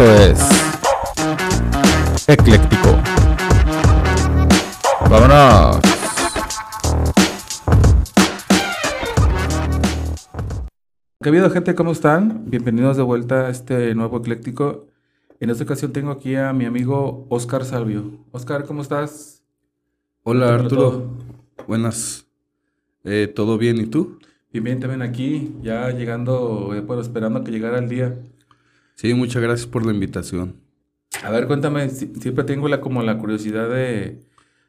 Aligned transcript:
Esto 0.00 0.14
es 0.14 0.40
Ecléctico. 2.26 2.98
Vámonos. 5.10 5.78
¿Qué 11.20 11.28
ha 11.28 11.28
habido, 11.28 11.50
gente? 11.50 11.74
¿Cómo 11.74 11.92
están? 11.92 12.44
Bienvenidos 12.46 12.96
de 12.96 13.02
vuelta 13.02 13.48
a 13.48 13.50
este 13.50 13.94
nuevo 13.94 14.16
Ecléctico. 14.20 14.86
En 15.38 15.50
esta 15.50 15.64
ocasión 15.64 15.92
tengo 15.92 16.12
aquí 16.12 16.34
a 16.34 16.54
mi 16.54 16.64
amigo 16.64 17.26
Oscar 17.28 17.66
Salvio. 17.66 18.24
Oscar, 18.32 18.64
¿cómo 18.64 18.80
estás? 18.80 19.42
Hola 20.22 20.54
Arturo, 20.54 21.10
buenas. 21.68 22.26
Eh, 23.04 23.30
¿Todo 23.34 23.58
bien 23.58 23.76
y 23.76 23.84
tú? 23.84 24.18
Bien, 24.50 24.64
bien, 24.64 24.80
también 24.80 25.02
aquí, 25.02 25.56
ya 25.60 25.90
llegando, 25.90 26.72
eh, 26.74 26.80
bueno, 26.80 27.02
esperando 27.02 27.44
que 27.44 27.50
llegara 27.50 27.78
el 27.78 27.90
día. 27.90 28.16
Sí, 29.00 29.14
muchas 29.14 29.40
gracias 29.40 29.66
por 29.66 29.86
la 29.86 29.94
invitación. 29.94 30.56
A 31.24 31.30
ver, 31.30 31.46
cuéntame, 31.46 31.88
si- 31.88 32.12
siempre 32.20 32.44
tengo 32.44 32.68
la, 32.68 32.82
como 32.82 33.02
la 33.02 33.16
curiosidad 33.16 33.70
de 33.70 34.20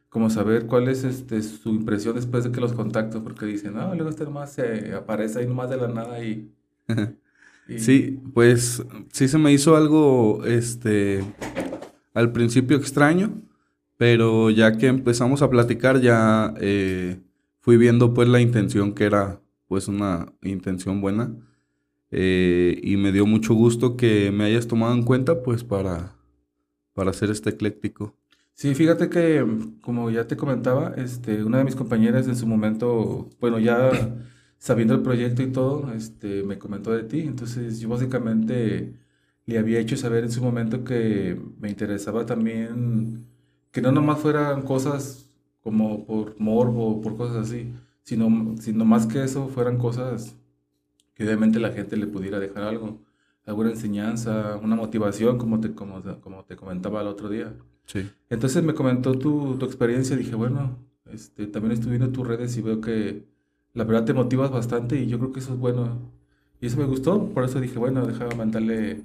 como 0.07 0.29
saber 0.29 0.67
cuál 0.67 0.87
es 0.87 1.03
este, 1.03 1.41
su 1.41 1.67
impresión 1.67 2.15
después 2.15 2.45
de 2.45 2.51
que 2.53 2.61
los 2.61 2.71
contacto, 2.71 3.25
porque 3.25 3.45
dicen, 3.45 3.73
no, 3.73 3.93
luego 3.93 4.09
este 4.09 4.23
nomás 4.23 4.53
se 4.53 4.93
aparece 4.95 5.39
ahí 5.39 5.47
nomás 5.47 5.69
de 5.69 5.75
la 5.75 5.89
nada 5.89 6.23
y... 6.23 6.49
y- 7.67 7.79
Sí, 7.79 8.21
pues 8.33 8.81
sí 9.11 9.27
se 9.27 9.37
me 9.37 9.51
hizo 9.51 9.75
algo, 9.75 10.45
este, 10.45 11.21
al 12.13 12.31
principio 12.31 12.77
extraño, 12.77 13.33
pero 13.97 14.49
ya 14.49 14.77
que 14.77 14.87
empezamos 14.87 15.41
a 15.41 15.49
platicar 15.49 15.99
ya 15.99 16.53
eh, 16.61 17.19
fui 17.59 17.75
viendo 17.75 18.13
pues 18.13 18.29
la 18.29 18.39
intención 18.39 18.93
que 18.93 19.03
era 19.03 19.41
pues 19.67 19.89
una 19.89 20.31
intención 20.41 21.01
buena 21.01 21.35
eh, 22.11 22.79
y 22.83 22.97
me 22.97 23.11
dio 23.11 23.25
mucho 23.25 23.53
gusto 23.53 23.97
que 23.97 24.31
me 24.31 24.43
hayas 24.45 24.67
tomado 24.67 24.93
en 24.93 25.03
cuenta 25.03 25.43
pues 25.43 25.63
para, 25.63 26.15
para 26.93 27.11
hacer 27.11 27.31
este 27.31 27.51
ecléctico. 27.51 28.15
Sí, 28.53 28.75
fíjate 28.75 29.09
que, 29.09 29.45
como 29.81 30.11
ya 30.11 30.27
te 30.27 30.37
comentaba, 30.37 30.93
este, 30.97 31.43
una 31.43 31.59
de 31.59 31.63
mis 31.63 31.75
compañeras 31.75 32.27
en 32.27 32.35
su 32.35 32.45
momento, 32.45 33.29
bueno, 33.39 33.59
ya 33.59 33.89
sabiendo 34.59 34.93
el 34.93 35.01
proyecto 35.01 35.41
y 35.41 35.51
todo, 35.51 35.91
este, 35.93 36.43
me 36.43 36.59
comentó 36.59 36.91
de 36.91 37.03
ti. 37.03 37.21
Entonces, 37.21 37.79
yo 37.79 37.89
básicamente 37.89 38.93
le 39.45 39.57
había 39.57 39.79
hecho 39.79 39.97
saber 39.97 40.23
en 40.23 40.31
su 40.31 40.43
momento 40.43 40.83
que 40.83 41.39
me 41.59 41.69
interesaba 41.69 42.25
también 42.25 43.25
que 43.71 43.81
no 43.81 43.91
nomás 43.91 44.19
fueran 44.19 44.63
cosas 44.63 45.29
como 45.61 46.05
por 46.05 46.39
morbo, 46.39 47.01
por 47.01 47.17
cosas 47.17 47.47
así, 47.47 47.73
sino, 48.03 48.55
sino 48.59 48.85
más 48.85 49.07
que 49.07 49.23
eso 49.23 49.47
fueran 49.47 49.77
cosas 49.77 50.35
que 51.13 51.23
obviamente 51.23 51.59
la 51.59 51.71
gente 51.71 51.97
le 51.97 52.07
pudiera 52.07 52.39
dejar 52.39 52.63
algo, 52.63 53.01
alguna 53.45 53.71
enseñanza, 53.71 54.57
una 54.61 54.75
motivación, 54.75 55.37
como 55.37 55.59
te, 55.59 55.73
como, 55.73 56.01
como 56.21 56.45
te 56.45 56.55
comentaba 56.55 57.01
el 57.01 57.07
otro 57.07 57.29
día. 57.29 57.53
Sí. 57.85 58.09
Entonces 58.29 58.63
me 58.63 58.73
comentó 58.73 59.13
tu, 59.17 59.57
tu 59.57 59.65
experiencia, 59.65 60.15
dije, 60.15 60.35
bueno, 60.35 60.77
este, 61.11 61.47
también 61.47 61.73
estoy 61.73 61.89
viendo 61.89 62.09
tus 62.09 62.27
redes 62.27 62.55
y 62.57 62.61
veo 62.61 62.79
que 62.81 63.25
la 63.73 63.83
verdad 63.83 64.05
te 64.05 64.13
motivas 64.13 64.51
bastante 64.51 64.99
y 64.99 65.07
yo 65.07 65.19
creo 65.19 65.31
que 65.31 65.39
eso 65.39 65.53
es 65.53 65.59
bueno. 65.59 66.11
Y 66.59 66.67
eso 66.67 66.77
me 66.77 66.85
gustó, 66.85 67.29
por 67.29 67.43
eso 67.43 67.59
dije, 67.59 67.79
bueno, 67.79 68.05
déjame 68.05 68.35
mandarle 68.35 69.01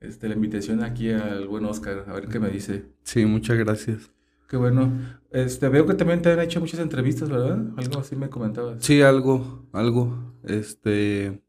este, 0.00 0.28
la 0.28 0.34
invitación 0.34 0.82
aquí 0.82 1.10
al 1.10 1.46
buen 1.46 1.64
Oscar, 1.64 2.04
a 2.08 2.12
ver 2.12 2.28
qué 2.28 2.40
me 2.40 2.50
dice. 2.50 2.86
Sí, 3.04 3.24
muchas 3.24 3.56
gracias. 3.56 4.10
Qué 4.52 4.58
bueno. 4.58 4.92
Este, 5.30 5.66
veo 5.70 5.86
que 5.86 5.94
también 5.94 6.20
te 6.20 6.30
han 6.30 6.38
hecho 6.40 6.60
muchas 6.60 6.78
entrevistas, 6.78 7.30
¿verdad? 7.30 7.58
Algo 7.78 7.98
así 8.00 8.16
me 8.16 8.28
comentabas. 8.28 8.84
Sí, 8.84 9.00
algo, 9.00 9.64
algo. 9.72 10.34
Este, 10.44 11.42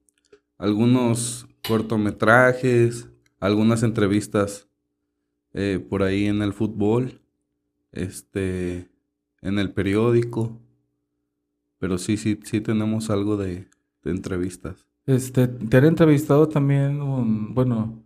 algunos 0.57 1.45
cortometrajes, 1.67 3.09
algunas 3.41 3.83
entrevistas 3.83 4.69
eh, 5.51 5.85
por 5.89 6.01
ahí 6.01 6.27
en 6.27 6.41
el 6.41 6.53
fútbol, 6.53 7.19
este, 7.91 8.89
en 9.41 9.59
el 9.59 9.73
periódico. 9.73 10.61
Pero 11.79 11.97
sí, 11.97 12.15
sí, 12.15 12.39
sí 12.45 12.61
tenemos 12.61 13.09
algo 13.09 13.35
de, 13.35 13.67
de 14.05 14.11
entrevistas. 14.11 14.87
Este, 15.05 15.49
te 15.49 15.75
han 15.75 15.83
entrevistado 15.83 16.47
también, 16.47 17.01
un- 17.01 17.53
bueno, 17.53 18.01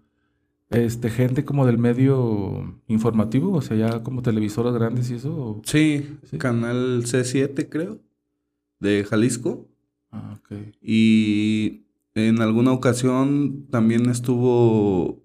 este, 0.70 1.10
gente 1.10 1.46
como 1.46 1.66
del 1.66 1.78
medio 1.78 2.82
informativo, 2.88 3.54
o 3.54 3.62
sea, 3.62 3.78
ya 3.78 4.04
como 4.04 4.22
televisoras 4.22 4.74
grandes 4.74 5.10
y 5.10 5.16
eso. 5.16 5.34
o- 5.36 5.62
Sí, 5.66 6.18
Sí. 6.30 6.38
canal 6.38 7.04
C7 7.06 7.70
creo, 7.70 8.00
de 8.80 9.04
Jalisco. 9.06 9.68
Ah, 10.12 10.38
ok. 10.40 10.58
Y 10.82 11.84
en 12.16 12.42
alguna 12.42 12.72
ocasión 12.74 13.68
también 13.70 14.10
estuvo 14.10 15.24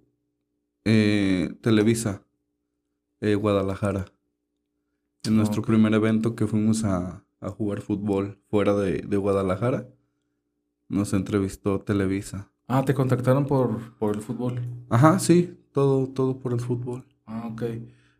eh, 0.84 1.54
Televisa, 1.60 2.22
eh, 3.20 3.34
Guadalajara. 3.36 4.06
En 5.25 5.36
nuestro 5.36 5.62
primer 5.62 5.94
evento 5.94 6.34
que 6.34 6.47
fuimos 6.48 6.82
a, 6.84 7.25
a 7.41 7.48
jugar 7.50 7.81
fútbol 7.81 8.38
fuera 8.50 8.75
de, 8.75 8.98
de 9.02 9.16
Guadalajara, 9.16 9.88
nos 10.88 11.12
entrevistó 11.12 11.78
Televisa. 11.81 12.50
Ah, 12.69 12.84
te 12.84 12.95
contactaron 12.95 13.47
por, 13.47 13.95
por 13.99 14.15
el 14.17 14.23
fútbol. 14.23 14.61
Ajá, 14.89 15.19
sí, 15.19 15.59
todo, 15.73 16.06
todo 16.09 16.39
por 16.39 16.53
el 16.53 16.61
fútbol. 16.61 17.05
Ah, 17.27 17.49
ok. 17.53 17.62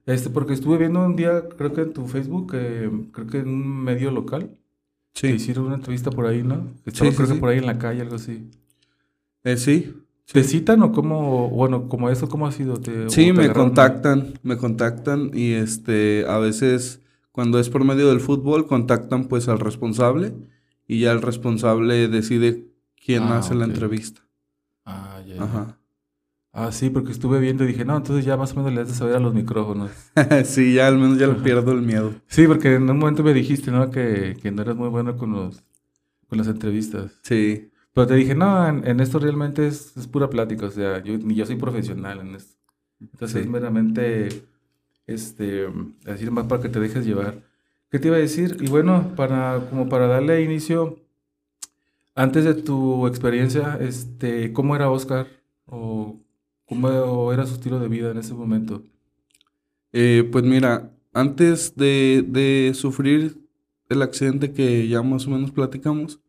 Este, 0.07 0.31
porque 0.31 0.53
estuve 0.53 0.79
viendo 0.79 1.05
un 1.05 1.17
día, 1.17 1.49
creo 1.57 1.73
que 1.73 1.83
en 1.83 1.93
tu 1.93 2.07
Facebook, 2.07 2.53
eh, 2.55 2.91
creo 3.13 3.27
que 3.27 3.39
en 3.39 3.49
un 3.49 3.85
medio 3.85 4.11
local, 4.11 4.59
te 5.13 5.21
Sí, 5.21 5.27
hicieron 5.29 5.67
una 5.67 5.77
entrevista 5.77 6.11
por 6.11 6.27
ahí, 6.27 6.43
¿no? 6.43 6.73
Estaba, 6.85 7.11
sí, 7.11 7.17
creo 7.17 7.29
que 7.29 7.35
por 7.37 7.51
ahí 7.51 7.59
en 7.59 7.67
la 7.67 7.79
calle, 7.79 8.01
algo 8.03 8.17
así. 8.17 8.51
Eh, 9.45 9.57
sí, 9.57 9.95
¿Te 10.33 10.45
citan 10.45 10.83
o 10.83 10.93
cómo, 10.93 11.51
bueno, 11.51 11.89
como 11.89 12.09
eso, 12.09 12.29
cómo 12.29 12.47
ha 12.47 12.53
sido? 12.53 12.75
¿Te, 12.79 13.11
Sí, 13.11 13.27
te 13.27 13.33
me 13.33 13.45
agarraron? 13.45 13.67
contactan, 13.69 14.35
me 14.43 14.57
contactan 14.57 15.31
y 15.35 15.53
este, 15.53 16.25
a 16.27 16.39
veces 16.39 17.01
cuando 17.33 17.59
es 17.59 17.69
por 17.69 17.85
medio 17.85 18.09
del 18.09 18.21
fútbol 18.21 18.67
contactan 18.67 19.27
pues 19.29 19.49
al 19.49 19.59
responsable 19.59 20.33
y 20.89 21.01
ya 21.01 21.13
el 21.13 21.21
responsable 21.23 22.09
decide 22.09 22.67
quién 23.05 23.25
Ah, 23.25 23.39
hace 23.39 23.55
la 23.55 23.65
entrevista. 23.67 24.23
Ah, 25.33 25.37
ya. 25.37 25.45
Ajá. 25.45 25.79
Ah, 26.55 26.71
sí, 26.73 26.91
porque 26.91 27.13
estuve 27.13 27.41
viendo 27.41 27.65
y 27.65 27.69
dije, 27.69 27.85
no, 27.85 27.97
entonces 27.97 28.25
ya 28.27 28.37
más 28.37 28.53
o 28.53 28.57
menos 28.57 28.73
le 28.75 28.83
has 28.83 28.89
de 28.89 28.95
saber 28.95 29.17
a 29.17 29.21
los 29.21 29.33
micrófonos. 29.33 29.91
sí, 30.45 30.75
ya 30.75 30.87
al 30.89 30.99
menos 30.99 31.19
ya 31.19 31.27
le 31.27 31.35
pierdo 31.37 31.73
el 31.73 31.81
miedo. 31.83 32.13
Sí, 32.27 32.47
porque 32.47 32.75
en 32.75 32.91
un 32.91 32.99
momento 32.99 33.23
me 33.23 33.33
dijiste, 33.33 33.71
¿no? 33.71 33.91
Que, 33.91 34.37
que 34.41 34.51
no 34.51 34.61
eras 34.63 34.77
muy 34.77 34.89
bueno 34.91 35.17
con 35.17 35.33
los, 35.33 35.63
con 36.29 36.37
las 36.39 36.49
entrevistas. 36.49 37.13
Sí, 37.23 37.71
Pero 37.95 38.07
te 38.07 38.15
dije, 38.17 38.35
no, 38.35 38.69
en, 38.69 38.87
en 38.87 39.01
esto 39.01 39.19
realmente 39.19 39.67
es, 39.67 39.97
es 39.97 40.07
pura 40.09 40.29
plática, 40.29 40.67
o 40.67 40.71
sea, 40.71 41.03
yo, 41.03 41.17
ni 41.19 41.35
yo 41.35 41.47
soy 41.47 41.57
profesional 41.57 42.21
en 42.21 42.35
esto. 42.35 42.57
Entonces 43.01 43.33
Sí. 43.33 43.39
es 43.41 43.49
meramente, 43.49 44.29
este, 45.07 45.69
decir 46.05 46.31
más 46.31 46.47
para 46.47 46.63
que 46.63 46.69
te 46.69 46.81
dejes 46.81 47.07
llevar. 47.07 47.43
¿Qué 47.91 47.99
te 47.99 48.09
iba 48.09 48.17
a 48.17 48.21
decir? 48.21 48.57
Y 48.61 48.69
bueno, 48.69 49.13
para, 49.17 49.67
como 49.71 49.89
para 49.89 50.07
darle 50.07 50.43
inicio, 50.43 50.99
antes 52.15 52.45
de 52.45 52.55
tu 52.55 53.07
experiencia, 53.07 53.79
este, 53.81 54.53
¿cómo 54.53 54.77
era 54.77 54.91
Oscar? 54.91 55.27
¿O 55.67 56.21
cómo 56.67 57.33
era 57.33 57.47
su 57.47 57.55
estilo 57.55 57.79
de 57.81 57.89
vida 57.89 58.11
en 58.11 58.19
ese 58.19 58.35
momento? 58.35 58.83
Eh, 59.93 60.29
pues 60.31 60.45
mira, 60.45 60.91
antes 61.13 61.77
de, 61.77 62.25
de 62.27 62.73
sufrir 62.75 63.39
el 63.89 64.03
accidente 64.03 64.53
que 64.53 64.89
ya 64.89 65.03
más 65.03 65.27
o 65.27 65.31
menos 65.31 65.51
platicamos, 65.51 66.21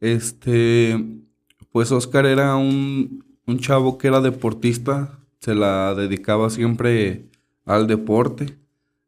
este, 0.00 1.22
pues 1.70 1.92
Oscar 1.92 2.26
era 2.26 2.56
un, 2.56 3.24
un 3.46 3.58
chavo 3.58 3.98
que 3.98 4.08
era 4.08 4.20
deportista, 4.20 5.18
se 5.40 5.54
la 5.54 5.94
dedicaba 5.94 6.50
siempre 6.50 7.26
al 7.64 7.86
deporte. 7.86 8.58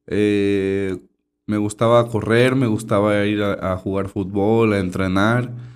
Eh, 0.06 0.98
me 1.46 1.56
gustaba 1.56 2.08
correr, 2.08 2.54
me 2.54 2.66
gustaba 2.66 3.24
ir 3.26 3.42
a, 3.42 3.72
a 3.72 3.76
jugar 3.76 4.08
fútbol, 4.08 4.72
a 4.72 4.78
entrenar. 4.78 5.67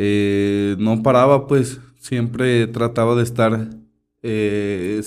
Eh, 0.00 0.76
no 0.78 1.02
paraba, 1.02 1.48
pues 1.48 1.80
siempre 1.98 2.68
trataba 2.68 3.16
de 3.16 3.24
estar 3.24 3.68
eh, 4.22 5.02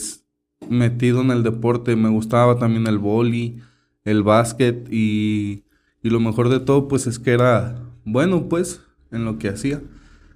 metido 0.70 1.22
en 1.22 1.32
el 1.32 1.44
deporte. 1.44 1.96
Me 1.96 2.10
gustaba 2.10 2.60
también 2.60 2.86
el 2.88 2.98
vóley, 2.98 3.62
el 4.04 4.22
básquet 4.22 4.92
y, 4.92 5.64
y 6.04 6.10
lo 6.10 6.20
mejor 6.20 6.50
de 6.50 6.60
todo, 6.60 6.90
pues 6.90 7.08
es 7.08 7.20
que 7.20 7.32
era 7.32 7.82
bueno, 8.04 8.50
pues, 8.50 8.82
en 9.12 9.24
lo 9.24 9.38
que 9.40 9.48
hacía. 9.48 9.82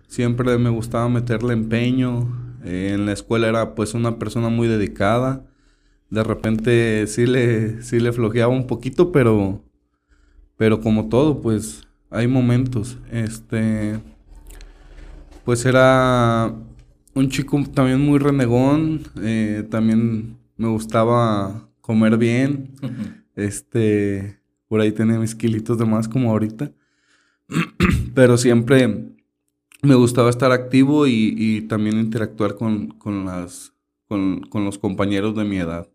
Siempre 0.08 0.58
me 0.58 0.70
gustaba 0.70 1.10
meterle 1.10 1.52
empeño. 1.54 2.56
en 2.64 3.06
la 3.06 3.12
escuela 3.12 3.50
era 3.50 3.76
pues 3.76 3.94
una 3.94 4.18
persona 4.18 4.48
muy 4.48 4.70
dedicada. 4.70 5.46
De 6.10 6.24
repente 6.24 7.08
sí 7.08 7.26
le, 7.26 7.82
sí 7.84 8.00
le 8.00 8.14
flojeaba 8.14 8.54
un 8.54 8.68
poquito, 8.68 9.12
pero, 9.12 9.62
pero 10.56 10.80
como 10.80 11.10
todo, 11.10 11.42
pues 11.42 11.86
hay 12.10 12.28
momentos. 12.28 12.98
Este, 13.12 14.00
pues 15.46 15.66
era 15.66 16.54
un 17.14 17.30
chico 17.30 17.62
también 17.74 18.02
muy 18.02 18.20
renegón. 18.20 19.02
eh, 19.22 19.66
también 19.70 20.38
me 20.58 20.68
gustaba 20.70 21.70
comer 21.82 22.18
bien. 22.18 22.74
Este, 23.36 24.40
por 24.68 24.82
ahí 24.82 24.92
tenía 24.92 25.20
mis 25.20 25.36
kilitos 25.36 25.78
de 25.78 25.86
más 25.86 26.08
como 26.08 26.32
ahorita. 26.32 26.72
Pero 28.16 28.38
siempre 28.38 29.16
me 29.84 29.96
gustaba 29.96 30.30
estar 30.30 30.52
activo 30.52 31.08
y, 31.08 31.36
y 31.38 31.62
también 31.62 32.00
interactuar 32.00 32.56
con, 32.56 32.90
con 32.98 33.26
las, 33.26 33.74
con, 34.08 34.42
con 34.42 34.66
los 34.66 34.80
compañeros 34.80 35.36
de 35.36 35.46
mi 35.46 35.58
edad. 35.58 35.90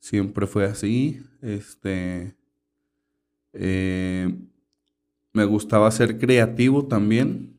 Siempre 0.00 0.46
fue 0.46 0.64
así. 0.66 1.22
Este. 1.42 2.36
eh, 3.52 4.34
me 5.32 5.44
gustaba 5.44 5.90
ser 5.90 6.18
creativo 6.18 6.86
también. 6.86 7.53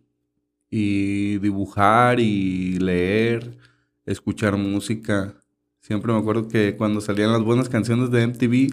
Y 0.70 1.38
dibujar 1.40 2.20
y 2.20 2.80
leer, 2.80 3.58
escuchar 4.06 4.58
música. 4.58 5.36
Siempre 5.82 6.12
me 6.14 6.20
acuerdo 6.20 6.48
que 6.48 6.76
cuando 6.76 7.02
salían 7.02 7.32
las 7.32 7.44
buenas 7.44 7.70
canciones 7.70 8.12
de 8.12 8.24
MTV, 8.24 8.70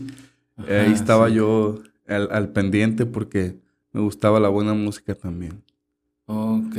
ahí 0.57 0.93
estaba 0.93 1.29
sí. 1.29 1.35
yo 1.35 1.83
al, 2.07 2.29
al 2.33 2.51
pendiente 2.53 3.07
porque 3.07 3.59
me 3.93 4.01
gustaba 4.01 4.41
la 4.41 4.49
buena 4.49 4.75
música 4.75 5.15
también. 5.15 5.63
Ok. 6.27 6.75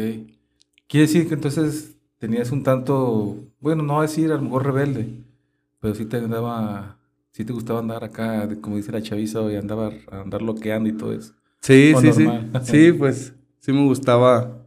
Quiere 0.87 1.07
decir 1.07 1.27
que 1.27 1.33
entonces 1.35 1.95
tenías 2.19 2.51
un 2.51 2.63
tanto, 2.63 3.37
bueno, 3.59 3.83
no 3.83 4.01
decir 4.01 4.31
a 4.31 4.35
lo 4.35 4.41
mejor 4.43 4.65
rebelde, 4.65 5.07
pero 5.79 5.95
sí 5.95 6.05
te 6.05 6.17
andaba, 6.17 6.97
sí 7.31 7.45
te 7.45 7.53
gustaba 7.53 7.79
andar 7.79 8.03
acá, 8.03 8.49
como 8.61 8.77
dice 8.77 8.91
la 8.91 9.01
chaviza, 9.01 9.41
y 9.51 9.55
andaba 9.55 9.91
andar 10.11 10.41
loqueando 10.41 10.89
y 10.89 10.93
todo 10.93 11.13
eso. 11.13 11.33
Sí, 11.61 11.93
O 11.95 12.01
sí, 12.01 12.11
sí. 12.13 12.27
Sí, 12.63 12.91
pues 12.93 13.33
sí 13.59 13.71
me 13.71 13.85
gustaba 13.85 14.62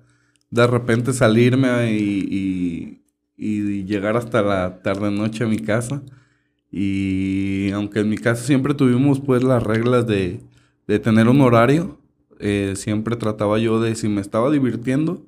de 0.57 0.67
repente 0.67 1.13
salirme 1.13 1.93
y, 1.93 2.29
y- 2.31 3.03
y 3.39 3.85
llegar 3.85 4.17
hasta 4.17 4.43
la 4.43 4.83
tarde-noche 4.83 5.45
a 5.45 5.49
mi 5.49 5.59
casa. 5.59 6.03
Y 6.71 7.71
aunque 7.73 8.01
en 8.01 8.09
mi 8.11 8.19
casa 8.19 8.45
siempre 8.45 8.75
tuvimos 8.75 9.21
pues 9.21 9.43
las 9.43 9.63
reglas 9.63 10.07
de, 10.07 10.41
de 10.87 10.99
tener 10.99 11.29
un 11.29 11.41
horario, 11.41 11.99
eh, 12.41 12.75
siempre 12.77 13.17
trataba 13.17 13.59
yo 13.59 13.81
de 13.81 13.95
si 13.95 14.09
me 14.09 14.21
estaba 14.21 14.51
divirtiendo, 14.51 15.25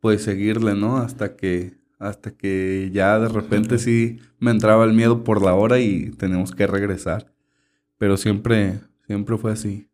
pues 0.00 0.22
seguirle, 0.22 0.74
¿no? 0.74 0.98
Hasta 0.98 1.36
que, 1.36 1.74
hasta 1.98 2.32
que 2.36 2.90
ya 2.92 3.18
de 3.18 3.28
repente 3.28 3.78
sí 3.78 4.20
me 4.38 4.50
entraba 4.52 4.84
el 4.84 4.92
miedo 4.94 5.24
por 5.24 5.42
la 5.44 5.54
hora 5.54 5.80
y 5.80 6.10
tenemos 6.10 6.52
que 6.52 6.66
regresar. 6.66 7.32
Pero 7.98 8.16
siempre, 8.16 8.80
siempre 9.06 9.38
fue 9.38 9.52
así. 9.52 9.88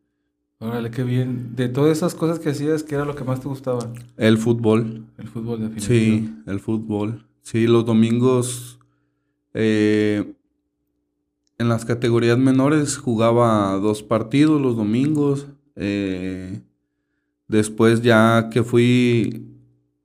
Órale, 0.63 0.91
qué 0.91 1.03
bien. 1.03 1.57
De 1.57 1.69
todas 1.69 1.97
esas 1.97 2.15
cosas 2.15 2.39
que 2.39 2.51
hacías, 2.51 2.85
¿qué 2.85 2.95
era 2.95 3.05
lo 3.05 3.17
que 3.17 3.25
más 3.25 3.41
te 3.41 3.49
gustaba? 3.49 3.93
El 4.17 4.39
fútbol. 4.39 5.07
El 5.19 5.27
fútbol, 5.29 5.59
Sí, 5.59 5.65
definitivamente. 5.65 6.51
el 6.53 6.61
fútbol. 6.61 7.27
Sí, 7.43 7.67
los 7.67 7.85
domingos 7.85 8.79
eh, 9.55 10.35
en 11.59 11.69
las 11.69 11.85
categorías 11.85 12.39
menores 12.39 12.97
jugaba 12.97 13.73
dos 13.79 14.03
partidos 14.03 14.61
los 14.61 14.77
domingos. 14.77 15.49
eh, 15.75 16.61
después 17.49 18.01
ya 18.03 18.49
que 18.51 18.63
fui 18.63 19.47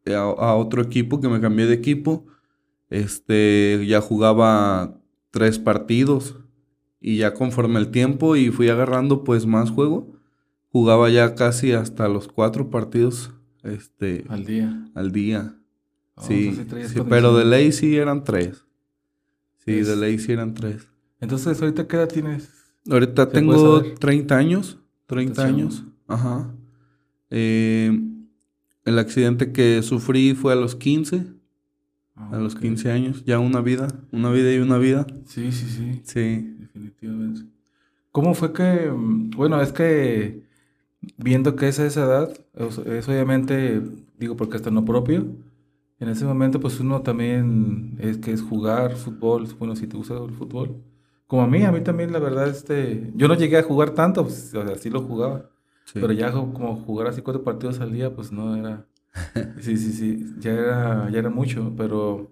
a, 0.07 0.17
a 0.19 0.55
otro 0.55 0.81
equipo, 0.81 1.21
que 1.21 1.29
me 1.29 1.39
cambié 1.39 1.65
de 1.67 1.75
equipo, 1.75 2.25
este, 2.89 3.85
ya 3.87 4.01
jugaba 4.01 4.99
tres 5.31 5.59
partidos. 5.59 6.35
Y 6.99 7.17
ya 7.17 7.33
conforme 7.35 7.79
el 7.79 7.91
tiempo 7.91 8.35
y 8.35 8.49
fui 8.49 8.69
agarrando 8.69 9.23
pues 9.23 9.45
más 9.45 9.69
juego, 9.69 10.16
jugaba 10.77 11.09
ya 11.09 11.33
casi 11.35 11.71
hasta 11.71 12.07
los 12.07 12.27
cuatro 12.27 12.69
partidos 12.69 13.31
este, 13.63 14.25
Al 14.29 14.45
día. 14.45 14.89
al 14.93 15.11
día. 15.11 15.55
Oh, 16.15 16.23
Sí, 16.23 16.53
entonces 16.57 16.91
sí, 16.91 16.99
pero 17.09 17.35
de 17.35 17.45
ley 17.45 17.71
sí 17.71 17.95
eran 17.97 18.23
tres. 18.23 18.63
Sí, 19.65 19.71
de 19.73 19.81
Es- 19.81 19.97
ley 19.97 20.19
sí 20.19 20.31
eran 20.31 20.53
tres. 20.53 20.87
Entonces, 21.19 21.59
¿ahorita 21.61 21.87
qué 21.87 21.95
edad 21.97 22.07
tienes? 22.07 22.49
Ahorita 22.89 23.23
¿Se 23.23 23.27
puede 23.31 23.39
tengo 23.39 23.79
saber? 23.79 23.97
30 23.99 24.37
años. 24.37 24.77
30 25.07 25.31
Estás 25.31 25.45
chavo. 25.45 25.57
años. 25.57 25.83
Ajá. 26.07 26.53
Eh, 27.29 27.91
el 28.85 28.99
accidente 28.99 29.51
que 29.51 29.81
sufrí 29.83 30.33
fue 30.35 30.53
a 30.53 30.55
los 30.55 30.75
15. 30.75 31.25
Ah, 32.15 32.29
A 32.33 32.37
los 32.39 32.55
ok. 32.55 32.61
15 32.61 32.91
años. 32.91 33.23
Ya 33.25 33.39
una 33.39 33.61
vida. 33.61 33.87
Una 34.11 34.29
vida 34.31 34.53
y 34.53 34.59
una 34.59 34.77
vida. 34.77 35.05
Sí, 35.25 35.51
sí, 35.51 35.65
sí. 35.67 36.01
Sí. 36.03 36.55
Definitivamente. 36.59 37.41
¿Cómo 38.11 38.33
fue 38.33 38.53
que, 38.53 38.89
mm, 38.91 39.31
bueno, 39.31 39.61
es 39.61 39.71
que 39.71 40.43
viendo 41.17 41.55
que 41.55 41.67
es 41.67 41.79
a 41.79 41.85
esa 41.85 42.03
edad, 42.03 42.33
es, 42.55 42.77
es 42.79 43.07
obviamente, 43.07 43.81
digo 44.17 44.35
porque 44.35 44.57
hasta 44.57 44.71
no 44.71 44.85
propio, 44.85 45.27
en 45.99 46.09
ese 46.09 46.25
momento 46.25 46.59
pues 46.59 46.79
uno 46.79 47.01
también 47.01 47.97
es 47.99 48.17
que 48.17 48.31
es 48.31 48.41
jugar 48.41 48.95
fútbol, 48.95 49.47
bueno, 49.57 49.75
si 49.75 49.87
te 49.87 49.97
gusta 49.97 50.15
el 50.17 50.31
fútbol. 50.31 50.83
Como 51.25 51.41
a 51.41 51.47
mí, 51.47 51.63
a 51.63 51.71
mí 51.71 51.81
también 51.81 52.13
la 52.13 52.19
verdad, 52.19 52.47
este, 52.47 53.11
yo 53.15 53.27
no 53.27 53.33
llegué 53.33 53.57
a 53.57 53.63
jugar 53.63 53.91
tanto, 53.91 54.23
pues, 54.23 54.53
o 54.53 54.65
sea, 54.65 54.75
sí 54.77 54.89
lo 54.89 55.01
jugaba, 55.01 55.49
sí. 55.85 55.99
pero 55.99 56.13
ya 56.13 56.31
como 56.31 56.75
jugar 56.77 57.07
así 57.07 57.21
cuatro 57.21 57.43
partidos 57.43 57.79
al 57.79 57.91
día, 57.91 58.13
pues 58.15 58.31
no 58.31 58.55
era, 58.55 58.85
sí, 59.59 59.75
sí, 59.77 59.91
sí, 59.91 60.35
ya 60.39 60.51
era, 60.51 61.09
ya 61.09 61.19
era 61.19 61.29
mucho, 61.29 61.73
pero... 61.75 62.31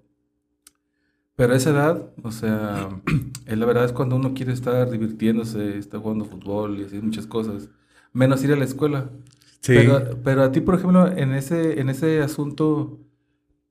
Pero 1.38 1.52
a 1.52 1.58
esa 1.58 1.72
edad, 1.72 2.10
o 2.24 2.32
sea, 2.32 2.88
la 3.46 3.66
verdad 3.66 3.84
es 3.84 3.92
cuando 3.92 4.16
uno 4.16 4.34
quiere 4.34 4.54
estar 4.54 4.90
divirtiéndose, 4.90 5.78
está 5.78 6.00
jugando 6.00 6.24
fútbol 6.24 6.80
y 6.80 6.86
así 6.86 7.02
muchas 7.02 7.28
cosas, 7.28 7.70
menos 8.16 8.44
ir 8.44 8.52
a 8.54 8.56
la 8.56 8.66
escuela. 8.66 9.12
Sí. 9.60 9.74
Pero, 9.76 10.20
pero 10.24 10.44
a 10.44 10.52
ti, 10.52 10.62
por 10.62 10.76
ejemplo, 10.76 11.12
en 11.12 11.34
ese, 11.34 11.80
en 11.80 11.90
ese 11.90 12.22
asunto, 12.22 13.00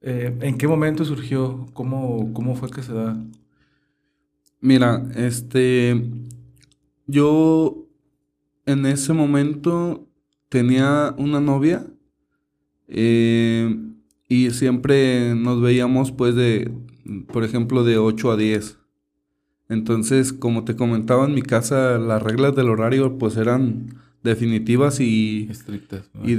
eh, 0.00 0.36
¿en 0.42 0.58
qué 0.58 0.68
momento 0.68 1.04
surgió? 1.04 1.66
¿Cómo, 1.72 2.32
cómo 2.34 2.54
fue 2.54 2.70
que 2.70 2.82
se 2.82 2.92
da? 2.92 3.16
Mira, 4.60 5.02
este, 5.16 6.10
yo 7.06 7.86
en 8.66 8.86
ese 8.86 9.12
momento 9.12 10.06
tenía 10.50 11.14
una 11.16 11.40
novia 11.40 11.86
eh, 12.88 13.76
y 14.28 14.50
siempre 14.50 15.34
nos 15.34 15.60
veíamos 15.62 16.12
pues 16.12 16.34
de, 16.34 16.70
por 17.32 17.44
ejemplo, 17.44 17.82
de 17.82 17.98
8 17.98 18.30
a 18.30 18.36
10. 18.36 18.78
Entonces, 19.70 20.34
como 20.34 20.64
te 20.64 20.76
comentaba 20.76 21.24
en 21.24 21.34
mi 21.34 21.42
casa, 21.42 21.98
las 21.98 22.22
reglas 22.22 22.54
del 22.54 22.68
horario 22.68 23.16
pues 23.16 23.36
eran 23.38 24.03
definitivas 24.24 24.98
y, 24.98 25.46
Estrictas. 25.50 26.10
¿no? 26.12 26.28
y, 26.28 26.32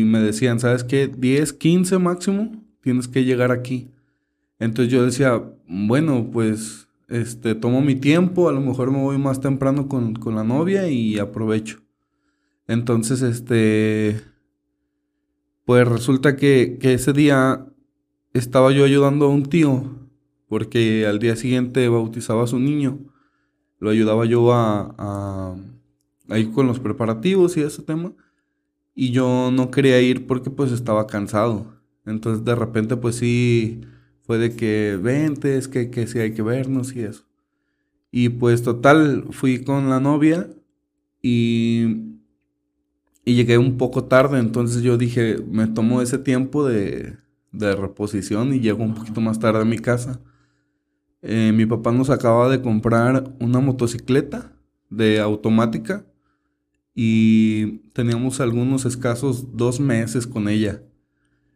y 0.00 0.04
me 0.04 0.20
decían, 0.20 0.60
¿sabes 0.60 0.84
qué? 0.84 1.08
10, 1.08 1.54
15 1.54 1.98
máximo, 1.98 2.62
tienes 2.82 3.08
que 3.08 3.24
llegar 3.24 3.52
aquí. 3.52 3.88
Entonces 4.58 4.92
yo 4.92 5.04
decía, 5.04 5.42
bueno, 5.66 6.28
pues 6.30 6.88
este, 7.08 7.54
tomo 7.54 7.80
mi 7.80 7.94
tiempo, 7.94 8.48
a 8.48 8.52
lo 8.52 8.60
mejor 8.60 8.90
me 8.90 8.98
voy 8.98 9.16
más 9.18 9.40
temprano 9.40 9.88
con, 9.88 10.14
con 10.14 10.34
la 10.34 10.44
novia 10.44 10.88
y 10.88 11.18
aprovecho. 11.18 11.80
Entonces, 12.66 13.22
este, 13.22 14.20
pues 15.64 15.88
resulta 15.88 16.36
que, 16.36 16.76
que 16.80 16.94
ese 16.94 17.12
día 17.12 17.66
estaba 18.34 18.72
yo 18.72 18.84
ayudando 18.84 19.26
a 19.26 19.28
un 19.30 19.44
tío, 19.44 19.84
porque 20.48 21.06
al 21.06 21.18
día 21.18 21.36
siguiente 21.36 21.88
bautizaba 21.88 22.44
a 22.44 22.46
su 22.46 22.58
niño. 22.58 22.98
Lo 23.78 23.90
ayudaba 23.90 24.26
yo 24.26 24.52
a, 24.52 24.94
a, 24.98 25.56
a 26.28 26.38
ir 26.38 26.52
con 26.52 26.66
los 26.66 26.80
preparativos 26.80 27.56
y 27.56 27.62
ese 27.62 27.82
tema. 27.82 28.12
Y 28.94 29.10
yo 29.12 29.50
no 29.52 29.70
quería 29.70 30.00
ir 30.00 30.26
porque 30.26 30.50
pues 30.50 30.72
estaba 30.72 31.06
cansado. 31.06 31.66
Entonces 32.04 32.44
de 32.44 32.54
repente 32.54 32.96
pues 32.96 33.16
sí 33.16 33.80
fue 34.22 34.38
de 34.38 34.54
que 34.54 34.98
vente, 35.00 35.56
es 35.56 35.68
que, 35.68 35.90
que 35.90 36.06
sí 36.06 36.18
hay 36.18 36.32
que 36.32 36.42
vernos 36.42 36.94
y 36.94 37.00
eso. 37.00 37.24
Y 38.10 38.30
pues 38.30 38.62
total, 38.62 39.26
fui 39.30 39.62
con 39.62 39.88
la 39.90 40.00
novia 40.00 40.48
y, 41.22 42.16
y 43.24 43.34
llegué 43.34 43.58
un 43.58 43.76
poco 43.78 44.04
tarde. 44.04 44.38
Entonces 44.38 44.82
yo 44.82 44.96
dije, 44.96 45.38
me 45.50 45.66
tomo 45.66 46.02
ese 46.02 46.18
tiempo 46.18 46.66
de, 46.66 47.16
de 47.52 47.76
reposición 47.76 48.54
y 48.54 48.60
llego 48.60 48.84
un 48.84 48.94
poquito 48.94 49.20
más 49.20 49.38
tarde 49.38 49.62
a 49.62 49.64
mi 49.64 49.78
casa. 49.78 50.20
Eh, 51.22 51.52
mi 51.54 51.66
papá 51.66 51.92
nos 51.92 52.10
acaba 52.10 52.48
de 52.48 52.62
comprar 52.62 53.34
una 53.40 53.60
motocicleta 53.60 54.52
de 54.88 55.20
automática 55.20 56.04
y 57.00 57.78
teníamos 57.92 58.40
algunos 58.40 58.84
escasos 58.84 59.56
dos 59.56 59.78
meses 59.78 60.26
con 60.26 60.48
ella. 60.48 60.82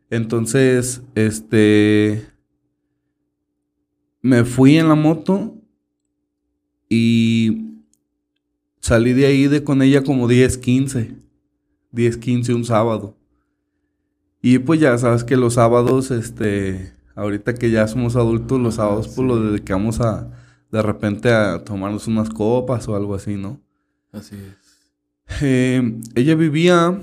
Entonces, 0.08 1.02
este, 1.16 2.28
me 4.20 4.44
fui 4.44 4.78
en 4.78 4.86
la 4.86 4.94
moto 4.94 5.56
y 6.88 7.80
salí 8.78 9.14
de 9.14 9.26
ahí 9.26 9.48
de 9.48 9.64
con 9.64 9.82
ella 9.82 10.04
como 10.04 10.28
10, 10.28 10.58
15, 10.58 11.16
10, 11.90 12.16
15 12.18 12.54
un 12.54 12.64
sábado. 12.64 13.16
Y 14.42 14.60
pues 14.60 14.78
ya 14.78 14.96
sabes 14.96 15.24
que 15.24 15.36
los 15.36 15.54
sábados, 15.54 16.12
este, 16.12 16.92
ahorita 17.16 17.54
que 17.54 17.72
ya 17.72 17.88
somos 17.88 18.14
adultos, 18.14 18.60
los 18.60 18.76
sábados 18.76 19.08
pues 19.08 19.26
los 19.26 19.40
sí. 19.40 19.46
dedicamos 19.48 20.00
a, 20.00 20.30
de 20.70 20.82
repente 20.82 21.32
a 21.32 21.64
tomarnos 21.64 22.06
unas 22.06 22.30
copas 22.30 22.86
o 22.86 22.94
algo 22.94 23.16
así, 23.16 23.34
¿no? 23.34 23.60
Así 24.12 24.36
es. 24.36 24.61
Eh, 25.40 26.00
ella 26.14 26.34
vivía 26.34 26.98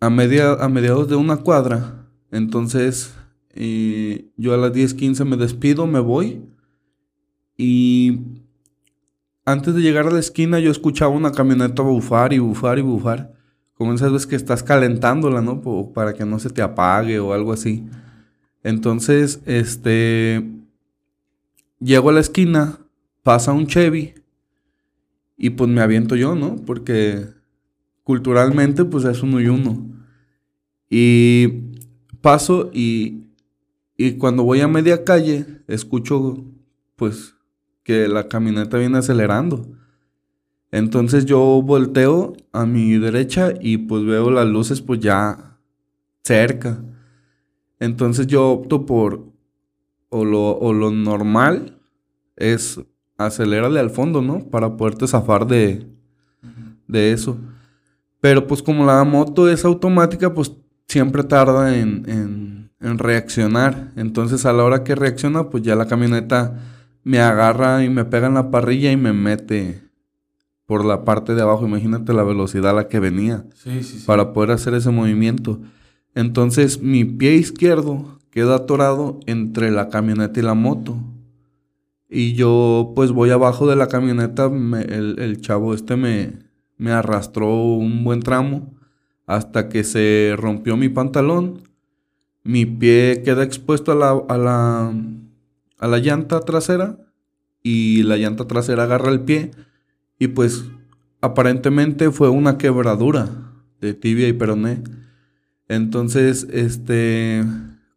a, 0.00 0.10
media, 0.10 0.52
a 0.52 0.68
mediados 0.68 1.08
de 1.08 1.16
una 1.16 1.38
cuadra. 1.38 2.06
Entonces, 2.30 3.14
eh, 3.50 4.26
yo 4.36 4.54
a 4.54 4.56
las 4.56 4.72
10:15 4.72 5.24
me 5.24 5.36
despido, 5.36 5.86
me 5.86 6.00
voy. 6.00 6.42
Y 7.56 8.20
antes 9.44 9.74
de 9.74 9.82
llegar 9.82 10.06
a 10.06 10.10
la 10.10 10.18
esquina, 10.18 10.58
yo 10.58 10.70
escuchaba 10.70 11.12
una 11.12 11.32
camioneta 11.32 11.82
bufar 11.82 12.32
y 12.32 12.38
bufar 12.38 12.78
y 12.78 12.82
bufar. 12.82 13.34
Como 13.74 13.92
esas 13.92 14.12
veces 14.12 14.26
que 14.26 14.36
estás 14.36 14.62
calentándola, 14.62 15.40
¿no? 15.40 15.60
Para 15.92 16.14
que 16.14 16.24
no 16.24 16.38
se 16.38 16.50
te 16.50 16.62
apague 16.62 17.18
o 17.18 17.32
algo 17.32 17.52
así. 17.52 17.84
Entonces, 18.62 19.40
este. 19.46 20.44
llego 21.80 22.10
a 22.10 22.12
la 22.12 22.20
esquina, 22.20 22.78
pasa 23.22 23.52
un 23.52 23.66
Chevy 23.66 24.14
y 25.36 25.50
pues 25.50 25.68
me 25.70 25.80
aviento 25.80 26.16
yo, 26.16 26.34
¿no? 26.34 26.56
Porque 26.56 27.26
culturalmente 28.04 28.84
pues 28.84 29.04
es 29.04 29.22
uno 29.22 29.40
y 29.40 29.48
uno. 29.48 29.90
Y 30.88 31.72
paso 32.20 32.70
y, 32.72 33.24
y 33.96 34.12
cuando 34.12 34.44
voy 34.44 34.60
a 34.60 34.68
media 34.68 35.04
calle 35.04 35.62
escucho 35.66 36.44
pues 36.94 37.34
que 37.82 38.06
la 38.06 38.28
camioneta 38.28 38.78
viene 38.78 38.98
acelerando. 38.98 39.66
Entonces 40.70 41.24
yo 41.24 41.62
volteo 41.62 42.34
a 42.52 42.66
mi 42.66 42.98
derecha 42.98 43.52
y 43.60 43.78
pues 43.78 44.04
veo 44.04 44.30
las 44.30 44.46
luces 44.46 44.80
pues 44.80 45.00
ya 45.00 45.58
cerca. 46.22 46.82
Entonces 47.78 48.26
yo 48.26 48.50
opto 48.50 48.86
por 48.86 49.32
o 50.08 50.24
lo, 50.24 50.56
o 50.58 50.72
lo 50.72 50.90
normal 50.90 51.78
es 52.36 52.80
acelerarle 53.16 53.80
al 53.80 53.90
fondo, 53.90 54.22
¿no? 54.22 54.48
Para 54.48 54.76
poderte 54.76 55.06
zafar 55.06 55.46
de, 55.46 55.86
de 56.86 57.12
eso. 57.12 57.38
Pero 58.24 58.46
pues 58.46 58.62
como 58.62 58.86
la 58.86 59.04
moto 59.04 59.50
es 59.50 59.66
automática, 59.66 60.32
pues 60.32 60.50
siempre 60.88 61.24
tarda 61.24 61.76
en, 61.76 62.04
en, 62.08 62.70
en, 62.80 62.98
reaccionar. 62.98 63.92
Entonces 63.96 64.46
a 64.46 64.54
la 64.54 64.64
hora 64.64 64.82
que 64.82 64.94
reacciona, 64.94 65.50
pues 65.50 65.62
ya 65.62 65.74
la 65.76 65.84
camioneta 65.86 66.58
me 67.02 67.18
agarra 67.20 67.84
y 67.84 67.90
me 67.90 68.06
pega 68.06 68.28
en 68.28 68.32
la 68.32 68.50
parrilla 68.50 68.90
y 68.90 68.96
me 68.96 69.12
mete 69.12 69.82
por 70.64 70.86
la 70.86 71.04
parte 71.04 71.34
de 71.34 71.42
abajo. 71.42 71.66
Imagínate 71.66 72.14
la 72.14 72.22
velocidad 72.22 72.70
a 72.70 72.72
la 72.72 72.88
que 72.88 72.98
venía 72.98 73.44
Sí, 73.56 73.82
sí, 73.82 73.98
sí. 73.98 74.06
para 74.06 74.32
poder 74.32 74.52
hacer 74.52 74.72
ese 74.72 74.88
movimiento. 74.88 75.60
Entonces 76.14 76.80
mi 76.80 77.04
pie 77.04 77.34
izquierdo 77.34 78.20
queda 78.30 78.54
atorado 78.54 79.20
entre 79.26 79.70
la 79.70 79.90
camioneta 79.90 80.40
y 80.40 80.44
la 80.44 80.54
moto. 80.54 80.96
Y 82.08 82.32
yo 82.32 82.94
pues 82.96 83.10
voy 83.10 83.28
abajo 83.28 83.66
de 83.68 83.76
la 83.76 83.88
camioneta, 83.88 84.48
me- 84.48 84.80
el, 84.80 85.18
el 85.18 85.42
chavo 85.42 85.74
este 85.74 85.96
me, 85.96 86.43
me 86.76 86.92
arrastró 86.92 87.54
un 87.54 88.04
buen 88.04 88.20
tramo 88.20 88.74
hasta 89.26 89.68
que 89.68 89.84
se 89.84 90.34
rompió 90.36 90.76
mi 90.76 90.88
pantalón. 90.88 91.62
Mi 92.42 92.66
pie 92.66 93.22
queda 93.24 93.42
expuesto 93.42 93.92
a 93.92 93.94
la, 93.94 94.10
a 94.28 94.36
la, 94.38 94.92
a 95.78 95.88
la 95.88 95.98
llanta 95.98 96.40
trasera 96.40 96.98
y 97.62 98.02
la 98.02 98.16
llanta 98.18 98.46
trasera 98.46 98.84
agarra 98.84 99.10
el 99.10 99.20
pie 99.20 99.50
y 100.18 100.28
pues 100.28 100.66
aparentemente 101.20 102.10
fue 102.10 102.28
una 102.28 102.58
quebradura 102.58 103.30
de 103.80 103.94
tibia 103.94 104.28
y 104.28 104.34
peroné. 104.34 104.82
Entonces, 105.68 106.46
este, 106.52 107.42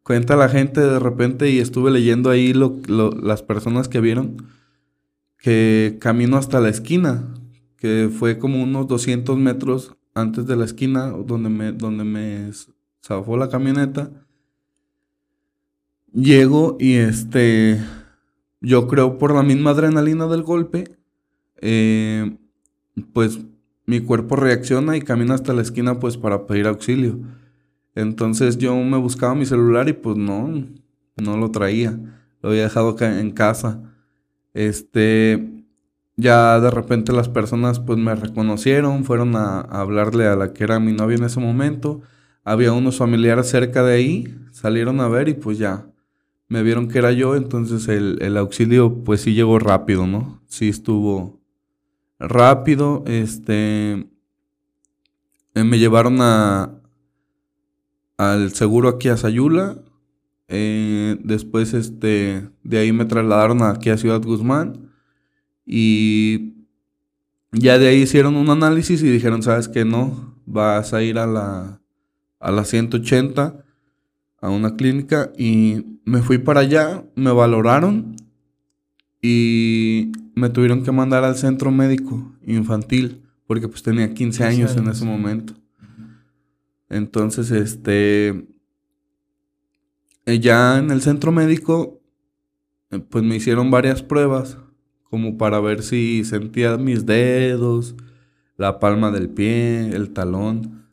cuenta 0.04 0.38
la 0.38 0.48
gente 0.48 0.80
de 0.80 1.00
repente 1.00 1.50
y 1.50 1.60
estuve 1.60 1.92
leyendo 1.92 2.30
ahí 2.30 2.54
lo, 2.54 2.78
lo- 2.88 3.12
las 3.12 3.44
personas 3.44 3.90
que 3.90 4.00
vieron 4.00 4.38
que 5.38 5.98
camino 6.00 6.38
hasta 6.38 6.60
la 6.60 6.70
esquina, 6.70 7.24
que 7.78 8.10
fue 8.12 8.38
como 8.38 8.62
unos 8.62 8.88
200 8.88 9.38
metros 9.38 9.96
antes 10.14 10.46
de 10.48 10.56
la 10.56 10.66
esquina 10.66 11.08
donde 11.08 11.50
me, 11.50 11.72
donde 11.72 12.04
me 12.04 12.52
zafó 13.04 13.38
la 13.38 13.50
camioneta. 13.50 14.12
Llego 16.14 16.78
y 16.80 16.96
este, 16.96 17.80
yo 18.62 18.88
creo 18.88 19.18
por 19.18 19.34
la 19.36 19.44
misma 19.44 19.72
adrenalina 19.72 20.26
del 20.28 20.42
golpe, 20.42 20.98
eh, 21.62 22.38
pues 23.14 23.40
mi 23.86 24.02
cuerpo 24.02 24.36
reacciona 24.36 24.98
y 24.98 25.02
camina 25.02 25.36
hasta 25.36 25.54
la 25.54 25.62
esquina 25.62 26.00
pues 26.00 26.18
para 26.18 26.48
pedir 26.48 26.68
auxilio. 26.68 27.20
Entonces 27.96 28.58
yo 28.58 28.76
me 28.76 28.98
buscaba 28.98 29.36
mi 29.36 29.46
celular 29.46 29.88
y 29.90 29.94
pues 29.94 30.18
no, 30.18 30.68
no 31.16 31.38
lo 31.38 31.52
traía. 31.52 32.00
Lo 32.42 32.50
había 32.50 32.64
dejado 32.64 32.96
en 33.00 33.32
casa. 33.32 33.82
Este, 34.54 35.57
ya 36.18 36.60
de 36.60 36.72
repente 36.72 37.14
las 37.14 37.30
personas 37.30 37.80
pues 37.80 38.00
me 38.00 38.16
reconocieron, 38.16 39.06
fueron 39.06 39.36
a, 39.36 39.62
hablarle 39.62 40.28
a 40.28 40.36
la 40.36 40.54
que 40.54 40.64
era 40.66 40.80
mi 40.80 40.94
novia 40.94 41.18
en 41.18 41.24
ese 41.26 41.40
momento. 41.40 42.02
Había 42.44 42.74
unos 42.74 42.98
familiares 42.98 43.48
cerca 43.50 43.84
de 43.84 43.96
ahí, 43.96 44.36
salieron 44.52 45.02
a 45.02 45.08
ver 45.10 45.30
y 45.30 45.36
pues 45.36 45.58
ya 45.60 45.88
me 46.50 46.64
vieron 46.64 46.88
que 46.90 47.00
era 47.00 47.12
yo, 47.12 47.36
entonces 47.36 47.88
el, 47.90 48.20
el 48.22 48.38
auxilio 48.38 49.04
pues 49.04 49.22
sí 49.22 49.34
llegó 49.34 49.60
rápido, 49.60 50.08
¿no? 50.08 50.42
Sí 50.48 50.70
estuvo 50.70 51.40
rápido, 52.20 53.04
este, 53.08 54.08
eh, 55.56 55.64
me 55.64 55.80
llevaron 55.80 56.20
a, 56.22 56.80
al 58.18 58.52
seguro 58.54 58.90
aquí 58.90 59.10
a 59.10 59.18
Sayula. 59.18 59.78
eh, 60.50 61.18
después, 61.24 61.74
este, 61.74 62.50
de 62.64 62.78
ahí 62.80 62.92
me 62.94 63.06
trasladaron 63.06 63.62
aquí 63.64 63.90
a 63.90 63.98
Ciudad 63.98 64.22
Guzmán. 64.24 64.87
Y 65.68 66.54
ya 67.52 67.78
de 67.78 67.90
ahí 67.90 68.02
hicieron 68.02 68.38
un 68.38 68.50
análisis 68.50 69.04
y 69.04 69.10
dijeron, 69.10 69.44
¿sabes 69.44 69.68
qué? 69.68 69.84
No, 69.84 70.36
vas 70.46 70.94
a 70.94 71.04
ir 71.04 71.20
a 71.20 71.28
la, 71.28 71.82
a 72.40 72.52
la 72.52 72.64
180, 72.64 73.66
a 74.40 74.50
una 74.50 74.78
clínica. 74.78 75.32
Y 75.38 76.00
me 76.06 76.22
fui 76.22 76.38
para 76.38 76.62
allá, 76.62 77.04
me 77.16 77.32
valoraron 77.32 78.16
y 79.22 80.14
me 80.36 80.50
tuvieron 80.50 80.84
que 80.84 80.92
mandar 80.94 81.26
al 81.26 81.36
centro 81.36 81.70
médico 81.70 82.34
infantil, 82.46 83.24
porque 83.46 83.68
pues 83.68 83.84
tenía 83.84 84.14
15 84.14 84.44
años 84.46 84.78
en 84.78 84.88
ese 84.88 85.04
momento. 85.04 85.54
Entonces, 86.90 87.52
este, 87.52 88.48
eh, 90.26 90.40
ya 90.40 90.78
en 90.78 90.92
el 90.92 91.02
centro 91.02 91.32
médico, 91.32 92.00
eh, 92.92 93.00
pues 93.00 93.24
me 93.24 93.36
hicieron 93.36 93.70
varias 93.70 94.02
pruebas, 94.02 94.58
como 95.10 95.38
para 95.38 95.60
ver 95.60 95.84
si 95.84 96.24
sentía 96.24 96.78
mis 96.78 97.06
dedos, 97.06 97.96
la 98.58 98.80
palma 98.80 99.12
del 99.12 99.30
pie, 99.30 99.90
el 99.90 100.12
talón. 100.12 100.86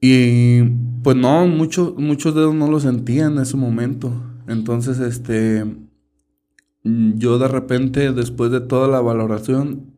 Y 0.00 0.62
pues 1.02 1.16
no, 1.16 1.46
muchos 1.46 1.96
muchos 1.96 2.34
dedos 2.34 2.54
no 2.54 2.70
lo 2.70 2.80
sentía 2.80 3.26
en 3.26 3.38
ese 3.38 3.56
momento. 3.56 4.12
Entonces, 4.46 4.98
este, 4.98 5.64
yo 6.82 7.38
de 7.38 7.48
repente, 7.48 8.12
después 8.12 8.50
de 8.50 8.60
toda 8.60 8.88
la 8.88 9.00
valoración, 9.00 9.96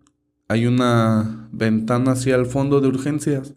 hay 0.49 0.67
una 0.67 1.49
ventana 1.53 2.13
hacia 2.13 2.37
el 2.37 2.47
fondo 2.47 2.81
de 2.81 2.89
urgencias. 2.89 3.55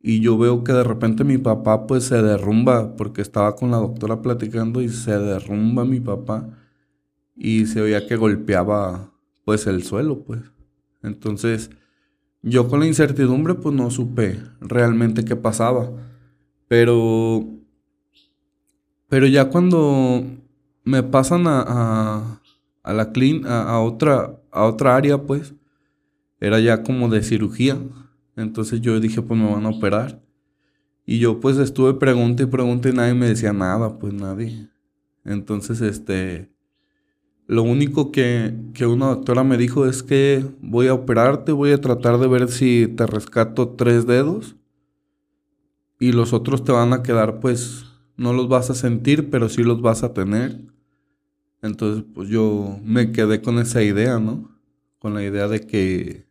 Y 0.00 0.20
yo 0.20 0.38
veo 0.38 0.62
que 0.62 0.72
de 0.72 0.84
repente 0.84 1.24
mi 1.24 1.38
papá 1.38 1.86
pues 1.86 2.04
se 2.04 2.22
derrumba 2.22 2.96
porque 2.96 3.20
estaba 3.20 3.56
con 3.56 3.72
la 3.72 3.78
doctora 3.78 4.22
platicando 4.22 4.80
y 4.80 4.88
se 4.88 5.18
derrumba 5.18 5.84
mi 5.84 5.98
papá 5.98 6.48
y 7.38 7.66
se 7.66 7.80
oía 7.80 8.06
que 8.06 8.16
golpeaba 8.16 9.12
pues 9.44 9.66
el 9.66 9.82
suelo 9.82 10.24
pues. 10.24 10.42
Entonces 11.02 11.70
yo 12.42 12.68
con 12.68 12.80
la 12.80 12.86
incertidumbre 12.86 13.54
pues 13.54 13.74
no 13.74 13.90
supe 13.90 14.38
realmente 14.60 15.24
qué 15.24 15.36
pasaba. 15.36 15.90
Pero 16.68 17.46
pero 19.08 19.26
ya 19.26 19.48
cuando 19.48 20.24
me 20.84 21.02
pasan 21.02 21.46
a, 21.46 22.40
a, 22.82 22.92
la 22.92 23.12
a, 23.46 23.62
a 23.62 23.80
otra 23.80 24.40
a 24.50 24.64
otra 24.64 24.96
área 24.96 25.22
pues 25.22 25.54
era 26.40 26.60
ya 26.60 26.82
como 26.82 27.08
de 27.08 27.22
cirugía. 27.22 27.78
Entonces 28.36 28.80
yo 28.80 29.00
dije, 29.00 29.22
pues 29.22 29.38
me 29.40 29.50
van 29.50 29.66
a 29.66 29.70
operar. 29.70 30.22
Y 31.04 31.18
yo 31.18 31.40
pues 31.40 31.56
estuve 31.58 31.94
pregunta 31.94 32.42
y 32.42 32.46
pregunta 32.46 32.88
y 32.88 32.92
nadie 32.92 33.14
me 33.14 33.28
decía 33.28 33.52
nada, 33.52 33.98
pues 33.98 34.12
nadie. 34.12 34.68
Entonces, 35.24 35.80
este, 35.80 36.50
lo 37.48 37.62
único 37.62 38.12
que, 38.12 38.54
que 38.74 38.86
una 38.86 39.06
doctora 39.06 39.42
me 39.42 39.56
dijo 39.56 39.86
es 39.86 40.02
que 40.02 40.44
voy 40.60 40.88
a 40.88 40.94
operarte, 40.94 41.50
voy 41.50 41.72
a 41.72 41.80
tratar 41.80 42.18
de 42.18 42.28
ver 42.28 42.48
si 42.48 42.86
te 42.86 43.06
rescato 43.06 43.70
tres 43.70 44.06
dedos. 44.06 44.54
Y 45.98 46.12
los 46.12 46.34
otros 46.34 46.62
te 46.62 46.72
van 46.72 46.92
a 46.92 47.02
quedar, 47.02 47.40
pues, 47.40 47.86
no 48.18 48.34
los 48.34 48.48
vas 48.48 48.68
a 48.68 48.74
sentir, 48.74 49.30
pero 49.30 49.48
sí 49.48 49.64
los 49.64 49.80
vas 49.80 50.02
a 50.02 50.12
tener. 50.12 50.60
Entonces, 51.62 52.04
pues 52.14 52.28
yo 52.28 52.78
me 52.84 53.12
quedé 53.12 53.40
con 53.40 53.58
esa 53.58 53.82
idea, 53.82 54.18
¿no? 54.18 54.50
Con 54.98 55.14
la 55.14 55.24
idea 55.24 55.48
de 55.48 55.66
que 55.66 56.26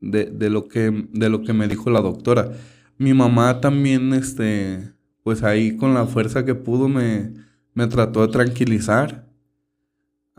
de, 0.00 0.26
de 0.26 0.50
lo 0.50 0.68
que, 0.68 1.08
de 1.12 1.28
lo 1.30 1.42
que 1.42 1.52
me 1.52 1.66
dijo 1.66 1.90
la 1.90 2.00
doctora. 2.00 2.52
Mi 2.96 3.12
mamá 3.12 3.60
también, 3.60 4.12
este, 4.12 4.92
pues 5.24 5.42
ahí 5.42 5.76
con 5.76 5.94
la 5.94 6.06
fuerza 6.06 6.44
que 6.44 6.54
pudo 6.54 6.88
me, 6.88 7.34
me 7.74 7.88
trató 7.88 8.24
de 8.24 8.32
tranquilizar. 8.32 9.31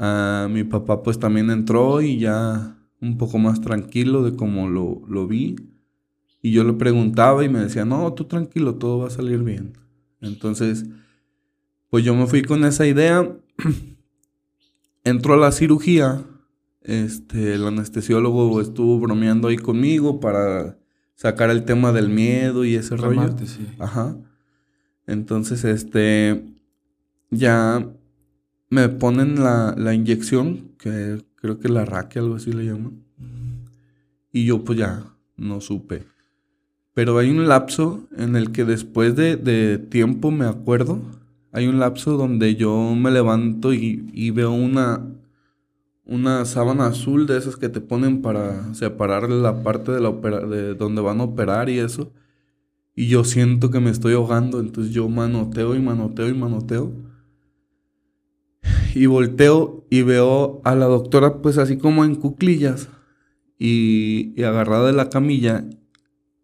Ah, 0.06 0.50
mi 0.50 0.66
papá 0.66 1.02
pues 1.02 1.18
también 1.18 1.50
entró 1.50 2.02
y 2.02 2.20
ya 2.20 2.78
un 3.00 3.18
poco 3.18 3.40
más 3.40 3.62
tranquilo 3.62 4.22
de 4.22 4.36
cómo 4.36 4.68
lo, 4.68 5.02
lo 5.08 5.28
vi. 5.28 5.56
Y 6.42 6.52
yo 6.52 6.66
le 6.66 6.74
preguntaba 6.74 7.46
y 7.46 7.50
me 7.50 7.60
decía, 7.60 7.86
no, 7.86 8.12
tú 8.12 8.26
tranquilo, 8.26 8.76
todo 8.76 9.00
va 9.00 9.08
a 9.08 9.12
salir 9.12 9.40
bien. 9.44 9.78
Entonces, 10.20 10.86
pues 11.90 12.04
yo 12.04 12.14
me 12.16 12.28
fui 12.28 12.42
con 12.42 12.66
esa 12.66 12.86
idea. 12.86 13.34
Entró 15.06 15.36
a 15.36 15.38
la 15.38 15.54
cirugía 15.54 16.26
este, 16.82 17.54
el 17.54 17.66
anestesiólogo 17.66 18.60
estuvo 18.60 19.00
bromeando 19.00 19.48
ahí 19.48 19.56
conmigo 19.56 20.20
para 20.20 20.78
sacar 21.16 21.50
el 21.50 21.64
tema 21.64 21.94
del 21.94 22.10
miedo 22.10 22.66
y 22.66 22.76
ese 22.76 22.98
rollo. 22.98 23.22
Calmarte, 23.22 23.48
sí. 23.48 23.66
Ajá. 23.80 24.18
Entonces, 25.08 25.64
este, 25.64 26.44
ya 27.30 27.88
me 28.74 28.90
ponen 28.90 29.44
la, 29.44 29.76
la 29.78 29.94
inyección, 29.94 30.72
que 30.80 31.24
creo 31.36 31.60
que 31.60 31.70
la 31.70 31.86
raque, 31.86 32.20
algo 32.20 32.36
así 32.36 32.52
le 32.52 32.66
llaman. 32.66 33.04
Y 34.32 34.46
yo 34.46 34.64
pues 34.64 34.80
ya 34.80 35.04
no 35.38 35.62
supe. 35.62 36.06
Pero 36.96 37.18
hay 37.20 37.30
un 37.30 37.48
lapso 37.48 38.08
en 38.18 38.36
el 38.36 38.52
que 38.52 38.66
después 38.66 39.16
de, 39.16 39.36
de 39.36 39.78
tiempo 39.78 40.32
me 40.32 40.46
acuerdo. 40.46 41.02
Hay 41.52 41.68
un 41.68 41.80
lapso 41.80 42.18
donde 42.18 42.56
yo 42.56 42.96
me 42.96 43.12
levanto 43.12 43.74
y, 43.74 44.10
y 44.12 44.32
veo 44.32 44.52
una, 44.52 45.02
una 46.06 46.46
sábana 46.46 46.88
azul 46.88 47.28
de 47.28 47.38
esas 47.38 47.56
que 47.58 47.70
te 47.70 47.80
ponen 47.80 48.24
para 48.24 48.74
separar 48.74 49.30
la 49.30 49.62
parte 49.62 49.92
de, 49.92 50.02
la 50.02 50.10
opera, 50.10 50.40
de 50.48 50.74
donde 50.74 51.02
van 51.02 51.22
a 51.22 51.26
operar 51.26 51.70
y 51.70 51.78
eso. 51.78 52.12
Y 52.96 53.08
yo 53.08 53.24
siento 53.24 53.70
que 53.70 53.80
me 53.80 53.92
estoy 53.92 54.14
ahogando, 54.14 54.60
entonces 54.60 54.94
yo 54.94 55.08
manoteo 55.10 55.76
y 55.76 55.80
manoteo 55.80 56.28
y 56.28 56.34
manoteo. 56.34 57.13
Y 58.96 59.08
volteo 59.08 59.86
y 59.90 60.04
veo 60.04 60.62
a 60.64 60.76
la 60.76 60.86
doctora 60.86 61.42
pues 61.42 61.58
así 61.58 61.78
como 61.78 62.06
en 62.06 62.16
cuclillas 62.16 62.90
y, 63.58 64.42
agarrada 64.44 64.88
de 64.88 64.94
la 64.94 65.10
camilla 65.10 65.66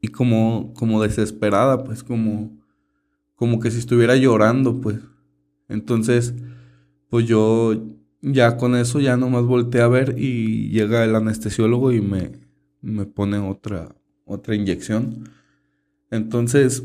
y 0.01 0.07
como, 0.07 0.73
como 0.73 1.01
desesperada, 1.01 1.83
pues 1.83 2.03
como, 2.03 2.57
como 3.35 3.59
que 3.59 3.71
si 3.71 3.79
estuviera 3.79 4.15
llorando, 4.15 4.79
pues. 4.79 4.99
Entonces, 5.67 6.33
pues 7.09 7.27
yo 7.27 7.73
ya 8.21 8.57
con 8.57 8.75
eso 8.75 8.99
ya 8.99 9.17
nomás 9.17 9.43
volteé 9.43 9.81
a 9.81 9.87
ver 9.87 10.15
y 10.17 10.69
llega 10.69 11.03
el 11.03 11.15
anestesiólogo 11.15 11.91
y 11.91 12.01
me, 12.01 12.31
me 12.81 13.05
pone 13.05 13.37
otra, 13.37 13.95
otra 14.25 14.55
inyección. 14.55 15.29
Entonces, 16.11 16.83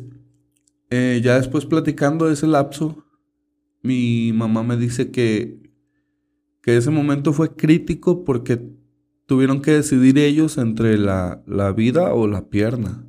eh, 0.91 1.21
ya 1.23 1.37
después 1.37 1.65
platicando 1.67 2.27
de 2.27 2.35
ese 2.35 2.47
lapso, 2.47 3.04
mi 3.85 4.33
mamá 4.33 4.63
me 4.63 4.79
dice 4.79 5.11
que, 5.11 5.61
que 6.63 6.79
ese 6.79 6.91
momento 6.91 7.35
fue 7.35 7.55
crítico 7.55 8.25
porque 8.25 8.59
tuvieron 9.27 9.61
que 9.61 9.73
decidir 9.73 10.17
ellos 10.17 10.57
entre 10.57 10.97
la, 10.97 11.43
la 11.47 11.71
vida 11.73 12.15
o 12.15 12.27
la 12.27 12.49
pierna. 12.49 13.07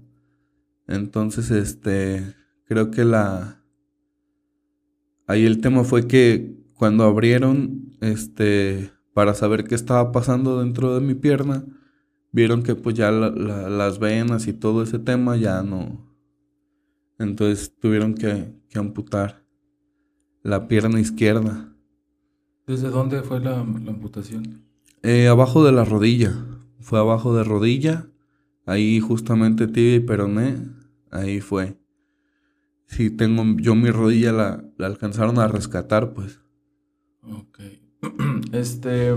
Entonces, 0.85 1.49
este, 1.49 2.35
creo 2.65 2.91
que 2.91 3.05
la... 3.05 3.63
Ahí 5.27 5.45
el 5.45 5.61
tema 5.61 5.85
fue 5.85 6.07
que 6.07 6.57
cuando 6.73 7.05
abrieron, 7.05 7.95
este, 8.01 8.91
para 9.13 9.33
saber 9.33 9.63
qué 9.63 9.75
estaba 9.75 10.11
pasando 10.11 10.59
dentro 10.59 10.93
de 10.93 10.99
mi 10.99 11.15
pierna, 11.15 11.63
vieron 12.33 12.63
que 12.63 12.75
pues 12.75 12.97
ya 12.97 13.11
las 13.11 13.99
venas 13.99 14.47
y 14.47 14.53
todo 14.53 14.83
ese 14.83 14.99
tema 14.99 15.37
ya 15.37 15.63
no... 15.63 16.13
Entonces 17.17 17.73
tuvieron 17.79 18.13
que, 18.13 18.53
que 18.67 18.77
amputar 18.77 19.44
la 20.45 20.67
pierna 20.67 20.99
izquierda. 20.99 21.73
¿Desde 22.67 22.89
dónde 22.89 23.23
fue 23.23 23.39
la, 23.39 23.51
la 23.53 23.91
amputación? 23.91 24.61
Eh, 25.01 25.27
abajo 25.27 25.63
de 25.63 25.71
la 25.71 25.85
rodilla. 25.85 26.35
Fue 26.79 26.99
abajo 26.99 27.35
de 27.35 27.43
rodilla. 27.43 28.05
Ahí 28.67 28.99
justamente 28.99 29.65
tibia 29.67 29.95
y 29.95 29.99
peroné. 30.01 30.57
Ahí 31.09 31.41
fue. 31.41 31.79
Sí, 32.85 33.09
tengo 33.09 33.43
yo 33.59 33.73
mi 33.73 33.89
rodilla 33.89 34.31
la, 34.31 34.63
la 34.77 34.85
alcanzaron 34.85 35.39
a 35.39 35.47
rescatar, 35.47 36.13
pues. 36.13 36.39
Ok. 37.23 37.59
Este. 38.53 39.15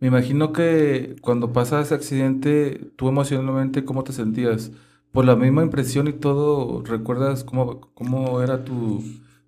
Me 0.00 0.08
imagino 0.08 0.52
que 0.54 1.16
cuando 1.20 1.52
pasa 1.52 1.82
ese 1.82 1.94
accidente, 1.94 2.90
tú 2.96 3.08
emocionalmente, 3.08 3.84
¿cómo 3.84 4.02
te 4.02 4.14
sentías? 4.14 4.72
Por 5.12 5.26
la 5.26 5.36
misma 5.36 5.62
impresión 5.62 6.08
y 6.08 6.14
todo, 6.14 6.82
¿recuerdas 6.84 7.44
cómo, 7.44 7.92
cómo 7.94 8.42
era 8.42 8.64
tu, 8.64 9.02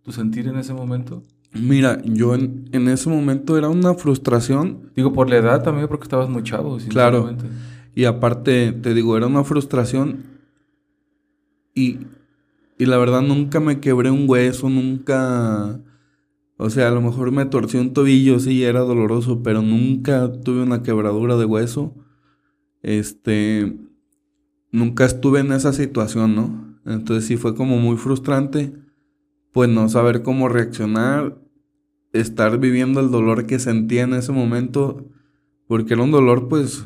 tu 0.07 0.13
sentir 0.13 0.47
en 0.47 0.57
ese 0.57 0.73
momento? 0.73 1.25
Mira, 1.53 2.01
yo 2.05 2.37
en, 2.37 2.69
en, 2.71 2.87
ese 2.87 3.11
momento 3.11 3.59
era 3.59 3.69
una 3.69 3.95
frustración. 3.95 4.93
Digo, 4.95 5.13
por 5.13 5.29
la 5.29 5.37
edad 5.37 5.65
también, 5.65 5.89
porque 5.89 6.05
estabas 6.05 6.29
muy 6.29 6.45
chavo. 6.45 6.79
Claro. 6.89 7.37
Y 7.93 8.05
aparte, 8.05 8.71
te 8.71 8.95
digo, 8.95 9.17
era 9.17 9.27
una 9.27 9.43
frustración. 9.43 10.23
Y, 11.75 11.99
y 12.79 12.87
la 12.87 12.99
verdad, 12.99 13.21
nunca 13.21 13.59
me 13.59 13.81
quebré 13.81 14.13
un 14.13 14.29
hueso, 14.29 14.71
nunca. 14.71 15.81
O 16.57 16.71
sea, 16.71 16.87
a 16.87 16.93
lo 16.93 17.01
mejor 17.01 17.33
me 17.33 17.45
torcí 17.47 17.77
un 17.77 17.93
tobillo, 17.93 18.39
sí, 18.39 18.63
era 18.63 18.81
doloroso, 18.81 19.43
pero 19.43 19.61
nunca 19.61 20.31
tuve 20.31 20.63
una 20.63 20.85
quebradura 20.85 21.37
de 21.37 21.47
hueso. 21.47 21.95
Este. 22.83 23.77
Nunca 24.71 25.05
estuve 25.05 25.41
en 25.41 25.51
esa 25.51 25.73
situación, 25.73 26.37
¿no? 26.37 26.79
Entonces 26.85 27.27
sí 27.27 27.37
fue 27.37 27.57
como 27.57 27.79
muy 27.79 27.97
frustrante, 27.97 28.73
pues 29.53 29.69
no 29.69 29.89
saber 29.89 30.23
cómo 30.23 30.49
reaccionar 30.49 31.39
estar 32.13 32.59
viviendo 32.59 33.01
el 33.01 33.11
dolor 33.11 33.47
que 33.47 33.59
sentía 33.59 34.03
en 34.03 34.15
ese 34.15 34.33
momento, 34.33 35.07
porque 35.67 35.95
era 35.95 36.03
un 36.03 36.11
dolor, 36.11 36.49
pues, 36.49 36.85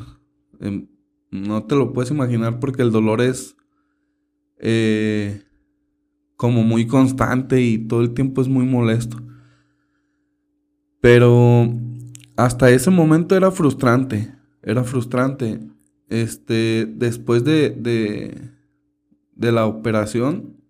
eh, 0.59 0.87
no 1.31 1.63
te 1.63 1.75
lo 1.75 1.93
puedes 1.93 2.11
imaginar 2.11 2.59
porque 2.59 2.81
el 2.81 2.91
dolor 2.91 3.21
es 3.21 3.55
eh, 4.57 5.43
como 6.35 6.63
muy 6.63 6.87
constante 6.87 7.61
y 7.61 7.77
todo 7.77 8.01
el 8.01 8.13
tiempo 8.13 8.41
es 8.41 8.47
muy 8.47 8.65
molesto. 8.65 9.17
Pero 10.99 11.73
hasta 12.35 12.69
ese 12.69 12.91
momento 12.91 13.35
era 13.35 13.51
frustrante, 13.51 14.35
era 14.61 14.83
frustrante. 14.83 15.59
Este, 16.09 16.85
después 16.85 17.43
de, 17.43 17.69
de, 17.69 18.51
de 19.33 19.51
la 19.51 19.65
operación, 19.65 20.60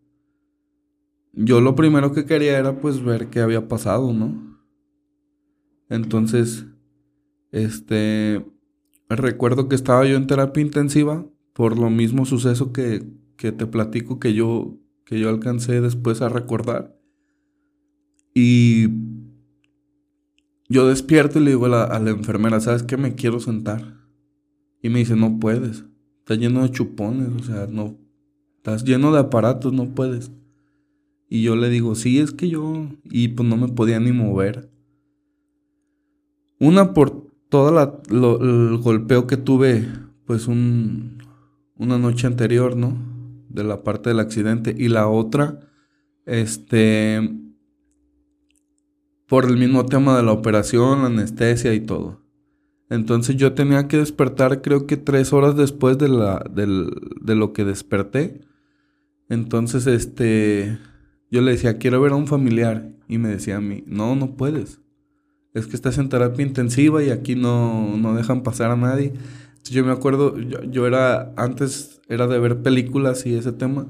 yo 1.34 1.62
lo 1.62 1.76
primero 1.76 2.12
que 2.12 2.26
quería 2.26 2.58
era 2.58 2.80
pues 2.80 3.04
ver 3.04 3.30
qué 3.30 3.39
había 3.39 3.67
pasado, 3.67 4.13
¿no? 4.13 4.60
Entonces, 5.89 6.65
este, 7.52 8.46
recuerdo 9.10 9.67
que 9.67 9.76
estaba 9.76 10.06
yo 10.06 10.15
en 10.17 10.28
terapia 10.28 10.62
intensiva 10.62 11.26
por 11.54 11.78
lo 11.78 11.89
mismo 11.89 12.26
suceso 12.26 12.72
que, 12.72 13.06
que 13.36 13.52
te 13.52 13.67
platico 13.67 14.20
que 14.20 14.34
yo, 14.34 14.78
que 15.06 15.20
yo 15.20 15.30
alcancé 15.30 15.82
después 15.82 16.22
a 16.22 16.30
recordar. 16.30 16.98
Y 18.34 18.88
yo 20.70 20.88
despierto 20.88 21.39
y 21.39 21.44
le 21.44 21.52
digo 21.52 21.65
a 21.65 21.70
la, 21.70 21.84
a 21.84 22.00
la 22.00 22.12
enfermera, 22.12 22.62
¿sabes 22.62 22.84
qué? 22.84 22.96
Me 22.96 23.15
quiero 23.15 23.39
sentar. 23.39 23.98
Y 24.82 24.89
me 24.89 25.00
dice, 25.00 25.15
no 25.15 25.39
puedes. 25.39 25.84
Está 26.20 26.36
lleno 26.36 26.63
de 26.63 26.72
chupones, 26.72 27.30
o 27.41 27.44
sea, 27.44 27.67
no. 27.67 27.98
Estás 28.58 28.86
lleno 28.86 29.12
de 29.12 29.20
aparatos, 29.20 29.74
no 29.74 29.94
puedes. 29.94 30.32
Y 31.34 31.44
yo 31.44 31.56
le 31.56 31.70
digo, 31.70 31.96
sí, 31.96 32.20
es 32.20 32.34
que 32.34 32.50
yo. 32.50 32.89
Y 33.06 33.30
pues 33.30 33.48
no 33.48 33.56
me 33.56 33.70
podía 33.70 34.02
ni 34.02 34.12
mover. 34.12 34.70
Una 36.60 36.94
por 36.94 37.26
todo 37.48 38.04
el 38.10 38.78
golpeo 38.80 39.28
que 39.28 39.38
tuve, 39.38 39.88
pues 40.26 40.50
un, 40.50 41.20
una 41.78 41.98
noche 41.98 42.28
anterior, 42.28 42.76
¿no? 42.76 42.98
De 43.48 43.63
la 43.63 43.82
parte 43.82 44.10
del 44.10 44.20
accidente. 44.20 44.76
Y 44.78 44.89
la 44.89 45.08
otra, 45.08 45.62
este, 46.26 47.34
por 49.26 49.46
el 49.46 49.56
mismo 49.56 49.86
tema 49.86 50.17
de 50.17 50.24
la 50.24 50.34
operación, 50.34 51.00
la 51.00 51.06
anestesia 51.06 51.74
y 51.74 51.80
todo. 51.80 52.20
Entonces 52.89 53.38
yo 53.38 53.54
tenía 53.54 53.88
que 53.88 53.96
despertar 53.96 54.62
creo 54.62 54.86
que 54.86 54.98
tres 54.98 55.32
horas 55.32 55.56
después 55.56 55.98
de, 55.98 56.10
la, 56.10 56.44
de 56.54 57.36
lo 57.36 57.54
que 57.54 57.63
desperté. 57.63 58.41
Entonces, 59.30 59.88
este, 59.88 60.78
yo 61.32 61.41
le 61.41 61.52
decía, 61.52 61.78
quiero 61.80 62.02
ver 62.02 62.12
a 62.12 62.15
un 62.15 62.28
familiar. 62.28 62.91
Y 63.08 63.17
me 63.17 63.30
decía 63.30 63.58
a 63.58 63.62
mí, 63.62 63.84
no, 63.88 64.15
no 64.15 64.38
puedes 64.38 64.82
es 65.54 65.67
que 65.67 65.76
estás 65.76 65.98
en 65.98 66.10
terapia 66.10 66.46
intensiva 66.46 67.04
y 67.04 67.10
aquí 67.10 67.36
no, 67.36 67.98
no 67.98 68.15
dejan 68.15 68.44
pasar 68.44 68.72
a 68.72 68.78
nadie. 68.78 69.13
yo 69.63 69.86
me 69.86 69.91
acuerdo, 69.91 70.38
yo, 70.38 70.88
era, 70.88 71.34
antes 71.38 72.02
era 72.08 72.28
de 72.28 72.39
ver 72.39 72.62
películas 72.62 73.26
y 73.26 73.36
ese 73.36 73.52
tema, 73.52 73.88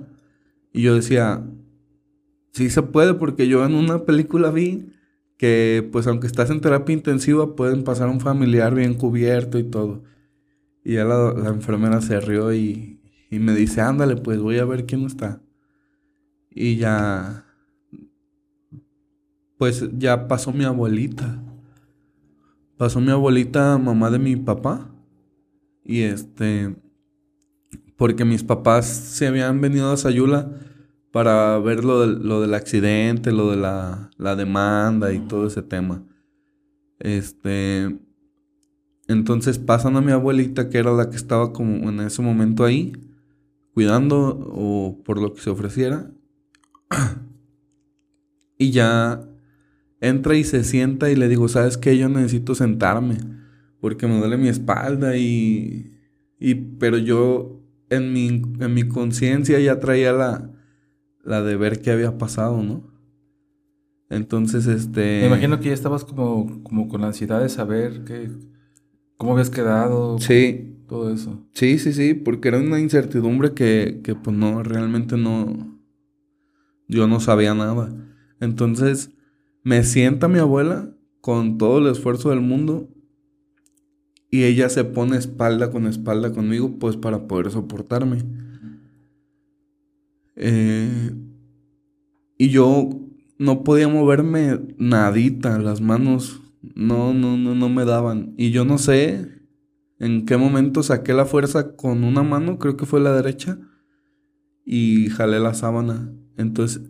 y 0.73 0.83
yo 0.83 0.95
decía, 0.95 1.43
sí 2.53 2.69
se 2.69 2.81
puede, 2.81 3.13
porque 3.13 3.47
yo 3.47 3.65
en 3.65 3.75
una 3.75 4.05
película 4.05 4.51
vi 4.51 4.87
que 5.37 5.87
pues 5.91 6.07
aunque 6.07 6.27
estás 6.27 6.49
en 6.51 6.61
terapia 6.61 6.93
intensiva 6.93 7.55
pueden 7.55 7.83
pasar 7.83 8.09
un 8.09 8.21
familiar 8.21 8.75
bien 8.75 8.93
cubierto 8.95 9.57
y 9.59 9.63
todo. 9.63 10.03
Y 10.83 10.93
ya 10.95 11.05
la, 11.05 11.33
la 11.33 11.49
enfermera 11.49 12.01
se 12.01 12.19
rió 12.19 12.53
y, 12.53 13.01
y 13.29 13.39
me 13.39 13.53
dice, 13.53 13.81
ándale, 13.81 14.15
pues 14.17 14.39
voy 14.39 14.57
a 14.59 14.65
ver 14.65 14.85
quién 14.85 15.03
está. 15.05 15.41
Y 16.51 16.75
ya, 16.77 17.45
pues 19.57 19.89
ya 19.97 20.27
pasó 20.27 20.51
mi 20.51 20.65
abuelita 20.65 21.41
pasó 22.81 22.99
mi 22.99 23.11
abuelita, 23.11 23.77
mamá 23.77 24.09
de 24.09 24.17
mi 24.17 24.35
papá. 24.35 24.89
Y 25.85 26.01
este, 26.01 26.75
porque 27.95 28.25
mis 28.25 28.43
papás 28.43 28.87
se 28.87 29.27
habían 29.27 29.61
venido 29.61 29.91
a 29.91 29.97
Sayula 29.97 30.51
para 31.11 31.59
ver 31.59 31.85
lo, 31.85 32.07
lo 32.07 32.41
del 32.41 32.55
accidente, 32.55 33.31
lo 33.31 33.51
de 33.51 33.57
la, 33.57 34.09
la, 34.17 34.35
demanda 34.35 35.13
y 35.13 35.19
todo 35.19 35.45
ese 35.45 35.61
tema. 35.61 36.03
Este, 36.97 37.99
entonces 39.07 39.59
pasan 39.59 39.95
a 39.95 40.01
mi 40.01 40.11
abuelita, 40.11 40.67
que 40.67 40.79
era 40.79 40.91
la 40.91 41.11
que 41.11 41.17
estaba 41.17 41.53
como 41.53 41.87
en 41.87 41.99
ese 41.99 42.23
momento 42.23 42.65
ahí, 42.65 42.93
cuidando 43.75 44.39
o 44.55 45.03
por 45.05 45.21
lo 45.21 45.35
que 45.35 45.41
se 45.41 45.51
ofreciera. 45.51 46.09
Y 48.57 48.71
ya 48.71 49.27
entra 49.99 50.35
y 50.35 50.43
se 50.43 50.63
sienta 50.63 51.09
y 51.09 51.15
le 51.15 51.27
digo, 51.27 51.47
¿sabes 51.47 51.77
qué? 51.77 51.97
Yo 51.97 52.09
necesito 52.09 52.55
sentarme 52.55 53.17
porque 53.79 54.07
me 54.07 54.19
duele 54.19 54.37
mi 54.37 54.47
espalda 54.47 55.17
y... 55.17 55.97
y 56.39 56.55
pero 56.55 56.97
yo 56.97 57.59
en 57.89 58.13
mi, 58.13 58.27
en 58.59 58.73
mi 58.73 58.87
conciencia 58.87 59.59
ya 59.59 59.79
traía 59.79 60.13
la, 60.13 60.51
la 61.23 61.41
de 61.41 61.55
ver 61.57 61.81
qué 61.81 61.91
había 61.91 62.17
pasado, 62.17 62.63
¿no? 62.63 62.89
Entonces, 64.09 64.67
este... 64.67 65.21
Me 65.21 65.27
imagino 65.27 65.59
que 65.59 65.69
ya 65.69 65.73
estabas 65.73 66.03
como, 66.03 66.63
como 66.63 66.87
con 66.87 67.01
la 67.01 67.07
ansiedad 67.07 67.41
de 67.41 67.49
saber 67.49 68.03
qué, 68.03 68.29
cómo 69.17 69.33
habías 69.33 69.49
quedado. 69.49 70.19
Sí. 70.19 70.67
Todo 70.87 71.13
eso. 71.13 71.47
Sí, 71.53 71.79
sí, 71.79 71.93
sí, 71.93 72.13
porque 72.13 72.49
era 72.49 72.59
una 72.59 72.77
incertidumbre 72.77 73.53
que, 73.53 74.01
que 74.03 74.13
pues 74.13 74.35
no, 74.35 74.61
realmente 74.61 75.15
no... 75.15 75.70
Yo 76.91 77.07
no 77.07 77.21
sabía 77.21 77.55
nada. 77.55 77.89
Entonces, 78.41 79.11
me 79.63 79.83
sienta 79.85 80.27
mi 80.27 80.39
abuela 80.39 80.93
con 81.21 81.57
todo 81.57 81.77
el 81.77 81.87
esfuerzo 81.87 82.31
del 82.31 82.41
mundo 82.41 82.89
y 84.29 84.43
ella 84.43 84.67
se 84.67 84.83
pone 84.83 85.15
espalda 85.15 85.71
con 85.71 85.87
espalda 85.87 86.33
conmigo 86.33 86.77
pues 86.79 86.97
para 86.97 87.27
poder 87.27 87.49
soportarme. 87.49 88.17
Eh, 90.35 91.15
y 92.37 92.49
yo 92.49 92.89
no 93.37 93.63
podía 93.63 93.87
moverme 93.87 94.59
nadita, 94.77 95.59
las 95.59 95.79
manos 95.79 96.41
no, 96.75 97.13
no, 97.13 97.37
no, 97.37 97.55
no 97.55 97.69
me 97.69 97.85
daban. 97.85 98.33
Y 98.35 98.51
yo 98.51 98.65
no 98.65 98.77
sé 98.77 99.29
en 99.97 100.25
qué 100.25 100.35
momento 100.35 100.83
saqué 100.83 101.13
la 101.13 101.25
fuerza 101.25 101.77
con 101.77 102.03
una 102.03 102.21
mano, 102.21 102.59
creo 102.59 102.75
que 102.75 102.85
fue 102.85 102.99
la 102.99 103.13
derecha, 103.13 103.59
y 104.65 105.07
jalé 105.07 105.39
la 105.39 105.53
sábana. 105.53 106.11
Entonces, 106.37 106.81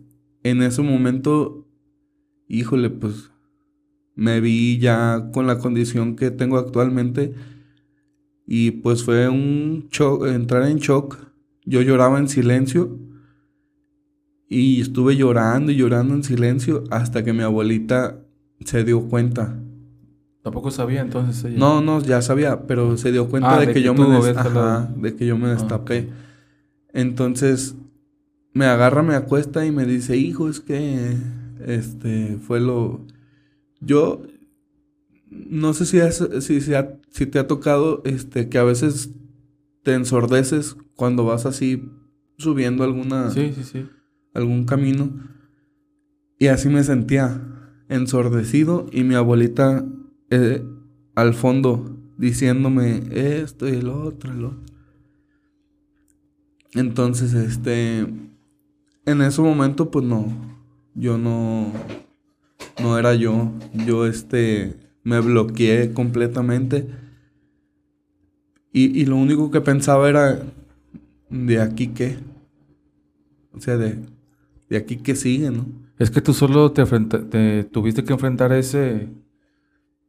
en 0.42 0.62
ese 0.62 0.82
momento, 0.82 1.66
híjole, 2.48 2.90
pues 2.90 3.30
me 4.14 4.40
vi 4.40 4.78
ya 4.78 5.30
con 5.32 5.46
la 5.46 5.58
condición 5.58 6.16
que 6.16 6.30
tengo 6.30 6.58
actualmente 6.58 7.34
y 8.46 8.72
pues 8.72 9.04
fue 9.04 9.28
un 9.28 9.88
shock, 9.90 10.26
entrar 10.26 10.68
en 10.68 10.78
shock. 10.78 11.16
Yo 11.64 11.80
lloraba 11.80 12.18
en 12.18 12.28
silencio 12.28 12.98
y 14.48 14.80
estuve 14.80 15.16
llorando 15.16 15.72
y 15.72 15.76
llorando 15.76 16.14
en 16.14 16.22
silencio 16.24 16.84
hasta 16.90 17.24
que 17.24 17.32
mi 17.32 17.42
abuelita 17.42 18.18
se 18.64 18.84
dio 18.84 19.02
cuenta. 19.08 19.58
¿Tampoco 20.42 20.70
sabía 20.72 21.00
entonces 21.00 21.42
ella? 21.44 21.56
No, 21.58 21.80
no, 21.80 22.00
ya 22.02 22.20
sabía, 22.20 22.66
pero 22.66 22.96
se 22.96 23.12
dio 23.12 23.28
cuenta 23.28 23.54
Ah, 23.56 23.60
de, 23.60 23.66
de 23.66 23.72
que, 23.72 23.78
que 23.80 23.86
yo 23.86 23.94
me 23.94 24.08
des- 24.08 24.36
ajá, 24.36 24.92
de 24.96 25.14
que 25.14 25.24
yo 25.26 25.38
me 25.38 25.46
Ah, 25.48 25.52
destapé. 25.52 26.08
Entonces 26.92 27.76
me 28.52 28.66
agarra, 28.66 29.02
me 29.02 29.14
acuesta 29.14 29.64
y 29.66 29.70
me 29.72 29.84
dice, 29.86 30.16
hijo, 30.16 30.48
es 30.48 30.60
que 30.60 31.16
este 31.66 32.36
fue 32.46 32.60
lo. 32.60 33.04
Yo 33.80 34.22
no 35.30 35.72
sé 35.74 35.86
si, 35.86 35.98
es- 35.98 36.28
si, 36.40 36.60
si, 36.60 36.74
ha- 36.74 36.98
si 37.10 37.26
te 37.26 37.38
ha 37.38 37.46
tocado 37.46 38.02
este 38.04 38.48
que 38.48 38.58
a 38.58 38.64
veces 38.64 39.10
te 39.82 39.94
ensordeces 39.94 40.76
cuando 40.94 41.24
vas 41.24 41.46
así 41.46 41.82
subiendo 42.38 42.84
alguna 42.84 43.30
Sí, 43.30 43.52
sí, 43.54 43.64
sí. 43.64 43.86
algún 44.34 44.64
camino. 44.64 45.10
Y 46.38 46.48
así 46.48 46.68
me 46.68 46.82
sentía, 46.84 47.40
ensordecido 47.88 48.86
y 48.92 49.04
mi 49.04 49.14
abuelita 49.14 49.84
eh, 50.30 50.62
al 51.14 51.34
fondo 51.34 51.96
diciéndome 52.18 53.02
esto 53.12 53.68
y 53.68 53.72
el 53.72 53.88
otro, 53.88 54.32
el 54.32 54.44
otro. 54.44 54.60
Entonces, 56.74 57.34
este, 57.34 58.06
en 59.06 59.22
ese 59.22 59.40
momento, 59.42 59.90
pues 59.90 60.04
no, 60.04 60.26
yo 60.94 61.18
no, 61.18 61.72
no 62.82 62.98
era 62.98 63.14
yo, 63.14 63.52
yo, 63.86 64.06
este, 64.06 64.76
me 65.04 65.20
bloqueé 65.20 65.92
completamente. 65.92 66.86
Y, 68.72 69.00
y 69.00 69.04
lo 69.06 69.16
único 69.16 69.50
que 69.50 69.60
pensaba 69.60 70.08
era, 70.08 70.42
¿de 71.30 71.60
aquí 71.60 71.88
qué? 71.88 72.18
O 73.52 73.60
sea, 73.60 73.76
de, 73.76 73.98
de 74.68 74.76
aquí 74.76 74.96
que 74.98 75.16
sigue, 75.16 75.50
¿no? 75.50 75.66
Es 75.98 76.10
que 76.10 76.20
tú 76.20 76.32
solo 76.34 76.72
te, 76.72 76.82
enfrenta- 76.82 77.28
te 77.28 77.64
tuviste 77.64 78.04
que 78.04 78.12
enfrentar 78.12 78.52
ese, 78.52 79.08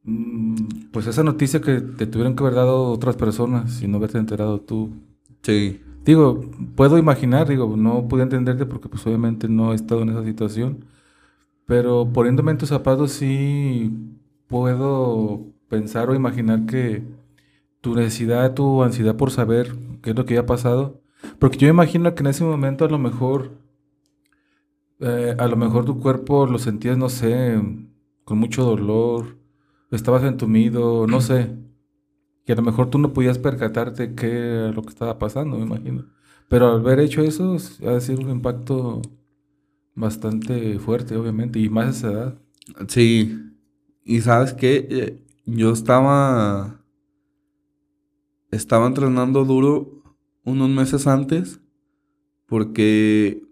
mm, 0.03 0.56
pues 0.91 1.08
esa 1.08 1.23
noticia 1.23 1.62
que 1.62 1.82
te 1.82 2.08
tuvieron 2.08 2.36
que 2.36 2.43
haber 2.43 2.56
dado 2.56 2.86
otras 2.91 3.15
personas 3.15 3.82
y 3.82 3.88
no 3.88 3.97
haberte 3.97 4.17
enterado 4.17 4.60
tú. 4.62 4.91
Sí. 5.41 5.82
Digo, 6.05 6.41
puedo 6.75 6.97
imaginar, 6.97 7.47
digo, 7.47 7.77
no 7.77 8.07
pude 8.07 8.23
entenderte 8.23 8.65
porque 8.65 8.89
pues 8.89 9.05
obviamente 9.07 9.47
no 9.47 9.71
he 9.71 9.75
estado 9.75 10.01
en 10.01 10.09
esa 10.09 10.23
situación, 10.23 10.85
pero 11.65 12.11
poniéndome 12.13 12.51
en 12.51 12.57
tus 12.57 12.69
zapatos 12.69 13.11
sí 13.13 13.91
puedo 14.47 15.45
pensar 15.69 16.09
o 16.09 16.15
imaginar 16.15 16.65
que 16.65 17.03
tu 17.81 17.95
necesidad, 17.95 18.53
tu 18.53 18.83
ansiedad 18.83 19.15
por 19.17 19.31
saber 19.31 19.75
qué 20.01 20.11
es 20.11 20.15
lo 20.15 20.25
que 20.25 20.37
había 20.37 20.45
pasado, 20.45 21.01
porque 21.39 21.57
yo 21.57 21.67
imagino 21.69 22.15
que 22.15 22.23
en 22.23 22.27
ese 22.27 22.43
momento 22.43 22.85
a 22.85 22.89
lo 22.89 22.99
mejor, 22.99 23.51
eh, 24.99 25.35
a 25.37 25.47
lo 25.47 25.55
mejor 25.57 25.85
tu 25.85 25.99
cuerpo 25.99 26.45
lo 26.47 26.59
sentías, 26.59 26.97
no 26.97 27.09
sé, 27.09 27.61
con 28.25 28.37
mucho 28.39 28.63
dolor, 28.63 29.37
estabas 29.91 30.23
entumido, 30.23 31.07
no 31.07 31.21
sé, 31.21 31.55
que 32.45 32.53
a 32.53 32.56
lo 32.56 32.62
mejor 32.63 32.89
tú 32.89 32.97
no 32.99 33.13
podías 33.13 33.39
percatarte 33.39 34.15
qué 34.15 34.71
lo 34.75 34.82
que 34.84 34.89
estaba 34.89 35.19
pasando, 35.19 35.58
me 35.58 35.63
imagino. 35.65 36.06
Pero 36.49 36.69
al 36.71 36.79
haber 36.82 36.99
hecho 36.99 37.21
eso, 37.23 37.58
ha 37.88 37.99
ser 37.99 38.19
un 38.19 38.29
impacto 38.32 39.01
bastante 39.95 40.79
fuerte, 40.79 41.15
obviamente, 41.17 41.60
y 41.60 41.69
más 41.69 41.88
a 41.88 41.89
esa 41.91 42.12
edad. 42.12 42.39
Sí. 42.89 43.39
Y 44.06 44.21
sabes 44.21 44.53
qué, 44.53 44.88
Eh, 44.89 45.19
yo 45.45 45.71
estaba, 45.73 46.82
estaba 48.51 48.88
entrenando 48.88 49.45
duro 49.45 50.03
unos 50.43 50.69
meses 50.69 51.08
antes 51.08 51.60
porque 52.47 53.43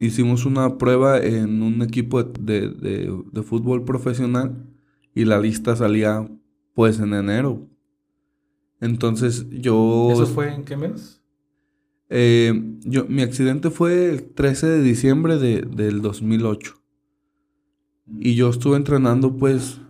hicimos 0.00 0.46
una 0.46 0.78
prueba 0.78 1.20
en 1.20 1.62
un 1.62 1.82
equipo 1.82 2.24
de, 2.24 2.70
de- 2.70 3.24
de 3.32 3.44
fútbol 3.44 3.84
profesional 3.86 4.66
y 5.14 5.26
la 5.26 5.40
lista 5.40 5.76
salía 5.76 6.30
pues 6.74 7.00
en 7.00 7.14
enero. 7.14 7.69
Entonces 8.80 9.46
yo... 9.50 10.08
¿Eso 10.12 10.26
fue 10.26 10.52
en 10.54 10.64
qué 10.64 10.76
mes? 10.76 11.20
Eh, 12.08 12.52
yo, 12.80 13.04
mi 13.06 13.22
accidente 13.22 13.70
fue 13.70 14.10
el 14.10 14.22
13 14.32 14.66
de 14.66 14.82
diciembre 14.82 15.38
de, 15.38 15.62
del 15.62 16.02
2008. 16.02 16.76
Y 18.18 18.34
yo 18.34 18.50
estuve 18.50 18.76
entrenando 18.76 19.36
pues 19.36 19.80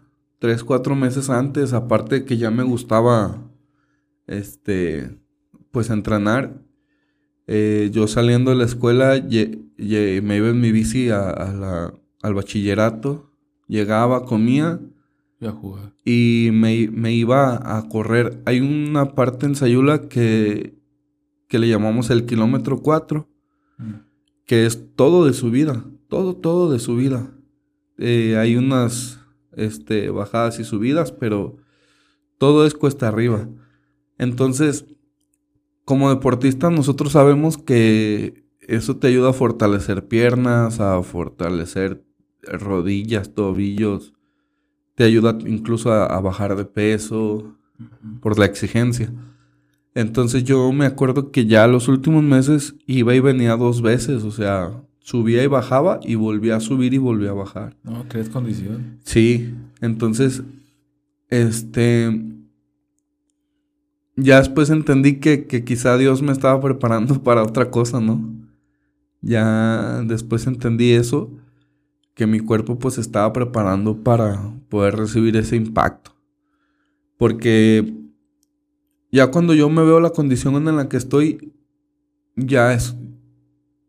3, 0.40 0.62
4 0.64 0.94
meses 0.94 1.30
antes, 1.30 1.72
aparte 1.72 2.24
que 2.24 2.36
ya 2.36 2.50
me 2.50 2.62
gustaba, 2.62 3.50
este, 4.26 5.18
pues 5.70 5.88
entrenar. 5.90 6.60
Eh, 7.46 7.90
yo 7.92 8.06
saliendo 8.06 8.50
de 8.50 8.56
la 8.58 8.64
escuela 8.64 9.16
lle- 9.16 9.62
lle- 9.76 10.20
me 10.22 10.36
iba 10.36 10.48
en 10.50 10.60
mi 10.60 10.72
bici 10.72 11.10
a- 11.10 11.30
a 11.30 11.52
la- 11.52 11.94
al 12.22 12.34
bachillerato, 12.34 13.30
llegaba, 13.66 14.24
comía 14.26 14.78
Jugar. 15.48 15.94
y 16.04 16.50
me, 16.52 16.88
me 16.88 17.12
iba 17.12 17.78
a 17.78 17.88
correr. 17.88 18.42
Hay 18.44 18.60
una 18.60 19.14
parte 19.14 19.46
en 19.46 19.54
Sayula 19.54 20.08
que, 20.08 20.78
que 21.48 21.58
le 21.58 21.68
llamamos 21.68 22.10
el 22.10 22.26
kilómetro 22.26 22.82
4, 22.82 23.26
que 24.44 24.66
es 24.66 24.94
todo 24.96 25.24
de 25.24 25.32
subida, 25.32 25.84
todo, 26.08 26.36
todo 26.36 26.70
de 26.70 26.78
subida. 26.78 27.32
Eh, 27.96 28.36
hay 28.36 28.56
unas 28.56 29.20
este, 29.52 30.10
bajadas 30.10 30.60
y 30.60 30.64
subidas, 30.64 31.12
pero 31.12 31.56
todo 32.36 32.66
es 32.66 32.74
cuesta 32.74 33.08
arriba. 33.08 33.48
Entonces, 34.18 34.84
como 35.86 36.10
deportista, 36.10 36.68
nosotros 36.70 37.12
sabemos 37.12 37.56
que 37.56 38.44
eso 38.60 38.98
te 38.98 39.08
ayuda 39.08 39.30
a 39.30 39.34
fortalecer 39.34 40.06
piernas, 40.06 40.80
a 40.80 41.02
fortalecer 41.02 42.04
rodillas, 42.42 43.34
tobillos, 43.34 44.12
te 45.00 45.04
ayuda 45.04 45.38
incluso 45.46 45.90
a, 45.94 46.04
a 46.04 46.20
bajar 46.20 46.54
de 46.56 46.66
peso 46.66 47.56
por 48.20 48.38
la 48.38 48.44
exigencia. 48.44 49.10
Entonces 49.94 50.44
yo 50.44 50.70
me 50.72 50.84
acuerdo 50.84 51.30
que 51.32 51.46
ya 51.46 51.66
los 51.66 51.88
últimos 51.88 52.22
meses 52.22 52.74
iba 52.86 53.14
y 53.14 53.20
venía 53.20 53.56
dos 53.56 53.80
veces, 53.80 54.24
o 54.24 54.30
sea, 54.30 54.78
subía 54.98 55.42
y 55.42 55.46
bajaba 55.46 56.00
y 56.02 56.16
volvía 56.16 56.56
a 56.56 56.60
subir 56.60 56.92
y 56.92 56.98
volvía 56.98 57.30
a 57.30 57.32
bajar. 57.32 57.78
No, 57.82 58.06
crees 58.08 58.28
condición. 58.28 58.98
Sí, 59.02 59.54
entonces, 59.80 60.42
este, 61.30 62.22
ya 64.16 64.36
después 64.36 64.68
entendí 64.68 65.16
que, 65.16 65.46
que 65.46 65.64
quizá 65.64 65.96
Dios 65.96 66.20
me 66.20 66.32
estaba 66.32 66.60
preparando 66.60 67.22
para 67.24 67.42
otra 67.42 67.70
cosa, 67.70 68.02
¿no? 68.02 68.22
Ya 69.22 70.02
después 70.04 70.46
entendí 70.46 70.92
eso, 70.92 71.30
que 72.20 72.26
mi 72.26 72.40
cuerpo 72.40 72.78
pues 72.78 72.98
estaba 72.98 73.32
preparando 73.32 74.04
para 74.04 74.52
poder 74.68 74.94
recibir 74.94 75.38
ese 75.38 75.56
impacto. 75.56 76.14
Porque 77.16 77.94
ya 79.10 79.30
cuando 79.30 79.54
yo 79.54 79.70
me 79.70 79.82
veo 79.84 80.00
la 80.00 80.10
condición 80.10 80.68
en 80.68 80.76
la 80.76 80.86
que 80.86 80.98
estoy, 80.98 81.54
ya 82.36 82.74
es, 82.74 82.94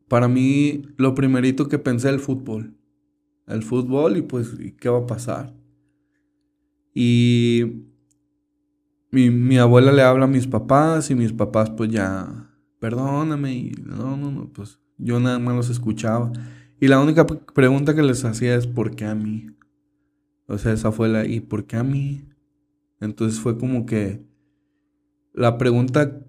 para 0.08 0.30
mí 0.30 0.84
lo 0.96 1.14
primerito 1.14 1.68
que 1.68 1.78
pensé 1.78 2.08
el 2.08 2.22
fútbol. 2.22 2.74
el 3.48 3.64
fútbol 3.64 4.16
y 4.16 4.22
pues, 4.22 4.52
¿qué 4.80 4.88
va 4.88 5.00
a 5.00 5.08
pasar? 5.08 5.54
Y 6.94 7.84
mi, 9.10 9.30
mi, 9.30 9.58
abuela 9.58 9.92
le 9.92 10.04
habla 10.04 10.24
a 10.24 10.30
mis 10.30 10.48
papás 10.48 11.12
y 11.12 11.16
mis 11.16 11.34
papás 11.34 11.70
pues 11.70 11.90
ya, 11.90 12.50
perdóname 12.80 13.54
y 13.54 13.72
no, 13.84 14.16
no, 14.16 14.32
no, 14.32 14.48
pues 14.54 14.80
yo 14.98 15.20
nada 15.20 15.38
más 15.38 15.54
los 15.54 15.70
escuchaba. 15.70 16.32
Y 16.82 16.88
la 16.88 17.00
única 17.00 17.28
pregunta 17.28 17.94
que 17.94 18.02
les 18.02 18.26
hacía 18.26 18.56
es 18.56 18.66
¿por 18.66 18.96
qué 18.96 19.06
a 19.06 19.14
mí? 19.14 19.52
O 20.48 20.58
sea, 20.58 20.74
esa 20.74 20.92
fue 20.92 21.10
la 21.10 21.28
¿y 21.28 21.40
por 21.40 21.66
qué 21.66 21.78
a 21.78 21.84
mí? 21.84 22.26
Entonces 23.00 23.40
fue 23.40 23.60
como 23.60 23.86
que 23.86 24.26
la 25.32 25.60
pregunta, 25.60 26.20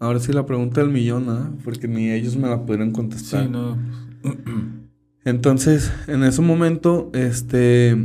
ahora 0.00 0.18
sí 0.18 0.32
la 0.32 0.44
pregunta 0.44 0.80
del 0.80 0.90
millón, 0.90 1.28
¿ah? 1.28 1.54
Porque 1.62 1.86
ni 1.86 2.10
ellos 2.10 2.36
me 2.36 2.48
la 2.48 2.66
pudieron 2.66 2.90
contestar. 2.90 3.44
Sí, 3.44 3.48
no. 3.48 3.78
Entonces, 5.24 5.92
en 6.08 6.24
ese 6.24 6.42
momento, 6.42 7.12
este, 7.14 7.96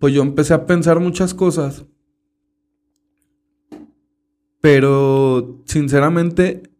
pues 0.00 0.12
yo 0.12 0.22
empecé 0.22 0.52
a 0.52 0.66
pensar 0.66 0.98
muchas 0.98 1.32
cosas. 1.32 1.84
Pero, 4.60 5.62
sinceramente, 5.64 6.73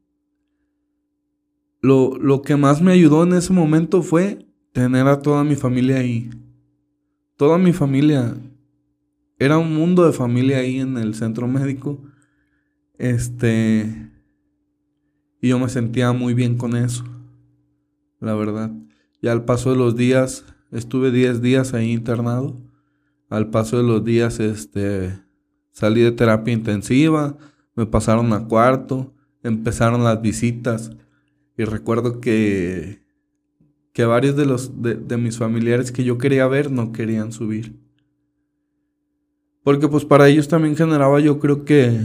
lo, 1.85 2.17
lo 2.17 2.41
que 2.41 2.57
más 2.57 2.81
me 2.81 2.93
ayudó 2.93 3.25
en 3.25 3.35
ese 3.35 3.53
momento 3.53 4.03
fue 4.03 4.47
tener 4.73 5.07
a 5.07 5.21
toda 5.21 5.45
mi 5.45 5.55
familia 5.55 5.99
ahí. 5.99 6.31
Toda 7.37 7.59
mi 7.59 7.75
familia. 7.75 8.35
Era 9.39 9.59
un 9.59 9.75
mundo 9.75 10.07
de 10.07 10.15
familia 10.15 10.59
ahí 10.59 10.81
en 10.81 10.97
el 10.97 11.15
centro 11.15 11.47
médico. 11.47 12.03
Este. 12.97 14.11
Y 15.43 15.49
yo 15.49 15.59
me 15.59 15.69
sentía 15.69 16.13
muy 16.13 16.33
bien 16.33 16.57
con 16.57 16.75
eso. 16.75 17.05
La 18.19 18.35
verdad. 18.35 18.71
Y 19.21 19.29
al 19.29 19.45
paso 19.45 19.71
de 19.71 19.77
los 19.77 19.95
días, 19.95 20.47
estuve 20.71 21.11
10 21.11 21.43
días 21.43 21.75
ahí 21.75 21.93
internado. 21.93 22.57
Al 23.29 23.51
paso 23.51 23.77
de 23.77 23.83
los 23.83 24.03
días, 24.03 24.41
este. 24.41 25.21
Salí 25.71 26.01
de 26.01 26.13
terapia 26.13 26.55
intensiva. 26.55 27.37
Me 27.75 27.85
pasaron 27.85 28.33
a 28.33 28.49
cuarto. 28.49 29.13
Empezaron 29.43 30.03
las 30.03 30.23
visitas. 30.23 30.91
Y 31.57 31.65
recuerdo 31.65 32.21
que. 32.21 33.03
Que 33.93 34.05
varios 34.05 34.35
de 34.35 34.45
los 34.45 34.83
de, 34.83 34.97
de 34.97 35.17
mis 35.17 35.39
familiares 35.39 35.93
que 35.93 36.03
yo 36.03 36.19
quería 36.19 36.49
ver 36.49 36.71
no 36.71 36.91
querían 36.91 37.31
subir. 37.31 37.77
Porque 39.63 39.87
pues 39.87 40.05
para 40.05 40.29
ellos 40.29 40.49
también 40.49 40.77
generaba 40.77 41.21
yo 41.21 41.39
creo 41.39 41.65
que 41.65 42.01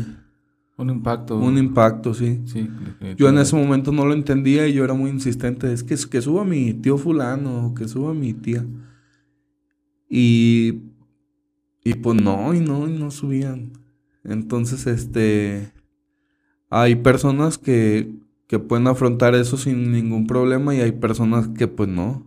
un 0.79 0.89
impacto. 0.89 1.37
Un 1.37 1.57
impacto, 1.57 2.13
sí. 2.13 2.39
Sí. 2.45 2.69
Yo 3.17 3.27
en 3.27 3.37
ese 3.37 3.53
momento 3.53 3.91
no 3.91 4.05
lo 4.05 4.13
entendía 4.13 4.65
y 4.65 4.71
yo 4.71 4.85
era 4.85 4.93
muy 4.93 5.09
insistente. 5.09 5.73
Es 5.73 5.83
que, 5.83 5.97
que 6.09 6.21
suba 6.21 6.45
mi 6.45 6.73
tío 6.73 6.97
fulano, 6.97 7.73
que 7.75 7.85
suba 7.85 8.13
mi 8.13 8.33
tía. 8.33 8.65
Y, 10.07 10.83
y 11.83 11.95
pues 11.95 12.21
no, 12.21 12.53
y 12.53 12.61
no, 12.61 12.87
y 12.87 12.97
no 12.97 13.11
subían. 13.11 13.73
Entonces, 14.23 14.87
este, 14.87 15.69
hay 16.69 16.95
personas 16.95 17.57
que, 17.57 18.13
que 18.49 18.57
pueden 18.57 18.87
afrontar 18.87 19.35
eso 19.35 19.57
sin 19.57 19.91
ningún 19.91 20.25
problema 20.25 20.73
y 20.73 20.81
hay 20.81 20.91
personas 20.91 21.47
que 21.49 21.67
pues 21.67 21.87
no. 21.87 22.25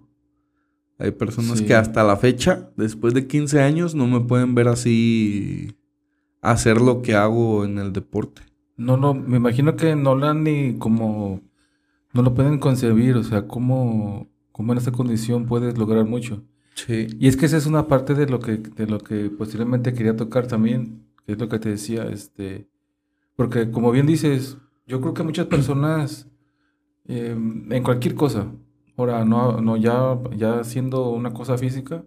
Hay 0.99 1.11
personas 1.11 1.59
Sí. 1.59 1.67
que 1.67 1.75
hasta 1.75 2.05
la 2.05 2.17
fecha, 2.17 2.71
después 2.77 3.13
de 3.13 3.27
15 3.27 3.61
años, 3.61 3.97
no 3.97 4.07
me 4.07 4.21
pueden 4.21 4.55
ver 4.55 4.69
así 4.69 5.75
hacer 6.41 6.81
lo 6.81 7.03
que 7.03 7.17
hago 7.17 7.65
en 7.65 7.79
el 7.79 7.93
deporte. 7.93 8.43
No, 8.77 8.97
no, 8.97 9.15
me 9.15 9.37
imagino 9.37 9.75
que 9.75 9.97
no 9.97 10.15
la 10.15 10.31
han 10.31 10.45
ni 10.45 10.75
como, 10.79 11.41
no 12.13 12.23
lo 12.23 12.35
pueden 12.35 12.59
concebir, 12.61 13.17
o 13.17 13.25
sea, 13.25 13.49
cómo, 13.49 14.29
cómo 14.53 14.71
en 14.73 14.79
esta 14.79 14.93
condición 14.93 15.47
puedes 15.47 15.77
lograr 15.77 16.05
mucho. 16.05 16.45
Sí. 16.75 17.09
Y 17.19 17.27
es 17.27 17.37
que 17.37 17.47
esa 17.47 17.57
es 17.57 17.67
una 17.67 17.89
parte 17.89 18.15
de 18.15 18.29
lo 18.29 18.39
que, 18.39 18.59
de 18.59 18.87
lo 18.87 18.99
que 19.01 19.29
posiblemente 19.29 19.93
quería 19.93 20.15
tocar 20.15 20.47
también, 20.47 21.03
que 21.27 21.33
es 21.33 21.39
lo 21.41 21.49
que 21.49 21.59
te 21.59 21.69
decía, 21.71 22.05
este, 22.05 22.69
porque 23.35 23.73
como 23.73 23.91
bien 23.91 24.07
dices, 24.07 24.57
yo 24.93 25.01
creo 25.01 25.15
que 25.15 25.23
muchas 25.23 25.47
personas, 25.47 26.29
eh, 27.07 27.31
en 27.71 27.83
cualquier 27.83 28.15
cosa, 28.15 28.53
ahora 28.99 29.25
no, 29.25 29.77
ya, 29.79 30.19
ya 30.37 30.65
siendo 30.65 31.09
una 31.09 31.33
cosa 31.33 31.57
física, 31.57 32.05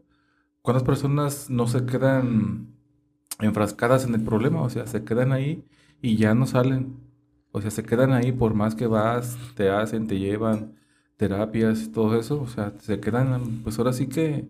¿cuántas 0.61 0.83
personas 0.83 1.49
no 1.49 1.65
se 1.67 1.87
quedan 1.87 2.75
enfrascadas 3.39 4.05
en 4.05 4.13
el 4.13 4.23
problema? 4.23 4.61
O 4.61 4.69
sea, 4.69 4.85
se 4.85 5.03
quedan 5.03 5.31
ahí 5.31 5.65
y 5.99 6.17
ya 6.17 6.35
no 6.35 6.45
salen. 6.45 6.97
O 7.51 7.59
sea, 7.59 7.71
se 7.71 7.81
quedan 7.83 8.13
ahí 8.13 8.31
por 8.31 8.53
más 8.53 8.75
que 8.75 8.85
vas, 8.85 9.35
te 9.55 9.71
hacen, 9.71 10.05
te 10.05 10.19
llevan 10.19 10.75
terapias 11.17 11.91
todo 11.91 12.19
eso. 12.19 12.39
O 12.39 12.47
sea, 12.47 12.73
se 12.79 12.99
quedan, 12.99 13.61
pues 13.63 13.79
ahora 13.79 13.93
sí 13.93 14.07
que 14.07 14.47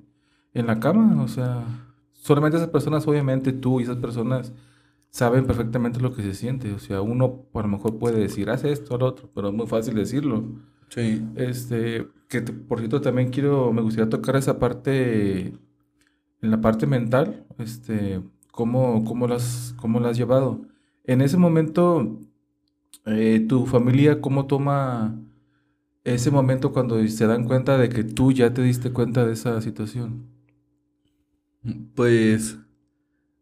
en 0.54 0.67
la 0.67 0.82
cama. 0.82 1.24
O 1.24 1.30
sea, 1.30 1.63
solamente 2.12 2.58
esas 2.58 2.69
personas, 2.69 3.08
obviamente 3.08 3.54
tú 3.54 3.80
y 3.80 3.84
esas 3.84 3.98
personas 3.98 4.52
saben 5.15 5.45
perfectamente 5.47 6.01
lo 6.01 6.13
que 6.13 6.21
se 6.23 6.34
siente. 6.34 6.73
O 6.73 6.80
sea, 6.80 7.01
uno 7.01 7.45
a 7.54 7.62
lo 7.62 7.69
mejor 7.69 7.97
puede 7.97 8.19
decir, 8.19 8.49
haz 8.49 8.65
esto, 8.65 8.95
al 8.95 9.04
otro, 9.04 9.32
pero 9.34 9.47
es 9.47 9.54
muy 9.54 9.65
fácil 9.65 9.95
decirlo. 9.95 10.43
Sí. 10.89 11.25
Este, 11.36 12.06
que 12.28 12.41
por 12.41 12.80
cierto 12.80 12.99
también 12.99 13.30
quiero, 13.30 13.71
me 13.71 13.82
gustaría 13.82 14.10
tocar 14.10 14.36
esa 14.36 14.60
parte, 14.60 15.54
en 16.41 16.51
la 16.51 16.60
parte 16.60 16.86
mental, 16.86 17.45
este, 17.58 18.21
cómo, 18.51 19.06
cómo 19.06 19.25
las, 19.25 19.73
cómo 19.78 20.01
la 20.01 20.10
has 20.10 20.17
llevado. 20.17 20.67
En 21.06 21.21
ese 21.21 21.38
momento, 21.38 22.19
eh, 23.06 23.45
tu 23.47 23.65
familia, 23.65 24.19
¿cómo 24.19 24.47
toma 24.47 25.17
ese 26.04 26.30
momento 26.30 26.73
cuando 26.73 27.08
se 27.08 27.25
dan 27.25 27.45
cuenta 27.45 27.78
de 27.78 27.88
que 27.88 28.04
tú 28.04 28.34
ya 28.34 28.54
te 28.54 28.62
diste 28.62 28.91
cuenta 28.91 29.25
de 29.25 29.32
esa 29.32 29.62
situación? 29.62 30.28
Pues 31.95 32.60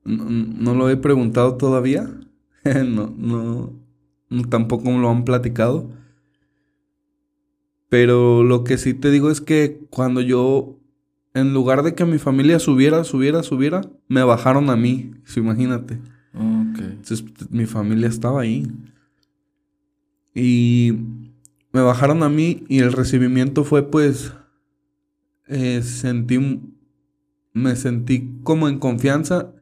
no, 0.06 0.26
no 0.26 0.74
lo 0.76 0.90
he 0.90 0.98
preguntado 0.98 1.58
todavía. 1.58 2.10
No, 2.66 3.14
no, 3.18 3.74
tampoco 4.50 4.90
me 4.90 5.00
lo 5.00 5.10
han 5.10 5.26
platicado. 5.26 5.90
Pero 7.90 8.42
lo 8.44 8.64
que 8.64 8.78
sí 8.78 8.94
te 8.94 9.12
digo 9.12 9.30
es 9.30 9.42
que 9.42 9.82
cuando 9.90 10.22
yo, 10.22 10.80
en 11.34 11.54
lugar 11.54 11.84
de 11.84 11.94
que 11.94 12.06
mi 12.06 12.20
familia 12.20 12.60
subiera, 12.60 13.04
subiera, 13.04 13.44
subiera, 13.44 13.82
me 14.08 14.24
bajaron 14.24 14.70
a 14.70 14.78
mí. 14.78 15.12
Sí, 15.26 15.42
imagínate. 15.42 16.00
Entonces 16.34 17.24
mi 17.50 17.66
familia 17.66 18.08
estaba 18.08 18.42
ahí. 18.42 18.66
Y 20.34 20.94
me 21.72 21.82
bajaron 21.82 22.24
a 22.24 22.30
mí 22.30 22.64
y 22.68 22.80
el 22.80 22.94
recibimiento 22.94 23.64
fue 23.64 23.92
pues, 23.92 24.34
eh, 25.48 25.82
sentí, 25.84 26.62
me 27.52 27.76
sentí 27.76 28.32
como 28.44 28.68
en 28.68 28.80
confianza 28.80 29.54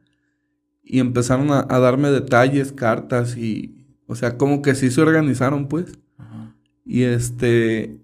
y 0.92 1.00
empezaron 1.00 1.50
a, 1.52 1.66
a 1.70 1.78
darme 1.78 2.10
detalles, 2.10 2.70
cartas 2.70 3.38
y, 3.38 3.86
o 4.06 4.14
sea, 4.14 4.36
como 4.36 4.60
que 4.60 4.74
sí 4.74 4.90
se 4.90 5.00
organizaron 5.00 5.66
pues. 5.66 5.98
Ajá. 6.18 6.54
Y 6.84 7.04
este, 7.04 7.96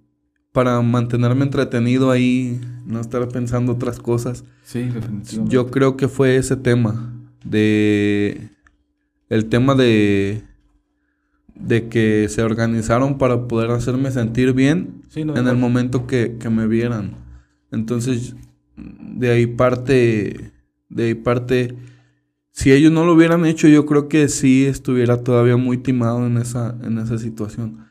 para 0.52 0.80
mantenerme 0.80 1.44
entretenido 1.44 2.10
ahí, 2.10 2.58
no 2.86 2.98
estar 2.98 3.28
pensando 3.28 3.72
otras 3.72 3.98
cosas. 3.98 4.42
Sí, 4.62 4.84
definitivamente. 4.84 5.54
Yo 5.54 5.70
creo 5.70 5.98
que 5.98 6.08
fue 6.08 6.36
ese 6.36 6.56
tema 6.56 7.14
de 7.44 8.48
el 9.28 9.50
tema 9.50 9.74
de 9.74 10.42
de 11.54 11.88
que 11.90 12.26
se 12.30 12.42
organizaron 12.42 13.18
para 13.18 13.48
poder 13.48 13.70
hacerme 13.70 14.12
sentir 14.12 14.54
bien 14.54 15.02
Sí, 15.10 15.26
no, 15.26 15.36
en 15.36 15.46
el 15.46 15.56
momento 15.56 16.06
que, 16.06 16.38
que 16.40 16.48
me 16.48 16.66
vieran. 16.66 17.16
Entonces, 17.70 18.34
de 18.76 19.30
ahí 19.30 19.46
parte, 19.46 20.52
de 20.88 21.04
ahí 21.04 21.14
parte, 21.14 21.76
si 22.58 22.72
ellos 22.72 22.90
no 22.90 23.04
lo 23.06 23.14
hubieran 23.14 23.46
hecho, 23.46 23.68
yo 23.68 23.86
creo 23.86 24.08
que 24.08 24.26
sí 24.28 24.66
estuviera 24.66 25.22
todavía 25.22 25.56
muy 25.56 25.78
timado 25.78 26.26
en 26.26 26.38
esa, 26.38 26.76
en 26.82 26.98
esa 26.98 27.16
situación. 27.16 27.86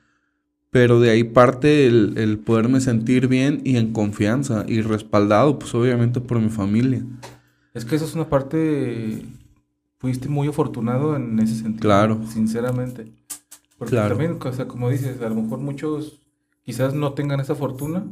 Pero 0.72 1.00
de 1.00 1.10
ahí 1.10 1.24
parte 1.24 1.88
el, 1.88 2.18
el 2.18 2.38
poderme 2.38 2.82
sentir 2.82 3.30
bien 3.30 3.62
y 3.64 3.78
en 3.78 3.94
confianza 3.94 4.66
y 4.68 4.82
respaldado, 4.82 5.58
pues 5.58 5.74
obviamente 5.74 6.20
por 6.20 6.42
mi 6.42 6.50
familia. 6.50 7.02
Es 7.74 7.86
que 7.86 7.96
eso 7.96 8.04
es 8.04 8.14
una 8.14 8.28
parte, 8.28 9.24
fuiste 10.00 10.28
muy 10.28 10.50
afortunado 10.50 11.16
en 11.16 11.40
ese 11.40 11.56
sentido. 11.56 11.80
Claro. 11.84 12.20
Sinceramente. 12.28 13.08
Porque 13.78 13.92
Claro. 13.92 14.10
también, 14.18 14.38
o 14.44 14.52
sea, 14.52 14.68
como 14.68 14.90
dices, 14.90 15.22
a 15.22 15.30
lo 15.30 15.36
mejor 15.36 15.60
muchos 15.60 16.20
quizás 16.64 16.94
no 16.94 17.14
tengan 17.14 17.40
esa 17.40 17.56
fortuna 17.56 18.04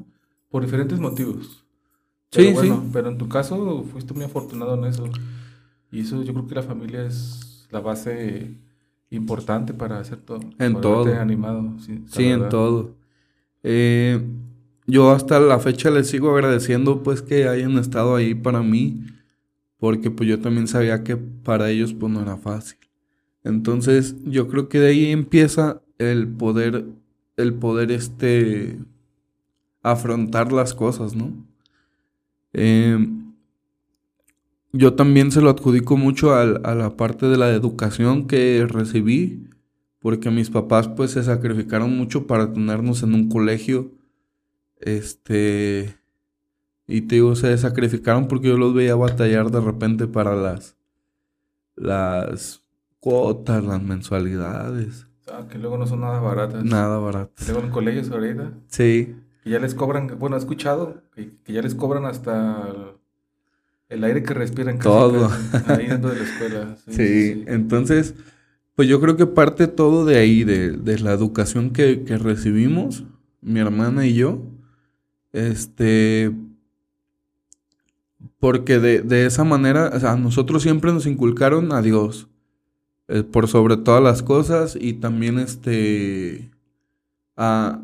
por 0.50 0.64
diferentes 0.64 1.02
motivos. 1.02 1.66
Sí, 2.32 2.44
Pero 2.44 2.54
bueno, 2.54 2.76
sí. 2.82 2.90
pero 2.94 3.10
en 3.10 3.18
tu 3.18 3.28
caso 3.28 3.84
fuiste 3.92 4.14
muy 4.14 4.24
afortunado 4.24 4.76
en 4.76 4.86
eso. 4.86 5.04
Y 5.96 6.02
eso 6.02 6.22
yo 6.24 6.34
creo 6.34 6.46
que 6.46 6.56
la 6.56 6.62
familia 6.62 7.06
es 7.06 7.70
la 7.72 7.80
base 7.80 8.54
importante 9.10 9.74
para 9.74 9.98
hacer 9.98 10.18
todo. 10.18 10.42
En 10.60 10.82
todo. 10.82 11.06
animado. 11.18 11.74
Sí, 11.80 12.26
en 12.26 12.50
todo. 12.50 12.96
Eh, 13.64 14.22
yo 14.88 15.12
hasta 15.12 15.40
la 15.40 15.58
fecha 15.58 15.90
les 15.92 16.10
sigo 16.10 16.36
agradeciendo 16.36 17.02
pues 17.02 17.22
que 17.22 17.48
hayan 17.48 17.78
estado 17.78 18.14
ahí 18.14 18.36
para 18.36 18.62
mí, 18.62 19.06
porque 19.78 20.12
pues 20.12 20.28
yo 20.28 20.42
también 20.42 20.68
sabía 20.68 21.02
que 21.02 21.16
para 21.16 21.70
ellos 21.70 21.94
pues 21.94 22.12
no 22.12 22.22
era 22.22 22.36
fácil. 22.36 22.78
Entonces 23.46 24.18
yo 24.26 24.50
creo 24.50 24.68
que 24.68 24.82
de 24.82 24.90
ahí 24.90 25.12
empieza 25.14 25.82
el 25.98 26.28
poder, 26.28 26.88
el 27.38 27.54
poder 27.54 27.92
este, 27.92 28.80
afrontar 29.82 30.52
las 30.52 30.74
cosas, 30.74 31.16
¿no? 31.16 31.32
Em, 32.52 33.25
yo 34.76 34.94
también 34.94 35.32
se 35.32 35.42
lo 35.42 35.50
adjudico 35.50 35.98
mucho 35.98 36.34
a, 36.34 36.42
a, 36.42 36.76
la 36.76 36.96
parte 36.98 37.28
de 37.28 37.38
la 37.38 37.50
educación 37.52 38.28
que 38.28 38.66
recibí, 38.68 39.50
porque 40.00 40.30
mis 40.30 40.50
papás 40.50 40.88
pues 40.88 41.12
se 41.12 41.24
sacrificaron 41.24 41.96
mucho 41.98 42.28
para 42.28 42.52
tenernos 42.54 43.04
en 43.04 43.14
un 43.14 43.30
colegio. 43.30 43.92
Este, 44.80 45.96
y 46.88 47.02
te 47.02 47.16
digo, 47.16 47.36
se 47.36 47.58
sacrificaron 47.58 48.28
porque 48.28 48.50
yo 48.50 48.58
los 48.58 48.74
veía 48.74 48.96
batallar 48.96 49.50
de 49.50 49.62
repente 49.62 50.08
para 50.08 50.36
las, 50.36 50.76
las 51.76 52.62
cuotas, 53.00 53.64
las 53.64 53.82
mensualidades. 53.82 55.08
Ah, 55.32 55.48
que 55.50 55.58
luego 55.58 55.78
no 55.78 55.88
son 55.88 56.02
nada 56.02 56.20
baratas. 56.20 56.64
Nada 56.64 57.00
baratas. 57.00 57.48
Luego 57.48 57.64
en 57.64 57.72
colegios 57.72 58.12
ahorita. 58.12 58.52
Sí. 58.68 59.16
Que 59.44 59.50
ya 59.50 59.60
les 59.60 59.74
cobran, 59.74 60.20
bueno, 60.20 60.36
he 60.36 60.40
escuchado 60.40 61.02
que, 61.14 61.32
ya 61.48 61.62
les 61.62 61.74
cobran 61.74 62.06
hasta 62.06 62.68
el, 62.68 62.98
aire 63.90 64.24
que 64.24 64.34
respiran. 64.34 64.80
todo. 64.80 65.30
ahí 65.68 65.88
dentro 65.88 66.12
de 66.12 66.18
la 66.18 66.24
escuela. 66.24 66.78
Sí, 66.90 67.44
entonces, 67.48 68.16
pues 68.76 68.88
yo 68.88 69.00
creo 69.00 69.18
que 69.18 69.26
parte 69.26 69.68
todo 69.68 70.06
de 70.06 70.18
ahí, 70.18 70.44
de, 70.44 70.72
de 70.72 71.00
la 71.00 71.14
educación 71.14 71.72
que, 71.72 72.04
que 72.04 72.18
recibimos, 72.18 73.04
mi 73.42 73.60
hermana 73.60 74.06
y 74.06 74.16
yo. 74.16 74.42
Este, 75.34 76.32
porque 78.40 78.80
de, 78.80 79.02
de, 79.02 79.26
esa 79.26 79.44
manera, 79.44 79.92
o 79.94 80.00
sea, 80.00 80.16
nosotros 80.16 80.64
siempre 80.64 80.94
nos 80.94 81.06
inculcaron 81.06 81.72
a 81.74 81.82
Dios. 81.82 82.28
Eh, 83.08 83.22
por 83.22 83.48
sobre 83.48 83.78
todas 83.78 84.02
las 84.02 84.24
cosas 84.24 84.76
y 84.80 84.94
también 84.94 85.38
este 85.38 86.50
a, 87.38 87.84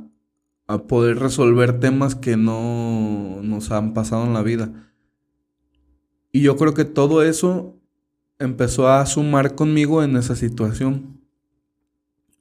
a, 0.65 0.79
poder 0.87 1.19
resolver 1.19 1.79
temas 1.79 2.15
que 2.15 2.37
no 2.37 3.39
nos 3.43 3.69
han 3.69 3.93
pasado 3.93 4.25
en 4.25 4.33
la 4.33 4.41
vida. 4.41 4.90
Y 6.31 6.41
yo 6.41 6.55
creo 6.55 6.73
que 6.73 6.85
todo 6.85 7.23
eso 7.23 7.75
empezó 8.39 8.89
a 8.89 9.05
sumar 9.05 9.55
conmigo 9.55 10.03
en 10.03 10.15
esa 10.15 10.35
situación. 10.35 11.19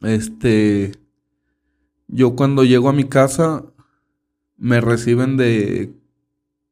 Este, 0.03 0.93
yo 2.09 2.35
cuando 2.37 2.65
llego 2.65 2.89
a 2.89 2.95
mi 2.95 3.05
casa 3.05 3.65
me 4.57 4.81
reciben 4.81 5.37
de 5.37 5.93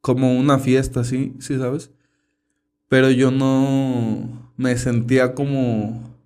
como 0.00 0.38
una 0.38 0.58
fiesta, 0.58 1.04
¿sí? 1.04 1.34
¿Sí 1.40 1.58
sabes? 1.58 1.90
Pero 2.88 3.10
yo 3.10 3.30
no 3.30 4.50
me 4.56 4.76
sentía 4.76 5.34
como, 5.34 6.16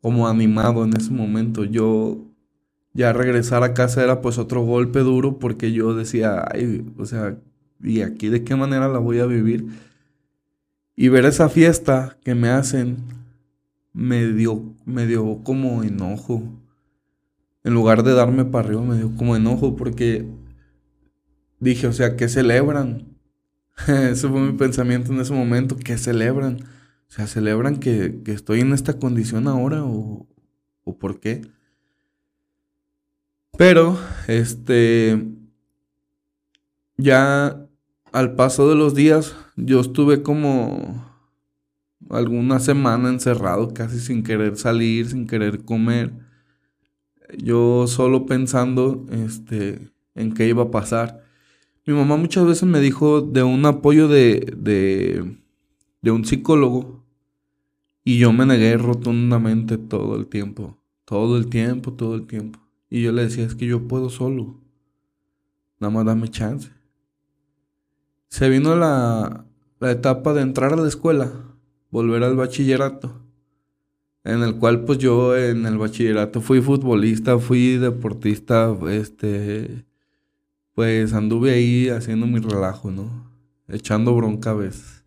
como 0.00 0.28
animado 0.28 0.84
en 0.84 0.96
ese 0.96 1.10
momento. 1.10 1.64
Yo 1.64 2.18
ya 2.92 3.12
regresar 3.12 3.62
a 3.62 3.74
casa 3.74 4.02
era 4.02 4.20
pues 4.20 4.38
otro 4.38 4.62
golpe 4.62 5.00
duro 5.00 5.38
porque 5.38 5.72
yo 5.72 5.94
decía, 5.94 6.44
ay, 6.52 6.84
o 6.98 7.06
sea, 7.06 7.38
¿y 7.82 8.02
aquí 8.02 8.28
de 8.28 8.44
qué 8.44 8.56
manera 8.56 8.88
la 8.88 8.98
voy 8.98 9.20
a 9.20 9.26
vivir? 9.26 9.66
Y 10.96 11.08
ver 11.08 11.24
esa 11.24 11.48
fiesta 11.48 12.18
que 12.24 12.34
me 12.34 12.48
hacen 12.48 12.98
me 13.92 14.26
dio, 14.26 14.74
me 14.84 15.06
dio 15.06 15.42
como 15.42 15.82
enojo. 15.82 16.42
En 17.64 17.74
lugar 17.74 18.02
de 18.02 18.14
darme 18.14 18.44
para 18.44 18.66
arriba, 18.66 18.82
me 18.82 18.96
dio 18.96 19.14
como 19.16 19.36
enojo 19.36 19.76
porque 19.76 20.26
dije, 21.58 21.86
o 21.86 21.92
sea, 21.92 22.16
¿qué 22.16 22.28
celebran? 22.28 23.16
Ese 23.86 24.28
fue 24.28 24.40
mi 24.40 24.52
pensamiento 24.52 25.12
en 25.12 25.20
ese 25.20 25.32
momento, 25.32 25.76
¿qué 25.76 25.96
celebran? 25.98 26.60
O 27.08 27.12
sea, 27.12 27.26
celebran 27.26 27.78
que, 27.78 28.20
estoy 28.26 28.60
en 28.60 28.72
esta 28.72 28.98
condición 28.98 29.48
ahora 29.48 29.84
o, 29.84 30.26
o 30.84 30.98
por 30.98 31.18
qué. 31.18 31.42
Pero, 33.58 33.98
este, 34.26 35.26
ya 36.96 37.66
al 38.12 38.34
paso 38.34 38.68
de 38.68 38.74
los 38.74 38.94
días, 38.94 39.36
yo 39.56 39.80
estuve 39.80 40.22
como 40.22 41.10
alguna 42.08 42.58
semana 42.60 43.08
encerrado, 43.08 43.72
casi 43.72 44.00
sin 44.00 44.22
querer 44.22 44.56
salir, 44.56 45.08
sin 45.08 45.26
querer 45.26 45.64
comer. 45.64 46.12
Yo 47.38 47.86
solo 47.86 48.26
pensando, 48.26 49.06
este, 49.10 49.92
en 50.14 50.34
qué 50.34 50.48
iba 50.48 50.64
a 50.64 50.70
pasar. 50.70 51.24
Mi 51.86 51.94
mamá 51.94 52.16
muchas 52.16 52.46
veces 52.46 52.64
me 52.64 52.80
dijo 52.80 53.20
de 53.20 53.42
un 53.42 53.64
apoyo 53.64 54.08
de, 54.08 54.54
de, 54.56 55.38
de 56.02 56.10
un 56.10 56.24
psicólogo 56.24 57.04
y 58.04 58.18
yo 58.18 58.32
me 58.32 58.46
negué 58.46 58.76
rotundamente 58.76 59.78
todo 59.78 60.16
el 60.16 60.26
tiempo. 60.26 60.78
Todo 61.04 61.36
el 61.36 61.48
tiempo, 61.48 61.92
todo 61.92 62.14
el 62.14 62.26
tiempo. 62.26 62.60
Y 62.88 63.02
yo 63.02 63.12
le 63.12 63.22
decía, 63.22 63.44
es 63.44 63.54
que 63.54 63.66
yo 63.66 63.86
puedo 63.86 64.10
solo. 64.10 64.60
Nada 65.78 65.92
más 65.92 66.04
dame 66.04 66.28
chance. 66.28 66.70
Se 68.30 68.48
vino 68.48 68.76
la, 68.76 69.44
la 69.80 69.90
etapa 69.90 70.32
de 70.32 70.42
entrar 70.42 70.72
a 70.72 70.76
la 70.76 70.88
escuela, 70.88 71.32
volver 71.90 72.22
al 72.22 72.36
bachillerato. 72.36 73.20
En 74.22 74.42
el 74.42 74.56
cual 74.56 74.84
pues 74.84 74.98
yo 74.98 75.36
en 75.36 75.66
el 75.66 75.78
bachillerato 75.78 76.40
fui 76.40 76.60
futbolista, 76.60 77.38
fui 77.38 77.76
deportista, 77.78 78.76
este, 78.90 79.84
pues 80.74 81.12
anduve 81.12 81.52
ahí 81.52 81.88
haciendo 81.88 82.26
mi 82.26 82.38
relajo, 82.38 82.90
¿no? 82.90 83.30
Echando 83.68 84.14
bronca 84.14 84.50
a 84.50 84.54
veces. 84.54 85.04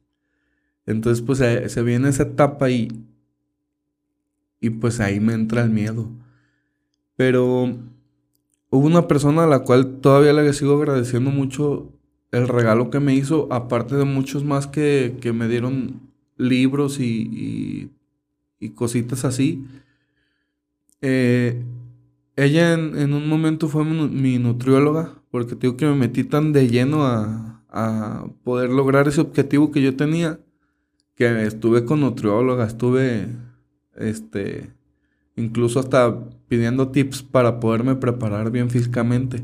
Entonces, 0.86 1.24
pues 1.24 1.40
se, 1.40 1.82
viene 1.84 2.10
esa 2.10 2.24
etapa 2.24 2.70
y, 2.70 2.90
y 4.60 4.70
pues 4.70 5.00
ahí 5.00 5.20
me 5.20 5.34
entra 5.34 5.64
el 5.64 5.70
miedo. 5.70 6.10
Pero 7.16 7.74
hubo 8.70 8.86
una 8.88 9.08
persona 9.08 9.44
a 9.44 9.48
la 9.48 9.60
cual 9.60 10.02
todavía 10.02 10.34
le 10.34 10.52
sigo 10.54 10.76
agradeciendo 10.76 11.32
mucho 11.32 11.94
el 12.34 12.48
regalo 12.48 12.90
que 12.90 13.00
me 13.00 13.14
hizo, 13.14 13.48
aparte 13.52 13.96
de 13.96 14.06
muchos 14.06 14.44
más 14.44 14.66
que, 14.66 15.16
que 15.22 15.32
me 15.34 15.48
dieron 15.48 16.02
libros 16.36 17.00
y, 17.00 17.92
y, 18.60 18.70
cositas 18.72 19.24
así. 19.24 19.64
Eh, 21.02 21.62
ella 22.36 22.74
en, 22.74 22.98
en, 22.98 23.14
un 23.14 23.30
momento 23.30 23.70
fue 23.70 23.86
mi, 23.86 24.40
nutrióloga, 24.40 25.14
porque 25.30 25.56
tengo 25.56 25.78
que 25.78 25.86
me 25.86 25.96
metí 25.96 26.24
tan 26.24 26.54
de 26.54 26.68
lleno 26.68 27.06
a, 27.06 27.64
a 27.70 28.26
poder 28.44 28.72
lograr 28.72 29.08
ese 29.08 29.22
objetivo 29.22 29.72
que 29.72 29.84
yo 29.84 29.96
tenía 29.96 30.40
que 31.16 31.46
estuve 31.46 31.86
con 31.86 32.02
nutrióloga, 32.02 32.66
estuve, 32.66 33.28
este, 33.96 34.72
incluso 35.36 35.80
hasta 35.80 36.28
pidiendo 36.48 36.90
tips 36.90 37.22
para 37.22 37.60
poderme 37.60 37.96
preparar 37.96 38.50
bien 38.50 38.72
físicamente. 38.72 39.44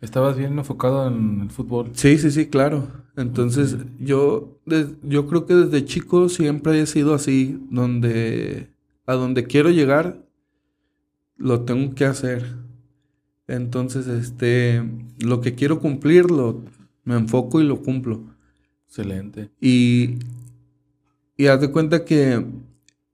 ¿Estabas 0.00 0.36
bien 0.36 0.58
enfocado 0.58 1.08
en 1.08 1.40
el 1.42 1.50
fútbol? 1.50 1.90
Sí, 1.94 2.18
sí, 2.18 2.30
sí, 2.30 2.46
claro. 2.46 2.88
Entonces, 3.16 3.76
yo, 3.98 4.58
yo 5.02 5.26
creo 5.26 5.46
que 5.46 5.54
desde 5.54 5.84
chico 5.84 6.28
siempre 6.28 6.80
he 6.80 6.86
sido 6.86 7.14
así, 7.14 7.60
donde, 7.70 8.70
a 9.06 9.14
donde 9.14 9.44
quiero 9.44 9.70
llegar, 9.70 10.24
lo 11.36 11.62
tengo 11.62 11.94
que 11.94 12.04
hacer. 12.04 12.56
Entonces, 13.48 14.06
este, 14.06 14.84
lo 15.18 15.40
que 15.40 15.54
quiero 15.54 15.80
cumplir, 15.80 16.30
lo, 16.30 16.62
me 17.04 17.16
enfoco 17.16 17.60
y 17.60 17.64
lo 17.64 17.82
cumplo. 17.82 18.20
Excelente. 18.86 19.50
Y 19.60 20.18
y 21.40 21.46
haz 21.46 21.60
de 21.60 21.70
cuenta 21.70 22.04
que 22.04 22.44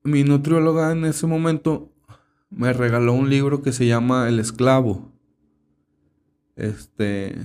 mi 0.02 0.24
nutrióloga 0.24 0.92
en 0.92 1.04
ese 1.04 1.26
momento 1.26 1.92
me 2.48 2.72
regaló 2.72 3.12
un 3.12 3.28
libro 3.28 3.60
que 3.60 3.70
se 3.70 3.86
llama 3.86 4.30
El 4.30 4.40
esclavo. 4.40 5.12
Este. 6.56 7.36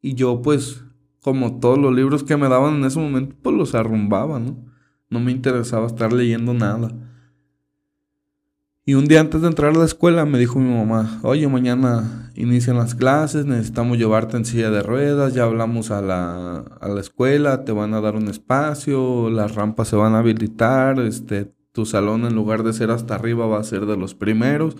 Y 0.00 0.14
yo, 0.14 0.42
pues, 0.42 0.82
como 1.20 1.60
todos 1.60 1.78
los 1.78 1.94
libros 1.94 2.24
que 2.24 2.36
me 2.36 2.48
daban 2.48 2.76
en 2.76 2.84
ese 2.84 2.98
momento, 2.98 3.36
pues 3.42 3.56
los 3.56 3.74
arrumbaba, 3.74 4.38
¿no? 4.40 4.56
No 5.08 5.20
me 5.20 5.30
interesaba 5.30 5.86
estar 5.86 6.12
leyendo 6.12 6.54
nada. 6.54 6.90
Y 8.84 8.94
un 8.94 9.04
día 9.04 9.20
antes 9.20 9.40
de 9.40 9.46
entrar 9.46 9.70
a 9.70 9.78
la 9.78 9.84
escuela 9.84 10.24
me 10.24 10.38
dijo 10.38 10.58
mi 10.58 10.74
mamá, 10.74 11.20
oye, 11.22 11.46
mañana 11.46 12.32
inician 12.34 12.78
las 12.78 12.96
clases, 12.96 13.46
necesitamos 13.46 13.96
llevarte 13.96 14.36
en 14.36 14.44
silla 14.44 14.70
de 14.72 14.82
ruedas, 14.82 15.34
ya 15.34 15.44
hablamos 15.44 15.92
a 15.92 16.02
la, 16.02 16.64
a 16.80 16.88
la 16.88 17.00
escuela, 17.00 17.64
te 17.64 17.70
van 17.70 17.94
a 17.94 18.00
dar 18.00 18.16
un 18.16 18.26
espacio, 18.26 19.30
las 19.30 19.54
rampas 19.54 19.86
se 19.86 19.94
van 19.94 20.14
a 20.14 20.18
habilitar, 20.18 20.98
este, 20.98 21.54
tu 21.70 21.86
salón 21.86 22.24
en 22.24 22.34
lugar 22.34 22.64
de 22.64 22.72
ser 22.72 22.90
hasta 22.90 23.14
arriba 23.14 23.46
va 23.46 23.60
a 23.60 23.64
ser 23.64 23.86
de 23.86 23.96
los 23.96 24.16
primeros. 24.16 24.76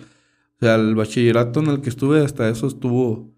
O 0.63 0.65
sea, 0.65 0.75
el 0.75 0.95
bachillerato 0.95 1.59
en 1.59 1.67
el 1.67 1.81
que 1.81 1.89
estuve 1.89 2.23
hasta 2.23 2.47
eso 2.47 2.67
estuvo... 2.67 3.29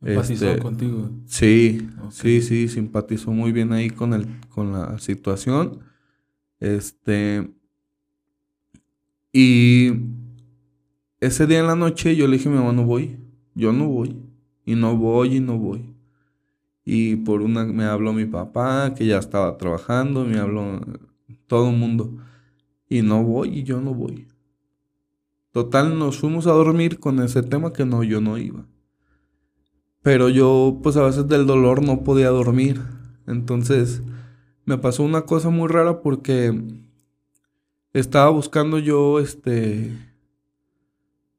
Simpatizó 0.00 0.46
este, 0.48 0.62
contigo. 0.62 1.10
Sí, 1.26 1.88
sí, 2.10 2.40
sí, 2.40 2.68
simpatizó 2.68 3.32
muy 3.32 3.50
bien 3.50 3.72
ahí 3.72 3.90
con, 3.90 4.14
el, 4.14 4.28
con 4.48 4.70
la 4.70 4.96
situación. 5.00 5.80
Este... 6.60 7.50
Y 9.32 9.90
ese 11.18 11.48
día 11.48 11.58
en 11.58 11.66
la 11.66 11.74
noche 11.74 12.14
yo 12.14 12.28
le 12.28 12.36
dije 12.36 12.48
a 12.48 12.52
mi 12.52 12.58
mamá, 12.58 12.72
no 12.72 12.84
voy, 12.84 13.18
yo 13.56 13.72
no 13.72 13.88
voy. 13.88 14.14
Y 14.64 14.76
no 14.76 14.96
voy 14.96 15.38
y 15.38 15.40
no 15.40 15.58
voy. 15.58 15.96
Y 16.84 17.16
por 17.16 17.42
una 17.42 17.64
me 17.64 17.86
habló 17.86 18.12
mi 18.12 18.26
papá, 18.26 18.94
que 18.94 19.04
ya 19.04 19.18
estaba 19.18 19.58
trabajando, 19.58 20.24
me 20.24 20.38
habló 20.38 20.80
todo 21.48 21.70
el 21.70 21.76
mundo. 21.76 22.18
Y 22.88 23.02
no 23.02 23.24
voy 23.24 23.48
y 23.48 23.62
yo 23.64 23.80
no 23.80 23.94
voy. 23.94 24.28
Total, 25.52 25.98
nos 25.98 26.18
fuimos 26.18 26.46
a 26.46 26.52
dormir 26.52 26.98
con 26.98 27.20
ese 27.20 27.42
tema 27.42 27.72
que 27.72 27.84
no, 27.84 28.02
yo 28.02 28.20
no 28.20 28.38
iba. 28.38 28.66
Pero 30.02 30.28
yo, 30.28 30.80
pues 30.82 30.96
a 30.96 31.04
veces 31.04 31.28
del 31.28 31.46
dolor 31.46 31.82
no 31.82 32.02
podía 32.02 32.30
dormir. 32.30 32.80
Entonces, 33.26 34.02
me 34.64 34.78
pasó 34.78 35.02
una 35.02 35.22
cosa 35.22 35.50
muy 35.50 35.68
rara 35.68 36.00
porque 36.00 36.58
estaba 37.92 38.30
buscando 38.30 38.78
yo, 38.78 39.20
este, 39.20 39.92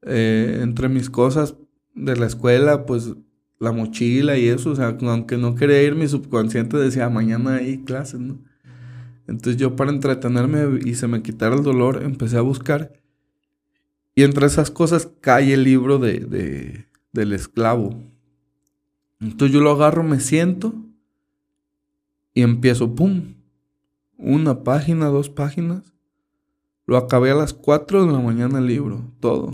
eh, 0.03 0.59
entre 0.61 0.89
mis 0.89 1.09
cosas 1.09 1.55
de 1.95 2.15
la 2.15 2.27
escuela, 2.27 2.85
pues 2.85 3.13
la 3.59 3.71
mochila 3.71 4.37
y 4.37 4.47
eso, 4.47 4.71
o 4.71 4.75
sea, 4.75 4.97
aunque 5.01 5.37
no 5.37 5.55
quería 5.55 5.81
ir, 5.81 5.95
mi 5.95 6.07
subconsciente 6.07 6.77
decía, 6.77 7.09
mañana 7.09 7.55
hay 7.55 7.79
clases, 7.83 8.19
¿no? 8.19 8.37
Entonces 9.27 9.57
yo 9.57 9.75
para 9.75 9.91
entretenerme 9.91 10.79
y 10.85 10.95
se 10.95 11.07
me 11.07 11.21
quitara 11.23 11.55
el 11.55 11.63
dolor, 11.63 12.03
empecé 12.03 12.37
a 12.37 12.41
buscar. 12.41 13.02
Y 14.15 14.23
entre 14.23 14.45
esas 14.45 14.69
cosas 14.69 15.09
cae 15.21 15.53
el 15.53 15.63
libro 15.63 15.97
de, 15.97 16.19
de, 16.19 16.87
del 17.11 17.33
esclavo. 17.33 17.95
Entonces 19.19 19.53
yo 19.53 19.61
lo 19.61 19.71
agarro, 19.71 20.03
me 20.03 20.19
siento 20.19 20.73
y 22.33 22.41
empiezo, 22.41 22.93
¡pum! 22.93 23.35
Una 24.17 24.63
página, 24.63 25.07
dos 25.07 25.29
páginas. 25.29 25.93
Lo 26.85 26.97
acabé 26.97 27.31
a 27.31 27.35
las 27.35 27.53
4 27.53 28.05
de 28.05 28.11
la 28.11 28.19
mañana 28.19 28.59
el 28.59 28.67
libro, 28.67 29.01
todo. 29.19 29.51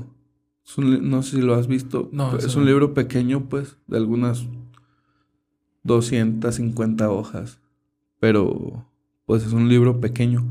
no 0.78 1.22
sé 1.22 1.38
si 1.38 1.42
lo 1.42 1.54
has 1.56 1.68
visto. 1.68 2.10
No, 2.12 2.36
es 2.38 2.56
un 2.56 2.66
libro 2.66 2.94
pequeño, 2.94 3.48
pues, 3.50 3.78
de 3.88 3.98
algunas 3.98 4.48
250 5.84 7.10
hojas. 7.10 7.60
Pero, 8.20 8.86
pues, 9.26 9.46
es 9.46 9.54
un 9.54 9.70
libro 9.70 10.00
pequeño. 10.02 10.46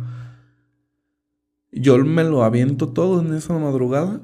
Yo 1.71 1.99
me 1.99 2.25
lo 2.25 2.45
aviento 2.45 2.89
todo 2.93 3.21
en 3.21 3.35
esa 3.35 3.59
madrugada. 3.59 4.23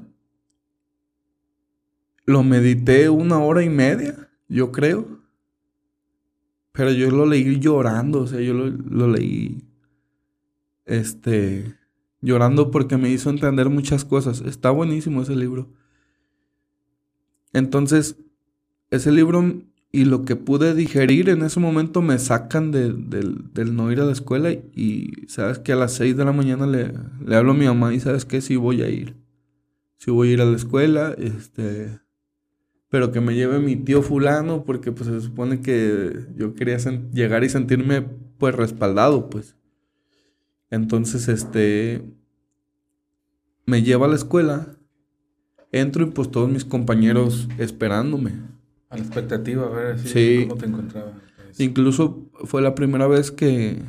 Lo 2.25 2.43
medité 2.43 3.09
una 3.09 3.39
hora 3.39 3.63
y 3.63 3.69
media, 3.69 4.29
yo 4.47 4.71
creo. 4.71 5.21
Pero 6.71 6.91
yo 6.91 7.11
lo 7.11 7.25
leí 7.25 7.59
llorando, 7.59 8.21
o 8.21 8.27
sea, 8.27 8.41
yo 8.41 8.53
lo, 8.53 8.67
lo 8.69 9.07
leí. 9.07 9.63
Este 10.85 11.75
llorando 12.25 12.71
porque 12.71 12.97
me 12.97 13.09
hizo 13.09 13.29
entender 13.29 13.69
muchas 13.69 14.03
cosas. 14.03 14.41
Está 14.41 14.71
buenísimo 14.71 15.21
ese 15.21 15.35
libro. 15.35 15.69
Entonces, 17.53 18.17
ese 18.89 19.11
libro 19.11 19.61
y 19.95 20.03
lo 20.03 20.25
que 20.25 20.35
pude 20.35 20.75
digerir 20.75 21.29
en 21.29 21.41
ese 21.41 21.61
momento 21.61 22.01
me 22.01 22.19
sacan 22.19 22.71
del 22.71 23.75
no 23.75 23.91
ir 23.93 24.01
a 24.01 24.05
la 24.05 24.11
escuela 24.11 24.51
y 24.51 25.13
sabes 25.29 25.57
que 25.59 25.71
a 25.71 25.77
las 25.77 25.93
6 25.93 26.17
de 26.17 26.25
la 26.25 26.33
mañana 26.33 26.67
le, 26.67 26.91
le 27.25 27.35
hablo 27.37 27.51
a 27.51 27.55
mi 27.55 27.65
mamá 27.65 27.93
y 27.93 28.01
sabes 28.01 28.25
que 28.25 28.41
sí 28.41 28.57
voy 28.57 28.81
a 28.81 28.89
ir. 28.89 29.15
Sí 29.97 30.11
voy 30.11 30.29
a 30.29 30.33
ir 30.33 30.41
a 30.41 30.45
la 30.45 30.57
escuela, 30.57 31.15
este, 31.17 32.01
pero 32.89 33.13
que 33.13 33.21
me 33.21 33.35
lleve 33.35 33.59
mi 33.59 33.77
tío 33.77 34.01
fulano 34.01 34.65
porque 34.65 34.91
pues 34.91 35.09
se 35.09 35.21
supone 35.21 35.61
que 35.61 36.25
yo 36.35 36.55
quería 36.55 36.75
llegar 37.13 37.45
y 37.45 37.49
sentirme 37.49 38.01
pues 38.37 38.53
respaldado, 38.53 39.29
pues. 39.29 39.55
Entonces, 40.69 41.29
este, 41.29 42.03
me 43.65 43.81
lleva 43.81 44.07
a 44.07 44.09
la 44.09 44.15
escuela, 44.15 44.77
entro 45.71 46.03
y 46.03 46.11
pues 46.11 46.29
todos 46.29 46.49
mis 46.49 46.65
compañeros 46.65 47.47
esperándome. 47.57 48.54
A 48.95 48.97
la 48.97 49.03
expectativa, 49.03 49.65
a 49.65 49.69
ver 49.69 49.99
si, 49.99 50.45
cómo 50.47 50.59
te 50.59 50.65
encontraba. 50.65 51.11
Pues. 51.35 51.59
Incluso 51.59 52.29
fue 52.45 52.61
la 52.61 52.75
primera 52.75 53.07
vez 53.07 53.31
que, 53.31 53.81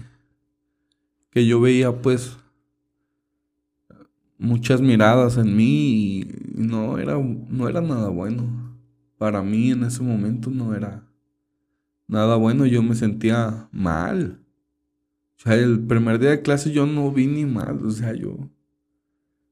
que 1.30 1.46
yo 1.46 1.60
veía 1.60 2.02
pues 2.02 2.36
muchas 4.38 4.80
miradas 4.80 5.36
en 5.36 5.56
mí 5.56 6.20
y 6.20 6.28
no 6.54 6.98
era, 6.98 7.18
no 7.18 7.68
era 7.68 7.80
nada 7.80 8.08
bueno. 8.08 8.76
Para 9.18 9.42
mí 9.42 9.70
en 9.70 9.84
ese 9.84 10.02
momento 10.02 10.50
no 10.50 10.74
era 10.74 11.08
nada 12.06 12.36
bueno, 12.36 12.66
yo 12.66 12.82
me 12.82 12.94
sentía 12.94 13.68
mal. 13.72 14.42
O 15.36 15.42
sea, 15.42 15.54
el 15.54 15.80
primer 15.80 16.18
día 16.18 16.30
de 16.30 16.42
clase 16.42 16.72
yo 16.72 16.86
no 16.86 17.10
vi 17.12 17.26
ni 17.26 17.44
mal, 17.44 17.84
o 17.84 17.90
sea, 17.90 18.14
yo 18.14 18.50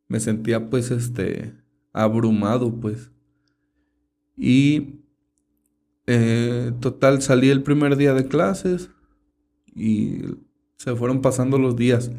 me 0.09 0.21
sentía 0.21 0.71
pues 0.71 0.91
este 0.91 1.55
abrumado 1.93 2.75
pues. 2.81 3.11
Y 4.37 5.04
eh, 6.07 6.73
total 6.81 7.23
salí 7.23 7.51
el 7.51 7.63
primer 7.63 7.97
día 7.97 8.15
de 8.15 8.27
clases 8.27 8.91
y 9.75 10.23
se 10.77 10.95
fueron 10.97 11.21
pasando 11.21 11.59
los 11.59 11.77
días. 11.77 12.11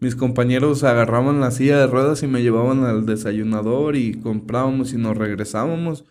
Mis 0.00 0.16
compañeros 0.16 0.84
agarraban 0.84 1.40
la 1.40 1.50
silla 1.50 1.78
de 1.78 1.86
ruedas 1.86 2.22
y 2.22 2.26
me 2.26 2.42
llevaban 2.42 2.84
al 2.84 3.06
desayunador 3.06 3.96
y 3.96 4.14
comprábamos 4.14 4.92
y 4.92 4.98
nos 4.98 5.16
regresábamos. 5.16 6.04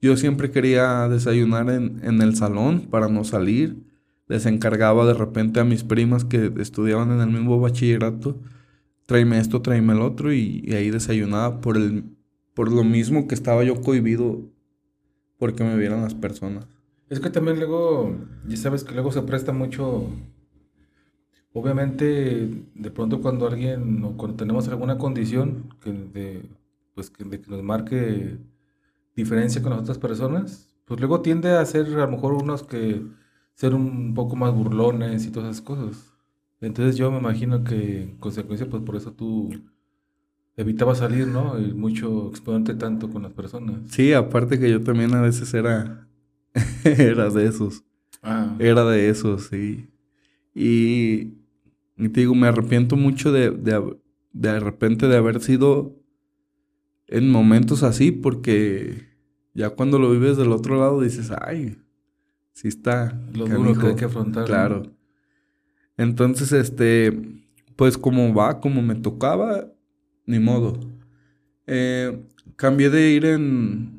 Yo 0.00 0.16
siempre 0.16 0.50
quería 0.50 1.08
desayunar 1.08 1.70
en, 1.70 2.00
en 2.04 2.22
el 2.22 2.36
salón 2.36 2.88
para 2.90 3.08
no 3.08 3.24
salir 3.24 3.88
les 4.28 4.44
encargaba 4.46 5.06
de 5.06 5.14
repente 5.14 5.58
a 5.58 5.64
mis 5.64 5.84
primas 5.84 6.24
que 6.24 6.52
estudiaban 6.58 7.10
en 7.10 7.20
el 7.20 7.30
mismo 7.30 7.58
bachillerato, 7.58 8.38
tráeme 9.06 9.38
esto, 9.38 9.62
tráeme 9.62 9.94
el 9.94 10.02
otro, 10.02 10.32
y, 10.32 10.70
ahí 10.72 10.90
desayunaba 10.90 11.60
por, 11.60 11.76
el, 11.76 12.04
por 12.54 12.70
lo 12.70 12.84
mismo 12.84 13.26
que 13.26 13.34
estaba 13.34 13.64
yo 13.64 13.80
cohibido 13.80 14.42
porque 15.38 15.64
me 15.64 15.76
vieran 15.76 16.02
las 16.02 16.14
personas. 16.14 16.66
Es 17.08 17.20
que 17.20 17.30
también 17.30 17.58
luego, 17.58 18.14
ya 18.46 18.56
sabes 18.56 18.84
que 18.84 18.92
luego 18.92 19.12
se 19.12 19.22
presta 19.22 19.52
mucho, 19.52 20.10
obviamente, 21.52 22.64
de 22.74 22.90
pronto 22.90 23.20
cuando 23.20 23.46
alguien 23.46 24.04
o 24.04 24.16
cuando 24.16 24.36
tenemos 24.36 24.68
alguna 24.68 24.98
condición 24.98 25.74
que, 25.80 25.92
de, 25.92 26.42
pues, 26.94 27.10
que, 27.10 27.24
que 27.28 27.50
nos 27.50 27.62
marque 27.62 28.38
diferencia 29.16 29.62
con 29.62 29.70
las 29.70 29.80
otras 29.80 29.98
personas, 29.98 30.68
pues 30.84 31.00
luego 31.00 31.20
tiende 31.20 31.50
a 31.50 31.64
ser 31.64 31.86
a 31.86 32.06
lo 32.06 32.08
mejor 32.08 32.32
unos 32.34 32.62
que 32.62 33.02
ser 33.54 33.74
un 33.74 34.14
poco 34.14 34.36
más 34.36 34.54
burlones 34.54 35.26
y 35.26 35.30
todas 35.30 35.50
esas 35.50 35.62
cosas. 35.62 36.14
Entonces 36.60 36.96
yo 36.96 37.10
me 37.10 37.18
imagino 37.18 37.64
que 37.64 38.02
en 38.04 38.16
consecuencia, 38.18 38.68
pues 38.68 38.82
por 38.82 38.96
eso 38.96 39.12
tú 39.12 39.50
evitabas 40.56 40.98
salir, 40.98 41.28
¿no? 41.28 41.58
Y 41.58 41.72
mucho 41.72 42.28
exponente 42.28 42.74
tanto 42.74 43.10
con 43.10 43.22
las 43.22 43.32
personas. 43.32 43.80
Sí, 43.90 44.12
aparte 44.12 44.58
que 44.58 44.70
yo 44.70 44.82
también 44.82 45.14
a 45.14 45.20
veces 45.20 45.52
era, 45.54 46.07
era 46.84 47.30
de 47.30 47.46
esos. 47.46 47.84
Ah. 48.22 48.56
Era 48.58 48.84
de 48.84 49.08
esos, 49.08 49.46
sí. 49.46 49.88
Y, 50.54 51.34
y, 51.96 52.08
te 52.08 52.20
digo, 52.20 52.34
me 52.34 52.48
arrepiento 52.48 52.96
mucho 52.96 53.32
de, 53.32 53.50
de, 53.50 53.96
de 54.32 54.60
repente 54.60 55.06
de 55.06 55.16
haber 55.16 55.40
sido 55.40 55.96
en 57.06 57.30
momentos 57.30 57.82
así, 57.82 58.12
porque 58.12 59.08
ya 59.54 59.70
cuando 59.70 59.98
lo 59.98 60.10
vives 60.10 60.36
del 60.36 60.52
otro 60.52 60.78
lado 60.78 61.00
dices, 61.00 61.30
ay, 61.40 61.78
sí 62.52 62.68
está. 62.68 63.20
Lo 63.34 63.46
duro 63.46 63.78
que 63.78 63.86
hay 63.88 63.96
que 63.96 64.04
afrontar. 64.04 64.44
Claro. 64.44 64.82
Entonces, 65.96 66.52
este, 66.52 67.42
pues 67.76 67.98
como 67.98 68.32
va, 68.34 68.60
como 68.60 68.82
me 68.82 68.94
tocaba, 68.94 69.72
ni 70.26 70.38
modo. 70.38 70.78
Eh, 71.66 72.24
cambié 72.56 72.90
de 72.90 73.10
ir 73.10 73.24
en, 73.24 73.97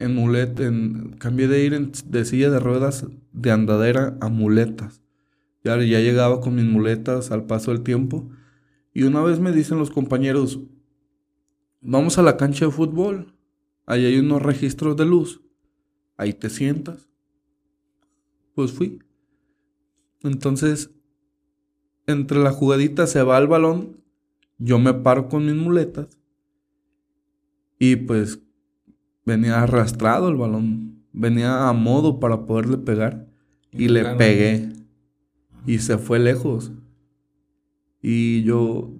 en 0.00 0.14
mulet, 0.14 0.58
en, 0.60 1.16
cambié 1.18 1.46
de 1.46 1.64
ir 1.64 1.74
en, 1.74 1.92
de 2.06 2.24
silla 2.24 2.50
de 2.50 2.58
ruedas 2.58 3.06
de 3.32 3.50
andadera 3.52 4.16
a 4.20 4.28
muletas. 4.28 5.02
Ya, 5.62 5.76
ya 5.76 6.00
llegaba 6.00 6.40
con 6.40 6.56
mis 6.56 6.64
muletas 6.64 7.30
al 7.30 7.44
paso 7.44 7.70
del 7.70 7.82
tiempo. 7.82 8.28
Y 8.92 9.04
una 9.04 9.22
vez 9.22 9.38
me 9.38 9.52
dicen 9.52 9.78
los 9.78 9.90
compañeros, 9.90 10.58
vamos 11.80 12.18
a 12.18 12.22
la 12.22 12.36
cancha 12.36 12.66
de 12.66 12.72
fútbol. 12.72 13.34
Ahí 13.86 14.04
hay 14.04 14.18
unos 14.18 14.42
registros 14.42 14.96
de 14.96 15.06
luz. 15.06 15.40
Ahí 16.16 16.32
te 16.32 16.50
sientas 16.50 17.10
pues 18.60 18.72
fui. 18.72 19.02
Entonces, 20.22 20.90
entre 22.06 22.38
la 22.40 22.52
jugadita 22.52 23.06
se 23.06 23.22
va 23.22 23.38
el 23.38 23.46
balón, 23.46 24.02
yo 24.58 24.78
me 24.78 24.92
paro 24.92 25.28
con 25.28 25.46
mis 25.46 25.54
muletas 25.54 26.18
y 27.78 27.96
pues 27.96 28.40
venía 29.24 29.62
arrastrado 29.62 30.28
el 30.28 30.36
balón, 30.36 31.04
venía 31.12 31.68
a 31.68 31.72
modo 31.72 32.20
para 32.20 32.46
poderle 32.46 32.78
pegar 32.78 33.26
y, 33.72 33.88
le 33.88 34.04
pegué 34.16 34.72
y 35.66 35.78
se 35.78 35.98
fue 35.98 36.18
lejos. 36.18 36.72
Y 38.02 38.42
yo 38.42 38.90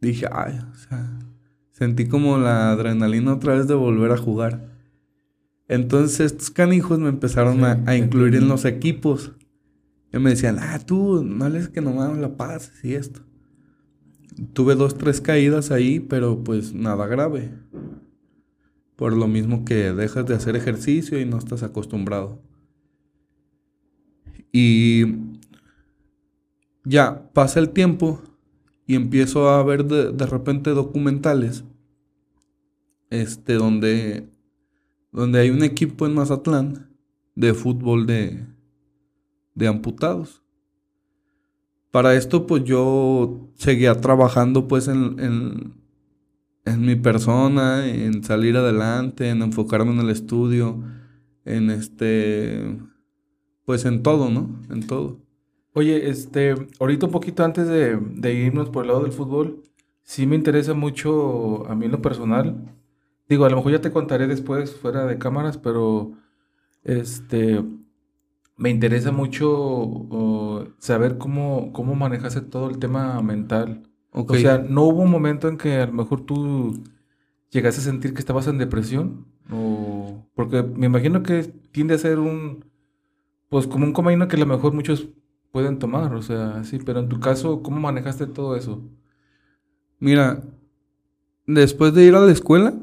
dije, 0.00 0.26
ay, 0.30 0.58
o 0.58 0.76
sea, 0.76 1.18
sentí 1.70 2.06
como 2.06 2.38
la 2.38 2.72
adrenalina 2.72 3.34
otra 3.34 3.54
vez 3.54 3.68
de 3.68 3.74
volver 3.74 4.12
a 4.12 4.16
jugar. 4.16 4.72
Entonces 5.68 6.20
estos 6.20 6.50
canijos 6.50 6.98
me 6.98 7.08
empezaron 7.08 7.64
a, 7.64 7.96
incluir 7.96 8.34
en 8.34 8.48
los 8.48 8.64
equipos. 8.64 9.32
Y 10.12 10.18
me 10.18 10.30
decían, 10.30 10.58
ah, 10.60 10.78
tú, 10.84 11.24
no 11.24 11.48
les 11.48 11.68
que 11.68 11.80
nomás 11.80 12.16
la 12.18 12.36
paz 12.36 12.72
y 12.82 12.94
esto. 12.94 13.20
Tuve 14.52 14.74
dos, 14.74 14.98
tres 14.98 15.20
caídas 15.20 15.70
ahí, 15.70 16.00
pero 16.00 16.42
pues 16.42 16.74
nada 16.74 17.06
grave. 17.06 17.52
Por 19.02 19.16
lo 19.16 19.26
mismo 19.26 19.64
que 19.64 19.92
dejas 19.92 20.26
de 20.26 20.36
hacer 20.36 20.54
ejercicio 20.54 21.20
y 21.20 21.24
no 21.24 21.36
estás 21.36 21.64
acostumbrado. 21.64 22.38
Y 24.52 25.06
ya 26.84 27.28
pasa 27.32 27.58
el 27.58 27.70
tiempo 27.70 28.22
y 28.86 28.94
empiezo 28.94 29.48
a 29.48 29.60
ver 29.64 29.86
de, 29.86 30.12
de 30.12 30.24
repente 30.24 30.70
documentales. 30.70 31.64
Este, 33.10 33.54
donde 33.54 34.28
donde 35.10 35.40
hay 35.40 35.50
un 35.50 35.64
equipo 35.64 36.06
en 36.06 36.14
Mazatlán 36.14 36.88
de 37.34 37.54
fútbol 37.54 38.06
de, 38.06 38.46
de 39.56 39.66
amputados. 39.66 40.44
Para 41.90 42.14
esto, 42.14 42.46
pues 42.46 42.62
yo 42.62 43.48
seguía 43.56 44.00
trabajando 44.00 44.68
pues 44.68 44.86
en, 44.86 45.18
en, 45.18 45.81
en, 46.64 46.80
mi 46.84 46.96
persona, 46.96 47.86
en 47.86 48.22
salir 48.24 48.56
adelante, 48.56 49.28
en 49.28 49.42
enfocarme 49.42 49.92
en 49.92 50.00
el 50.00 50.10
estudio, 50.10 50.82
en 51.44 51.70
este, 51.70 52.78
pues 53.64 53.84
en 53.84 54.02
todo, 54.02 54.30
¿no? 54.30 54.60
En 54.70 54.86
todo. 54.86 55.20
Oye, 55.74 56.10
este, 56.10 56.54
ahorita 56.80 57.06
un 57.06 57.12
poquito 57.12 57.44
antes 57.44 57.66
de, 57.66 57.96
de 57.96 58.34
irnos 58.34 58.70
por 58.70 58.84
el 58.84 58.88
lado 58.88 59.02
del 59.02 59.12
fútbol, 59.12 59.62
sí 60.02 60.26
me 60.26 60.36
interesa 60.36 60.74
mucho 60.74 61.66
a 61.66 61.74
mí 61.74 61.86
en 61.86 61.92
lo 61.92 62.02
personal. 62.02 62.76
Digo, 63.28 63.44
a 63.44 63.50
lo 63.50 63.56
mejor 63.56 63.72
ya 63.72 63.80
te 63.80 63.92
contaré 63.92 64.26
después 64.26 64.74
fuera 64.74 65.06
de 65.06 65.18
cámaras, 65.18 65.56
pero 65.56 66.12
este, 66.84 67.64
me 68.56 68.70
interesa 68.70 69.12
mucho 69.12 70.74
saber 70.78 71.18
cómo, 71.18 71.72
cómo 71.72 71.94
manejaste 71.94 72.42
todo 72.42 72.68
el 72.68 72.78
tema 72.78 73.20
mental. 73.22 73.88
O 74.12 74.34
sea, 74.34 74.58
¿no 74.58 74.84
hubo 74.84 75.02
un 75.02 75.10
momento 75.10 75.48
en 75.48 75.56
que 75.56 75.76
a 75.76 75.86
lo 75.86 75.92
mejor 75.92 76.20
tú 76.20 76.78
llegaste 77.50 77.80
a 77.80 77.84
sentir 77.84 78.12
que 78.12 78.20
estabas 78.20 78.46
en 78.46 78.58
depresión? 78.58 79.26
O, 79.50 80.26
porque 80.34 80.62
me 80.62 80.86
imagino 80.86 81.22
que 81.22 81.44
tiende 81.72 81.94
a 81.94 81.98
ser 81.98 82.18
un, 82.18 82.64
pues 83.48 83.66
como 83.66 83.86
un 83.86 83.94
camino 83.94 84.28
que 84.28 84.36
a 84.36 84.40
lo 84.40 84.46
mejor 84.46 84.74
muchos 84.74 85.08
pueden 85.50 85.78
tomar, 85.78 86.14
o 86.14 86.22
sea, 86.22 86.62
sí, 86.64 86.78
pero 86.84 87.00
en 87.00 87.08
tu 87.08 87.20
caso, 87.20 87.62
¿cómo 87.62 87.80
manejaste 87.80 88.26
todo 88.26 88.56
eso? 88.56 88.82
Mira, 89.98 90.42
después 91.46 91.94
de 91.94 92.04
ir 92.04 92.14
a 92.14 92.20
la 92.20 92.32
escuela, 92.32 92.74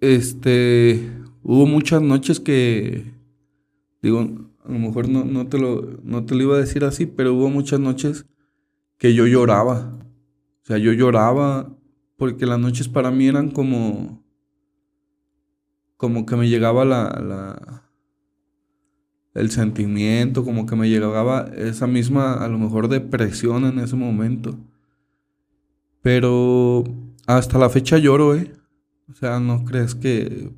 este, 0.00 1.10
hubo 1.42 1.66
muchas 1.66 2.02
noches 2.02 2.38
que, 2.40 3.14
digo, 4.02 4.20
a 4.64 4.72
lo 4.72 4.78
mejor 4.78 5.08
no, 5.08 5.24
no, 5.24 5.46
te 5.48 5.58
lo, 5.58 5.98
no 6.02 6.24
te 6.24 6.34
lo 6.34 6.42
iba 6.42 6.56
a 6.56 6.60
decir 6.60 6.84
así, 6.84 7.06
pero 7.06 7.34
hubo 7.34 7.48
muchas 7.48 7.80
noches 7.80 8.26
que 8.98 9.14
yo 9.14 9.26
lloraba. 9.26 9.98
O 10.62 10.66
sea, 10.66 10.78
yo 10.78 10.92
lloraba 10.92 11.72
porque 12.16 12.46
las 12.46 12.58
noches 12.58 12.88
para 12.88 13.10
mí 13.10 13.28
eran 13.28 13.50
como, 13.50 14.24
como 15.96 16.26
que 16.26 16.36
me 16.36 16.48
llegaba 16.48 16.84
la, 16.84 17.10
la, 17.20 17.90
el 19.34 19.50
sentimiento, 19.50 20.44
como 20.44 20.66
que 20.66 20.76
me 20.76 20.88
llegaba 20.88 21.42
esa 21.56 21.86
misma, 21.86 22.34
a 22.34 22.48
lo 22.48 22.58
mejor, 22.58 22.88
depresión 22.88 23.64
en 23.66 23.78
ese 23.78 23.96
momento. 23.96 24.56
Pero 26.00 26.84
hasta 27.26 27.58
la 27.58 27.68
fecha 27.68 27.98
lloro, 27.98 28.34
¿eh? 28.34 28.52
O 29.10 29.14
sea, 29.14 29.38
no 29.38 29.64
crees 29.64 29.94
que 29.94 30.50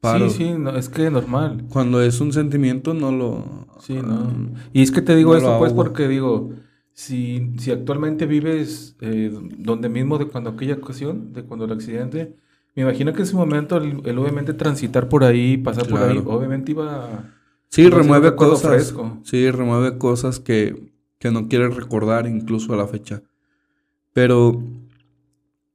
paro. 0.00 0.28
Sí, 0.30 0.44
sí, 0.44 0.50
no, 0.58 0.76
es 0.76 0.88
que 0.88 1.10
normal. 1.10 1.64
Cuando 1.70 2.02
es 2.02 2.20
un 2.20 2.32
sentimiento 2.32 2.94
no 2.94 3.10
lo... 3.10 3.66
Sí, 3.80 3.94
no. 3.94 4.32
Y 4.72 4.82
es 4.82 4.90
que 4.90 5.02
te 5.02 5.16
digo 5.16 5.34
esto 5.36 5.58
pues 5.58 5.72
porque 5.72 6.08
digo, 6.08 6.50
si, 6.96 7.52
si 7.58 7.70
actualmente 7.70 8.24
vives 8.24 8.96
eh, 9.02 9.30
donde 9.58 9.90
mismo 9.90 10.16
de 10.16 10.28
cuando 10.28 10.48
aquella 10.48 10.76
ocasión, 10.76 11.34
de 11.34 11.44
cuando 11.44 11.66
el 11.66 11.72
accidente, 11.72 12.34
me 12.74 12.84
imagino 12.84 13.12
que 13.12 13.18
en 13.18 13.24
ese 13.24 13.36
momento 13.36 13.76
el, 13.76 14.18
obviamente 14.18 14.54
transitar 14.54 15.06
por 15.06 15.22
ahí, 15.22 15.58
pasar 15.58 15.86
por 15.88 16.02
ahí, 16.02 16.22
obviamente 16.24 16.72
iba... 16.72 17.34
Sí, 17.68 17.90
remueve 17.90 18.34
cosas. 18.34 18.94
Sí, 19.24 19.50
remueve 19.50 19.98
cosas 19.98 20.40
que, 20.40 20.90
que 21.18 21.30
no 21.30 21.48
quieres 21.48 21.76
recordar 21.76 22.26
incluso 22.26 22.72
a 22.72 22.78
la 22.78 22.86
fecha. 22.86 23.22
Pero 24.14 24.62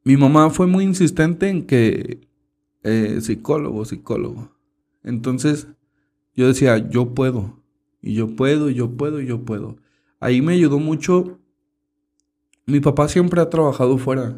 mi 0.04 0.18
mamá 0.18 0.50
fue 0.50 0.66
muy 0.66 0.86
insistente 0.86 1.50
en 1.50 1.68
que 1.68 2.28
eh, 2.82 3.20
psicólogo, 3.22 3.86
psicólogo. 3.86 4.50
Entonces 5.04 5.68
yo 6.36 6.48
decía, 6.48 6.80
yo 6.90 7.14
puedo, 7.14 7.60
y 8.02 8.16
yo 8.16 8.36
puedo, 8.36 8.72
y 8.72 8.74
yo 8.74 8.90
puedo, 8.90 9.22
y 9.22 9.28
yo 9.28 9.42
puedo. 9.42 9.78
Ahí 10.22 10.42
me 10.42 10.54
ayudó 10.54 10.80
mucho. 10.80 11.40
Mi 12.66 12.80
papá 12.80 13.10
siempre 13.10 13.42
ha 13.42 13.50
trabajado 13.50 13.98
fuera. 13.98 14.38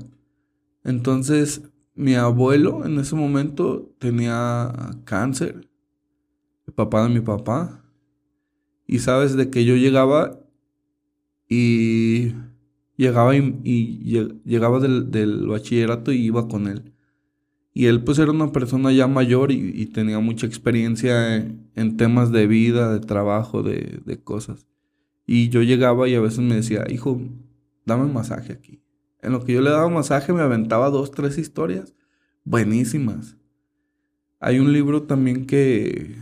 Entonces 0.83 1.61
mi 1.93 2.15
abuelo 2.15 2.85
en 2.85 2.97
ese 2.97 3.15
momento 3.15 3.93
tenía 3.99 4.71
cáncer. 5.03 5.69
El 6.65 6.73
papá 6.73 7.03
de 7.03 7.13
mi 7.13 7.19
papá. 7.19 7.83
Y 8.87 8.99
sabes 8.99 9.35
de 9.35 9.49
que 9.49 9.65
yo 9.65 9.75
llegaba 9.75 10.39
y 11.47 12.33
llegaba 12.95 13.35
y, 13.35 14.39
llegaba 14.45 14.79
del, 14.79 15.47
bachillerato 15.47 16.13
y 16.13 16.25
iba 16.25 16.47
con 16.47 16.67
él. 16.67 16.93
Y 17.73 17.87
él 17.87 18.03
pues 18.03 18.19
era 18.19 18.31
una 18.31 18.53
persona 18.53 18.91
ya 18.93 19.07
mayor 19.07 19.51
y, 19.51 19.85
tenía 19.87 20.19
mucha 20.19 20.47
experiencia 20.47 21.35
en, 21.35 21.97
temas 21.97 22.31
de 22.31 22.47
vida, 22.47 22.93
de 22.93 22.99
trabajo, 22.99 23.63
de, 23.63 23.99
de, 24.05 24.23
cosas. 24.23 24.65
Y 25.25 25.49
yo 25.49 25.61
llegaba 25.61 26.07
y 26.07 26.15
a 26.15 26.21
veces 26.21 26.39
me 26.39 26.55
decía, 26.55 26.85
hijo, 26.89 27.21
dame 27.85 28.03
un 28.03 28.13
masaje 28.13 28.53
aquí. 28.53 28.81
En 29.21 29.31
lo 29.31 29.43
que 29.45 29.53
yo 29.53 29.61
le 29.61 29.69
daba 29.69 29.87
masaje 29.89 30.33
me 30.33 30.41
aventaba 30.41 30.89
dos, 30.89 31.11
tres 31.11 31.37
historias 31.37 31.95
buenísimas. 32.43 33.37
Hay 34.39 34.59
un 34.59 34.73
libro 34.73 35.03
también 35.03 35.45
que, 35.45 36.17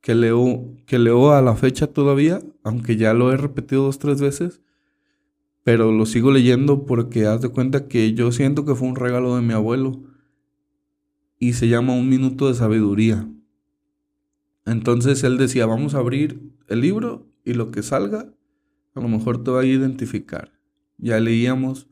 que, 0.00 0.14
leo, 0.14 0.72
que 0.86 0.98
leo 0.98 1.32
a 1.32 1.42
la 1.42 1.56
fecha 1.56 1.88
todavía, 1.88 2.40
aunque 2.62 2.96
ya 2.96 3.12
lo 3.12 3.32
he 3.32 3.36
repetido 3.36 3.84
dos, 3.84 3.98
tres 3.98 4.20
veces 4.20 4.62
pero 5.64 5.92
lo 5.92 6.06
sigo 6.06 6.32
leyendo 6.32 6.86
porque 6.86 7.26
haz 7.26 7.40
de 7.40 7.48
cuenta 7.48 7.86
que 7.86 8.14
yo 8.14 8.32
siento 8.32 8.64
que 8.64 8.74
fue 8.74 8.88
un 8.88 8.96
regalo 8.96 9.36
de 9.36 9.42
mi 9.42 9.52
abuelo 9.52 10.02
y 11.38 11.52
se 11.54 11.68
llama 11.68 11.94
Un 11.94 12.08
minuto 12.08 12.48
de 12.48 12.54
sabiduría. 12.54 13.28
Entonces 14.64 15.22
él 15.24 15.38
decía, 15.38 15.66
vamos 15.66 15.94
a 15.94 15.98
abrir 15.98 16.52
el 16.68 16.80
libro 16.80 17.26
y 17.44 17.54
lo 17.54 17.70
que 17.70 17.82
salga, 17.82 18.32
a 18.94 19.00
lo 19.00 19.08
mejor 19.08 19.42
te 19.42 19.50
va 19.50 19.60
a 19.60 19.64
identificar. 19.64 20.52
Ya 20.98 21.18
leíamos 21.20 21.88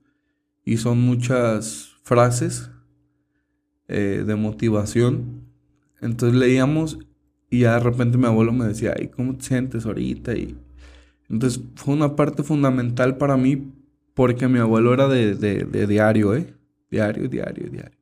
y 0.64 0.76
son 0.76 1.00
muchas 1.00 1.96
frases 2.02 2.70
eh, 3.88 4.24
de 4.26 4.34
motivación. 4.36 5.48
Entonces 6.00 6.38
leíamos 6.38 6.98
y 7.50 7.60
ya 7.60 7.74
de 7.74 7.80
repente 7.80 8.18
mi 8.18 8.26
abuelo 8.26 8.52
me 8.52 8.66
decía, 8.66 8.94
ay, 8.96 9.08
¿cómo 9.08 9.36
te 9.36 9.44
sientes 9.44 9.84
ahorita? 9.86 10.34
Y 10.34 10.56
entonces 11.28 11.62
fue 11.74 11.94
una 11.94 12.14
parte 12.14 12.42
fundamental 12.42 13.16
para 13.16 13.36
mí 13.36 13.72
porque 14.14 14.48
mi 14.48 14.58
abuelo 14.58 14.94
era 14.94 15.08
de, 15.08 15.86
diario, 15.86 16.34
¿eh? 16.34 16.54
Diario, 16.90 17.28
diario, 17.28 17.68
diario. 17.70 17.99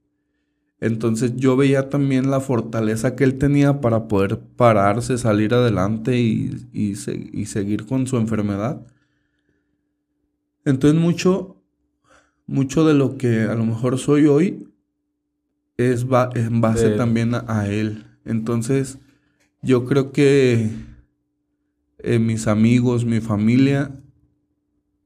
Entonces 0.81 1.35
yo 1.37 1.57
veía 1.57 1.89
también 1.89 2.31
la 2.31 2.41
fortaleza 2.41 3.16
que 3.16 3.24
él 3.24 3.37
tenía 3.39 3.81
para 3.81 4.07
poder 4.07 4.39
pararse, 4.39 5.18
salir 5.18 5.53
adelante 5.55 6.18
y, 6.18 6.95
seguir 7.47 7.87
con 7.87 8.07
su 8.07 8.16
enfermedad. 8.16 8.87
Entonces 10.64 11.01
mucho, 11.01 11.57
mucho 12.47 12.87
de 12.87 12.95
lo 12.95 13.16
que 13.16 13.43
a 13.43 13.55
lo 13.55 13.64
mejor 13.64 13.99
soy 13.99 14.26
hoy 14.26 14.68
es 15.76 16.07
en 16.35 16.61
base 16.61 16.91
también 16.91 17.33
a 17.35 17.68
él. 17.68 18.07
Entonces 18.24 18.99
yo 19.62 19.85
creo 19.85 20.12
que 20.12 20.70
eh, 21.99 22.18
mis 22.20 22.47
amigos, 22.47 23.05
mi 23.05 23.20
familia, 23.20 24.01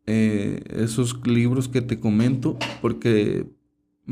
eh, 0.04 0.62
esos 0.68 1.26
libros 1.26 1.68
que 1.68 1.80
te 1.80 1.98
comento, 1.98 2.58
porque 2.82 3.46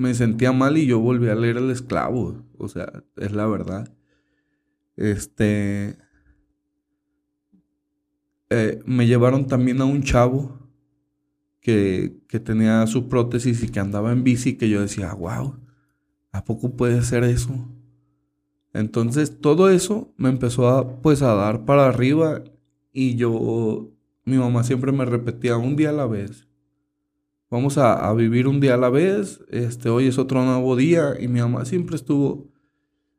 me 0.01 0.15
sentía 0.15 0.51
mal 0.53 0.79
y 0.79 0.87
yo 0.87 0.99
volví 0.99 1.29
a 1.29 1.35
leer 1.35 1.59
El 1.59 1.71
Esclavo, 1.71 2.43
o 2.57 2.69
sea, 2.69 3.05
es 3.17 3.33
la 3.33 3.47
verdad. 3.47 3.93
Este... 4.97 5.99
Eh, 8.49 8.81
me 8.85 9.07
llevaron 9.07 9.47
también 9.47 9.81
a 9.81 9.85
un 9.85 10.03
chavo 10.03 10.59
que, 11.61 12.17
que, 12.27 12.41
tenía 12.41 12.85
su 12.89 13.09
prótesis 13.09 13.63
y 13.63 13.69
que 13.69 13.79
andaba 13.79 14.11
en 14.11 14.25
bici, 14.25 14.57
que 14.57 14.69
yo 14.69 14.81
decía, 14.81 15.13
wow, 15.15 15.57
¿a 16.33 16.45
poco 16.45 16.77
puede 16.77 17.03
ser 17.03 17.23
eso? 17.23 17.55
Entonces 18.73 19.41
todo 19.41 19.69
eso 19.69 20.13
me 20.17 20.31
empezó 20.31 20.69
a, 20.69 21.01
pues, 21.01 21.23
a 21.23 21.35
dar 21.35 21.65
para 21.65 21.87
arriba 21.87 22.43
y 22.93 23.15
yo, 23.15 23.93
mi 24.25 24.39
mamá 24.39 24.65
siempre 24.65 24.91
me 24.91 25.05
repetía 25.05 25.57
un 25.59 25.77
día 25.77 25.91
a 25.91 25.93
la 25.93 26.07
vez. 26.07 26.50
Vamos 27.51 27.79
a, 27.79 28.13
vivir 28.15 28.47
un 28.47 28.61
día 28.61 28.75
a 28.75 28.77
la 28.77 28.91
vez. 28.91 29.41
Este, 29.51 29.89
hoy 29.89 30.07
es 30.07 30.19
otro 30.19 30.45
nuevo 30.45 30.77
día. 30.77 31.17
Y 31.19 31.27
mi 31.27 31.41
mamá 31.41 31.65
siempre 31.65 31.97
estuvo 31.97 32.47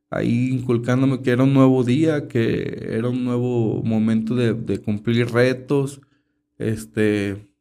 ahí 0.10 0.52
inculcándome 0.54 1.22
que 1.22 1.32
era 1.32 1.44
un 1.44 1.54
nuevo 1.54 1.84
día, 1.84 2.30
que 2.30 2.88
era 2.92 3.10
un 3.10 3.26
nuevo 3.26 3.84
momento 3.84 4.34
de, 4.36 4.54
de 4.54 4.80
cumplir 4.80 5.30
retos. 5.32 6.00
Este, 6.58 7.52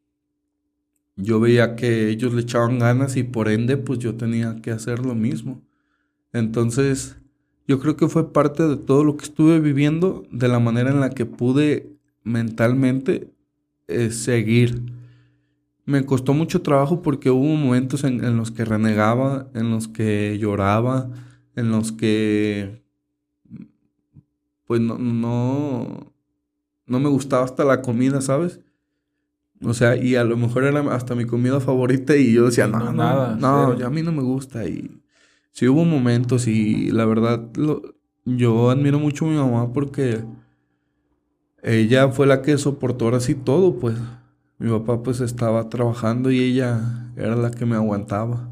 yo 1.17 1.41
veía 1.41 1.75
que 1.75 2.09
ellos 2.09 2.35
le 2.35 2.43
echaban 2.43 2.79
ganas 2.79 3.17
y 3.17 3.25
por 3.25 3.49
ende, 3.49 3.77
pues 3.77 3.99
yo 3.99 4.15
tenía 4.15 4.61
que 4.63 4.71
hacer 4.71 5.05
lo 5.05 5.17
mismo. 5.17 5.61
Entonces, 6.33 7.17
yo 7.67 7.81
creo 7.81 7.97
que 7.97 8.09
fue 8.09 8.33
parte 8.33 8.69
de 8.69 8.77
todo 8.77 9.03
lo 9.03 9.17
que 9.17 9.25
estuve 9.25 9.59
viviendo, 9.59 10.25
de 10.31 10.47
la 10.47 10.61
manera 10.61 10.91
en 10.91 11.01
la 11.01 11.11
que 11.11 11.27
pude 11.27 11.91
mentalmente 12.23 13.29
es 13.89 14.19
seguir. 14.19 15.00
Me 15.91 16.07
costó 16.07 16.35
mucho 16.35 16.63
trabajo 16.63 17.03
porque 17.03 17.31
hubo 17.31 17.57
momentos 17.57 18.05
en, 18.05 18.37
los 18.37 18.53
que 18.53 18.65
renegaba, 18.65 19.49
en 19.55 19.71
los 19.71 19.89
que 19.89 20.39
lloraba, 20.39 21.11
en 21.57 21.71
los 21.71 21.91
que 21.91 22.85
pues 24.67 24.81
no, 24.81 24.99
no, 24.99 26.13
no 26.87 27.01
me 27.01 27.09
gustaba 27.09 27.45
hasta 27.45 27.65
la 27.65 27.83
comida, 27.83 28.21
¿sabes? 28.21 28.61
O 29.65 29.75
sea, 29.75 29.97
y 29.97 30.15
a 30.15 30.23
lo 30.23 30.37
mejor 30.37 30.63
era 30.63 30.81
hasta 30.95 31.17
mi 31.17 31.25
comida 31.25 31.59
favorita 31.59 32.15
y 32.15 32.33
yo 32.33 32.47
decía, 32.47 32.69
no, 32.69 32.79
no, 32.79 32.93
nada, 32.93 33.37
no, 33.37 33.77
ya 33.77 33.87
a 33.87 33.91
mí 33.91 34.03
no 34.03 34.13
me 34.13 34.23
gusta. 34.23 34.67
Y 34.69 35.03
sí 35.51 35.67
hubo 35.67 35.85
momentos 35.85 36.47
y 36.47 36.93
la 36.93 37.05
verdad 37.05 37.51
lo, 37.57 37.83
yo 38.25 38.71
admiro 38.71 39.01
mucho 39.01 39.27
a 39.27 39.29
mi 39.29 39.37
mamá 39.37 39.73
porque 39.73 40.25
ella 41.65 42.09
fue 42.11 42.29
la 42.29 42.41
que 42.41 42.57
soportó 42.57 43.07
ahora 43.07 43.19
sí 43.19 43.35
todo, 43.35 43.79
pues. 43.79 43.99
Mi 44.61 44.71
papá 44.71 45.03
pues 45.03 45.21
estaba 45.21 45.71
trabajando 45.71 46.31
y 46.31 46.39
ella 46.39 47.11
era 47.17 47.35
la 47.35 47.51
que 47.51 47.65
me 47.65 47.77
aguantaba. 47.77 48.51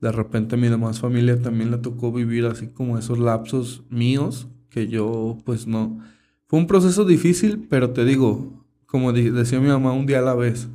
De 0.00 0.10
repente 0.10 0.56
mi 0.56 0.68
demás 0.68 0.98
familia 0.98 1.40
también 1.42 1.70
le 1.70 1.76
tocó 1.76 2.10
vivir 2.10 2.46
así 2.46 2.68
como 2.68 2.96
esos 2.96 3.18
lapsos 3.18 3.84
míos 3.90 4.48
que 4.70 4.88
yo 4.88 5.36
pues 5.44 5.66
no. 5.66 6.00
Fue 6.46 6.58
un 6.58 6.66
proceso 6.66 7.04
difícil, 7.04 7.66
pero 7.68 7.90
te 7.90 8.06
digo, 8.06 8.64
como 8.86 9.12
decía 9.12 9.60
mi 9.60 9.68
mamá, 9.68 9.92
un 9.92 10.06
día 10.06 10.20
a 10.20 10.22
la 10.22 10.34
vez. 10.34 10.68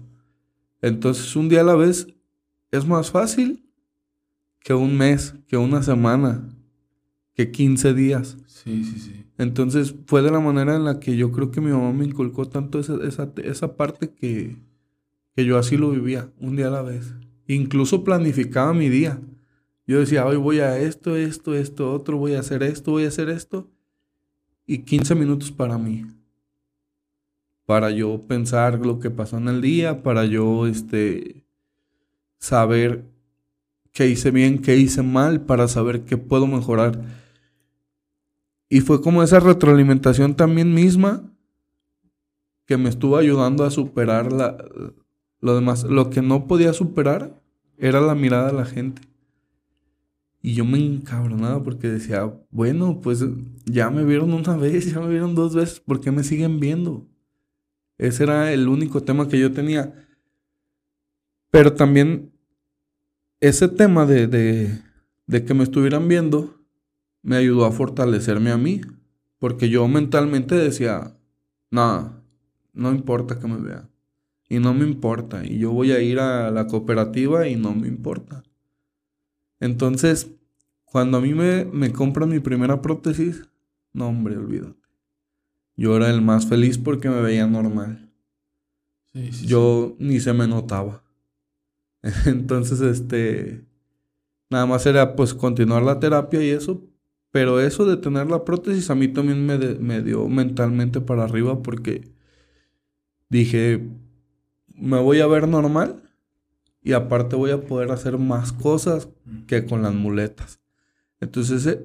Entonces 0.84 1.36
un 1.36 1.50
día 1.50 1.62
a 1.62 1.64
la 1.64 1.76
vez 1.76 2.08
es 2.70 2.86
más 2.86 3.10
fácil 3.10 3.68
que 4.60 4.76
un 4.76 4.96
mes, 4.96 5.34
que 5.48 5.58
una 5.58 5.82
semana, 5.82 6.48
que 7.34 7.50
15 7.50 7.96
días. 7.96 8.38
Sí, 8.46 8.84
sí, 8.84 9.00
sí. 9.00 9.26
Entonces 9.40 9.96
fue 10.06 10.22
de 10.22 10.30
la 10.30 10.40
manera 10.40 10.76
en 10.76 10.84
la 10.84 11.00
que 11.00 11.18
yo 11.18 11.32
creo 11.32 11.50
que 11.50 11.62
mi 11.62 11.72
mamá 11.72 11.94
me 11.94 12.06
inculcó 12.06 12.48
tanto 12.48 12.80
esa, 12.80 12.96
esa, 13.08 13.34
esa 13.44 13.76
parte 13.76 14.12
que, 14.14 14.58
que 15.38 15.46
yo 15.46 15.60
así 15.60 15.78
lo 15.78 15.92
vivía, 15.92 16.32
un 16.40 16.56
día 16.56 16.66
a 16.66 16.72
la 16.72 16.82
vez. 16.82 17.14
Incluso 17.46 18.04
planificaba 18.04 18.74
mi 18.74 18.90
día. 18.90 19.22
Yo 19.86 20.00
decía, 20.00 20.26
hoy 20.26 20.36
voy 20.36 20.62
a 20.62 20.80
esto, 20.80 21.16
esto, 21.16 21.54
esto, 21.54 21.94
otro, 21.94 22.18
voy 22.18 22.34
a 22.34 22.40
hacer 22.40 22.64
esto, 22.64 22.90
voy 22.90 23.06
a 23.06 23.10
hacer 23.10 23.30
esto. 23.30 23.70
Y 24.66 24.80
15 24.80 25.14
minutos 25.14 25.52
para 25.52 25.78
mí. 25.78 26.08
Para 27.68 27.92
yo 27.92 28.24
pensar 28.28 28.84
lo 28.84 28.98
que 28.98 29.12
pasó 29.12 29.38
en 29.38 29.48
el 29.48 29.62
día, 29.62 30.02
para 30.02 30.26
yo 30.26 30.66
este, 30.66 31.46
saber 32.40 33.06
qué 33.92 34.08
hice 34.08 34.32
bien, 34.32 34.58
qué 34.58 34.76
hice 34.76 35.04
mal, 35.04 35.42
para 35.42 35.68
saber 35.68 36.02
qué 36.02 36.18
puedo 36.18 36.48
mejorar. 36.48 37.00
Y 38.70 38.82
fue 38.82 39.04
como 39.04 39.22
esa 39.22 39.40
retroalimentación 39.40 40.34
también 40.36 40.74
misma 40.74 41.32
que 42.66 42.78
me 42.78 42.90
estuvo 42.90 43.18
ayudando 43.18 43.66
a 43.66 43.70
superar 43.70 44.34
la, 44.34 44.58
lo 45.40 45.56
demás, 45.56 45.84
lo 45.84 46.10
que 46.10 46.22
no 46.22 46.48
podía 46.48 46.74
superar 46.74 47.42
era 47.78 48.02
la 48.02 48.16
mirada 48.16 48.48
de 48.48 48.54
la 48.54 48.66
gente. 48.66 49.02
Y 50.42 50.54
yo 50.54 50.66
me 50.66 50.80
encabronaba 50.80 51.64
porque 51.64 51.90
decía, 51.90 52.32
bueno, 52.50 53.02
pues 53.02 53.24
ya 53.66 53.90
me 53.90 54.04
vieron 54.04 54.34
una 54.34 54.56
vez, 54.58 54.92
ya 54.92 55.00
me 55.00 55.10
vieron 55.10 55.36
dos 55.36 55.56
veces, 55.56 55.80
¿por 55.80 56.00
qué 56.00 56.12
me 56.12 56.24
siguen 56.24 56.60
viendo? 56.60 57.08
Ese 57.98 58.24
era 58.24 58.52
el 58.54 58.68
único 58.68 59.02
tema 59.02 59.28
que 59.28 59.40
yo 59.40 59.52
tenía. 59.52 60.08
Pero 61.50 61.74
también 61.74 62.32
ese 63.40 63.68
tema 63.68 64.06
de, 64.06 64.28
de, 64.28 64.82
de 65.26 65.46
que 65.46 65.54
me 65.54 65.64
estuvieran 65.64 66.08
viendo 66.08 66.56
me 67.24 67.38
ayudó 67.38 67.66
a 67.66 67.72
fortalecerme 67.72 68.52
a 68.52 68.58
mí. 68.58 68.82
Porque 69.40 69.70
yo 69.70 69.88
mentalmente 69.88 70.56
decía, 70.56 71.16
nada, 71.70 72.24
no 72.74 72.92
importa 72.92 73.40
que 73.40 73.48
me 73.48 73.58
vean 73.58 73.90
y 74.50 74.60
no 74.60 74.74
me 74.74 74.86
importa. 74.86 75.46
Y 75.46 75.60
yo 75.60 75.72
voy 75.72 75.92
a 75.92 76.00
ir 76.00 76.20
a 76.20 76.52
la 76.52 76.68
cooperativa 76.68 77.48
y 77.48 77.56
no 77.56 77.74
me 77.76 77.88
importa. 77.88 78.44
Entonces, 79.60 80.32
cuando 80.86 81.18
a 81.18 81.22
mí 81.22 81.34
me, 81.34 81.66
me 81.66 81.92
compran 81.92 82.30
mi 82.30 82.40
primera 82.40 82.82
prótesis, 82.82 83.48
no 83.94 84.08
hombre, 84.08 84.38
olvídate. 84.38 84.80
Yo 85.76 85.96
era 85.96 86.10
el 86.10 86.22
más 86.22 86.48
feliz 86.48 86.78
porque 86.78 87.10
me 87.10 87.22
veía 87.22 87.46
normal. 87.46 88.10
yo 89.46 89.96
ni 90.00 90.20
se 90.20 90.34
me 90.34 90.48
notaba. 90.48 91.04
Entonces, 92.26 92.82
este, 92.82 93.66
nada 94.50 94.66
más 94.66 94.86
era 94.86 95.16
pues 95.16 95.34
continuar 95.34 95.84
la 95.84 96.00
terapia 96.00 96.44
y 96.44 96.50
eso. 96.50 96.84
Pero 97.32 97.60
eso 97.60 97.86
de 97.86 97.98
tener 97.98 98.30
la 98.30 98.46
prótesis 98.46 98.90
a 98.90 98.96
mí 98.96 99.10
también 99.10 99.46
me, 99.46 99.58
me 99.58 100.02
dio 100.02 100.28
mentalmente 100.28 101.02
para 101.02 101.26
arriba 101.26 101.62
porque 101.62 102.10
dije, 103.30 103.86
me 104.78 105.00
voy 105.00 105.20
a 105.20 105.28
ver 105.28 105.48
normal 105.48 106.04
y 106.84 106.94
aparte 106.94 107.36
voy 107.36 107.52
a 107.52 107.62
poder 107.62 107.92
hacer 107.92 108.18
más 108.18 108.54
cosas 108.54 109.10
que 109.48 109.66
con 109.66 109.82
las 109.82 109.94
muletas. 109.94 110.60
Entonces 111.20 111.80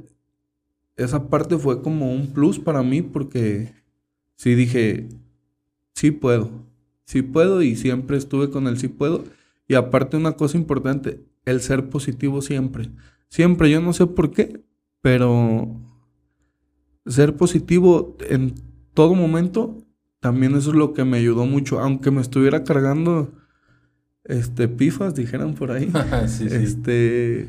esa 0.97 1.29
parte 1.29 1.57
fue 1.59 1.83
como 1.83 2.13
un 2.13 2.33
plus 2.33 2.59
para 2.59 2.83
mí 2.83 3.03
porque 3.03 3.75
sí 4.37 4.55
dije, 4.55 5.09
sí 5.95 6.11
puedo, 6.11 6.51
sí 7.05 7.23
puedo 7.23 7.63
y 7.63 7.77
siempre 7.77 8.17
estuve 8.17 8.51
con 8.51 8.67
el 8.67 8.79
sí 8.79 8.89
puedo. 8.89 9.25
Y 9.67 9.75
aparte 9.75 10.17
una 10.17 10.33
cosa 10.33 10.59
importante, 10.59 11.25
el 11.45 11.61
ser 11.61 11.89
positivo 11.89 12.43
siempre. 12.43 12.91
Siempre, 13.29 13.71
yo 13.71 13.81
no 13.81 13.93
sé 13.93 14.07
por 14.07 14.31
qué, 14.31 14.63
pero 15.01 15.81
ser 17.07 17.37
positivo 17.37 18.17
en 18.29 18.55
todo 18.95 19.15
momento 19.15 19.82
también 20.23 20.55
eso 20.55 20.71
es 20.71 20.77
lo 20.77 20.93
que 20.93 21.05
me 21.05 21.19
ayudó 21.19 21.47
mucho, 21.47 21.81
aunque 21.81 22.13
me 22.13 22.21
estuviera 22.21 22.63
cargando 22.63 23.33
este 24.23 24.69
pifas, 24.69 25.17
dijeran 25.17 25.55
por 25.55 25.73
ahí. 25.73 25.91
Este 26.41 27.49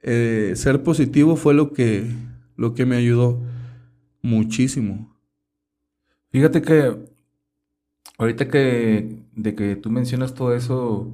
eh, 0.00 0.54
ser 0.56 0.82
positivo 0.82 1.36
fue 1.36 1.54
lo 1.54 1.72
que 1.72 2.10
lo 2.56 2.74
que 2.74 2.84
me 2.84 2.96
ayudó 2.96 3.40
muchísimo. 4.22 5.16
Fíjate 6.32 6.62
que 6.62 6.96
ahorita 8.18 8.48
que 8.48 9.20
de 9.36 9.54
que 9.54 9.76
tú 9.76 9.88
mencionas 9.88 10.34
todo 10.34 10.56
eso, 10.56 11.12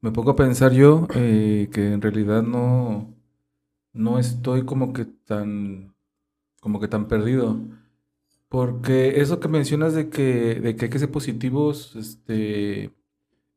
me 0.00 0.10
pongo 0.10 0.32
a 0.32 0.36
pensar 0.36 0.72
yo 0.72 1.06
eh, 1.14 1.68
que 1.72 1.92
en 1.92 2.02
realidad 2.02 2.42
no 2.42 3.14
no 3.92 4.18
estoy 4.18 4.64
como 4.64 4.92
que 4.92 5.04
tan 5.04 5.94
como 6.58 6.80
que 6.80 6.88
tan 6.88 7.06
perdido. 7.06 7.60
Porque 8.48 9.20
eso 9.20 9.40
que 9.40 9.48
mencionas 9.48 9.94
de 9.94 10.08
que, 10.08 10.60
de 10.60 10.76
que 10.76 10.86
hay 10.86 10.90
que 10.90 10.98
ser 10.98 11.10
positivos, 11.10 11.94
este, 11.96 12.92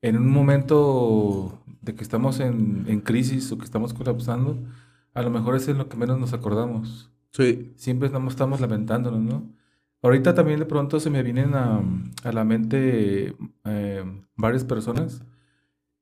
en 0.02 0.18
un 0.18 0.30
momento 0.30 1.64
de 1.82 1.96
que 1.96 2.04
estamos 2.04 2.40
en, 2.40 2.86
en 2.88 3.02
crisis 3.02 3.52
o 3.52 3.58
que 3.58 3.66
estamos 3.66 3.94
colapsando, 3.94 4.58
a 5.14 5.22
lo 5.22 5.30
mejor 5.30 5.56
es 5.56 5.68
en 5.68 5.78
lo 5.78 5.90
que 5.90 5.98
menos 5.98 6.20
nos 6.20 6.34
acordamos. 6.34 7.12
Sí. 7.32 7.74
Siempre 7.76 8.08
estamos, 8.08 8.34
estamos 8.34 8.60
lamentándonos, 8.62 9.22
¿no? 9.22 9.54
Ahorita 10.02 10.34
también 10.34 10.60
de 10.60 10.66
pronto 10.66 11.00
se 11.00 11.10
me 11.10 11.24
vienen 11.24 11.54
a, 11.54 11.82
a 12.24 12.32
la 12.32 12.44
mente 12.44 13.36
eh, 13.66 14.04
varias 14.36 14.66
personas, 14.66 15.24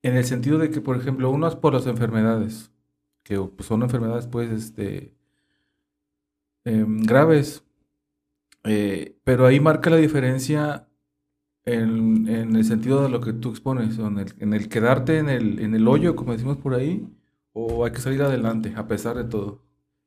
en 0.02 0.16
el 0.16 0.26
sentido 0.26 0.58
de 0.58 0.70
que, 0.72 0.82
por 0.82 0.98
ejemplo, 0.98 1.30
uno 1.30 1.48
es 1.48 1.56
por 1.56 1.74
las 1.74 1.86
enfermedades, 1.86 2.72
que 3.24 3.38
pues, 3.40 3.68
son 3.68 3.84
enfermedades, 3.84 4.28
pues, 4.28 4.50
este, 4.52 5.14
em, 6.64 7.02
graves, 7.04 7.64
eh, 8.70 9.18
pero 9.24 9.46
ahí 9.46 9.60
marca 9.60 9.90
la 9.90 9.98
diferencia 9.98 10.88
en, 11.66 12.28
el 12.28 12.64
sentido 12.66 13.04
de 13.04 13.10
lo 13.10 13.22
que 13.22 13.34
tú 13.34 13.50
expones, 13.50 13.98
en 14.00 14.20
el, 14.20 14.34
en 14.40 14.54
el 14.54 14.70
quedarte 14.70 15.18
en 15.20 15.30
el, 15.30 15.60
en 15.60 15.76
el 15.76 15.88
hoyo, 15.88 16.16
como 16.16 16.34
decimos 16.34 16.58
por 16.58 16.74
ahí, 16.74 17.08
o 17.54 17.86
hay 17.86 17.92
que 17.92 18.02
salir 18.02 18.22
adelante 18.22 18.74
a 18.76 18.88
pesar 18.88 19.18
de 19.18 19.26
todo. 19.26 19.64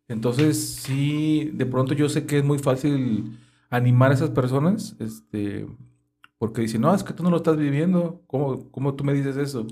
Entonces, 0.08 0.74
sí, 0.76 1.50
de 1.54 1.66
pronto 1.66 1.94
yo 1.94 2.08
sé 2.08 2.26
que 2.26 2.38
es 2.38 2.44
muy 2.44 2.58
fácil 2.58 3.38
animar 3.70 4.10
a 4.10 4.14
esas 4.14 4.30
personas, 4.30 4.96
este, 5.00 5.66
porque 6.38 6.62
dicen, 6.62 6.82
no, 6.82 6.94
es 6.94 7.04
que 7.04 7.14
tú 7.14 7.22
no 7.22 7.30
lo 7.30 7.38
estás 7.38 7.56
viviendo, 7.56 8.22
¿cómo, 8.26 8.70
cómo 8.70 8.94
tú 8.94 9.04
me 9.04 9.14
dices 9.14 9.36
eso? 9.36 9.66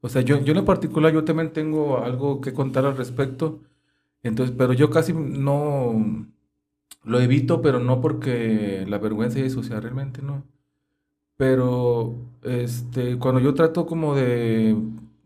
O 0.00 0.08
sea, 0.08 0.22
yo, 0.22 0.40
yo 0.44 0.54
en 0.54 0.64
particular, 0.64 1.12
yo 1.12 1.24
también 1.24 1.52
tengo 1.52 1.98
algo 2.04 2.40
que 2.40 2.52
contar 2.52 2.84
al 2.86 2.96
respecto, 2.96 3.62
entonces, 4.22 4.54
pero 4.56 4.72
yo 4.72 4.90
casi 4.90 5.12
no, 5.12 6.26
lo 7.08 7.20
evito, 7.20 7.62
pero 7.62 7.80
no 7.80 8.00
porque 8.00 8.84
la 8.88 8.98
vergüenza 8.98 9.38
y 9.38 9.42
eso, 9.42 9.62
sea, 9.62 9.80
realmente 9.80 10.22
no. 10.22 10.44
Pero 11.36 12.16
este, 12.42 13.18
cuando 13.18 13.40
yo 13.40 13.54
trato 13.54 13.86
como 13.86 14.14
de 14.14 14.76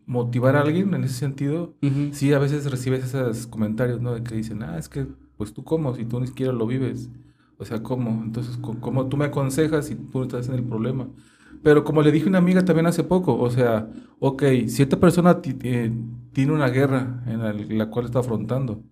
motivar 0.05 0.55
a 0.55 0.61
alguien 0.61 0.93
en 0.93 1.03
ese 1.03 1.15
sentido, 1.15 1.73
sí 2.11 2.33
a 2.33 2.39
veces 2.39 2.69
recibes 2.69 3.03
esos 3.03 3.47
comentarios, 3.47 4.01
¿no? 4.01 4.13
De 4.13 4.23
que 4.23 4.35
dicen, 4.35 4.63
ah, 4.63 4.77
es 4.77 4.89
que, 4.89 5.07
pues 5.37 5.53
tú 5.53 5.63
cómo, 5.63 5.95
si 5.95 6.05
tú 6.05 6.19
ni 6.19 6.27
siquiera 6.27 6.53
lo 6.53 6.67
vives. 6.67 7.09
O 7.57 7.65
sea, 7.65 7.81
¿cómo? 7.81 8.21
Entonces, 8.23 8.57
¿cómo 8.57 9.07
tú 9.07 9.17
me 9.17 9.25
aconsejas 9.25 9.87
si 9.87 9.95
tú 9.95 10.23
estás 10.23 10.49
en 10.49 10.55
el 10.55 10.63
problema? 10.63 11.07
Pero 11.63 11.83
como 11.83 12.01
le 12.01 12.11
dije 12.11 12.25
a 12.25 12.29
una 12.29 12.39
amiga 12.39 12.65
también 12.65 12.87
hace 12.87 13.03
poco, 13.03 13.37
o 13.39 13.49
sea, 13.49 13.89
ok, 14.19 14.43
si 14.67 14.83
esta 14.83 14.99
persona 14.99 15.39
eh, 15.43 15.91
tiene 16.33 16.51
una 16.51 16.67
guerra 16.69 17.23
en 17.25 17.77
la 17.77 17.89
cual 17.89 18.05
está 18.05 18.19
afrontando, 18.19 18.83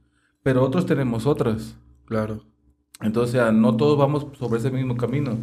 pero 0.44 0.64
otros 0.64 0.86
tenemos 0.86 1.26
otras. 1.26 1.78
Claro. 2.06 2.51
Entonces, 3.02 3.42
no 3.54 3.76
todos 3.76 3.98
vamos 3.98 4.28
sobre 4.38 4.60
ese 4.60 4.72
mismo 4.72 4.96
camino. 4.96 5.38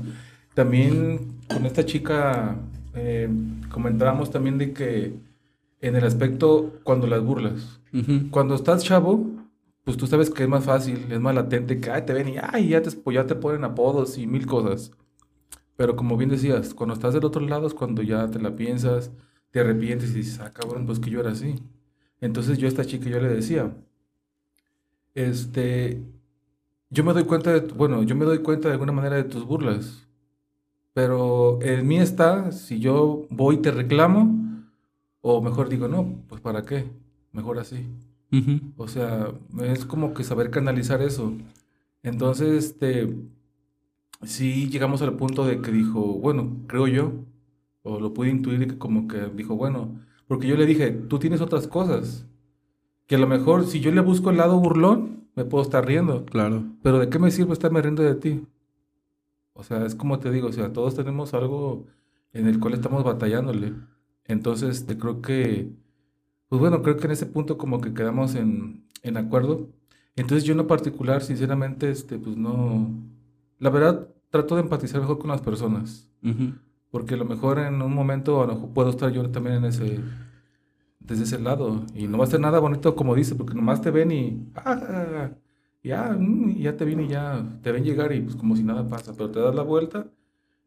También 0.54 1.38
con 1.48 1.66
esta 1.66 1.84
chica 1.84 2.56
eh, 2.94 3.28
comentábamos 3.70 4.30
también 4.30 4.58
de 4.58 4.72
que 4.72 5.14
en 5.80 5.96
el 5.96 6.04
aspecto 6.04 6.80
cuando 6.82 7.06
las 7.06 7.22
burlas, 7.22 7.80
cuando 8.30 8.54
estás 8.54 8.84
chavo, 8.84 9.26
pues 9.84 9.96
tú 9.96 10.06
sabes 10.06 10.30
que 10.30 10.42
es 10.42 10.48
más 10.48 10.64
fácil, 10.64 11.06
es 11.10 11.20
más 11.20 11.34
latente, 11.34 11.80
que 11.80 11.90
ay, 11.90 12.02
te 12.02 12.12
ven 12.12 12.28
y 12.28 12.36
ay, 12.42 12.68
ya 12.68 12.82
te, 12.82 12.90
ya 13.12 13.26
te 13.26 13.34
ponen 13.34 13.64
apodos 13.64 14.18
y 14.18 14.26
mil 14.26 14.46
cosas. 14.46 14.90
Pero 15.76 15.96
como 15.96 16.16
bien 16.16 16.30
decías, 16.30 16.74
cuando 16.74 16.94
estás 16.94 17.14
del 17.14 17.24
otro 17.24 17.40
lado 17.40 17.66
es 17.66 17.74
cuando 17.74 18.02
ya 18.02 18.28
te 18.28 18.40
la 18.40 18.56
piensas, 18.56 19.12
te 19.50 19.60
arrepientes 19.60 20.10
y 20.10 20.14
dices, 20.14 20.40
ah, 20.40 20.52
cabrón, 20.52 20.86
pues 20.86 20.98
que 20.98 21.10
yo 21.10 21.20
era 21.20 21.30
así. 21.30 21.54
Entonces 22.20 22.58
yo 22.58 22.66
a 22.66 22.68
esta 22.68 22.84
chica 22.84 23.08
yo 23.08 23.20
le 23.20 23.28
decía, 23.28 23.72
este, 25.14 26.02
yo 26.90 27.04
me 27.04 27.12
doy 27.12 27.24
cuenta 27.24 27.52
de, 27.52 27.60
bueno, 27.72 28.02
yo 28.02 28.16
me 28.16 28.24
doy 28.24 28.38
cuenta 28.38 28.68
de 28.68 28.74
alguna 28.74 28.92
manera 28.92 29.16
de 29.16 29.24
tus 29.24 29.44
burlas, 29.44 30.06
pero 30.94 31.60
en 31.62 31.86
mí 31.86 31.98
está, 31.98 32.50
si 32.52 32.80
yo 32.80 33.26
voy 33.30 33.56
y 33.56 33.58
te 33.58 33.70
reclamo, 33.70 34.64
o 35.20 35.42
mejor 35.42 35.68
digo, 35.68 35.88
no, 35.88 36.22
pues 36.28 36.40
para 36.40 36.62
qué, 36.62 36.90
mejor 37.32 37.58
así. 37.58 37.86
O 38.76 38.88
sea, 38.88 39.32
es 39.62 39.84
como 39.84 40.12
que 40.12 40.22
saber 40.22 40.50
canalizar 40.50 41.00
eso. 41.00 41.32
Entonces, 42.02 42.64
este, 42.64 43.14
sí 44.22 44.68
llegamos 44.68 45.02
al 45.02 45.14
punto 45.16 45.46
de 45.46 45.60
que 45.60 45.70
dijo, 45.70 46.00
bueno, 46.00 46.58
creo 46.66 46.88
yo, 46.88 47.12
o 47.82 48.00
lo 48.00 48.12
pude 48.14 48.30
intuir, 48.30 48.66
que 48.66 48.78
como 48.78 49.08
que 49.08 49.26
dijo, 49.34 49.56
bueno, 49.56 50.00
porque 50.26 50.46
yo 50.46 50.56
le 50.56 50.66
dije, 50.66 50.90
tú 50.90 51.18
tienes 51.18 51.40
otras 51.40 51.66
cosas, 51.66 52.26
que 53.06 53.16
a 53.16 53.18
lo 53.18 53.26
mejor 53.26 53.66
si 53.66 53.80
yo 53.80 53.90
le 53.92 54.00
busco 54.00 54.30
el 54.30 54.36
lado 54.36 54.58
burlón, 54.60 55.17
me 55.38 55.44
puedo 55.44 55.62
estar 55.62 55.86
riendo. 55.86 56.24
Claro. 56.26 56.64
Pero 56.82 56.98
¿de 56.98 57.08
qué 57.08 57.18
me 57.18 57.30
sirve 57.30 57.52
estarme 57.52 57.80
riendo 57.80 58.02
de 58.02 58.14
ti? 58.14 58.46
O 59.54 59.62
sea, 59.62 59.84
es 59.86 59.94
como 59.94 60.18
te 60.18 60.30
digo, 60.30 60.48
o 60.48 60.52
sea, 60.52 60.72
todos 60.72 60.94
tenemos 60.94 61.34
algo 61.34 61.86
en 62.32 62.46
el 62.46 62.60
cual 62.60 62.74
estamos 62.74 63.04
batallándole. 63.04 63.72
Entonces, 64.24 64.86
te 64.86 64.98
creo 64.98 65.22
que 65.22 65.72
pues 66.48 66.60
bueno, 66.60 66.82
creo 66.82 66.96
que 66.96 67.04
en 67.04 67.12
ese 67.12 67.26
punto 67.26 67.58
como 67.58 67.80
que 67.80 67.92
quedamos 67.92 68.34
en, 68.34 68.86
en 69.02 69.16
acuerdo. 69.16 69.68
Entonces 70.16 70.44
yo 70.44 70.52
en 70.52 70.58
lo 70.58 70.66
particular, 70.66 71.22
sinceramente, 71.22 71.90
este, 71.90 72.18
pues 72.18 72.36
no... 72.36 72.90
La 73.58 73.70
verdad, 73.70 74.08
trato 74.30 74.56
de 74.56 74.62
empatizar 74.62 75.00
mejor 75.00 75.18
con 75.18 75.30
las 75.30 75.42
personas. 75.42 76.10
Porque 76.90 77.14
a 77.14 77.16
lo 77.18 77.24
mejor 77.24 77.58
en 77.58 77.82
un 77.82 77.94
momento 77.94 78.42
a 78.42 78.46
lo 78.46 78.54
mejor 78.54 78.70
puedo 78.70 78.90
estar 78.90 79.12
yo 79.12 79.28
también 79.30 79.56
en 79.56 79.64
ese... 79.66 80.00
Desde 81.08 81.24
ese 81.24 81.40
lado. 81.40 81.84
Y 81.94 82.06
no 82.06 82.18
va 82.18 82.24
a 82.24 82.28
ser 82.28 82.38
nada 82.38 82.60
bonito 82.60 82.94
como 82.94 83.14
dice, 83.16 83.34
porque 83.34 83.54
nomás 83.54 83.82
te 83.82 83.90
ven 83.90 84.12
y... 84.12 84.46
Ah, 84.54 85.30
ya, 85.82 86.16
mm, 86.18 86.58
ya 86.58 86.76
te 86.76 86.84
viene 86.84 87.04
y 87.04 87.08
ya 87.08 87.44
te 87.62 87.72
ven 87.72 87.82
llegar 87.82 88.12
y 88.12 88.20
pues 88.20 88.36
como 88.36 88.54
si 88.54 88.62
nada 88.62 88.86
pasa. 88.86 89.12
Pero 89.16 89.30
te 89.30 89.40
das 89.40 89.54
la 89.54 89.62
vuelta 89.62 90.06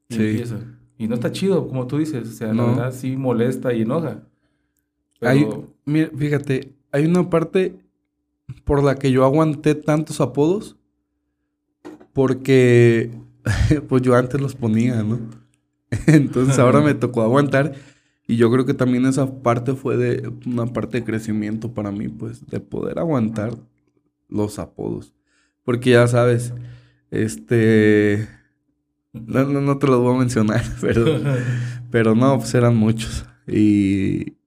y 0.10 0.16
empieza. 0.16 0.60
Y 0.98 1.08
no 1.08 1.16
está 1.16 1.32
chido, 1.32 1.68
como 1.68 1.88
tú 1.88 1.98
dices. 1.98 2.28
O 2.28 2.32
sea, 2.32 2.54
la 2.54 2.66
verdad 2.66 2.92
sí 2.92 3.16
molesta 3.16 3.74
y 3.74 3.82
enoja. 3.82 4.24
Hay, 5.22 5.48
mira, 5.86 6.10
fíjate, 6.16 6.74
hay 6.92 7.06
una 7.06 7.30
parte 7.30 7.80
por 8.64 8.84
la 8.84 8.96
que 8.96 9.12
yo 9.12 9.24
aguanté 9.24 9.76
tantos 9.76 10.20
apodos 10.20 10.78
porque 12.14 13.12
pues 13.88 14.02
yo 14.02 14.16
antes 14.16 14.42
los 14.42 14.56
ponía, 14.56 15.04
¿no? 15.04 15.20
Entonces 16.08 16.60
ahora 16.60 16.82
me 16.82 16.94
tocó 16.96 17.22
aguantar 17.22 17.74
y 18.32 18.38
yo 18.38 18.50
creo 18.50 18.66
que 18.66 18.74
también 18.74 19.06
esa 19.06 19.42
parte 19.42 19.74
fue 19.74 19.98
de 19.98 20.32
una 20.46 20.66
parte 20.68 21.00
de 21.00 21.04
crecimiento 21.04 21.74
para 21.74 21.92
mí, 21.92 22.08
pues 22.08 22.48
de 22.48 22.62
poder 22.62 22.98
aguantar 22.98 23.58
los 24.30 24.58
apodos. 24.58 25.14
Porque 25.66 25.90
ya 25.90 26.08
sabes, 26.08 26.54
este 27.10 28.30
no, 29.12 29.44
no, 29.44 29.78
te 29.80 29.88
los 29.88 30.00
voy 30.00 30.16
a 30.16 30.20
mencionar, 30.20 30.64
pero, 30.80 31.20
pero 31.92 32.16
no, 32.16 32.38
pues 32.38 32.54
eran 32.54 32.78
muchos. 32.78 33.26
Y, 33.48 34.38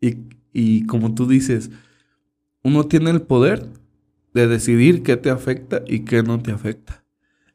y, 0.00 0.86
como 0.86 1.14
tú 1.14 1.26
dices, 1.28 1.70
uno 2.62 2.84
tiene 2.84 3.10
el 3.10 3.20
poder 3.20 3.68
de 4.32 4.48
decidir 4.48 5.02
qué 5.02 5.18
te 5.18 5.28
afecta 5.28 5.82
y 5.86 6.06
qué 6.06 6.22
no 6.22 6.40
te 6.40 6.50
afecta. 6.50 7.04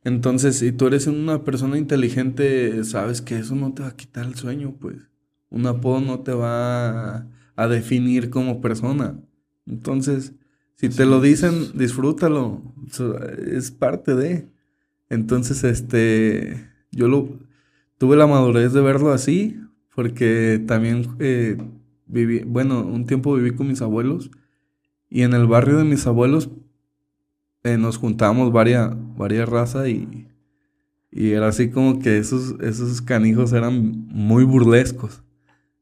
Entonces, 0.03 0.59
si 0.59 0.71
tú 0.71 0.85
eres 0.85 1.07
una 1.07 1.43
persona 1.43 1.79
inteligente, 1.79 2.83
sabes 2.83 3.23
que 3.23 3.39
eso 3.39 3.55
no 3.55 3.73
te 3.73 3.81
va 3.81 3.87
a 3.87 3.95
quitar 3.95 4.27
el 4.27 4.35
sueño, 4.35 4.75
pues. 4.79 5.12
Un 5.53 5.65
apodo 5.67 6.01
no 6.01 6.19
te 6.19 6.33
va 6.33 7.27
a, 7.55 7.67
definir 7.69 8.29
como 8.29 8.59
persona. 8.59 9.17
Entonces, 9.65 10.33
si 10.75 10.89
te 10.89 11.05
lo 11.05 11.21
dicen, 11.21 11.77
disfrútalo. 11.77 12.61
Es 13.47 13.71
parte 13.71 14.15
de. 14.15 14.49
Entonces, 15.09 15.63
este, 15.63 16.69
yo 16.91 17.07
lo 17.07 17.39
tuve 17.97 18.17
la 18.17 18.27
madurez 18.27 18.73
de 18.73 18.81
verlo 18.81 19.13
así, 19.13 19.61
porque 19.95 20.61
también 20.67 21.07
eh, 21.19 21.57
viví, 22.07 22.39
bueno, 22.39 22.81
un 22.81 23.05
tiempo 23.05 23.35
viví 23.35 23.55
con 23.55 23.67
mis 23.67 23.81
abuelos 23.81 24.31
y 25.09 25.21
en 25.21 25.33
el 25.33 25.47
barrio 25.47 25.77
de 25.77 25.83
mis 25.83 26.05
abuelos 26.07 26.49
eh, 27.63 27.77
nos 27.77 27.97
juntábamos 27.97 28.51
varias, 28.51 28.91
varias 29.15 29.47
razas 29.47 29.87
y, 29.87 30.27
y 31.11 31.31
era 31.31 31.47
así 31.47 31.69
como 31.69 31.99
que 31.99 32.17
esos, 32.17 32.59
esos 32.59 33.01
canijos 33.01 33.53
eran 33.53 34.07
muy 34.07 34.43
burlescos. 34.43 35.22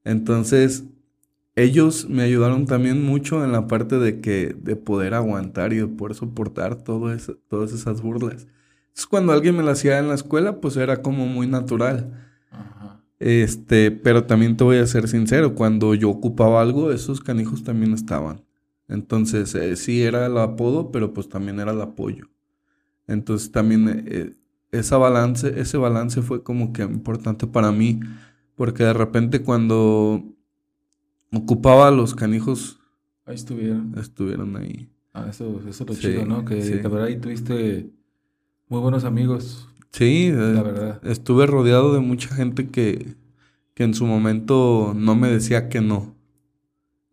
Entonces, 0.04 0.86
ellos 1.56 2.08
me 2.10 2.24
ayudaron 2.24 2.66
también 2.66 3.04
mucho 3.04 3.44
en 3.44 3.52
la 3.52 3.68
parte 3.68 4.00
de 4.00 4.22
que 4.22 4.56
de 4.58 4.76
poder 4.76 5.14
aguantar 5.14 5.74
y 5.74 5.78
de 5.78 5.88
poder 5.88 6.16
soportar 6.16 6.84
todo 6.84 7.14
eso, 7.14 7.38
todas 7.48 7.74
esas 7.74 8.02
burlas. 8.02 8.48
Entonces, 8.88 9.08
cuando 9.08 9.34
alguien 9.34 9.56
me 9.56 9.64
lo 9.64 9.72
hacía 9.72 10.00
en 10.00 10.08
la 10.08 10.16
escuela, 10.16 10.60
pues 10.60 10.78
era 10.78 11.02
como 11.02 11.26
muy 11.26 11.48
natural. 11.48 12.12
Este, 13.20 13.92
pero 13.92 14.24
también 14.26 14.58
te 14.58 14.64
voy 14.64 14.78
a 14.78 14.88
ser 14.88 15.08
sincero, 15.08 15.54
cuando 15.54 15.94
yo 15.94 16.10
ocupaba 16.10 16.60
algo, 16.60 16.92
esos 16.92 17.22
canijos 17.22 17.64
también 17.64 17.94
estaban. 17.94 18.44
Entonces, 18.88 19.54
eh, 19.54 19.76
sí 19.76 20.02
era 20.02 20.26
el 20.26 20.38
apodo, 20.38 20.92
pero 20.92 21.14
pues 21.14 21.30
también 21.30 21.60
era 21.60 21.72
el 21.72 21.82
apoyo. 21.82 22.30
Entonces, 23.08 23.52
también 23.52 24.06
eh, 24.08 24.34
esa 24.72 24.98
balance, 24.98 25.60
ese 25.60 25.78
balance 25.78 26.22
fue 26.24 26.44
como 26.44 26.74
que 26.74 26.82
importante 26.82 27.46
para 27.46 27.72
mí, 27.72 28.00
porque 28.62 28.84
de 28.84 28.94
repente 28.94 29.42
cuando 29.42 30.24
ocupaba 31.34 31.90
los 31.90 32.14
canijos... 32.14 32.80
Ahí 33.26 33.34
estuvieron. 33.34 33.96
Estuvieron 33.98 34.56
ahí. 34.56 34.88
Ah, 35.14 35.26
eso, 35.32 35.60
eso 35.68 35.84
es 35.84 35.90
lo 35.90 35.96
chido, 35.96 36.28
¿no? 36.28 36.46
Que 36.46 36.58
de 36.58 36.78
verdad 36.78 37.06
ahí 37.06 37.20
tuviste 37.20 37.90
muy 38.68 38.80
buenos 38.80 39.04
amigos. 39.04 39.68
Sí, 39.92 40.30
la 40.32 40.62
verdad. 40.62 41.02
Estuve 41.04 41.48
rodeado 41.48 41.92
de 41.92 42.02
mucha 42.02 42.36
gente 42.36 42.70
que, 42.70 43.16
que 43.74 43.84
en 43.84 43.96
su 43.96 44.06
momento 44.06 44.94
no 44.96 45.16
me 45.16 45.32
decía 45.32 45.68
que 45.68 45.82
no. 45.82 46.16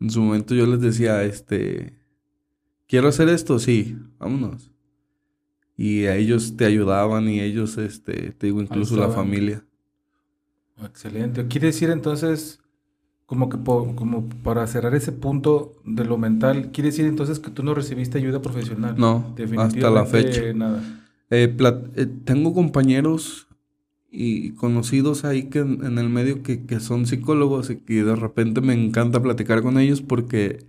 En 0.01 0.11
su 0.11 0.21
momento 0.21 0.55
yo 0.55 0.67
les 0.67 0.83
decía, 0.83 1.25
este, 1.25 1.99
quiero 2.87 3.09
hacer 3.09 3.31
esto, 3.31 3.59
sí, 3.59 3.97
vámonos. 4.19 4.71
Y 5.79 6.05
a 6.05 6.17
ellos 6.17 6.59
te 6.59 6.67
ayudaban 6.67 7.27
y 7.27 7.41
ellos, 7.41 7.79
este, 7.79 8.33
te 8.33 8.49
digo, 8.49 8.61
incluso 8.61 8.99
la 8.99 9.09
familia. 9.09 9.65
Excelente. 10.85 11.47
Quiere 11.49 11.69
decir 11.69 11.91
entonces, 11.91 12.61
como 13.27 13.49
que 13.49 13.59
como 13.59 14.29
para 14.43 14.67
cerrar 14.67 14.95
ese 14.95 15.13
punto 15.13 15.75
de 15.85 16.05
lo 16.05 16.19
mental, 16.19 16.71
quiere 16.73 16.91
decir 16.91 17.05
entonces 17.07 17.39
que 17.39 17.51
tú 17.51 17.63
no 17.63 17.75
recibiste 17.75 18.19
ayuda 18.19 18.41
profesional. 18.41 18.95
No, 18.97 19.35
hasta 19.59 19.91
la 19.91 20.07
fecha. 20.07 20.53
Nada. 20.55 20.83
Eh, 21.31 21.55
eh, 21.97 22.07
tengo 22.25 22.55
compañeros 22.55 23.49
y 24.11 24.53
conocidos 24.53 25.25
ahí 25.25 25.51
que 25.51 25.59
en, 25.59 25.99
el 25.99 26.09
medio 26.09 26.43
que, 26.43 26.81
son 26.81 27.07
psicólogos 27.07 27.69
y 27.69 27.77
que 27.77 28.03
de 28.03 28.17
repente 28.17 28.63
me 28.63 28.73
encanta 28.73 29.23
platicar 29.23 29.63
con 29.63 29.79
ellos 29.79 30.01
porque 30.01 30.65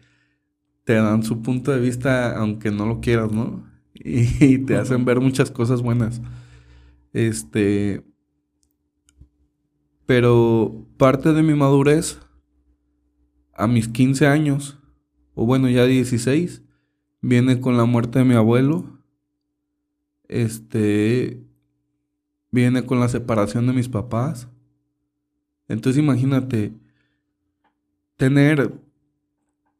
te 0.83 0.95
dan 0.95 1.23
su 1.23 1.41
punto 1.41 1.71
de 1.71 1.79
vista 1.79 2.37
aunque 2.37 2.71
no 2.71 2.85
lo 2.85 2.99
quieras, 2.99 3.31
¿no? 3.31 3.63
Y, 3.93 4.59
te 4.59 4.77
hacen 4.77 5.03
ver 5.03 5.19
muchas 5.19 5.51
cosas 5.51 5.81
buenas. 5.81 6.21
Este... 7.13 8.03
Pero 10.09 10.87
parte 10.97 11.33
de 11.33 11.43
mi 11.43 11.53
madurez, 11.53 12.17
a 13.53 13.67
mis 13.67 13.87
15 13.87 14.25
años, 14.25 14.79
o 15.35 15.45
bueno, 15.45 15.69
ya 15.69 15.85
16, 15.85 16.63
viene 17.21 17.61
con 17.61 17.77
la 17.77 17.85
muerte 17.85 18.17
de 18.17 18.25
mi 18.25 18.33
abuelo 18.33 18.99
este, 20.27 21.43
viene 22.49 22.87
con 22.87 22.99
la 22.99 23.07
separación 23.07 23.67
de 23.67 23.73
mis 23.73 23.87
papás. 23.87 24.47
Entonces 25.67 26.01
imagínate, 26.01 26.73
tener, 28.17 28.73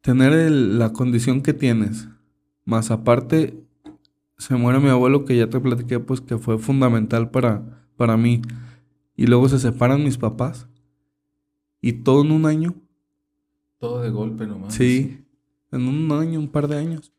tener 0.00 0.48
la 0.48 0.92
condición 0.92 1.42
que 1.42 1.54
tienes, 1.54 2.08
más 2.64 2.92
aparte, 2.92 3.64
se 4.38 4.54
muere 4.54 4.78
mi 4.78 4.90
abuelo 4.90 5.24
que 5.24 5.36
ya 5.36 5.50
te 5.50 5.58
platiqué, 5.58 5.98
pues 5.98 6.20
que 6.20 6.38
fue 6.38 6.56
fundamental 6.56 7.32
para, 7.32 7.84
para 7.96 8.16
mí. 8.16 8.42
Y 9.20 9.26
luego 9.26 9.50
se 9.50 9.58
separan 9.58 10.02
mis 10.02 10.16
papás. 10.16 10.66
Y 11.82 11.92
todo 11.92 12.22
en 12.22 12.30
un 12.30 12.46
año. 12.46 12.74
Todo 13.78 14.00
de 14.00 14.08
golpe 14.08 14.46
nomás. 14.46 14.72
Sí, 14.72 15.26
en 15.70 15.88
un 15.88 16.10
año, 16.10 16.40
un 16.40 16.48
par 16.48 16.68
de 16.68 16.78
años. 16.78 17.12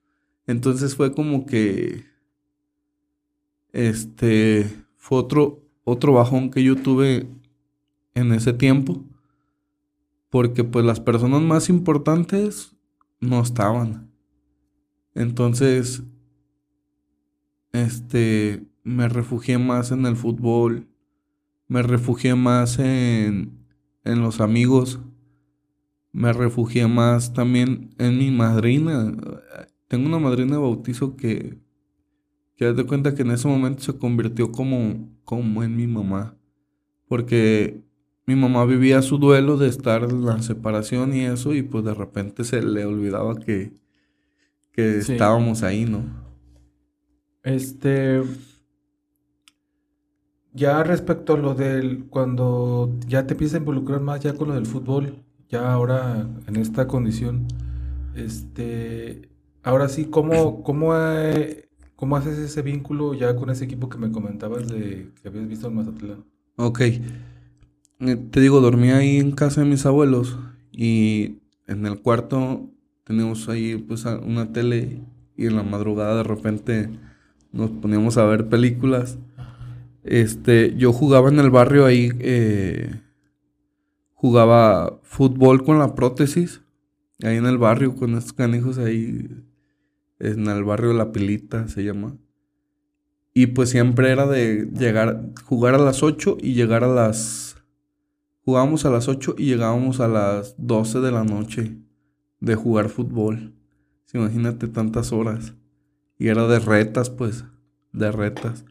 Entonces 0.48 0.96
fue 0.96 1.14
como 1.14 1.46
que 1.46 2.04
este 3.72 4.68
fue 4.98 5.20
otro, 5.20 5.62
otro 5.84 6.14
bajón 6.14 6.50
que 6.50 6.64
yo 6.64 6.76
tuve 6.76 7.30
en 8.16 8.34
ese 8.34 8.54
tiempo. 8.54 9.06
Porque 10.32 10.64
pues 10.64 10.84
las 10.84 11.00
personas 11.00 11.44
más 11.44 11.70
importantes 11.70 12.76
no 13.20 13.42
estaban. 13.42 14.10
Entonces, 15.14 16.02
este, 17.74 18.66
me 18.84 19.08
refugié 19.08 19.60
más 19.60 19.92
en 19.92 20.08
el 20.08 20.16
fútbol, 20.16 20.88
me 21.72 21.82
refugié 21.84 22.36
más 22.36 22.80
en, 22.80 23.66
en 24.04 24.22
los 24.22 24.42
amigos, 24.42 25.00
me 26.12 26.34
refugié 26.34 26.86
más 26.86 27.32
también 27.32 27.96
en 27.98 28.18
mi 28.18 28.30
madrina. 28.30 29.16
Tengo 29.88 30.08
una 30.08 30.20
madrina 30.20 30.58
de 30.58 30.62
bautizo 30.62 31.16
que, 31.16 31.60
que 32.58 32.74
de 32.74 32.84
cuenta 32.84 33.16
que 33.16 33.22
en 33.22 33.32
ese 33.32 33.48
momento 33.48 33.84
se 33.84 33.98
convirtió 33.98 34.52
como, 34.52 35.16
como 35.24 35.64
en 35.64 35.78
mi 35.78 35.88
mamá. 35.88 36.36
Porque 37.08 37.82
mi 38.26 38.36
mamá 38.36 38.66
vivía 38.66 39.02
su 39.02 39.18
duelo 39.18 39.56
de 39.56 39.70
estar 39.70 40.04
en 40.04 40.26
la 40.26 40.42
separación 40.42 41.16
y 41.16 41.22
eso, 41.22 41.54
y 41.56 41.62
pues 41.62 41.86
de 41.86 41.94
repente 41.94 42.44
se 42.44 42.62
le 42.62 42.84
olvidaba 42.84 43.40
que, 43.40 43.72
que 44.74 44.98
estábamos 44.98 45.64
ahí, 45.64 45.86
¿no? 45.86 46.04
Este. 47.44 48.22
Ya 50.54 50.84
respecto 50.84 51.34
a 51.34 51.38
lo 51.38 51.54
del. 51.56 52.06
Cuando 52.10 52.98
ya 53.08 53.26
te 53.26 53.34
empiezas 53.34 53.56
a 53.56 53.60
involucrar 53.60 54.02
más 54.02 54.20
ya 54.20 54.34
con 54.34 54.50
lo 54.50 54.54
del 54.54 54.66
fútbol, 54.66 55.24
ya 55.50 55.72
ahora 55.72 56.28
en 56.48 56.56
esta 56.56 56.88
condición, 56.88 57.48
este. 58.16 59.30
Ahora 59.64 59.90
sí, 59.90 60.06
¿cómo, 60.06 60.64
cómo, 60.64 60.96
eh, 60.96 61.70
cómo 61.96 62.18
haces 62.18 62.38
ese 62.38 62.62
vínculo 62.62 63.14
ya 63.14 63.36
con 63.36 63.50
ese 63.50 63.66
equipo 63.66 63.90
que 63.90 63.98
me 63.98 64.12
comentabas 64.12 64.68
de 64.68 65.12
que 65.22 65.28
habías 65.28 65.48
visto 65.48 65.68
en 65.68 65.76
Mazatlán? 65.76 66.26
Ok. 66.58 66.82
Eh, 66.82 68.16
te 68.32 68.42
digo, 68.42 68.62
dormí 68.62 68.90
ahí 68.90 69.18
en 69.18 69.32
casa 69.32 69.62
de 69.62 69.68
mis 69.68 69.86
abuelos 69.86 70.38
y 70.72 71.38
en 71.68 71.86
el 71.86 72.02
cuarto 72.02 72.70
teníamos 73.04 73.48
ahí 73.48 73.78
pues 73.78 74.06
una 74.06 74.52
tele 74.52 75.02
y 75.38 75.46
en 75.46 75.56
la 75.56 75.64
madrugada 75.64 76.16
de 76.18 76.24
repente 76.24 76.90
nos 77.52 77.70
poníamos 77.70 78.18
a 78.18 78.26
ver 78.26 78.50
películas. 78.50 79.18
Este, 80.04 80.76
yo 80.76 80.94
jugaba 80.94 81.30
en 81.30 81.40
el 81.40 81.52
barrio 81.52 81.86
ahí, 81.86 82.12
eh, 82.20 83.02
jugaba 84.14 85.00
fútbol 85.04 85.64
con 85.64 85.80
la 85.80 85.94
prótesis, 85.94 86.62
ahí 87.24 87.38
en 87.38 87.46
el 87.46 87.58
barrio 87.58 87.96
con 87.96 88.16
estos 88.16 88.34
canijos 88.34 88.78
ahí, 88.78 89.30
en 90.20 90.48
el 90.48 90.64
barrio 90.64 90.94
La 90.94 91.12
Pilita 91.12 91.68
se 91.68 91.84
llama. 91.84 92.18
Y 93.34 93.48
pues 93.48 93.70
siempre 93.70 94.12
era 94.12 94.28
de 94.28 94.70
llegar, 94.78 95.30
jugar 95.46 95.76
a 95.76 95.80
las 95.80 96.04
8 96.04 96.38
y 96.42 96.54
llegar 96.54 96.84
a 96.84 96.88
las... 96.88 97.56
Jugábamos 98.44 98.86
a 98.86 98.90
las 98.90 99.08
8 99.08 99.36
y 99.38 99.46
llegábamos 99.46 100.00
a 100.00 100.08
las 100.08 100.56
12 100.58 101.00
de 101.00 101.12
la 101.12 101.24
noche 101.24 101.78
de 102.40 102.56
jugar 102.56 102.90
fútbol. 102.90 103.54
Imagínate 104.14 104.68
tantas 104.68 105.14
horas. 105.14 105.54
Y 106.18 106.28
era 106.28 106.48
de 106.48 106.60
retas, 106.60 107.10
pues, 107.10 107.46
de 107.94 108.12
retas. 108.12 108.66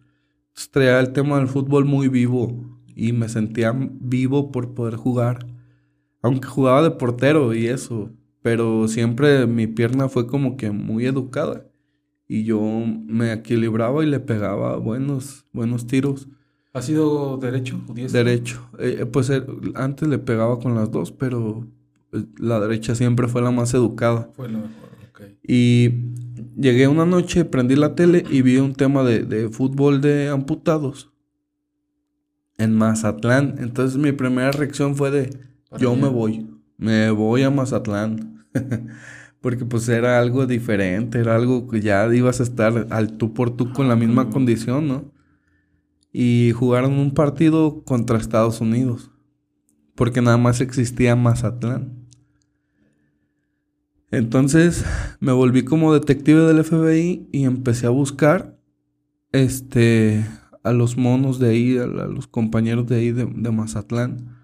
Traía 0.70 1.00
el 1.00 1.12
tema 1.12 1.38
del 1.38 1.48
fútbol 1.48 1.84
muy 1.84 2.08
vivo 2.08 2.78
y 2.94 3.12
me 3.12 3.28
sentía 3.28 3.74
vivo 3.74 4.52
por 4.52 4.74
poder 4.74 4.96
jugar. 4.96 5.46
Aunque 6.22 6.48
jugaba 6.48 6.82
de 6.82 6.90
portero 6.90 7.54
y 7.54 7.66
eso, 7.66 8.10
pero 8.42 8.86
siempre 8.88 9.46
mi 9.46 9.66
pierna 9.66 10.08
fue 10.08 10.26
como 10.26 10.56
que 10.56 10.70
muy 10.70 11.06
educada 11.06 11.70
y 12.32 12.44
yo 12.44 12.60
me 12.60 13.32
equilibraba 13.32 14.04
y 14.04 14.06
le 14.06 14.20
pegaba 14.20 14.76
buenos, 14.76 15.46
buenos 15.52 15.88
tiros. 15.88 16.28
¿Ha 16.72 16.80
sido 16.80 17.38
derecho 17.38 17.80
o 17.88 17.92
Derecho. 17.92 18.70
Eh, 18.78 19.04
pues 19.10 19.30
eh, 19.30 19.42
antes 19.74 20.08
le 20.08 20.18
pegaba 20.18 20.60
con 20.60 20.76
las 20.76 20.92
dos, 20.92 21.10
pero 21.10 21.66
eh, 22.12 22.24
la 22.38 22.60
derecha 22.60 22.94
siempre 22.94 23.26
fue 23.26 23.42
la 23.42 23.50
más 23.50 23.74
educada. 23.74 24.30
Fue 24.36 24.48
la 24.48 24.58
mejor, 24.58 24.90
ok. 25.10 25.22
Y 25.42 25.88
llegué 26.56 26.88
una 26.88 27.06
noche, 27.06 27.44
prendí 27.44 27.76
la 27.76 27.94
tele 27.94 28.24
y 28.30 28.42
vi 28.42 28.58
un 28.58 28.74
tema 28.74 29.02
de, 29.02 29.24
de 29.24 29.48
fútbol 29.48 30.00
de 30.00 30.28
amputados 30.28 31.10
en 32.58 32.76
Mazatlán. 32.76 33.56
Entonces 33.58 33.98
mi 33.98 34.12
primera 34.12 34.52
reacción 34.52 34.96
fue 34.96 35.10
de, 35.10 35.30
yo 35.78 35.96
me 35.96 36.08
voy, 36.08 36.46
me 36.76 37.10
voy 37.10 37.42
a 37.42 37.50
Mazatlán. 37.50 38.44
porque 39.40 39.64
pues 39.64 39.88
era 39.88 40.18
algo 40.18 40.46
diferente, 40.46 41.18
era 41.18 41.34
algo 41.34 41.66
que 41.66 41.80
ya 41.80 42.06
ibas 42.14 42.40
a 42.40 42.42
estar 42.42 42.86
al 42.90 43.16
tú 43.16 43.32
por 43.32 43.56
tú 43.56 43.72
con 43.72 43.88
la 43.88 43.96
misma 43.96 44.28
condición, 44.30 44.86
¿no? 44.86 45.12
Y 46.12 46.52
jugaron 46.52 46.94
un 46.94 47.12
partido 47.12 47.82
contra 47.84 48.18
Estados 48.18 48.60
Unidos, 48.60 49.10
porque 49.94 50.20
nada 50.20 50.36
más 50.36 50.60
existía 50.60 51.16
Mazatlán. 51.16 51.99
Entonces 54.10 54.84
me 55.20 55.32
volví 55.32 55.64
como 55.64 55.94
detective 55.94 56.40
del 56.40 56.64
FBI 56.64 57.28
y 57.30 57.44
empecé 57.44 57.86
a 57.86 57.90
buscar 57.90 58.58
este, 59.32 60.24
a 60.62 60.72
los 60.72 60.96
monos 60.96 61.38
de 61.38 61.50
ahí, 61.50 61.78
a, 61.78 61.86
los 61.86 62.26
compañeros 62.26 62.86
de 62.88 62.96
ahí 62.96 63.12
de, 63.12 63.26
Mazatlán, 63.26 64.36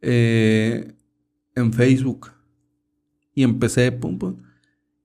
eh, 0.00 0.94
en 1.54 1.72
Facebook 1.72 2.32
y 3.34 3.44
empecé, 3.44 3.92
pum, 3.92 4.18
pum. 4.18 4.36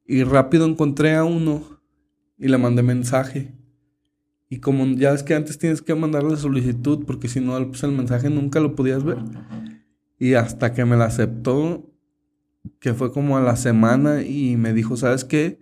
Y 0.05 0.23
rápido 0.23 0.65
encontré 0.65 1.15
a 1.15 1.23
uno 1.23 1.63
y 2.38 2.47
le 2.47 2.57
mandé 2.57 2.82
mensaje. 2.82 3.53
Y 4.49 4.59
como 4.59 4.86
ya 4.86 5.11
es 5.11 5.23
que 5.23 5.36
antes 5.36 5.57
tienes 5.59 5.82
que 5.82 5.93
mandarle 5.93 6.38
solicitud, 6.38 7.05
porque 7.05 7.28
si 7.28 7.41
no, 7.41 7.53
pues 7.67 7.84
el 7.84 7.91
mensaje 7.91 8.30
nunca 8.30 8.59
lo 8.59 8.75
podías 8.75 9.03
ver. 9.03 9.17
Y 10.17 10.34
hasta 10.34 10.73
que 10.73 10.86
me 10.86 10.95
la 10.95 11.05
aceptó, 11.05 11.86
que 12.80 12.93
fue 12.93 13.11
como 13.11 13.38
a 13.38 13.41
la 13.41 13.55
semana, 13.55 14.24
y 14.24 14.57
me 14.57 14.74
dijo, 14.74 14.97
¿sabes 14.97 15.26
qué? 15.26 15.59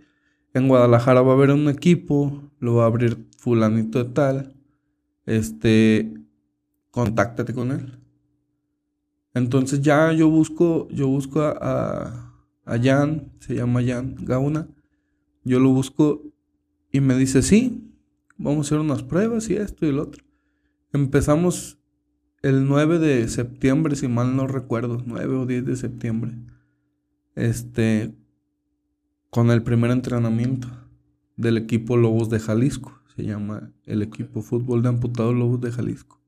En 0.53 0.68
Guadalajara 0.68 1.22
va 1.22 1.32
a 1.32 1.36
haber 1.36 1.51
un 1.51 1.70
equipo, 1.70 2.51
lo 2.60 2.76
va 2.76 2.84
a 2.84 2.88
abrir 2.88 3.28
fulanito 3.38 4.03
de 4.03 4.10
tal. 4.12 4.56
Este, 5.26 6.14
contáctate 6.91 7.53
con 7.53 7.72
él. 7.72 7.99
Entonces 9.34 9.82
ya 9.82 10.14
yo 10.14 10.30
busco, 10.30 10.88
yo 10.91 11.08
busco 11.08 11.41
a 11.41 12.26
a 12.66 12.80
Jan, 12.80 13.32
se 13.39 13.56
llama 13.56 13.82
Jan 13.84 14.16
Gauna. 14.22 14.68
Yo 15.43 15.60
lo 15.60 15.70
busco 15.70 16.24
y 16.91 16.99
me 16.99 17.16
dice, 17.16 17.41
sí, 17.41 17.93
vamos 18.38 18.66
a 18.66 18.68
hacer 18.68 18.80
unas 18.80 19.03
pruebas 19.03 19.49
y 19.49 19.56
esto 19.56 19.86
y 19.86 19.91
lo 19.91 20.03
otro. 20.03 20.24
Empezamos 20.91 21.80
el 22.41 22.68
9 22.68 22.99
de 22.99 23.28
septiembre, 23.28 23.95
si 23.95 24.08
mal 24.08 24.36
no 24.36 24.47
recuerdo, 24.47 25.01
9 25.06 25.36
o 25.36 25.45
10 25.45 25.66
de 25.66 25.76
septiembre. 25.76 26.34
Este, 27.36 28.15
con 29.29 29.51
el 29.51 29.63
primer 29.63 29.91
entrenamiento 29.91 30.67
del 31.36 31.57
equipo 31.57 31.97
Lobos 31.97 32.29
de 32.29 32.39
Jalisco. 32.39 32.99
Se 33.15 33.23
llama 33.23 33.71
el 33.86 34.01
equipo 34.01 34.41
fútbol 34.41 34.81
de 34.81 34.89
amputados 34.89 35.36
Lobos 35.36 35.61
de 35.61 35.71
Jalisco. 35.71 36.21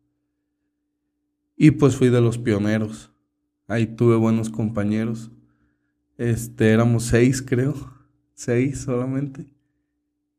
Y 1.56 1.72
pues 1.72 1.96
fui 1.96 2.10
de 2.10 2.22
los 2.22 2.38
pioneros. 2.38 3.12
Ahí 3.68 3.88
tuve 3.88 4.16
buenos 4.16 4.50
compañeros. 4.50 5.32
Este, 6.18 6.72
éramos 6.72 7.04
seis, 7.04 7.42
creo. 7.42 7.76
Seis 8.34 8.82
solamente. 8.82 9.48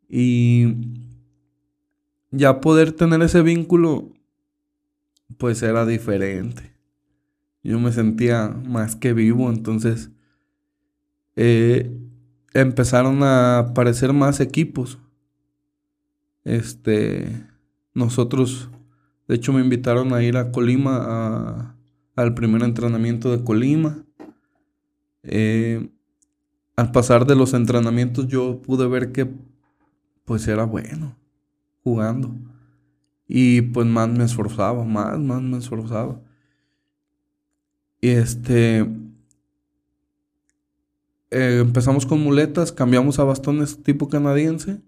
Y 0.09 0.77
ya 2.31 2.61
poder 2.61 2.93
tener 2.93 3.21
ese 3.23 3.43
vínculo, 3.43 4.13
pues 5.37 5.63
era 5.63 5.85
diferente. 5.85 6.73
Yo 7.63 7.81
me 7.81 7.93
sentía 7.93 8.49
más 8.49 8.97
que 8.97 9.13
vivo, 9.13 9.51
entonces 9.51 10.11
eh, 11.41 11.89
empezaron 12.53 13.23
a 13.23 13.61
aparecer 13.61 14.13
más 14.13 14.41
equipos. 14.41 14.99
Este, 16.43 17.47
nosotros, 17.95 18.69
de 19.29 19.37
hecho, 19.37 19.53
me 19.53 19.61
invitaron 19.61 20.13
a 20.13 20.23
ir 20.25 20.37
a 20.37 20.51
Colima 20.51 21.77
al 22.17 22.35
primer 22.35 22.65
entrenamiento 22.65 23.31
de 23.31 23.45
Colima. 23.45 24.05
Eh, 25.23 25.89
al 26.75 26.91
pasar 26.91 27.25
de 27.25 27.37
los 27.37 27.55
entrenamientos 27.55 28.27
yo 28.27 28.61
pude 28.61 28.89
ver 28.89 29.13
que 29.13 29.31
pues 30.25 30.49
era 30.49 30.65
bueno 30.65 31.17
jugando. 31.85 32.35
Y 33.29 33.63
pues 33.63 33.87
más 33.87 34.09
me 34.09 34.25
esforzaba, 34.25 34.85
más, 34.85 35.21
más 35.21 35.41
me 35.41 35.59
esforzaba. 35.59 36.21
Y 38.01 38.09
este... 38.09 39.08
Eh, 41.31 41.59
empezamos 41.61 42.07
con 42.07 42.21
muletas, 42.21 42.73
cambiamos 42.73 43.19
a 43.19 43.25
bastones 43.25 43.83
tipo 43.83 44.09
canadiense. 44.09 44.81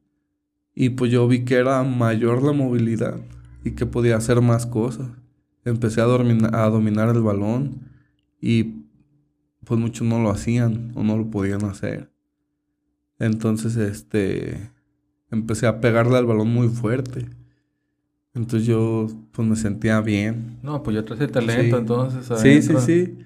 Y 0.74 0.91
pues 0.91 1.11
yo 1.11 1.26
vi 1.28 1.45
que 1.45 1.57
era 1.57 1.82
mayor 1.82 2.43
la 2.43 2.53
movilidad 2.53 3.20
y 3.64 3.72
que 3.72 3.86
podía 3.86 4.16
hacer 4.16 4.41
más 4.41 4.66
cosas. 4.66 5.09
Empecé 5.64 6.01
a, 6.01 6.05
a 6.05 6.70
dominar 6.70 7.09
el 7.14 7.22
balón 7.22 7.80
y 8.41 8.84
pues 9.64 9.78
muchos 9.78 10.07
no 10.07 10.20
lo 10.22 10.30
hacían 10.30 10.93
o 10.95 11.03
no 11.03 11.18
lo 11.18 11.30
podían 11.30 11.64
hacer. 11.64 12.11
Entonces, 13.18 13.76
este, 13.76 14.70
empecé 15.30 15.66
a 15.66 15.80
pegarle 15.80 16.16
al 16.16 16.26
balón 16.26 16.49
muy 16.49 16.68
fuerte. 16.68 17.26
Entonces 18.34 18.66
yo, 18.66 19.09
pues 19.32 19.47
me 19.47 19.57
sentía 19.57 20.01
bien. 20.01 20.59
No, 20.62 20.82
pues 20.82 20.95
yo 20.97 21.05
traje 21.05 21.28
talento, 21.28 21.78
entonces. 21.78 22.26
Sí, 22.41 22.62
sí, 22.62 22.74
sí. 22.80 23.18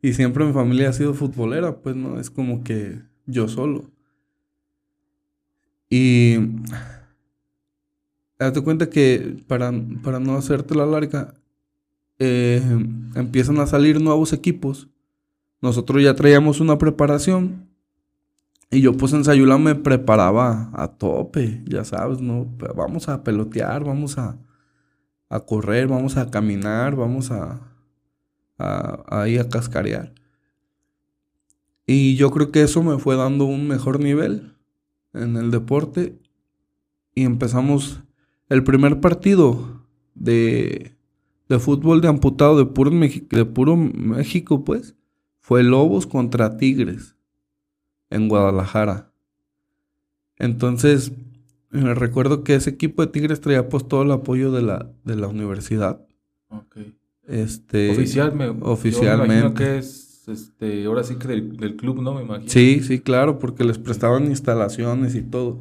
Y 0.00 0.12
siempre 0.12 0.44
mi 0.44 0.52
familia 0.52 0.90
ha 0.90 0.92
sido 0.92 1.14
futbolera, 1.14 1.76
pues 1.78 1.96
no, 1.96 2.20
es 2.20 2.30
como 2.30 2.62
que 2.62 3.00
yo 3.26 3.48
solo. 3.48 3.90
Y 5.90 6.36
date 8.38 8.60
cuenta 8.62 8.90
que 8.90 9.42
para, 9.46 9.72
para 10.02 10.20
no 10.20 10.36
hacerte 10.36 10.74
la 10.74 10.86
larga, 10.86 11.34
eh, 12.18 12.62
empiezan 13.14 13.58
a 13.58 13.66
salir 13.66 14.00
nuevos 14.00 14.32
equipos. 14.32 14.88
Nosotros 15.60 16.02
ya 16.02 16.14
traíamos 16.14 16.60
una 16.60 16.78
preparación. 16.78 17.68
Y 18.70 18.82
yo 18.82 18.92
pues 18.92 19.14
en 19.14 19.24
Sayula 19.24 19.56
me 19.56 19.74
preparaba 19.74 20.70
a 20.74 20.88
tope, 20.88 21.62
ya 21.66 21.84
sabes, 21.84 22.20
¿no? 22.20 22.46
Vamos 22.76 23.08
a 23.08 23.24
pelotear, 23.24 23.82
vamos 23.82 24.18
a, 24.18 24.38
a 25.30 25.40
correr, 25.40 25.88
vamos 25.88 26.18
a 26.18 26.30
caminar, 26.30 26.94
vamos 26.94 27.30
a, 27.30 27.67
a, 28.58 29.04
a 29.08 29.48
cascarear. 29.48 30.14
Y 31.86 32.16
yo 32.16 32.30
creo 32.30 32.52
que 32.52 32.62
eso 32.62 32.82
me 32.82 32.98
fue 32.98 33.16
dando 33.16 33.44
un 33.46 33.66
mejor 33.66 34.00
nivel 34.00 34.54
en 35.14 35.36
el 35.36 35.50
deporte. 35.50 36.18
Y 37.14 37.24
empezamos 37.24 38.02
el 38.48 38.62
primer 38.62 39.00
partido 39.00 39.86
de, 40.14 40.96
de 41.48 41.58
fútbol 41.58 42.00
de 42.00 42.08
amputado 42.08 42.58
de 42.58 42.66
puro, 42.66 42.90
de 42.90 43.44
puro 43.46 43.76
México, 43.76 44.64
pues, 44.64 44.96
fue 45.38 45.62
Lobos 45.62 46.06
contra 46.06 46.58
Tigres 46.58 47.16
en 48.10 48.28
Guadalajara. 48.28 49.12
Entonces, 50.36 51.12
me 51.70 51.94
recuerdo 51.94 52.44
que 52.44 52.54
ese 52.54 52.70
equipo 52.70 53.02
de 53.02 53.10
Tigres 53.12 53.40
traía 53.40 53.68
pues 53.68 53.86
todo 53.88 54.02
el 54.02 54.12
apoyo 54.12 54.52
de 54.52 54.62
la, 54.62 54.92
de 55.04 55.16
la 55.16 55.28
universidad. 55.28 56.06
Este, 57.28 57.90
Oficial, 57.90 58.34
me, 58.34 58.48
oficialmente. 58.48 59.26
Yo 59.26 59.28
me 59.28 59.38
imagino 59.38 59.54
que 59.54 59.78
es, 59.78 60.26
este, 60.28 60.86
ahora 60.86 61.04
sí 61.04 61.16
que 61.16 61.28
del, 61.28 61.56
del 61.58 61.76
club, 61.76 62.00
¿no? 62.00 62.14
Me 62.14 62.22
imagino. 62.22 62.48
Sí, 62.50 62.80
sí, 62.82 63.00
claro, 63.00 63.38
porque 63.38 63.64
les 63.64 63.78
prestaban 63.78 64.24
instalaciones 64.26 65.14
y 65.14 65.22
todo. 65.22 65.60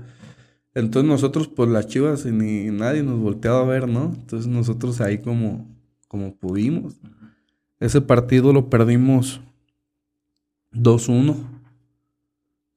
Entonces 0.73 1.09
nosotros, 1.09 1.47
pues 1.49 1.69
las 1.69 1.87
chivas, 1.87 2.25
ni 2.25 2.65
nadie 2.65 3.03
nos 3.03 3.19
volteaba 3.19 3.61
a 3.61 3.65
ver, 3.65 3.89
¿no? 3.89 4.13
Entonces 4.15 4.47
nosotros 4.47 5.01
ahí 5.01 5.17
como, 5.17 5.67
como 6.07 6.35
pudimos. 6.35 7.01
Ese 7.79 7.99
partido 7.99 8.53
lo 8.53 8.69
perdimos 8.69 9.41
2-1. 10.71 11.35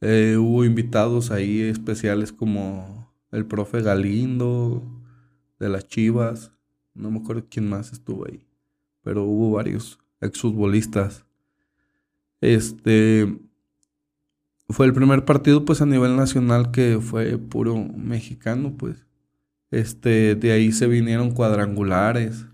Eh, 0.01 0.37
hubo 0.39 0.65
invitados 0.65 1.31
ahí 1.31 1.61
especiales 1.61 2.33
como 2.33 3.13
el 3.31 3.47
profe 3.47 3.83
Galindo 3.83 4.83
de 5.61 5.69
las 5.69 5.87
Chivas. 5.87 6.53
No 6.95 7.11
me 7.11 7.19
acuerdo 7.19 7.47
quién 7.49 7.69
más 7.69 7.93
estuvo 7.93 8.27
ahí. 8.27 8.50
Pero 9.03 9.25
hubo 9.25 9.53
varios 9.53 9.99
exfutbolistas. 10.21 11.25
Este 12.41 13.39
fue 14.69 14.87
el 14.87 14.93
primer 14.93 15.25
partido 15.25 15.65
pues 15.65 15.83
a 15.83 15.87
nivel 15.87 16.17
nacional 16.17 16.71
que 16.71 16.99
fue 17.01 17.39
puro 17.39 17.77
mexicano, 17.77 18.75
pues. 18.77 19.07
Este, 19.71 20.35
de 20.35 20.53
ahí 20.53 20.73
se 20.73 20.87
vinieron 20.87 21.31
cuadrangulares 21.31 22.47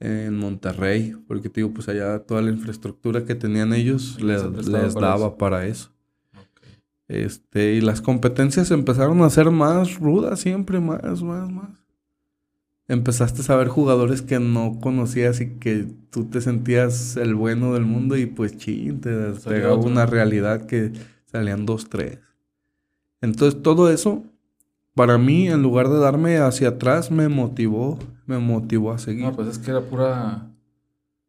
en 0.00 0.36
Monterrey, 0.36 1.14
porque 1.28 1.48
te 1.48 1.60
digo, 1.60 1.72
pues 1.72 1.88
allá 1.88 2.18
toda 2.20 2.42
la 2.42 2.50
infraestructura 2.50 3.24
que 3.24 3.34
tenían 3.34 3.72
ellos 3.72 4.20
les, 4.20 4.42
les 4.66 4.94
daba 4.94 5.36
para 5.36 5.66
eso. 5.66 5.92
Este, 7.06 7.74
y 7.74 7.80
las 7.80 8.00
competencias 8.00 8.70
empezaron 8.70 9.20
a 9.22 9.30
ser 9.30 9.50
más 9.50 9.98
rudas 9.98 10.40
siempre, 10.40 10.80
más, 10.80 11.22
más, 11.22 11.50
más. 11.50 11.70
Empezaste 12.92 13.50
a 13.50 13.56
ver 13.56 13.68
jugadores 13.68 14.20
que 14.20 14.38
no 14.38 14.78
conocías 14.80 15.40
y 15.40 15.54
que 15.54 15.86
tú 16.10 16.26
te 16.26 16.42
sentías 16.42 17.16
el 17.16 17.34
bueno 17.34 17.72
del 17.72 17.86
mundo 17.86 18.18
y 18.18 18.26
pues 18.26 18.58
chin, 18.58 19.00
te 19.00 19.34
Salía 19.34 19.58
pegaba 19.60 19.76
otro. 19.76 19.90
una 19.90 20.04
realidad 20.04 20.66
que 20.66 20.92
salían 21.24 21.64
dos, 21.64 21.88
tres. 21.88 22.18
Entonces 23.22 23.62
todo 23.62 23.90
eso, 23.90 24.24
para 24.94 25.16
mí, 25.16 25.48
en 25.48 25.62
lugar 25.62 25.88
de 25.88 25.98
darme 26.00 26.36
hacia 26.36 26.68
atrás, 26.68 27.10
me 27.10 27.28
motivó, 27.30 27.98
me 28.26 28.36
motivó 28.38 28.92
a 28.92 28.98
seguir. 28.98 29.24
No, 29.24 29.32
pues 29.34 29.48
es 29.48 29.58
que 29.58 29.70
era 29.70 29.80
pura 29.80 30.50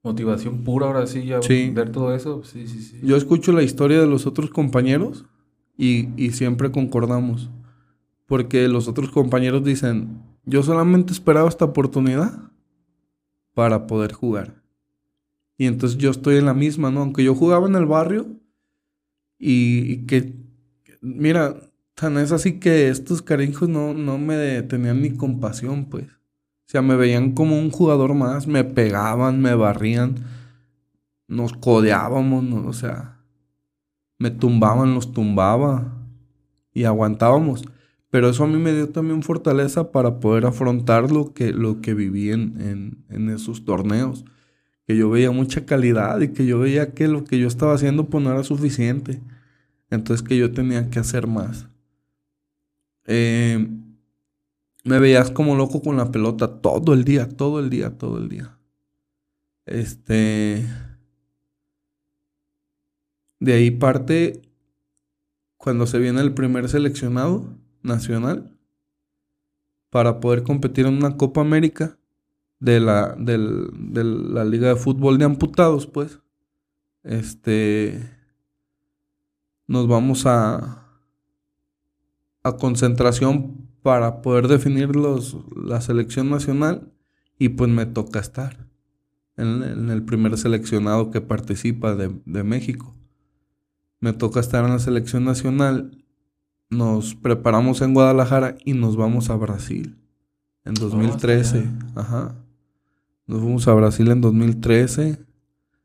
motivación 0.03 0.65
pura 0.65 0.87
ahora 0.87 1.07
sí, 1.07 1.23
ya 1.25 1.41
Sí. 1.41 1.71
ver 1.73 1.93
todo 1.93 2.13
eso. 2.13 2.43
Sí, 2.43 2.67
sí, 2.67 2.81
sí. 2.81 2.99
Yo 3.03 3.15
escucho 3.15 3.53
la 3.53 3.63
historia 3.63 4.01
de 4.01 4.07
los 4.07 4.25
otros 4.27 4.49
compañeros 4.49 5.23
y, 5.77 6.09
y 6.21 6.31
siempre 6.31 6.71
concordamos. 6.71 7.49
Porque 8.25 8.67
los 8.67 8.89
otros 8.89 9.11
compañeros 9.11 9.63
dicen, 9.63 10.19
yo 10.45 10.63
solamente 10.63 11.13
esperaba 11.13 11.49
esta 11.49 11.65
oportunidad 11.65 12.51
para 13.53 13.87
poder 13.87 14.13
jugar. 14.13 14.61
Y 15.57 15.67
entonces 15.67 15.97
yo 15.97 16.11
estoy 16.11 16.37
en 16.37 16.45
la 16.45 16.53
misma, 16.53 16.91
¿no? 16.91 17.01
Aunque 17.01 17.23
yo 17.23 17.35
jugaba 17.35 17.67
en 17.67 17.75
el 17.75 17.85
barrio 17.85 18.27
y, 19.37 20.05
que, 20.05 20.33
mira, 21.01 21.55
tan 21.93 22.17
es 22.17 22.31
así 22.31 22.59
que 22.59 22.89
estos 22.89 23.21
carinjos 23.21 23.69
no, 23.69 23.93
no 23.93 24.17
me 24.17 24.61
tenían 24.63 25.01
ni 25.01 25.11
compasión, 25.11 25.85
pues. 25.85 26.05
O 26.05 26.69
sea, 26.73 26.81
me 26.81 26.95
veían 26.95 27.33
como 27.33 27.59
un 27.59 27.69
jugador 27.69 28.13
más, 28.13 28.47
me 28.47 28.63
pegaban, 28.63 29.41
me 29.41 29.53
barrían 29.53 30.15
nos 31.27 31.53
codeábamos, 31.53 32.43
¿no? 32.43 32.67
o 32.67 32.73
sea, 32.73 33.17
me 34.17 34.29
tumbaban, 34.29 34.93
los 34.93 35.11
tumbaba 35.11 35.93
y 36.73 36.85
aguantábamos. 36.85 37.65
Pero 38.13 38.29
eso 38.29 38.43
a 38.43 38.47
mí 38.47 38.59
me 38.59 38.71
dio 38.71 38.89
también 38.89 39.23
fortaleza 39.23 39.91
para 39.91 40.19
poder 40.19 40.45
afrontar 40.45 41.11
lo 41.11 41.33
que, 41.33 41.51
lo 41.51 41.81
que 41.81 41.95
viví 41.95 42.29
en, 42.29 42.61
en, 42.61 43.03
en 43.09 43.31
esos 43.31 43.65
torneos. 43.65 44.23
Que 44.85 44.95
yo 44.95 45.09
veía 45.09 45.31
mucha 45.31 45.65
calidad 45.65 46.21
y 46.21 46.27
que 46.27 46.45
yo 46.45 46.59
veía 46.59 46.93
que 46.93 47.07
lo 47.07 47.23
que 47.23 47.39
yo 47.39 47.47
estaba 47.47 47.73
haciendo 47.73 48.05
pues 48.05 48.23
no 48.23 48.31
era 48.31 48.43
suficiente. 48.43 49.19
Entonces 49.89 50.23
que 50.23 50.37
yo 50.37 50.51
tenía 50.51 50.91
que 50.91 50.99
hacer 50.99 51.25
más. 51.25 51.67
Eh, 53.07 53.67
me 54.83 54.99
veías 54.99 55.31
como 55.31 55.55
loco 55.55 55.81
con 55.81 55.97
la 55.97 56.11
pelota 56.11 56.61
todo 56.61 56.93
el 56.93 57.05
día, 57.05 57.27
todo 57.27 57.59
el 57.59 57.71
día, 57.71 57.97
todo 57.97 58.19
el 58.19 58.29
día. 58.29 58.59
Este. 59.65 60.67
De 63.39 63.53
ahí 63.53 63.71
parte 63.71 64.39
cuando 65.57 65.87
se 65.87 65.97
viene 65.97 66.21
el 66.21 66.35
primer 66.35 66.69
seleccionado 66.69 67.62
nacional 67.83 68.57
para 69.89 70.19
poder 70.19 70.41
competir 70.41 70.87
en 70.87 70.95
una 70.95 71.17
Copa 71.17 71.41
América 71.41 71.99
de 72.59 72.79
la, 72.79 73.15
de 73.19 73.37
la 73.37 74.45
Liga 74.45 74.69
de 74.69 74.75
Fútbol 74.75 75.17
de 75.17 75.25
Amputados, 75.25 75.85
pues. 75.85 76.19
Este. 77.03 78.09
Nos 79.67 79.87
vamos 79.87 80.25
a. 80.25 80.87
a 82.41 82.57
concentración 82.57 83.67
para 83.81 84.21
poder 84.21 84.47
definir 84.47 84.95
los, 84.95 85.37
la 85.55 85.81
selección 85.81 86.29
nacional. 86.29 86.91
Y 87.37 87.49
pues 87.49 87.69
me 87.69 87.85
toca 87.85 88.19
estar 88.19 88.69
en, 89.35 89.61
en 89.63 89.89
el 89.89 90.03
primer 90.03 90.37
seleccionado 90.37 91.11
que 91.11 91.19
participa 91.19 91.95
de, 91.95 92.19
de 92.25 92.43
México. 92.43 92.95
Me 93.99 94.13
toca 94.13 94.39
estar 94.39 94.63
en 94.63 94.71
la 94.71 94.79
selección 94.79 95.25
nacional. 95.25 96.02
Nos 96.73 97.15
preparamos 97.15 97.81
en 97.81 97.93
Guadalajara 97.93 98.55
y 98.65 98.73
nos 98.73 98.95
vamos 98.97 99.29
a 99.29 99.35
Brasil 99.35 99.95
en 100.65 100.73
2013. 100.73 101.59
bien. 101.61 101.79
Ajá. 101.95 102.35
Nos 103.27 103.41
fuimos 103.41 103.67
a 103.67 103.73
Brasil 103.73 104.09
en 104.09 104.21
2013, 104.21 105.19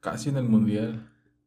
Casi 0.01 0.28
en 0.30 0.36
el 0.36 0.45
mundial. 0.49 1.05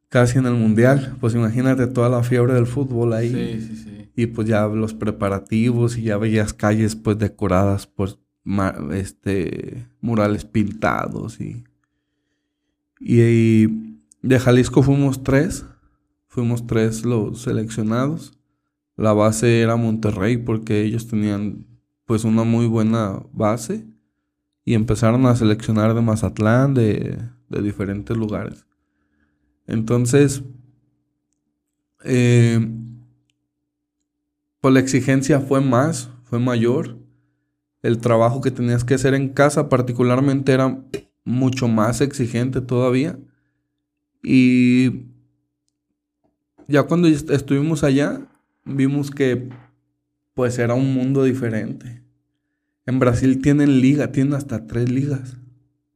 casi 0.10 0.38
en 0.38 0.46
el 0.46 0.54
Mundial. 0.56 1.16
Pues 1.20 1.34
imagínate 1.36 1.88
toda 1.88 2.10
la 2.10 2.22
fiebre 2.24 2.54
del 2.54 2.66
fútbol 2.68 3.14
ahí. 3.14 3.32
Sí, 3.60 3.68
sí, 3.68 3.76
sí. 3.84 4.10
Y 4.16 4.28
pues 4.28 4.48
ya 4.48 4.68
los 4.68 4.94
preparativos 4.94 5.98
y 5.98 6.04
ya 6.04 6.18
veías 6.18 6.54
calles 6.54 6.96
pues 6.96 7.18
decoradas 7.18 7.88
por 7.88 8.20
este 8.92 9.88
murales 10.02 10.44
pintados 10.46 11.40
y, 11.40 11.64
y, 13.00 13.22
y 13.22 13.68
de 14.22 14.40
Jalisco 14.40 14.84
fuimos 14.84 15.24
tres, 15.24 15.66
fuimos 16.28 16.68
tres 16.68 17.06
los 17.06 17.42
seleccionados. 17.42 18.34
La 19.02 19.14
base 19.14 19.62
era 19.62 19.76
Monterrey 19.78 20.38
porque 20.38 20.84
ellos 20.84 21.08
tenían 21.08 21.66
pues 22.06 22.24
una 22.24 22.44
muy 22.44 22.68
buena 22.68 23.24
base 23.34 23.88
y 24.66 24.76
empezaron 24.76 25.26
a 25.26 25.36
seleccionar 25.36 25.96
de 25.96 26.02
Mazatlán, 26.02 26.74
de, 26.76 27.18
de 27.50 27.62
diferentes 27.62 28.16
lugares. 28.16 28.66
Entonces, 29.66 30.44
eh, 32.04 32.60
pues 34.60 34.74
la 34.74 34.80
exigencia 34.80 35.40
fue 35.40 35.62
más, 35.62 36.10
fue 36.24 36.40
mayor. 36.40 36.98
El 37.82 38.00
trabajo 38.00 38.42
que 38.42 38.52
tenías 38.52 38.84
que 38.84 38.94
hacer 38.96 39.14
en 39.16 39.30
casa 39.30 39.70
particularmente 39.70 40.52
era 40.52 40.84
mucho 41.24 41.68
más 41.68 42.02
exigente 42.02 42.62
todavía. 42.62 43.18
Y 44.24 45.08
ya 46.68 46.84
cuando 46.84 47.08
est- 47.08 47.30
estuvimos 47.32 47.84
allá, 47.84 48.28
vimos 48.66 49.12
que 49.12 49.50
pues 50.34 50.58
era 50.60 50.74
un 50.74 50.94
mundo 50.94 51.24
diferente. 51.24 52.02
En 52.86 53.00
Brasil 53.00 53.42
tienen 53.42 53.82
liga, 53.82 54.12
tienen 54.12 54.34
hasta 54.34 54.66
tres 54.66 54.90
ligas 54.90 55.38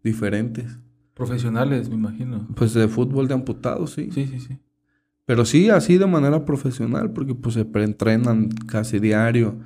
diferentes. 0.04 0.78
Profesionales, 1.14 1.90
me 1.90 1.96
imagino. 1.96 2.48
Pues 2.56 2.74
de 2.74 2.88
fútbol 2.88 3.28
de 3.28 3.34
amputados, 3.34 3.92
sí. 3.92 4.10
Sí, 4.12 4.28
sí, 4.28 4.40
sí. 4.40 4.60
Pero 5.26 5.46
sí, 5.46 5.70
así 5.70 5.98
de 5.98 6.06
manera 6.06 6.46
profesional, 6.46 7.12
porque 7.12 7.34
pues 7.34 7.56
se 7.56 7.66
preentrenan 7.66 8.50
casi 8.50 9.00
diario. 9.00 9.60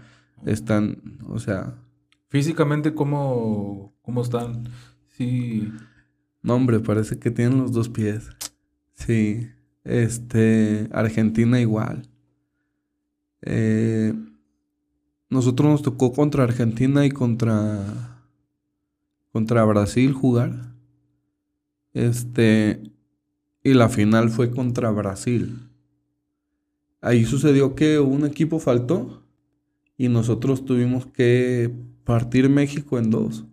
Están, 0.45 1.19
o 1.27 1.39
sea... 1.39 1.75
Físicamente, 2.29 2.93
¿cómo, 2.93 3.93
cómo 4.01 4.21
están? 4.21 4.69
Sí. 5.17 5.71
No, 6.41 6.55
hombre, 6.55 6.79
parece 6.79 7.19
que 7.19 7.31
tienen 7.31 7.57
los 7.57 7.73
dos 7.73 7.89
pies. 7.89 8.29
Sí. 8.93 9.49
Este, 9.83 10.87
Argentina 10.91 11.59
igual. 11.59 12.08
Eh, 13.41 14.13
nosotros 15.29 15.69
nos 15.69 15.81
tocó 15.81 16.11
contra 16.11 16.43
Argentina 16.43 17.05
y 17.05 17.11
contra 17.11 18.19
contra 19.31 19.63
Brasil 19.65 20.13
jugar. 20.13 20.73
Este 21.93 22.81
y 23.63 23.73
la 23.73 23.89
final 23.89 24.29
fue 24.29 24.51
contra 24.51 24.91
Brasil. 24.91 25.69
Ahí 27.01 27.25
sucedió 27.25 27.75
que 27.75 27.99
un 27.99 28.25
equipo 28.25 28.59
faltó 28.59 29.23
y 29.97 30.09
nosotros 30.09 30.65
tuvimos 30.65 31.05
que 31.05 31.73
partir 32.03 32.49
México 32.49 32.97
en 32.97 33.11
dos. 33.11 33.45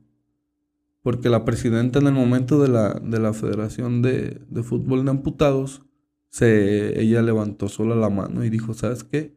Porque 1.02 1.28
la 1.28 1.44
presidenta 1.44 1.98
en 1.98 2.08
el 2.08 2.14
momento 2.14 2.60
de 2.60 2.68
la, 2.68 2.94
de 2.94 3.20
la 3.20 3.32
Federación 3.32 4.02
de, 4.02 4.40
de 4.48 4.62
Fútbol 4.62 5.04
de 5.04 5.10
Amputados, 5.10 5.82
se, 6.30 7.00
ella 7.00 7.22
levantó 7.22 7.68
sola 7.68 7.94
la 7.94 8.10
mano 8.10 8.44
y 8.44 8.50
dijo, 8.50 8.74
¿sabes 8.74 9.04
qué? 9.04 9.36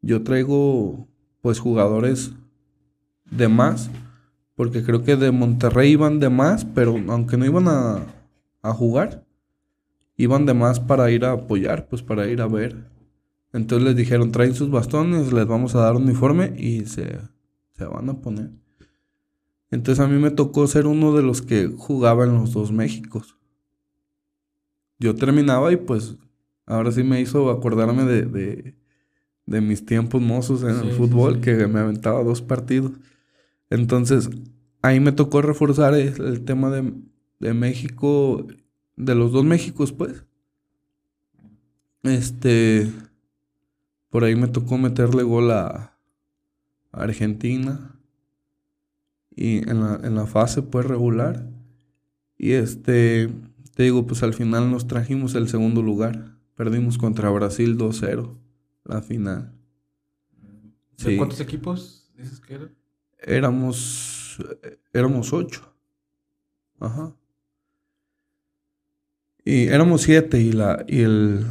Yo 0.00 0.22
traigo 0.22 1.08
pues 1.40 1.58
jugadores 1.58 2.32
de 3.30 3.48
más, 3.48 3.90
porque 4.54 4.82
creo 4.82 5.02
que 5.02 5.16
de 5.16 5.30
Monterrey 5.30 5.92
iban 5.92 6.20
de 6.20 6.30
más, 6.30 6.64
pero 6.64 6.96
aunque 7.08 7.36
no 7.36 7.44
iban 7.46 7.68
a, 7.68 8.06
a 8.62 8.72
jugar, 8.72 9.24
iban 10.16 10.46
de 10.46 10.54
más 10.54 10.80
para 10.80 11.10
ir 11.10 11.24
a 11.24 11.32
apoyar, 11.32 11.88
pues 11.88 12.02
para 12.02 12.26
ir 12.26 12.40
a 12.40 12.48
ver. 12.48 12.90
Entonces 13.52 13.86
les 13.86 13.96
dijeron, 13.96 14.32
traen 14.32 14.54
sus 14.54 14.70
bastones, 14.70 15.32
les 15.32 15.46
vamos 15.46 15.74
a 15.74 15.80
dar 15.80 15.96
un 15.96 16.02
uniforme 16.02 16.54
y 16.58 16.84
se, 16.86 17.18
se 17.72 17.84
van 17.84 18.10
a 18.10 18.20
poner. 18.20 18.50
Entonces 19.70 20.04
a 20.04 20.08
mí 20.08 20.18
me 20.18 20.30
tocó 20.30 20.66
ser 20.66 20.86
uno 20.86 21.14
de 21.14 21.22
los 21.22 21.42
que 21.42 21.68
jugaba 21.68 22.24
en 22.24 22.34
los 22.34 22.52
dos 22.52 22.72
Méxicos. 22.72 23.36
Yo 24.98 25.14
terminaba 25.14 25.72
y 25.72 25.76
pues 25.76 26.16
ahora 26.66 26.90
sí 26.90 27.02
me 27.02 27.20
hizo 27.20 27.50
acordarme 27.50 28.04
de, 28.04 28.22
de, 28.22 28.74
mis 29.48 29.84
tiempos 29.84 30.20
mozos 30.20 30.62
en 30.62 30.86
el 30.86 30.92
fútbol, 30.92 31.40
que 31.40 31.66
me 31.66 31.80
aventaba 31.80 32.22
dos 32.22 32.42
partidos. 32.42 32.92
Entonces 33.70 34.28
ahí 34.82 35.00
me 35.00 35.12
tocó 35.12 35.42
reforzar 35.42 35.94
el, 35.94 36.44
tema 36.44 36.70
de, 36.70 36.92
de 37.40 37.54
México, 37.54 38.46
de 38.96 39.14
los 39.14 39.32
dos 39.32 39.44
Méxicos 39.44 39.92
pues. 39.92 40.24
Este, 42.02 42.90
por 44.10 44.24
ahí 44.24 44.36
me 44.36 44.48
tocó 44.48 44.78
meterle 44.78 45.22
gol 45.22 45.50
a 45.50 45.98
Argentina 46.92 47.98
y 49.34 49.68
en 49.68 49.80
la, 49.80 50.00
en 50.02 50.14
la 50.14 50.26
fase 50.26 50.62
pues 50.62 50.86
regular. 50.86 51.48
Y 52.36 52.52
este, 52.52 53.30
te 53.74 53.82
digo, 53.82 54.06
pues 54.06 54.22
al 54.22 54.34
final 54.34 54.70
nos 54.70 54.86
trajimos 54.86 55.34
el 55.34 55.48
segundo 55.48 55.82
lugar. 55.82 56.36
Perdimos 56.54 56.98
contra 56.98 57.30
Brasil 57.30 57.78
2-0 57.78 58.47
la 58.88 59.02
final. 59.02 59.54
¿De 60.96 61.16
cuántos 61.16 61.40
equipos 61.40 62.10
dices 62.16 62.40
que 62.40 62.54
eran? 62.54 62.74
Éramos, 63.20 64.38
éramos 64.92 65.32
ocho. 65.32 65.72
Ajá. 66.80 67.14
Y 69.44 69.68
éramos 69.68 70.02
siete 70.02 70.40
y, 70.40 70.52
la, 70.52 70.84
y 70.88 71.02
el, 71.02 71.46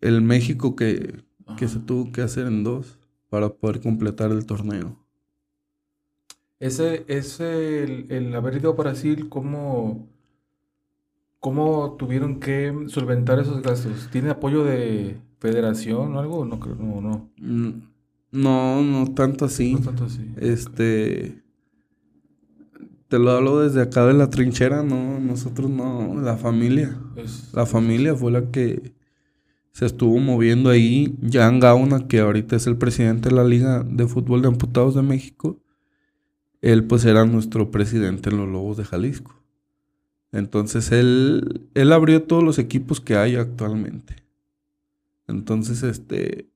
el 0.00 0.20
México 0.20 0.76
que, 0.76 1.24
que 1.56 1.68
se 1.68 1.78
tuvo 1.78 2.12
que 2.12 2.22
hacer 2.22 2.46
en 2.46 2.62
dos 2.62 2.98
para 3.28 3.48
poder 3.48 3.80
completar 3.80 4.30
el 4.30 4.44
torneo. 4.46 4.98
Ese, 6.58 7.04
ese 7.08 7.84
el, 7.84 8.34
haber 8.34 8.56
ido 8.56 8.70
a 8.70 8.74
Brasil, 8.74 9.28
¿cómo, 9.28 10.08
¿cómo 11.38 11.96
tuvieron 11.98 12.38
que 12.38 12.84
solventar 12.88 13.38
esos 13.38 13.62
gastos? 13.62 14.08
¿Tiene 14.10 14.30
apoyo 14.30 14.62
de 14.64 15.18
federación 15.40 16.14
o 16.14 16.20
algo? 16.20 16.44
No 16.44 16.60
creo, 16.60 16.76
no, 16.76 17.00
no. 17.00 17.30
Mm, 17.38 17.82
no, 18.30 18.82
no 18.82 19.12
tanto 19.14 19.46
así. 19.46 19.74
No 19.74 19.80
tanto 19.80 20.04
así. 20.04 20.30
Este. 20.36 21.42
Te 23.08 23.18
lo 23.18 23.32
hablo 23.32 23.58
desde 23.58 23.82
acá 23.82 24.06
de 24.06 24.14
la 24.14 24.30
trinchera, 24.30 24.84
no, 24.84 25.18
nosotros 25.18 25.68
no, 25.68 26.20
la 26.20 26.36
familia. 26.36 26.96
la 27.52 27.66
familia 27.66 28.14
fue 28.14 28.30
la 28.30 28.52
que 28.52 28.94
se 29.72 29.86
estuvo 29.86 30.18
moviendo 30.18 30.70
ahí. 30.70 31.18
Jan 31.28 31.58
Gauna, 31.58 32.06
que 32.06 32.20
ahorita 32.20 32.54
es 32.54 32.68
el 32.68 32.76
presidente 32.76 33.30
de 33.30 33.34
la 33.34 33.42
Liga 33.42 33.82
de 33.82 34.06
Fútbol 34.06 34.42
de 34.42 34.48
Amputados 34.48 34.94
de 34.94 35.02
México, 35.02 35.58
él 36.60 36.84
pues 36.84 37.04
era 37.04 37.24
nuestro 37.24 37.72
presidente 37.72 38.30
en 38.30 38.36
los 38.36 38.48
Lobos 38.48 38.76
de 38.76 38.84
Jalisco. 38.84 39.34
Entonces 40.30 40.92
él, 40.92 41.68
él 41.74 41.92
abrió 41.92 42.22
todos 42.22 42.44
los 42.44 42.60
equipos 42.60 43.00
que 43.00 43.16
hay 43.16 43.34
actualmente. 43.34 44.14
Entonces, 45.30 45.82
este, 45.82 46.50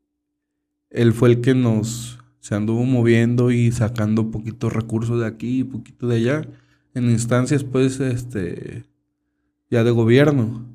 él 0.91 1.13
fue 1.13 1.31
el 1.31 1.41
que 1.41 1.55
nos 1.55 2.19
se 2.41 2.55
anduvo 2.55 2.85
moviendo 2.85 3.51
y 3.51 3.73
sacando 3.73 4.31
poquitos 4.31 4.71
recursos 4.71 5.19
de 5.19 5.27
aquí 5.27 5.61
y 5.61 5.65
poquito 5.65 6.09
de 6.09 6.17
allá 6.17 6.49
en 6.93 7.09
instancias, 7.11 7.65
pues, 7.65 8.01
este, 8.01 8.85
ya 9.71 9.83
de 9.83 9.91
gobierno. 9.91 10.67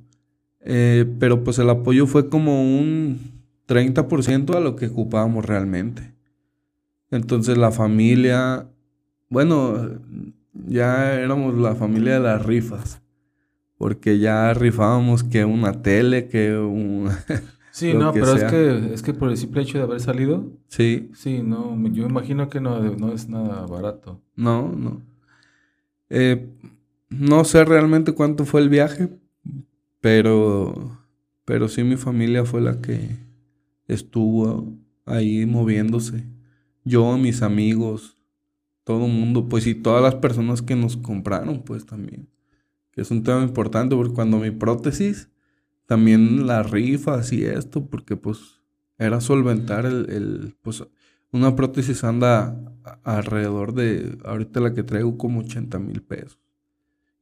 Eh, 0.61 1.05
pero 1.19 1.43
pues 1.43 1.59
el 1.59 1.69
apoyo 1.69 2.07
fue 2.07 2.27
como 2.29 2.63
un 2.79 3.19
30% 3.67 4.55
a 4.55 4.59
lo 4.59 4.75
que 4.75 4.87
ocupábamos 4.87 5.45
realmente. 5.45 6.13
Entonces 7.11 7.57
la 7.57 7.71
familia 7.71 8.67
bueno, 9.29 9.99
ya 10.53 11.13
éramos 11.13 11.55
la 11.55 11.75
familia 11.75 12.15
de 12.15 12.19
las 12.19 12.45
rifas. 12.45 13.01
Porque 13.77 14.19
ya 14.19 14.53
rifábamos 14.53 15.23
que 15.23 15.45
una 15.45 15.81
tele, 15.81 16.27
que 16.27 16.57
un... 16.57 17.09
Sí, 17.79 17.93
no, 17.93 18.11
pero 18.11 18.35
es 18.35 18.43
que, 18.43 18.93
es 18.93 19.01
que 19.01 19.13
por 19.13 19.29
el 19.29 19.37
simple 19.37 19.61
hecho 19.61 19.77
de 19.77 19.85
haber 19.85 20.01
salido. 20.01 20.51
Sí. 20.67 21.09
Sí, 21.13 21.41
no, 21.41 21.81
yo 21.87 22.05
imagino 22.05 22.49
que 22.49 22.59
no, 22.59 22.77
no 22.81 23.13
es 23.13 23.29
nada 23.29 23.65
barato. 23.67 24.21
No, 24.35 24.67
no. 24.67 25.01
Eh, 26.09 26.49
no 27.09 27.45
sé 27.45 27.63
realmente 27.63 28.11
cuánto 28.11 28.43
fue 28.43 28.59
el 28.59 28.67
viaje, 28.67 29.07
pero, 30.01 30.99
pero 31.45 31.69
sí 31.69 31.85
mi 31.85 31.95
familia 31.95 32.43
fue 32.43 32.59
la 32.59 32.81
que 32.81 33.15
estuvo 33.87 34.73
ahí 35.05 35.45
moviéndose. 35.45 36.25
Yo, 36.83 37.17
mis 37.17 37.41
amigos, 37.41 38.17
todo 38.83 39.05
el 39.05 39.13
mundo, 39.13 39.47
pues 39.47 39.65
y 39.67 39.73
todas 39.73 40.03
las 40.03 40.15
personas 40.15 40.61
que 40.61 40.75
nos 40.75 40.97
compraron, 40.97 41.63
pues 41.63 41.85
también. 41.85 42.27
Que 42.91 42.99
es 42.99 43.09
un 43.09 43.23
tema 43.23 43.41
importante 43.41 43.95
porque 43.95 44.13
cuando 44.13 44.37
mi 44.37 44.51
prótesis, 44.51 45.29
también 45.89 46.45
las 46.45 46.69
rifas 46.69 47.33
y 47.33 47.45
esto, 47.45 47.87
porque 47.87 48.15
pues 48.15 48.61
era 48.99 49.19
solventar 49.21 49.87
el, 49.87 50.55
pues 50.61 50.83
una 51.31 51.55
prótesis 51.55 52.03
anda 52.03 52.55
alrededor 53.03 53.73
de, 53.73 54.19
ahorita 54.23 54.59
la 54.59 54.75
que 54.75 54.83
traigo 54.83 55.17
como 55.17 55.39
80 55.39 55.79
mil 55.79 56.03
pesos. 56.03 56.37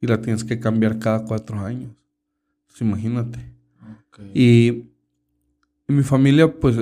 Y 0.01 0.07
la 0.07 0.19
tienes 0.19 0.43
que 0.43 0.59
cambiar 0.59 0.99
cada 0.99 1.23
cuatro 1.23 1.59
años. 1.59 1.95
Pues 2.67 2.81
imagínate. 2.81 3.39
Y, 4.33 4.89
y 5.87 5.93
mi 5.93 6.03
familia 6.03 6.53
pues 6.53 6.75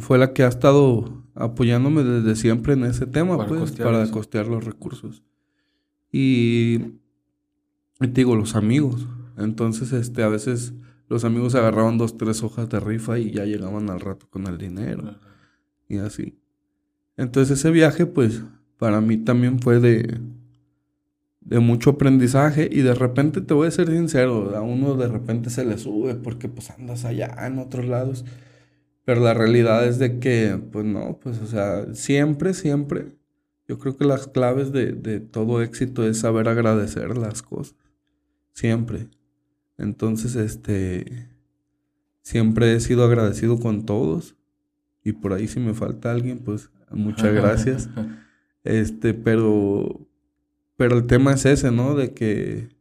fue 0.00 0.18
la 0.18 0.32
que 0.32 0.42
ha 0.42 0.48
estado 0.48 1.22
apoyándome 1.36 2.02
desde 2.02 2.34
siempre 2.34 2.72
en 2.72 2.86
ese 2.86 3.06
tema, 3.06 3.36
para 3.36 3.48
pues, 3.48 3.60
costear 3.60 3.92
para 3.92 4.10
costear 4.10 4.48
los 4.48 4.64
recursos. 4.64 5.22
Y, 6.10 6.78
te 8.00 8.08
digo, 8.08 8.34
los 8.34 8.56
amigos. 8.56 9.06
Entonces, 9.38 9.92
este, 9.92 10.24
a 10.24 10.28
veces 10.28 10.74
los 11.08 11.24
amigos 11.24 11.54
agarraban 11.54 11.98
dos, 11.98 12.16
tres 12.16 12.42
hojas 12.42 12.68
de 12.68 12.80
rifa 12.80 13.18
y 13.18 13.30
ya 13.30 13.44
llegaban 13.44 13.90
al 13.90 14.00
rato 14.00 14.26
con 14.30 14.46
el 14.46 14.58
dinero. 14.58 15.16
Y 15.88 15.98
así. 15.98 16.38
Entonces, 17.16 17.58
ese 17.58 17.70
viaje, 17.70 18.06
pues, 18.06 18.42
para 18.78 19.00
mí 19.00 19.18
también 19.18 19.60
fue 19.60 19.80
de, 19.80 20.20
de 21.40 21.58
mucho 21.60 21.90
aprendizaje 21.90 22.68
y 22.70 22.80
de 22.80 22.94
repente, 22.94 23.40
te 23.40 23.54
voy 23.54 23.68
a 23.68 23.70
ser 23.70 23.88
sincero, 23.88 24.56
a 24.56 24.62
uno 24.62 24.94
de 24.96 25.08
repente 25.08 25.50
se 25.50 25.64
le 25.64 25.78
sube 25.78 26.14
porque 26.14 26.48
pues 26.48 26.70
andas 26.70 27.04
allá 27.04 27.34
en 27.46 27.58
otros 27.58 27.86
lados 27.86 28.24
pero 29.04 29.20
la 29.20 29.34
realidad 29.34 29.86
es 29.86 29.98
de 29.98 30.18
que, 30.18 30.58
pues 30.72 30.84
no, 30.84 31.18
pues 31.22 31.38
o 31.40 31.46
sea, 31.46 31.94
siempre, 31.94 32.54
siempre, 32.54 33.12
yo 33.68 33.78
creo 33.78 33.96
que 33.96 34.06
las 34.06 34.28
claves 34.28 34.72
de, 34.72 34.92
de 34.92 35.20
todo 35.20 35.62
éxito 35.62 36.06
es 36.06 36.20
saber 36.20 36.48
agradecer 36.48 37.16
las 37.18 37.42
cosas. 37.42 37.76
Siempre. 38.54 39.08
Entonces, 39.78 40.36
este, 40.36 41.28
siempre 42.22 42.74
he 42.74 42.80
sido 42.80 43.04
agradecido 43.04 43.58
con 43.58 43.84
todos. 43.84 44.36
Y 45.04 45.12
por 45.12 45.32
ahí 45.32 45.48
si 45.48 45.60
me 45.60 45.74
falta 45.74 46.10
alguien, 46.10 46.38
pues 46.38 46.70
muchas 46.90 47.32
gracias. 47.34 47.90
este, 48.64 49.14
pero, 49.14 50.06
pero 50.76 50.96
el 50.96 51.06
tema 51.06 51.32
es 51.34 51.44
ese, 51.44 51.70
¿no? 51.70 51.94
De 51.94 52.14
que 52.14 52.74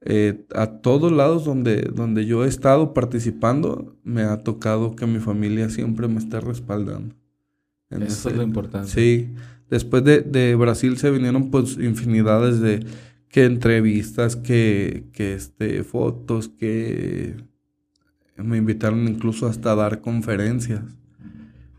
eh, 0.00 0.46
a 0.54 0.78
todos 0.80 1.10
lados 1.10 1.44
donde, 1.44 1.82
donde 1.82 2.24
yo 2.24 2.44
he 2.44 2.48
estado 2.48 2.94
participando, 2.94 3.96
me 4.04 4.22
ha 4.22 4.42
tocado 4.42 4.94
que 4.94 5.06
mi 5.06 5.18
familia 5.18 5.70
siempre 5.70 6.08
me 6.08 6.18
esté 6.18 6.40
respaldando. 6.40 7.14
Eso 7.90 8.28
es 8.28 8.36
lo 8.36 8.42
importante. 8.42 8.90
Sí. 8.90 9.34
Después 9.70 10.04
de, 10.04 10.20
de, 10.20 10.54
Brasil 10.54 10.96
se 10.98 11.10
vinieron 11.10 11.50
pues 11.50 11.76
infinidades 11.78 12.60
de 12.60 12.86
que 13.28 13.44
entrevistas, 13.44 14.36
que, 14.36 15.04
que 15.12 15.34
este, 15.34 15.82
fotos, 15.84 16.48
que 16.48 17.36
me 18.36 18.56
invitaron 18.56 19.08
incluso 19.08 19.46
hasta 19.46 19.72
a 19.72 19.76
dar 19.76 20.00
conferencias 20.00 20.82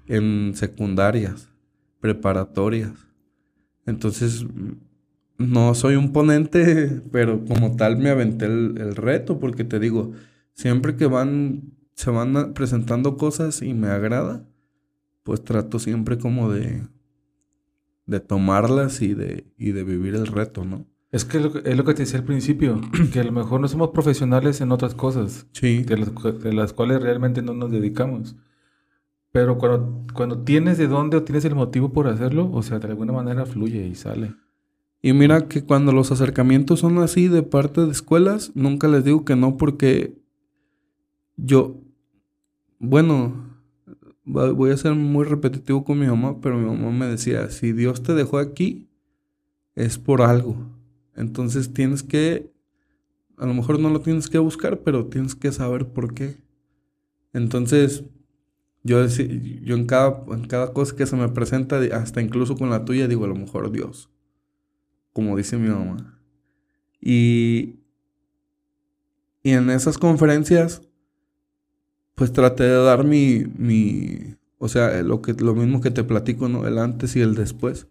en 0.08 0.54
secundarias, 0.56 1.50
preparatorias. 2.02 2.94
Entonces, 3.86 4.46
no 5.38 5.74
soy 5.74 5.96
un 5.96 6.12
ponente, 6.12 7.02
pero 7.12 7.46
como 7.46 7.76
tal 7.76 7.98
me 7.98 8.10
aventé 8.10 8.46
el, 8.46 8.96
reto, 8.96 9.40
porque 9.40 9.64
te 9.64 9.80
digo, 9.80 10.12
siempre 10.54 10.96
que 10.96 11.06
van, 11.06 11.74
se 11.94 12.12
van 12.12 12.54
presentando 12.54 13.18
cosas 13.18 13.62
y 13.62 13.74
me 13.74 13.88
agrada, 13.88 14.46
pues 15.24 15.44
trato 15.44 15.80
siempre 15.80 16.18
como 16.18 16.52
de, 16.52 16.84
de 18.06 18.20
tomarlas 18.20 19.02
y 19.02 19.14
de, 19.14 19.46
y 19.58 19.72
de 19.72 19.84
vivir 19.84 20.16
el 20.16 20.28
reto, 20.28 20.66
¿no? 20.66 20.89
Es 21.12 21.26
que 21.26 21.38
es 21.38 21.44
lo 21.78 21.84
que 21.84 21.94
te 21.94 22.04
decía 22.04 22.20
al 22.20 22.26
principio, 22.26 22.80
que 23.14 23.20
a 23.20 23.24
lo 23.24 23.32
mejor 23.32 23.60
no 23.62 23.68
somos 23.68 23.90
profesionales 23.90 24.62
en 24.62 24.72
otras 24.72 24.94
cosas, 24.94 25.48
sí. 25.52 25.84
de, 25.84 25.98
las, 25.98 26.12
de 26.42 26.54
las 26.54 26.74
cuales 26.74 27.02
realmente 27.02 27.42
no 27.42 27.54
nos 27.54 27.72
dedicamos. 27.72 28.36
Pero 29.32 29.58
cuando, 29.58 30.06
cuando 30.14 30.44
tienes 30.44 30.78
de 30.78 30.88
dónde 30.88 31.18
o 31.18 31.24
tienes 31.24 31.46
el 31.46 31.56
motivo 31.56 31.92
por 31.94 32.08
hacerlo, 32.08 32.52
o 32.52 32.62
sea, 32.62 32.80
de 32.80 32.88
alguna 32.88 33.14
manera 33.14 33.46
fluye 33.46 33.88
y 33.88 33.96
sale. 33.96 34.36
Y 35.02 35.14
mira 35.14 35.48
que 35.48 35.64
cuando 35.64 35.94
los 35.94 36.12
acercamientos 36.12 36.82
son 36.82 36.98
así 37.00 37.28
de 37.28 37.44
parte 37.44 37.82
de 37.82 37.92
escuelas, 37.92 38.52
nunca 38.54 38.88
les 38.88 39.04
digo 39.04 39.24
que 39.24 39.36
no 39.36 39.56
porque 39.58 40.20
yo, 41.38 41.82
bueno, 42.80 43.50
voy 44.26 44.72
a 44.72 44.78
ser 44.78 44.96
muy 44.96 45.26
repetitivo 45.26 45.84
con 45.84 46.00
mi 46.00 46.08
mamá, 46.08 46.42
pero 46.42 46.58
mi 46.58 46.66
mamá 46.66 46.92
me 46.92 47.06
decía, 47.08 47.50
si 47.50 47.72
Dios 47.72 48.04
te 48.04 48.14
dejó 48.14 48.40
aquí, 48.40 48.90
es 49.76 49.98
por 49.98 50.22
algo. 50.22 50.79
Entonces 51.16 51.74
tienes 51.74 52.04
que, 52.04 52.52
a 53.38 53.46
lo 53.46 53.54
mejor 53.54 53.80
no 53.80 53.90
lo 53.90 54.02
tienes 54.02 54.30
que 54.30 54.38
buscar, 54.40 54.80
pero 54.80 55.08
tienes 55.08 55.36
que 55.36 55.52
saber 55.52 55.88
por 55.88 56.14
qué. 56.14 56.38
Entonces, 57.34 58.04
yo, 58.84 59.06
yo 59.06 59.76
en, 59.76 59.86
cada, 59.86 60.24
en 60.32 60.48
cada 60.48 60.74
cosa 60.74 60.96
que 60.96 61.06
se 61.06 61.16
me 61.16 61.30
presenta, 61.30 61.80
hasta 61.94 62.22
incluso 62.22 62.56
con 62.56 62.70
la 62.70 62.86
tuya, 62.86 63.08
digo, 63.08 63.26
a 63.26 63.30
lo 63.30 63.36
mejor 63.36 63.72
Dios 63.72 64.10
como 65.14 65.36
dice 65.36 65.58
mi 65.58 65.70
mamá. 65.70 66.18
Y, 67.02 67.80
y 69.44 69.52
en 69.52 69.70
esas 69.70 69.98
conferencias, 69.98 70.82
pues 72.16 72.32
traté 72.32 72.64
de 72.64 72.84
dar 72.84 73.04
mi, 73.04 73.46
mi, 73.58 74.36
o 74.58 74.68
sea, 74.68 75.02
lo, 75.04 75.22
que, 75.22 75.34
lo 75.34 75.56
mismo 75.56 75.82
que 75.82 75.92
te 75.92 76.04
platico, 76.04 76.50
¿no? 76.50 76.68
El 76.68 76.78
antes 76.78 77.16
y 77.16 77.22
el 77.22 77.36
después. 77.36 77.88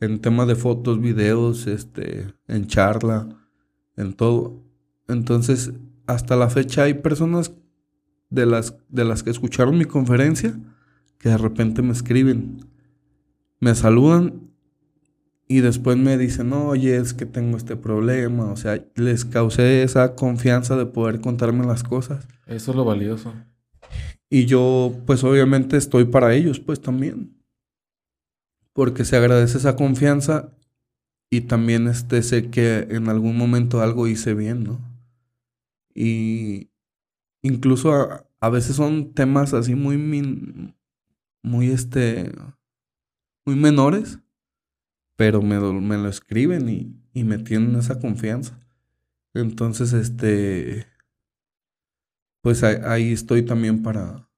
En 0.00 0.20
temas 0.20 0.46
de 0.48 0.56
fotos, 0.56 1.00
videos, 1.00 1.66
este, 1.66 2.26
en 2.48 2.66
charla, 2.66 3.28
en 3.96 4.12
todo. 4.12 4.62
Entonces, 5.08 5.72
hasta 6.06 6.36
la 6.36 6.50
fecha 6.50 6.84
hay 6.84 6.94
personas 6.94 7.52
de 8.30 8.46
las, 8.46 8.76
de 8.88 9.04
las 9.04 9.22
que 9.22 9.30
escucharon 9.30 9.78
mi 9.78 9.84
conferencia 9.84 10.58
que 11.18 11.30
de 11.30 11.38
repente 11.38 11.82
me 11.82 11.92
escriben, 11.92 12.66
me 13.60 13.74
saludan 13.74 14.50
y 15.48 15.60
después 15.60 15.96
me 15.96 16.18
dicen, 16.18 16.52
oye, 16.52 16.96
es 16.96 17.14
que 17.14 17.24
tengo 17.24 17.56
este 17.56 17.76
problema. 17.76 18.50
O 18.50 18.56
sea, 18.56 18.84
les 18.96 19.24
causé 19.24 19.82
esa 19.82 20.14
confianza 20.14 20.76
de 20.76 20.86
poder 20.86 21.20
contarme 21.20 21.64
las 21.64 21.84
cosas. 21.84 22.26
Eso 22.46 22.72
es 22.72 22.76
lo 22.76 22.84
valioso. 22.84 23.32
Y 24.28 24.46
yo, 24.46 24.92
pues 25.06 25.22
obviamente 25.22 25.76
estoy 25.76 26.04
para 26.04 26.34
ellos, 26.34 26.58
pues 26.58 26.80
también. 26.80 27.35
Porque 28.76 29.04
se 29.04 29.16
agradece 29.16 29.58
esa 29.58 29.74
confianza 29.74 30.52
y 31.28 31.40
también 31.42 31.88
este, 31.88 32.22
sé 32.22 32.50
que 32.50 32.86
en 32.90 33.08
algún 33.08 33.36
momento 33.36 33.80
algo 33.80 34.06
hice 34.06 34.34
bien, 34.34 34.62
¿no? 34.62 34.78
Y 35.92 36.70
incluso 37.42 37.92
a, 37.92 38.24
a 38.38 38.48
veces 38.50 38.76
son 38.76 39.12
temas 39.12 39.52
así 39.52 39.74
muy, 39.74 39.96
muy, 41.42 41.70
este, 41.70 42.32
muy 43.44 43.56
menores 43.56 44.20
pero 45.16 45.40
me, 45.42 45.58
me 45.58 45.96
lo 45.96 46.08
escriben 46.08 46.68
y, 46.68 46.94
y, 47.14 47.24
me 47.24 47.38
tienen 47.38 47.74
esa 47.76 47.98
confianza. 47.98 48.60
Entonces, 49.34 49.92
este, 49.94 50.86
pues 52.42 52.62
ahí, 52.62 53.12
estoy 53.12 53.42
también 53.42 53.82
para, 53.82 54.28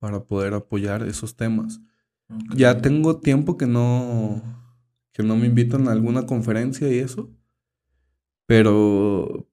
para 0.00 0.24
poder 0.24 0.54
apoyar 0.54 1.04
esos 1.04 1.36
temas. 1.36 1.80
Ya 2.56 2.80
tengo 2.80 3.20
tiempo 3.20 3.56
que 3.56 3.66
no, 3.66 4.42
que 5.12 5.22
no 5.22 5.36
me 5.36 5.46
invitan 5.46 5.88
a 5.88 5.92
alguna 5.92 6.26
conferencia 6.26 6.90
y 6.90 6.98
eso, 6.98 7.30
pero 8.46 9.48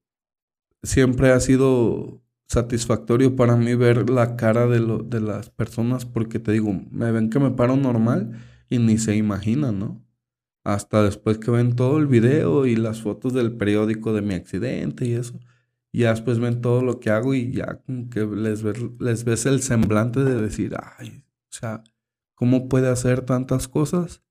siempre 0.83 1.31
ha 1.31 1.39
sido 1.39 2.21
satisfactorio 2.47 3.35
para 3.35 3.55
mí 3.55 3.75
ver 3.75 4.09
la 4.09 4.35
cara 4.37 4.67
de, 4.67 4.79
lo, 4.79 4.99
de 4.99 5.21
las 5.21 5.49
personas 5.49 6.05
porque 6.05 6.39
te 6.39 6.51
digo, 6.51 6.73
me 6.91 7.11
ven 7.11 7.29
que 7.29 7.39
me 7.39 7.51
paro 7.51 7.77
normal 7.77 8.39
y 8.69 8.79
ni 8.79 8.97
se 8.97 9.15
imaginan, 9.15 9.79
¿no? 9.79 10.03
hasta 10.63 11.03
después 11.03 11.37
que 11.39 11.51
ven 11.51 11.75
todo 11.75 11.97
el 11.97 12.07
video 12.07 12.65
y 12.65 12.75
las 12.75 13.01
fotos 13.01 13.33
del 13.33 13.57
periódico 13.57 14.13
de 14.13 14.21
mi 14.21 14.35
accidente 14.35 15.05
y 15.07 15.13
eso. 15.13 15.39
Ya 15.93 16.11
después 16.11 16.39
ven 16.39 16.61
todo 16.61 16.81
lo 16.83 16.99
que 16.99 17.09
hago 17.09 17.33
y 17.33 17.51
ya 17.51 17.81
como 17.85 18.09
que 18.09 18.25
les 18.25 18.63
ves, 18.63 18.77
les 18.99 19.23
ves 19.25 19.45
el 19.45 19.61
semblante 19.61 20.23
de 20.23 20.41
decir, 20.41 20.75
ay, 20.97 21.23
o 21.49 21.53
sea, 21.53 21.83
¿cómo 22.41 22.67
puede 22.67 22.89
hacer 22.89 23.21
tantas 23.21 23.67
cosas 23.67 24.23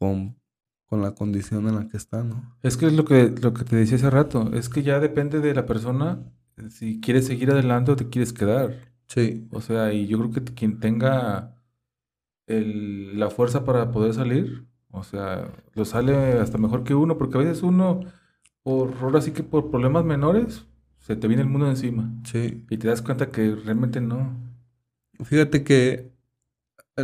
con, 0.00 0.40
con 0.86 1.02
la 1.02 1.14
condición 1.14 1.68
en 1.68 1.76
la 1.76 1.88
que 1.88 1.96
está, 1.96 2.24
no? 2.24 2.58
Es 2.64 2.76
que 2.76 2.86
es 2.86 2.94
lo 2.94 3.04
que, 3.04 3.32
lo 3.40 3.54
que 3.54 3.62
te 3.62 3.76
decía 3.76 3.94
hace 3.94 4.10
rato, 4.10 4.50
es 4.54 4.68
que 4.68 4.82
ya 4.82 4.98
depende 4.98 5.38
de 5.38 5.54
la 5.54 5.64
persona 5.64 6.18
si 6.68 7.00
quieres 7.00 7.28
seguir 7.28 7.52
adelante 7.52 7.92
o 7.92 7.96
te 7.96 8.08
quieres 8.08 8.32
quedar. 8.32 8.74
Sí. 9.06 9.46
O 9.52 9.60
sea, 9.60 9.92
y 9.92 10.08
yo 10.08 10.18
creo 10.18 10.32
que 10.32 10.52
quien 10.52 10.80
tenga 10.80 11.54
el, 12.48 13.20
la 13.20 13.30
fuerza 13.30 13.64
para 13.64 13.92
poder 13.92 14.14
salir, 14.14 14.66
o 14.90 15.04
sea, 15.04 15.48
lo 15.74 15.84
sale 15.84 16.40
hasta 16.40 16.58
mejor 16.58 16.82
que 16.82 16.96
uno, 16.96 17.18
porque 17.18 17.38
a 17.38 17.42
veces 17.42 17.62
uno, 17.62 18.00
por 18.64 18.94
ahora 19.00 19.20
sí 19.20 19.30
que 19.30 19.44
por 19.44 19.70
problemas 19.70 20.04
menores, 20.04 20.66
se 20.98 21.14
te 21.14 21.28
viene 21.28 21.44
el 21.44 21.48
mundo 21.48 21.68
encima. 21.68 22.12
Sí. 22.24 22.66
Y 22.68 22.78
te 22.78 22.88
das 22.88 23.00
cuenta 23.00 23.30
que 23.30 23.54
realmente 23.54 24.00
no. 24.00 24.36
Fíjate 25.22 25.62
que 25.62 26.17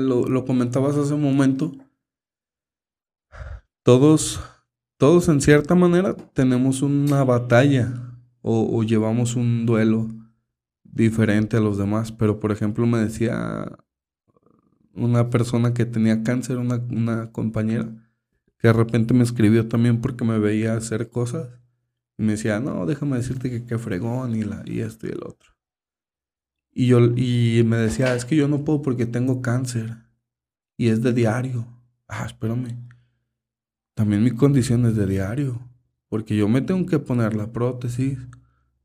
lo, 0.01 0.27
lo 0.27 0.45
comentabas 0.45 0.97
hace 0.97 1.15
un 1.15 1.23
momento. 1.23 1.73
Todos, 3.83 4.41
todos 4.97 5.29
en 5.29 5.41
cierta 5.41 5.75
manera 5.75 6.15
tenemos 6.15 6.83
una 6.83 7.23
batalla 7.25 8.15
o, 8.41 8.83
llevamos 8.83 9.37
un 9.37 9.65
duelo 9.65 10.09
diferente 10.83 11.57
a 11.57 11.61
los 11.61 11.79
demás. 11.79 12.13
Pero 12.13 12.41
por 12.41 12.53
ejemplo 12.53 12.87
me 12.87 12.99
decía 12.99 13.79
una 14.95 15.31
persona 15.31 15.75
que 15.75 15.87
tenía 15.87 16.23
cáncer, 16.23 16.59
una, 16.59 16.77
una 16.91 17.33
compañera, 17.33 17.89
que 18.59 18.69
de 18.69 18.75
repente 18.75 19.15
me 19.15 19.25
escribió 19.25 19.67
también 19.67 20.01
porque 20.01 20.25
me 20.25 20.39
veía 20.39 20.77
hacer 20.77 21.09
cosas. 21.09 21.49
Y 22.19 22.23
me 22.23 22.33
decía, 22.33 22.61
no, 22.61 22.87
déjame 22.87 23.17
decirte 23.17 23.51
que 23.51 23.65
qué 23.65 23.79
fregón 23.79 24.37
y, 24.37 24.45
la, 24.45 24.63
y 24.67 24.81
esto 24.81 25.07
y 25.07 25.11
el 25.11 25.23
otro. 25.25 25.54
Y, 26.75 26.89
yo, 26.89 26.99
y 27.17 27.63
me 27.65 27.77
decía, 27.77 28.15
es 28.17 28.25
que 28.25 28.35
yo 28.35 28.49
no 28.49 28.65
puedo 28.65 28.83
porque 28.83 29.07
tengo 29.07 29.41
cáncer. 29.41 29.97
Y 30.77 30.89
es 30.89 31.03
de 31.03 31.13
diario. 31.13 31.67
Ah, 32.09 32.25
espérame. 32.27 32.89
También 33.95 34.25
mi 34.25 34.33
condición 34.33 34.85
es 34.87 34.97
de 34.97 35.07
diario. 35.07 35.61
Porque 36.09 36.37
yo 36.37 36.49
me 36.49 36.61
tengo 36.61 36.85
que 36.87 36.99
poner 36.99 37.35
la 37.35 37.53
prótesis. 37.53 38.19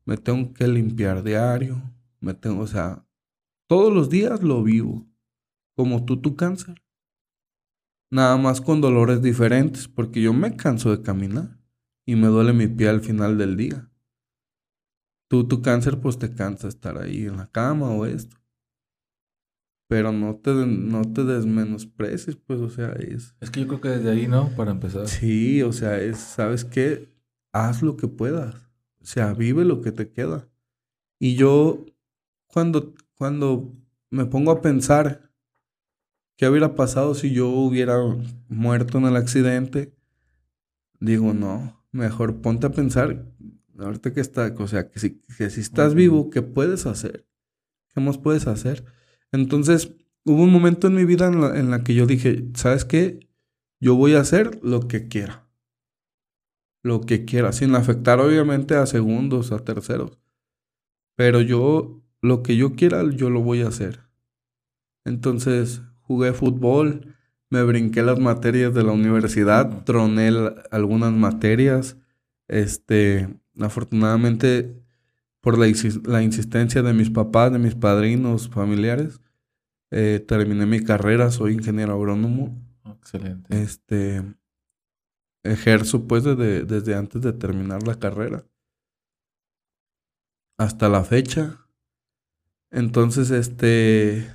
Me 0.04 0.16
tengo 0.16 0.54
que 0.54 0.68
limpiar 0.68 1.24
diario. 1.24 1.82
Me 2.20 2.32
tengo, 2.32 2.62
o 2.62 2.66
sea, 2.68 3.04
todos 3.66 3.92
los 3.92 4.08
días 4.08 4.42
lo 4.42 4.62
vivo 4.62 5.06
como 5.74 6.04
tú 6.04 6.20
tu 6.20 6.36
cáncer. 6.36 6.82
Nada 8.10 8.36
más 8.36 8.60
con 8.60 8.80
dolores 8.80 9.22
diferentes, 9.22 9.88
porque 9.88 10.20
yo 10.20 10.32
me 10.32 10.56
canso 10.56 10.94
de 10.94 11.02
caminar 11.02 11.58
y 12.04 12.16
me 12.16 12.26
duele 12.26 12.52
mi 12.52 12.66
pie 12.66 12.88
al 12.88 13.00
final 13.00 13.38
del 13.38 13.56
día. 13.56 13.89
Tú 15.30 15.46
tu 15.46 15.62
cáncer 15.62 16.00
pues 16.00 16.18
te 16.18 16.34
cansa 16.34 16.66
estar 16.66 16.98
ahí 16.98 17.26
en 17.26 17.36
la 17.36 17.46
cama 17.46 17.90
o 17.90 18.04
esto. 18.04 18.36
Pero 19.88 20.12
no 20.12 20.36
te, 20.36 20.52
no 20.52 21.02
te 21.02 21.24
desmenosprecies, 21.24 22.36
pues, 22.36 22.60
o 22.60 22.68
sea, 22.68 22.92
es... 22.92 23.34
Es 23.40 23.50
que 23.50 23.60
yo 23.60 23.66
creo 23.66 23.80
que 23.80 23.88
desde 23.88 24.10
ahí, 24.10 24.26
¿no? 24.28 24.50
Para 24.56 24.72
empezar. 24.72 25.08
Sí, 25.08 25.62
o 25.62 25.72
sea, 25.72 26.00
es, 26.00 26.18
¿sabes 26.18 26.64
qué? 26.64 27.08
Haz 27.52 27.82
lo 27.82 27.96
que 27.96 28.06
puedas. 28.06 28.54
O 29.00 29.06
sea, 29.06 29.32
vive 29.32 29.64
lo 29.64 29.80
que 29.80 29.90
te 29.90 30.10
queda. 30.10 30.48
Y 31.18 31.34
yo, 31.34 31.86
cuando, 32.46 32.94
cuando 33.14 33.72
me 34.10 34.26
pongo 34.26 34.50
a 34.50 34.60
pensar 34.60 35.30
¿Qué 36.40 36.48
hubiera 36.48 36.74
pasado 36.74 37.14
si 37.14 37.34
yo 37.34 37.50
hubiera 37.50 37.98
muerto 38.48 38.96
en 38.96 39.04
el 39.04 39.16
accidente? 39.16 39.92
Digo, 40.98 41.34
no, 41.34 41.84
mejor 41.92 42.40
ponte 42.40 42.66
a 42.66 42.72
pensar, 42.72 43.26
ahorita 43.80 44.12
que 44.12 44.20
está, 44.20 44.54
o 44.58 44.68
sea, 44.68 44.90
que 44.90 44.98
si, 44.98 45.20
que 45.36 45.50
si 45.50 45.60
estás 45.60 45.94
vivo, 45.94 46.30
¿qué 46.30 46.42
puedes 46.42 46.86
hacer? 46.86 47.26
¿Qué 47.94 48.00
más 48.00 48.18
puedes 48.18 48.46
hacer? 48.46 48.84
Entonces, 49.32 49.94
hubo 50.24 50.42
un 50.42 50.52
momento 50.52 50.86
en 50.86 50.94
mi 50.94 51.04
vida 51.04 51.26
en 51.28 51.40
la, 51.40 51.58
en 51.58 51.70
la 51.70 51.82
que 51.82 51.94
yo 51.94 52.06
dije, 52.06 52.48
¿sabes 52.54 52.84
qué? 52.84 53.28
Yo 53.80 53.94
voy 53.96 54.14
a 54.14 54.20
hacer 54.20 54.60
lo 54.62 54.88
que 54.88 55.08
quiera. 55.08 55.48
Lo 56.82 57.00
que 57.00 57.24
quiera, 57.24 57.52
sin 57.52 57.74
afectar 57.74 58.20
obviamente 58.20 58.74
a 58.74 58.86
segundos, 58.86 59.52
a 59.52 59.64
terceros. 59.64 60.18
Pero 61.16 61.40
yo, 61.40 62.02
lo 62.22 62.42
que 62.42 62.56
yo 62.56 62.74
quiera, 62.74 63.02
yo 63.10 63.30
lo 63.30 63.42
voy 63.42 63.62
a 63.62 63.68
hacer. 63.68 64.00
Entonces, 65.04 65.82
jugué 66.02 66.32
fútbol, 66.32 67.14
me 67.50 67.62
brinqué 67.62 68.02
las 68.02 68.18
materias 68.18 68.74
de 68.74 68.84
la 68.84 68.92
universidad, 68.92 69.84
troné 69.84 70.30
algunas 70.70 71.12
materias. 71.12 71.96
Este, 72.48 73.39
afortunadamente, 73.58 74.74
por 75.40 75.58
la, 75.58 75.66
la, 76.04 76.22
insistencia 76.22 76.82
de 76.82 76.92
mis 76.92 77.10
papás, 77.10 77.52
de 77.52 77.58
mis 77.58 77.74
padrinos, 77.74 78.48
familiares, 78.48 79.20
eh, 79.90 80.24
terminé 80.26 80.66
mi 80.66 80.84
carrera, 80.84 81.30
soy 81.30 81.54
ingeniero 81.54 81.94
agrónomo. 81.94 82.56
Excelente. 82.84 83.62
Este, 83.62 84.22
ejerzo 85.42 86.06
pues 86.06 86.24
desde, 86.24 86.64
desde 86.64 86.94
antes 86.94 87.22
de 87.22 87.32
terminar 87.32 87.86
la 87.86 87.98
carrera. 87.98 88.44
Hasta 90.58 90.88
la 90.88 91.04
fecha. 91.04 91.66
Entonces, 92.70 93.30
este 93.30 94.30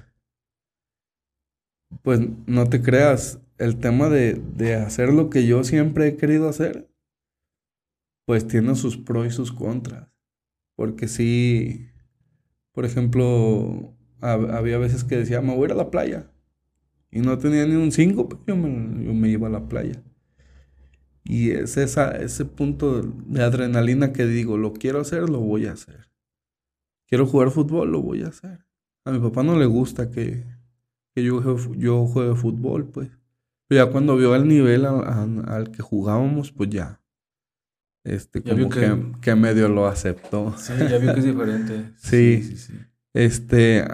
pues 2.01 2.19
no 2.45 2.67
te 2.69 2.81
creas, 2.81 3.39
el 3.57 3.79
tema 3.79 4.09
de, 4.09 4.33
de, 4.33 4.75
hacer 4.75 5.13
lo 5.13 5.29
que 5.29 5.45
yo 5.47 5.63
siempre 5.63 6.07
he 6.07 6.17
querido 6.17 6.49
hacer, 6.49 6.89
pues 8.25 8.47
tiene 8.47 8.75
sus 8.75 8.97
pros 8.97 9.27
y 9.27 9.31
sus 9.31 9.51
contras. 9.51 10.09
Porque 10.75 11.07
sí, 11.07 11.87
por 12.71 12.85
ejemplo, 12.85 13.95
había 14.19 14.77
veces 14.77 15.03
que 15.03 15.17
decía, 15.17 15.41
me 15.41 15.55
voy 15.55 15.63
a 15.63 15.65
ir 15.65 15.71
a 15.71 15.75
la 15.75 15.91
playa. 15.91 16.31
Y 17.11 17.19
no 17.21 17.37
tenía 17.37 17.65
ni 17.65 17.75
un 17.75 17.91
5, 17.91 18.27
pero 18.27 18.41
yo 18.47 18.55
me, 18.57 19.05
yo 19.05 19.13
me, 19.13 19.29
iba 19.29 19.47
a 19.47 19.51
la 19.51 19.67
playa. 19.69 20.03
Y 21.23 21.51
es 21.51 21.77
esa, 21.77 22.11
ese 22.17 22.45
punto 22.45 23.01
de 23.01 23.41
adrenalina 23.41 24.11
que 24.11 24.25
digo, 24.25 24.57
lo 24.57 24.73
quiero 24.73 24.99
hacer, 24.99 25.29
lo 25.29 25.39
voy 25.39 25.65
a 25.65 25.71
hacer. 25.71 26.11
Quiero 27.07 27.25
jugar 27.25 27.51
fútbol, 27.51 27.91
lo 27.91 28.01
voy 28.01 28.23
a 28.23 28.27
hacer. 28.27 28.65
A 29.05 29.11
mi 29.11 29.19
papá 29.19 29.43
no 29.43 29.57
le 29.57 29.65
gusta 29.65 30.11
que, 30.11 30.43
que 31.13 31.23
yo, 31.23 31.41
yo 31.77 32.05
juegue 32.07 32.35
fútbol, 32.35 32.89
pues. 32.89 33.09
Pero 33.67 33.85
ya 33.85 33.91
cuando 33.91 34.17
vio 34.17 34.35
el 34.35 34.47
nivel 34.47 34.85
al 34.85 35.71
que 35.71 35.81
jugábamos, 35.81 36.51
pues 36.51 36.69
ya. 36.69 37.01
Este, 38.05 38.41
como 38.41 38.69
que, 38.69 39.13
que, 39.19 39.35
medio 39.35 39.67
lo 39.67 39.87
aceptó. 39.87 40.55
Sí, 40.57 40.73
ya 40.77 40.97
vio 40.97 41.13
que 41.13 41.19
es 41.19 41.25
diferente. 41.25 41.91
sí, 41.97 42.41
sí, 42.43 42.57
sí, 42.57 42.73
Este. 43.13 43.85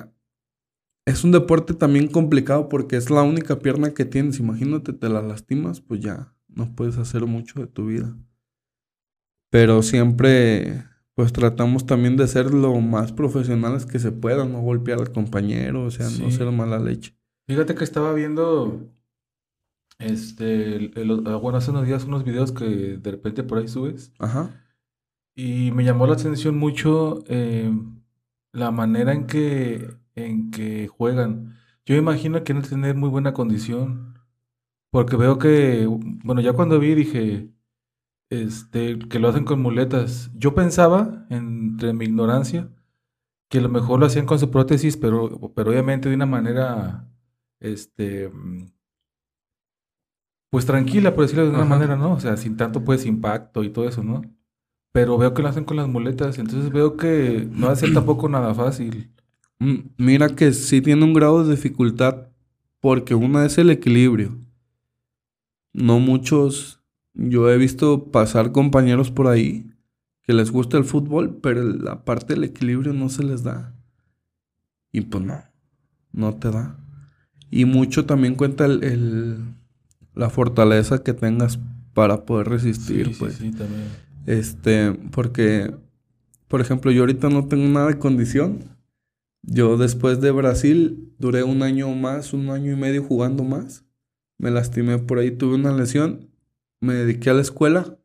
Es 1.07 1.23
un 1.23 1.31
deporte 1.31 1.73
también 1.73 2.07
complicado 2.07 2.69
porque 2.69 2.95
es 2.95 3.09
la 3.09 3.23
única 3.23 3.57
pierna 3.57 3.93
que 3.93 4.05
tienes. 4.05 4.39
Imagínate, 4.39 4.93
te 4.93 5.09
la 5.09 5.21
lastimas, 5.23 5.81
pues 5.81 5.99
ya 5.99 6.35
no 6.47 6.75
puedes 6.75 6.97
hacer 6.97 7.25
mucho 7.25 7.59
de 7.59 7.65
tu 7.65 7.87
vida. 7.87 8.15
Pero 9.49 9.81
siempre 9.81 10.83
pues 11.13 11.33
tratamos 11.33 11.85
también 11.85 12.17
de 12.17 12.27
ser 12.27 12.53
lo 12.53 12.73
más 12.79 13.11
profesionales 13.11 13.85
que 13.85 13.99
se 13.99 14.11
pueda, 14.11 14.45
no 14.45 14.61
golpear 14.61 14.99
al 14.99 15.11
compañero, 15.11 15.83
o 15.83 15.91
sea, 15.91 16.09
no 16.09 16.31
ser 16.31 16.51
mala 16.51 16.79
leche. 16.79 17.15
Fíjate 17.47 17.75
que 17.75 17.83
estaba 17.83 18.13
viendo, 18.13 18.89
este, 20.01 20.91
ah, 21.25 21.35
bueno, 21.35 21.57
hace 21.57 21.71
unos 21.71 21.85
días 21.85 22.05
unos 22.05 22.23
videos 22.23 22.51
que 22.51 22.65
de 22.97 23.11
repente 23.11 23.43
por 23.43 23.59
ahí 23.59 23.67
subes. 23.67 24.13
Ajá. 24.19 24.49
Y 25.35 25.71
me 25.71 25.83
llamó 25.83 26.07
la 26.07 26.13
atención 26.13 26.57
mucho 26.57 27.23
eh, 27.27 27.71
la 28.51 28.71
manera 28.71 29.13
en 29.13 29.27
que, 29.27 29.95
en 30.15 30.51
que 30.51 30.87
juegan. 30.87 31.55
Yo 31.85 31.95
imagino 31.95 32.43
que 32.43 32.53
no 32.53 32.61
tener 32.61 32.95
muy 32.95 33.09
buena 33.09 33.33
condición. 33.33 34.11
Porque 34.91 35.15
veo 35.15 35.37
que, 35.39 35.87
bueno, 36.23 36.41
ya 36.41 36.51
cuando 36.53 36.77
vi 36.77 36.95
dije, 36.95 37.49
este, 38.29 38.99
que 38.99 39.19
lo 39.19 39.29
hacen 39.29 39.45
con 39.45 39.61
muletas. 39.61 40.31
Yo 40.35 40.53
pensaba, 40.55 41.25
entre 41.29 41.93
mi 41.93 42.05
ignorancia, 42.05 42.69
que 43.49 43.59
a 43.59 43.61
lo 43.61 43.69
mejor 43.69 43.99
lo 43.99 44.05
hacían 44.07 44.25
con 44.25 44.39
su 44.39 44.51
prótesis, 44.51 44.97
pero, 44.97 45.53
pero 45.55 45.71
obviamente 45.71 46.09
de 46.09 46.15
una 46.15 46.25
manera, 46.25 47.09
este, 47.59 48.31
pues 50.51 50.65
tranquila, 50.65 51.15
por 51.15 51.23
decirlo 51.23 51.45
de 51.45 51.55
una 51.55 51.65
manera, 51.65 51.95
¿no? 51.95 52.13
O 52.13 52.19
sea, 52.19 52.37
sin 52.37 52.57
tanto 52.57 52.83
pues 52.83 53.05
impacto 53.05 53.63
y 53.63 53.69
todo 53.69 53.87
eso, 53.87 54.03
¿no? 54.03 54.21
Pero 54.91 55.17
veo 55.17 55.33
que 55.33 55.41
lo 55.41 55.47
hacen 55.47 55.63
con 55.63 55.77
las 55.77 55.87
muletas, 55.87 56.37
entonces 56.37 56.71
veo 56.71 56.97
que 56.97 57.47
no 57.49 57.69
hace 57.69 57.89
tampoco 57.91 58.27
nada 58.27 58.53
fácil. 58.53 59.09
Mm, 59.59 59.77
mira 59.97 60.27
que 60.27 60.51
sí 60.51 60.81
tiene 60.81 61.05
un 61.05 61.13
grado 61.13 61.43
de 61.43 61.55
dificultad 61.55 62.27
porque 62.81 63.15
una 63.15 63.45
es 63.45 63.57
el 63.57 63.69
equilibrio. 63.69 64.37
No 65.71 65.99
muchos 65.99 66.83
yo 67.13 67.49
he 67.49 67.57
visto 67.57 68.11
pasar 68.11 68.51
compañeros 68.51 69.09
por 69.09 69.27
ahí 69.27 69.71
que 70.23 70.33
les 70.33 70.51
gusta 70.51 70.77
el 70.77 70.83
fútbol, 70.83 71.39
pero 71.41 71.63
la 71.63 72.03
parte 72.03 72.33
del 72.33 72.43
equilibrio 72.43 72.91
no 72.91 73.07
se 73.07 73.23
les 73.23 73.43
da. 73.43 73.73
Y 74.91 75.01
pues 75.01 75.23
no, 75.23 75.41
no 76.11 76.35
te 76.35 76.51
da. 76.51 76.77
Y 77.49 77.65
mucho 77.65 78.05
también 78.05 78.35
cuenta 78.35 78.65
el, 78.65 79.55
la 80.13 80.29
fortaleza 80.29 81.03
que 81.03 81.13
tengas 81.13 81.59
para 81.93 82.25
poder 82.25 82.49
resistir, 82.49 83.07
sí, 83.07 83.15
pues. 83.19 83.35
Sí, 83.35 83.51
también. 83.51 83.83
Este, 84.25 84.93
porque, 85.11 85.73
por 86.47 86.61
ejemplo, 86.61 86.91
yo 86.91 87.01
ahorita 87.01 87.29
no 87.29 87.47
tengo 87.47 87.67
nada 87.67 87.87
de 87.87 87.99
condición. 87.99 88.59
Yo 89.43 89.77
después 89.77 90.21
de 90.21 90.31
Brasil 90.31 91.13
duré 91.17 91.43
un 91.43 91.63
año 91.63 91.89
más, 91.95 92.33
un 92.33 92.49
año 92.49 92.71
y 92.71 92.75
medio 92.75 93.03
jugando 93.03 93.43
más. 93.43 93.83
Me 94.37 94.51
lastimé 94.51 94.99
por 94.99 95.19
ahí, 95.19 95.31
tuve 95.31 95.55
una 95.55 95.71
lesión 95.71 96.31
me 96.81 96.95
dediqué 96.95 97.29
a 97.29 97.33
la 97.33 97.41
escuela 97.41 97.97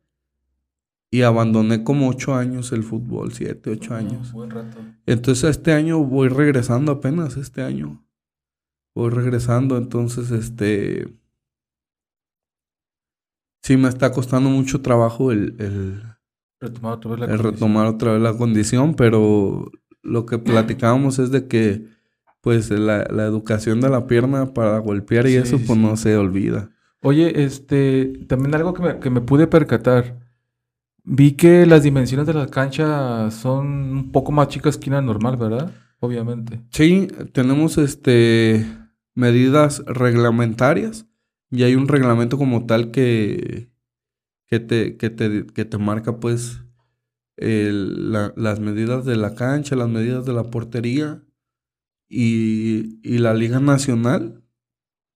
y 1.09 1.23
abandoné 1.23 1.83
como 1.83 2.07
ocho 2.07 2.35
años 2.35 2.71
el 2.71 2.83
fútbol, 2.83 3.33
siete, 3.33 3.71
ocho 3.71 3.95
años. 3.95 4.31
buen 4.31 4.51
rato. 4.51 4.77
Entonces 5.05 5.49
este 5.49 5.73
año 5.73 5.99
voy 5.99 6.29
regresando 6.29 6.91
apenas, 6.91 7.37
este 7.37 7.63
año. 7.63 8.05
Voy 8.95 9.09
regresando, 9.09 9.77
entonces 9.77 10.31
este... 10.31 11.13
Sí 13.67 13.75
me 13.75 13.89
está 13.89 14.13
costando 14.13 14.49
mucho 14.49 14.79
trabajo 14.79 15.33
el... 15.33 15.57
el 15.59 16.01
retomar 16.61 16.93
otra 16.93 17.11
vez 17.11 17.19
la 17.19 17.25
el 17.25 17.39
retomar 17.39 17.85
otra 17.87 18.13
vez 18.13 18.21
la 18.21 18.33
condición, 18.33 18.93
pero 18.93 19.69
lo 20.01 20.25
que 20.25 20.37
platicábamos 20.37 21.19
es 21.19 21.31
de 21.31 21.47
que 21.49 21.85
pues 22.39 22.71
la, 22.71 23.05
la 23.11 23.25
educación 23.25 23.81
de 23.81 23.89
la 23.89 24.07
pierna 24.07 24.53
para 24.53 24.79
golpear 24.79 25.27
y 25.27 25.35
eso 25.35 25.59
pues 25.67 25.77
no 25.77 25.97
se 25.97 26.15
olvida. 26.15 26.69
Oye, 27.01 27.43
este, 27.43 28.13
también 28.29 28.55
algo 28.55 28.73
que 28.73 28.83
me, 28.83 28.99
que 28.99 29.09
me 29.09 29.19
pude 29.19 29.47
percatar. 29.47 30.17
Vi 31.03 31.33
que 31.33 31.65
las 31.65 31.83
dimensiones 31.83 32.25
de 32.25 32.35
la 32.35 32.47
cancha 32.47 33.29
son 33.31 33.67
un 33.67 34.11
poco 34.13 34.31
más 34.31 34.47
chicas 34.47 34.77
que 34.77 34.89
una 34.89 35.01
normal, 35.01 35.35
¿verdad? 35.35 35.73
Obviamente. 35.99 36.61
Sí, 36.71 37.09
tenemos 37.33 37.77
este 37.77 38.65
medidas 39.13 39.83
reglamentarias 39.87 41.05
y 41.49 41.63
hay 41.63 41.75
un 41.75 41.87
reglamento 41.87 42.37
como 42.37 42.65
tal 42.65 42.91
que, 42.91 43.69
que, 44.47 44.59
te, 44.59 44.97
que, 44.97 45.09
te, 45.09 45.45
que 45.47 45.65
te 45.65 45.77
marca 45.77 46.19
pues 46.19 46.61
las 47.37 48.59
medidas 48.59 49.05
de 49.05 49.15
la 49.15 49.35
cancha, 49.35 49.75
las 49.75 49.89
medidas 49.89 50.25
de 50.25 50.33
la 50.33 50.45
portería 50.45 51.23
y, 52.09 52.99
y 53.03 53.19
la 53.19 53.33
Liga 53.33 53.59
Nacional 53.59 54.43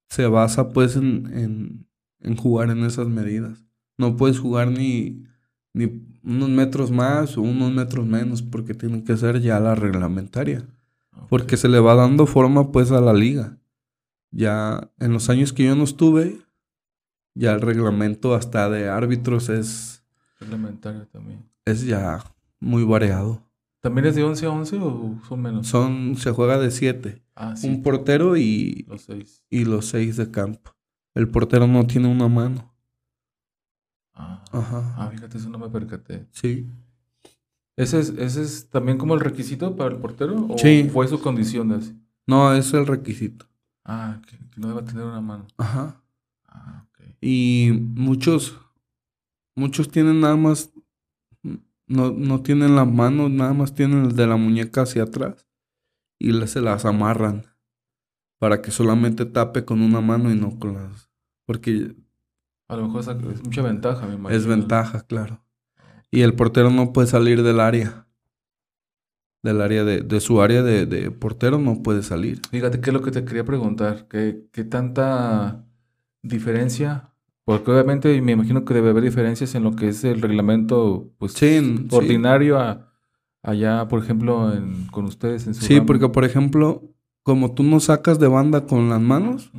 se 0.09 0.27
basa 0.27 0.69
pues 0.69 0.95
en, 0.95 1.87
en, 2.19 2.35
jugar 2.35 2.69
en 2.69 2.83
esas 2.83 3.07
medidas. 3.07 3.65
No 3.97 4.17
puedes 4.17 4.39
jugar 4.39 4.69
ni, 4.69 5.23
ni 5.73 6.05
unos 6.23 6.49
metros 6.49 6.91
más 6.91 7.37
o 7.37 7.41
unos 7.41 7.73
metros 7.73 8.05
menos 8.05 8.41
porque 8.41 8.73
tiene 8.73 9.03
que 9.03 9.17
ser 9.17 9.41
ya 9.41 9.59
la 9.59 9.73
reglamentaria. 9.73 10.67
Porque 11.29 11.57
se 11.57 11.69
le 11.69 11.79
va 11.79 11.95
dando 11.95 12.25
forma 12.25 12.71
pues 12.71 12.91
a 12.91 13.01
la 13.01 13.13
liga. 13.13 13.57
Ya 14.31 14.89
en 14.99 15.13
los 15.13 15.29
años 15.29 15.53
que 15.53 15.65
yo 15.65 15.75
no 15.75 15.83
estuve, 15.83 16.39
ya 17.35 17.51
el 17.53 17.61
reglamento 17.61 18.33
hasta 18.33 18.69
de 18.69 18.89
árbitros 18.89 19.49
es... 19.49 20.03
Reglamentario 20.39 21.05
también. 21.07 21.49
Es 21.65 21.85
ya 21.85 22.23
muy 22.59 22.83
variado. 22.83 23.41
¿También 23.81 24.07
es 24.07 24.15
de 24.15 24.23
11 24.23 24.45
a 24.45 24.49
11 24.51 24.77
o 24.79 25.19
son 25.27 25.41
menos? 25.41 25.67
Son, 25.67 26.15
se 26.15 26.31
juega 26.31 26.57
de 26.59 26.71
7. 26.71 27.21
Ah, 27.35 27.55
sí. 27.55 27.67
Un 27.67 27.81
portero 27.83 28.37
y 28.37 28.85
los 28.87 29.01
seis. 29.03 29.43
y 29.49 29.65
los 29.65 29.85
seis 29.87 30.17
de 30.17 30.29
campo. 30.31 30.75
El 31.15 31.27
portero 31.29 31.67
no 31.67 31.85
tiene 31.87 32.07
una 32.07 32.27
mano. 32.27 32.73
Ah, 34.13 34.43
Ajá. 34.51 34.95
ah 34.97 35.09
fíjate, 35.11 35.37
eso 35.37 35.49
no 35.49 35.57
me 35.57 35.69
percaté. 35.69 36.27
Sí. 36.31 36.67
¿Ese 37.75 37.99
es, 37.99 38.09
¿Ese 38.09 38.43
es 38.43 38.69
también 38.69 38.97
como 38.97 39.13
el 39.15 39.19
requisito 39.19 39.75
para 39.75 39.95
el 39.95 39.99
portero? 40.01 40.45
¿O 40.49 40.57
Sí. 40.57 40.89
fue 40.91 41.07
su 41.07 41.19
condición 41.21 41.71
así? 41.71 41.97
No, 42.27 42.53
es 42.53 42.73
el 42.73 42.85
requisito. 42.85 43.47
Ah, 43.83 44.21
que, 44.27 44.37
que 44.37 44.61
no 44.61 44.67
deba 44.67 44.83
tener 44.85 45.03
una 45.05 45.21
mano. 45.21 45.47
Ajá. 45.57 46.01
Ah, 46.47 46.85
ok. 46.89 47.15
Y 47.21 47.71
muchos, 47.95 48.59
muchos 49.55 49.89
tienen 49.89 50.21
nada 50.21 50.35
más 50.35 50.71
no, 51.87 52.11
no 52.11 52.41
tienen 52.41 52.75
las 52.75 52.87
manos, 52.87 53.29
nada 53.31 53.53
más 53.53 53.73
tienen 53.73 54.05
el 54.05 54.15
de 54.15 54.27
la 54.27 54.37
muñeca 54.37 54.83
hacia 54.83 55.03
atrás 55.03 55.47
y 56.19 56.31
le- 56.31 56.47
se 56.47 56.61
las 56.61 56.85
amarran 56.85 57.45
para 58.39 58.61
que 58.61 58.71
solamente 58.71 59.25
tape 59.25 59.65
con 59.65 59.81
una 59.81 60.01
mano 60.01 60.31
y 60.31 60.35
no 60.35 60.57
con 60.57 60.73
las... 60.75 61.09
Porque 61.45 61.95
A 62.69 62.75
lo 62.77 62.83
mejor 62.85 63.01
esa- 63.01 63.11
es 63.11 63.43
mucha 63.43 63.61
ventaja, 63.61 64.05
me 64.07 64.15
imagino. 64.15 64.29
es 64.39 64.45
ventaja, 64.45 65.01
claro. 65.05 65.43
Y 66.11 66.21
el 66.21 66.33
portero 66.35 66.69
no 66.69 66.93
puede 66.93 67.07
salir 67.07 67.43
del 67.43 67.59
área. 67.59 68.07
Del 69.43 69.61
área 69.61 69.83
de, 69.83 70.01
de 70.01 70.19
su 70.19 70.39
área 70.41 70.61
de, 70.61 70.85
de 70.85 71.09
portero 71.09 71.57
no 71.57 71.81
puede 71.81 72.03
salir. 72.03 72.41
Fíjate, 72.51 72.79
¿qué 72.79 72.91
es 72.91 72.93
lo 72.93 73.01
que 73.01 73.09
te 73.11 73.25
quería 73.25 73.43
preguntar? 73.43 74.07
¿Qué, 74.07 74.45
qué 74.51 74.63
tanta 74.63 75.65
diferencia? 76.21 77.09
Porque 77.43 77.71
obviamente 77.71 78.21
me 78.21 78.33
imagino 78.33 78.63
que 78.65 78.75
debe 78.75 78.91
haber 78.91 79.03
diferencias 79.03 79.55
en 79.55 79.63
lo 79.63 79.75
que 79.75 79.89
es 79.89 80.03
el 80.03 80.21
reglamento 80.21 81.09
pues, 81.17 81.33
Sí, 81.33 81.59
sí. 81.59 81.87
ordinario 81.89 82.59
a, 82.59 82.93
allá, 83.41 83.87
por 83.87 84.03
ejemplo, 84.03 84.53
en- 84.53 84.85
con 84.91 85.05
ustedes 85.05 85.47
en 85.47 85.55
su 85.55 85.65
Sí, 85.65 85.75
ramo. 85.75 85.87
porque 85.87 86.07
por 86.09 86.23
ejemplo, 86.23 86.83
como 87.23 87.55
tú 87.55 87.63
no 87.63 87.79
sacas 87.79 88.19
de 88.19 88.27
banda 88.27 88.67
con 88.67 88.89
las 88.89 89.01
manos, 89.01 89.51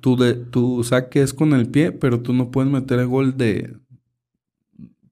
tu, 0.00 0.16
de, 0.16 0.34
tu 0.34 0.82
saque 0.82 1.22
es 1.22 1.32
con 1.32 1.52
el 1.52 1.68
pie, 1.70 1.92
pero 1.92 2.20
tú 2.20 2.32
no 2.32 2.50
puedes 2.50 2.70
meter 2.72 2.98
el 2.98 3.06
gol 3.06 3.36
de... 3.36 3.76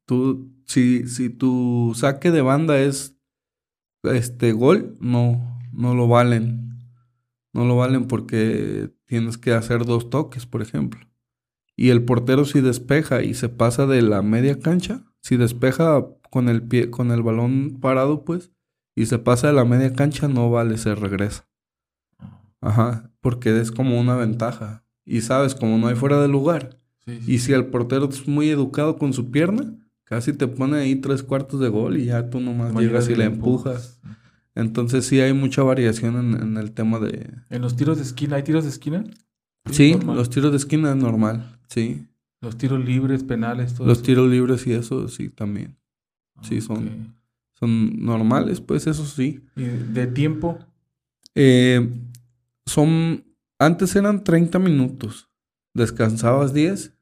Tú, 0.05 0.51
si, 0.67 1.07
si 1.09 1.31
tu 1.31 1.93
saque 1.95 2.31
de 2.31 2.43
banda 2.43 2.79
es 2.79 3.14
este 4.13 4.53
gol, 4.53 4.97
no, 5.01 5.61
no 5.73 5.95
lo 5.95 6.09
valen. 6.09 6.79
No 7.53 7.65
lo 7.65 7.77
valen 7.77 8.07
porque 8.07 8.91
tienes 9.07 9.39
que 9.39 9.53
hacer 9.53 9.85
dos 9.85 10.11
toques, 10.11 10.47
por 10.47 10.63
ejemplo. 10.63 11.01
Y 11.77 11.91
el 11.91 12.05
portero 12.05 12.45
si 12.45 12.61
despeja 12.61 13.23
y 13.23 13.35
se 13.35 13.49
pasa 13.49 13.87
de 13.87 14.03
la 14.03 14.23
media 14.23 14.59
cancha, 14.59 15.05
si 15.21 15.37
despeja 15.37 16.07
con 16.31 16.49
el 16.49 16.63
pie, 16.63 16.91
con 16.91 17.11
el 17.11 17.23
balón 17.23 17.79
parado, 17.81 18.25
pues, 18.25 18.53
y 18.95 19.07
se 19.07 19.19
pasa 19.19 19.49
de 19.49 19.53
la 19.53 19.65
media 19.65 19.93
cancha, 19.93 20.29
no 20.29 20.51
vale, 20.51 20.79
se 20.79 20.95
regresa. 20.95 21.49
Ajá, 22.61 23.11
porque 23.21 23.61
es 23.61 23.73
como 23.73 24.01
una 24.01 24.17
ventaja. 24.17 24.85
Y 25.05 25.21
sabes, 25.21 25.55
como 25.55 25.79
no 25.79 25.89
hay 25.89 25.97
fuera 25.97 26.21
de 26.21 26.29
lugar. 26.29 26.79
Sí, 27.05 27.21
sí. 27.21 27.33
Y 27.35 27.39
si 27.39 27.53
el 27.53 27.67
portero 27.67 28.09
es 28.09 28.27
muy 28.27 28.49
educado 28.49 28.97
con 28.97 29.13
su 29.13 29.31
pierna, 29.31 29.75
casi 30.05 30.33
te 30.33 30.47
pone 30.49 30.79
ahí 30.79 30.97
tres 30.97 31.23
cuartos 31.23 31.61
de 31.61 31.69
gol 31.69 31.97
y 31.99 32.07
ya 32.07 32.31
tú 32.31 32.41
nomás 32.41 32.75
llegas 32.75 33.09
y 33.09 33.15
le 33.17 33.25
empujas. 33.25 34.01
Entonces 34.55 35.05
sí 35.07 35.21
hay 35.21 35.33
mucha 35.33 35.63
variación 35.63 36.17
en, 36.17 36.41
en 36.43 36.57
el 36.59 36.73
tema 36.73 37.01
de... 37.01 37.31
¿En 37.51 37.63
los 37.63 37.75
tiros 37.77 37.97
de 37.99 38.05
esquina? 38.05 38.37
¿Hay 38.37 38.45
tiros 38.45 38.65
de 38.65 38.71
esquina? 38.71 39.05
Sí, 39.71 39.93
normal. 39.95 40.17
los 40.17 40.31
tiros 40.31 40.51
de 40.53 40.59
esquina 40.59 40.91
es 40.91 40.97
normal, 40.97 41.59
sí. 41.69 42.07
Los 42.41 42.57
tiros 42.59 42.85
libres, 42.85 43.25
penales, 43.25 43.75
todo 43.75 43.87
Los 43.87 43.99
eso. 43.99 44.05
tiros 44.07 44.31
libres 44.31 44.67
y 44.67 44.73
eso 44.73 45.09
sí 45.09 45.29
también. 45.31 45.77
sí, 46.43 46.61
son-. 46.61 47.15
Son 47.59 48.05
normales, 48.05 48.61
pues 48.61 48.87
eso 48.87 49.07
sí. 49.07 49.41
¿Y 49.57 49.63
de 49.65 50.07
tiempo? 50.09 50.59
Eh, 51.35 51.89
son... 52.67 53.25
Antes 53.59 53.95
eran 53.97 54.23
30 54.25 54.59
minutos. 54.59 55.31
Descansabas 55.73 56.53
10, 56.53 56.93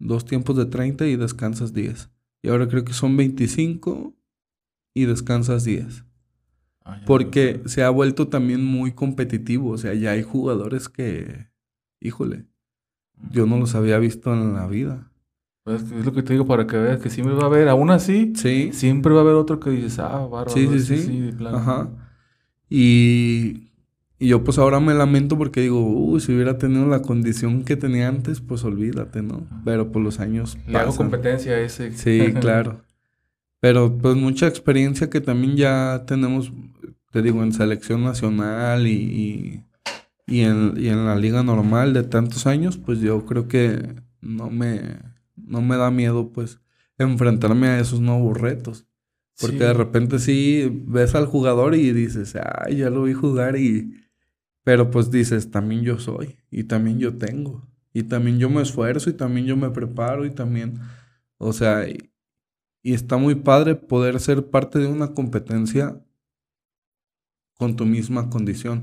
dos 0.00 0.24
tiempos 0.26 0.56
de 0.56 0.66
30 0.66 1.06
y 1.06 1.16
descansas 1.16 1.72
10. 1.72 2.10
Y 2.44 2.50
ahora 2.50 2.68
creo 2.68 2.84
que 2.84 2.92
son 2.92 3.16
25 3.16 4.12
y 4.92 5.06
descansas 5.06 5.64
10. 5.64 6.04
Ah, 6.84 7.00
Porque 7.06 7.62
se 7.64 7.82
ha 7.82 7.88
vuelto 7.88 8.28
también 8.28 8.62
muy 8.62 8.92
competitivo. 8.92 9.70
O 9.70 9.78
sea, 9.78 9.94
ya 9.94 10.10
hay 10.10 10.22
jugadores 10.22 10.90
que, 10.90 11.48
híjole, 12.02 12.44
yo 13.30 13.46
no 13.46 13.56
los 13.58 13.74
había 13.74 13.98
visto 13.98 14.34
en 14.34 14.52
la 14.52 14.66
vida. 14.66 15.10
Pues 15.62 15.90
es 15.90 16.04
lo 16.04 16.12
que 16.12 16.22
te 16.22 16.34
digo 16.34 16.44
para 16.44 16.66
que 16.66 16.76
veas 16.76 17.00
que 17.00 17.08
siempre 17.08 17.34
va 17.34 17.44
a 17.44 17.46
haber, 17.46 17.66
aún 17.66 17.90
así, 17.90 18.34
Sí, 18.36 18.74
siempre 18.74 19.14
va 19.14 19.20
a 19.20 19.22
haber 19.22 19.36
otro 19.36 19.58
que 19.58 19.70
dices, 19.70 19.98
ah, 20.00 20.18
bárbaro. 20.26 20.50
Sí, 20.50 20.68
sí, 20.68 20.74
ese 20.74 20.98
sí. 20.98 21.20
de 21.20 21.32
plano. 21.32 21.56
ajá. 21.56 21.88
Y, 22.68 23.70
y 24.18 24.28
yo 24.28 24.44
pues 24.44 24.58
ahora 24.58 24.80
me 24.80 24.94
lamento 24.94 25.36
porque 25.36 25.60
digo, 25.60 25.84
uy, 25.86 26.20
si 26.20 26.32
hubiera 26.32 26.56
tenido 26.58 26.86
la 26.86 27.02
condición 27.02 27.64
que 27.64 27.76
tenía 27.76 28.08
antes, 28.08 28.40
pues 28.40 28.64
olvídate, 28.64 29.22
¿no? 29.22 29.46
Pero 29.64 29.90
por 29.92 30.02
los 30.02 30.20
años 30.20 30.56
Le 30.66 30.78
hago 30.78 30.94
competencia 30.94 31.52
a 31.54 31.60
ese. 31.60 31.92
Sí, 31.92 32.32
claro. 32.40 32.82
Pero 33.60 33.96
pues 33.98 34.14
mucha 34.16 34.46
experiencia 34.46 35.10
que 35.10 35.20
también 35.20 35.56
ya 35.56 36.04
tenemos, 36.06 36.52
te 37.10 37.22
digo, 37.22 37.42
en 37.42 37.52
selección 37.52 38.04
nacional 38.04 38.86
y, 38.86 38.92
y, 38.92 39.64
y 40.26 40.40
en, 40.42 40.74
y 40.76 40.88
en 40.88 41.06
la 41.06 41.16
liga 41.16 41.42
normal 41.42 41.92
de 41.94 42.02
tantos 42.02 42.46
años, 42.46 42.76
pues 42.78 43.00
yo 43.00 43.24
creo 43.26 43.48
que 43.48 43.94
no 44.20 44.50
me, 44.50 44.80
no 45.36 45.62
me 45.62 45.76
da 45.76 45.90
miedo 45.90 46.30
pues 46.32 46.60
enfrentarme 46.98 47.68
a 47.68 47.80
esos 47.80 48.00
nuevos 48.00 48.38
retos. 48.40 48.86
Porque 49.40 49.56
Sí. 49.58 49.64
de 49.64 49.72
repente 49.74 50.18
sí 50.20 50.84
ves 50.86 51.14
al 51.16 51.26
jugador 51.26 51.74
y 51.74 51.92
dices, 51.92 52.36
ay, 52.36 52.76
ya 52.76 52.90
lo 52.90 53.02
vi 53.04 53.14
jugar 53.14 53.56
y... 53.56 54.00
Pero 54.64 54.90
pues 54.90 55.10
dices, 55.10 55.50
también 55.50 55.82
yo 55.82 55.98
soy 55.98 56.38
y 56.50 56.64
también 56.64 56.98
yo 56.98 57.16
tengo 57.16 57.68
y 57.92 58.02
también 58.04 58.38
yo 58.38 58.50
me 58.50 58.62
esfuerzo 58.62 59.10
y 59.10 59.12
también 59.12 59.46
yo 59.46 59.56
me 59.56 59.70
preparo 59.70 60.26
y 60.26 60.30
también, 60.30 60.80
o 61.38 61.52
sea, 61.52 61.88
y, 61.88 62.10
y 62.82 62.94
está 62.94 63.16
muy 63.16 63.36
padre 63.36 63.76
poder 63.76 64.20
ser 64.20 64.50
parte 64.50 64.78
de 64.78 64.88
una 64.88 65.14
competencia 65.14 66.02
con 67.54 67.76
tu 67.76 67.86
misma 67.86 68.30
condición. 68.30 68.82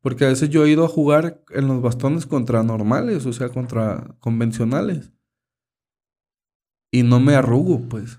Porque 0.00 0.24
a 0.24 0.28
veces 0.28 0.50
yo 0.50 0.64
he 0.64 0.70
ido 0.70 0.84
a 0.84 0.88
jugar 0.88 1.42
en 1.50 1.68
los 1.68 1.80
bastones 1.82 2.26
contra 2.26 2.62
normales, 2.62 3.26
o 3.26 3.32
sea, 3.32 3.50
contra 3.50 4.16
convencionales. 4.20 5.12
Y 6.90 7.02
no 7.02 7.20
me 7.20 7.34
arrugo, 7.34 7.88
pues. 7.88 8.18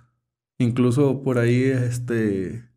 Incluso 0.58 1.24
por 1.24 1.38
ahí, 1.38 1.64
este, 1.64 2.70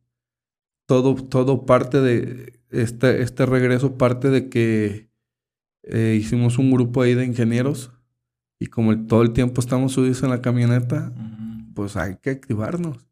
todo, 0.86 1.14
todo 1.14 1.66
parte 1.66 2.00
de, 2.00 2.60
este, 2.82 3.22
este 3.22 3.46
regreso 3.46 3.96
parte 3.98 4.30
de 4.30 4.48
que 4.48 5.08
eh, 5.84 6.16
hicimos 6.20 6.58
un 6.58 6.70
grupo 6.70 7.02
ahí 7.02 7.14
de 7.14 7.24
ingenieros 7.24 7.92
y 8.58 8.66
como 8.66 8.92
el- 8.92 9.06
todo 9.06 9.22
el 9.22 9.32
tiempo 9.32 9.60
estamos 9.60 9.92
subidos 9.92 10.22
en 10.22 10.30
la 10.30 10.40
camioneta, 10.42 11.12
pues 11.74 11.96
hay 11.96 12.16
que 12.16 12.30
activarnos. 12.30 13.06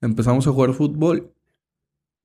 Empezamos 0.00 0.46
a 0.46 0.52
jugar 0.52 0.72
fútbol 0.74 1.32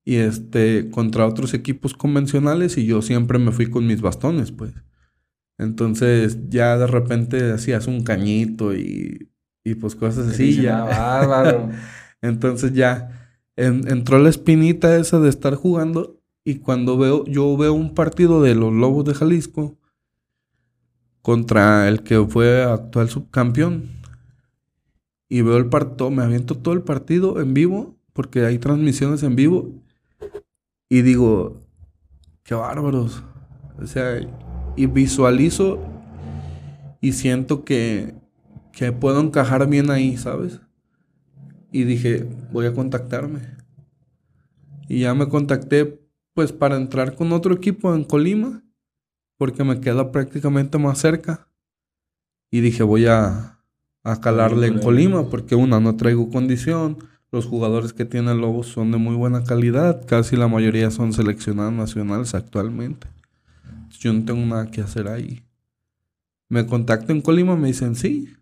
y 0.06 0.16
este 0.16 0.90
contra 0.90 1.26
otros 1.28 1.54
equipos 1.54 1.94
convencionales 1.94 2.78
y 2.78 2.86
yo 2.86 3.02
siempre 3.02 3.40
me 3.40 3.52
fui 3.52 3.70
con 3.70 3.86
mis 3.88 4.02
bastones, 4.02 4.52
pues. 4.52 4.74
Entonces 5.58 6.38
ya 6.50 6.78
de 6.78 6.88
repente 6.88 7.52
hacías 7.52 7.88
un 7.88 8.04
cañito 8.04 8.74
y, 8.74 9.30
y 9.66 9.76
pues 9.76 9.96
cosas 9.96 10.28
así 10.30 10.56
ya. 10.62 10.86
"Ah, 10.90 11.26
bárbaro. 11.28 11.70
Entonces 12.22 12.74
ya 12.74 13.30
en- 13.56 13.88
entró 13.90 14.20
la 14.20 14.30
espinita 14.30 14.96
esa 14.98 15.20
de 15.20 15.30
estar 15.30 15.56
jugando 15.56 16.19
y 16.50 16.56
cuando 16.56 16.98
veo, 16.98 17.26
yo 17.26 17.56
veo 17.58 17.76
un 17.76 17.94
partido 17.94 18.42
de 18.42 18.56
los 18.56 18.74
Lobos 18.74 19.06
de 19.06 19.14
Jalisco 19.14 19.78
contra 21.22 21.88
el 21.88 22.02
que 22.02 22.26
fue 22.26 22.64
actual 22.64 23.08
subcampeón 23.08 23.88
y 25.28 25.44
veo 25.44 25.58
el 25.58 25.70
partido, 25.70 26.10
me 26.10 26.24
aviento 26.24 26.58
todo 26.58 26.74
el 26.74 26.82
partido 26.82 27.40
en 27.40 27.54
vivo 27.54 27.96
porque 28.14 28.48
hay 28.48 28.58
transmisiones 28.58 29.22
en 29.22 29.36
vivo 29.36 29.70
y 30.90 31.04
digo, 31.04 31.62
qué 32.42 32.56
bárbaros. 32.56 33.24
O 33.80 33.86
sea, 33.86 34.20
y 34.76 34.88
visualizo 34.88 35.78
y 37.00 37.12
siento 37.12 37.64
que, 37.64 38.16
que 38.74 38.92
puedo 38.92 39.22
encajar 39.22 39.70
bien 39.70 39.92
ahí, 39.92 40.18
¿sabes? 40.18 40.62
Y 41.72 41.84
dije, 41.84 42.28
voy 42.52 42.66
a 42.66 42.74
contactarme. 42.74 43.42
Y 44.88 45.02
ya 45.02 45.14
me 45.14 45.30
contacté 45.30 46.09
pues 46.34 46.52
para 46.52 46.76
entrar 46.78 47.16
con 47.16 47.32
otro 47.32 47.54
equipo 47.54 47.94
en 47.94 48.04
Colima, 48.04 48.64
porque 49.38 49.64
me 49.64 49.80
queda 49.80 50.12
prácticamente 50.12 50.78
más 50.78 51.00
cerca. 51.00 51.48
Y 52.52 52.62
dije, 52.62 52.84
voy 52.84 53.06
a, 53.08 53.60
a 54.04 54.22
calarle 54.22 54.68
en 54.68 54.80
Colima, 54.80 55.30
porque 55.30 55.56
una, 55.56 55.80
no 55.80 55.96
traigo 55.96 56.30
condición. 56.30 56.98
Los 57.32 57.46
jugadores 57.46 57.94
que 57.94 58.06
tiene 58.06 58.34
Lobos 58.34 58.68
son 58.68 58.92
de 58.92 58.98
muy 58.98 59.16
buena 59.16 59.44
calidad. 59.44 60.06
Casi 60.08 60.36
la 60.36 60.48
mayoría 60.48 60.90
son 60.90 61.14
seleccionados 61.14 61.74
nacionales 61.74 62.34
actualmente. 62.34 63.08
Yo 64.00 64.14
no 64.14 64.26
tengo 64.26 64.46
nada 64.46 64.72
que 64.72 64.82
hacer 64.82 65.08
ahí. 65.08 65.44
Me 66.48 66.66
contacto 66.66 67.12
en 67.12 67.22
Colima, 67.22 67.56
me 67.56 67.68
dicen 67.68 67.96
sí. 67.96 68.34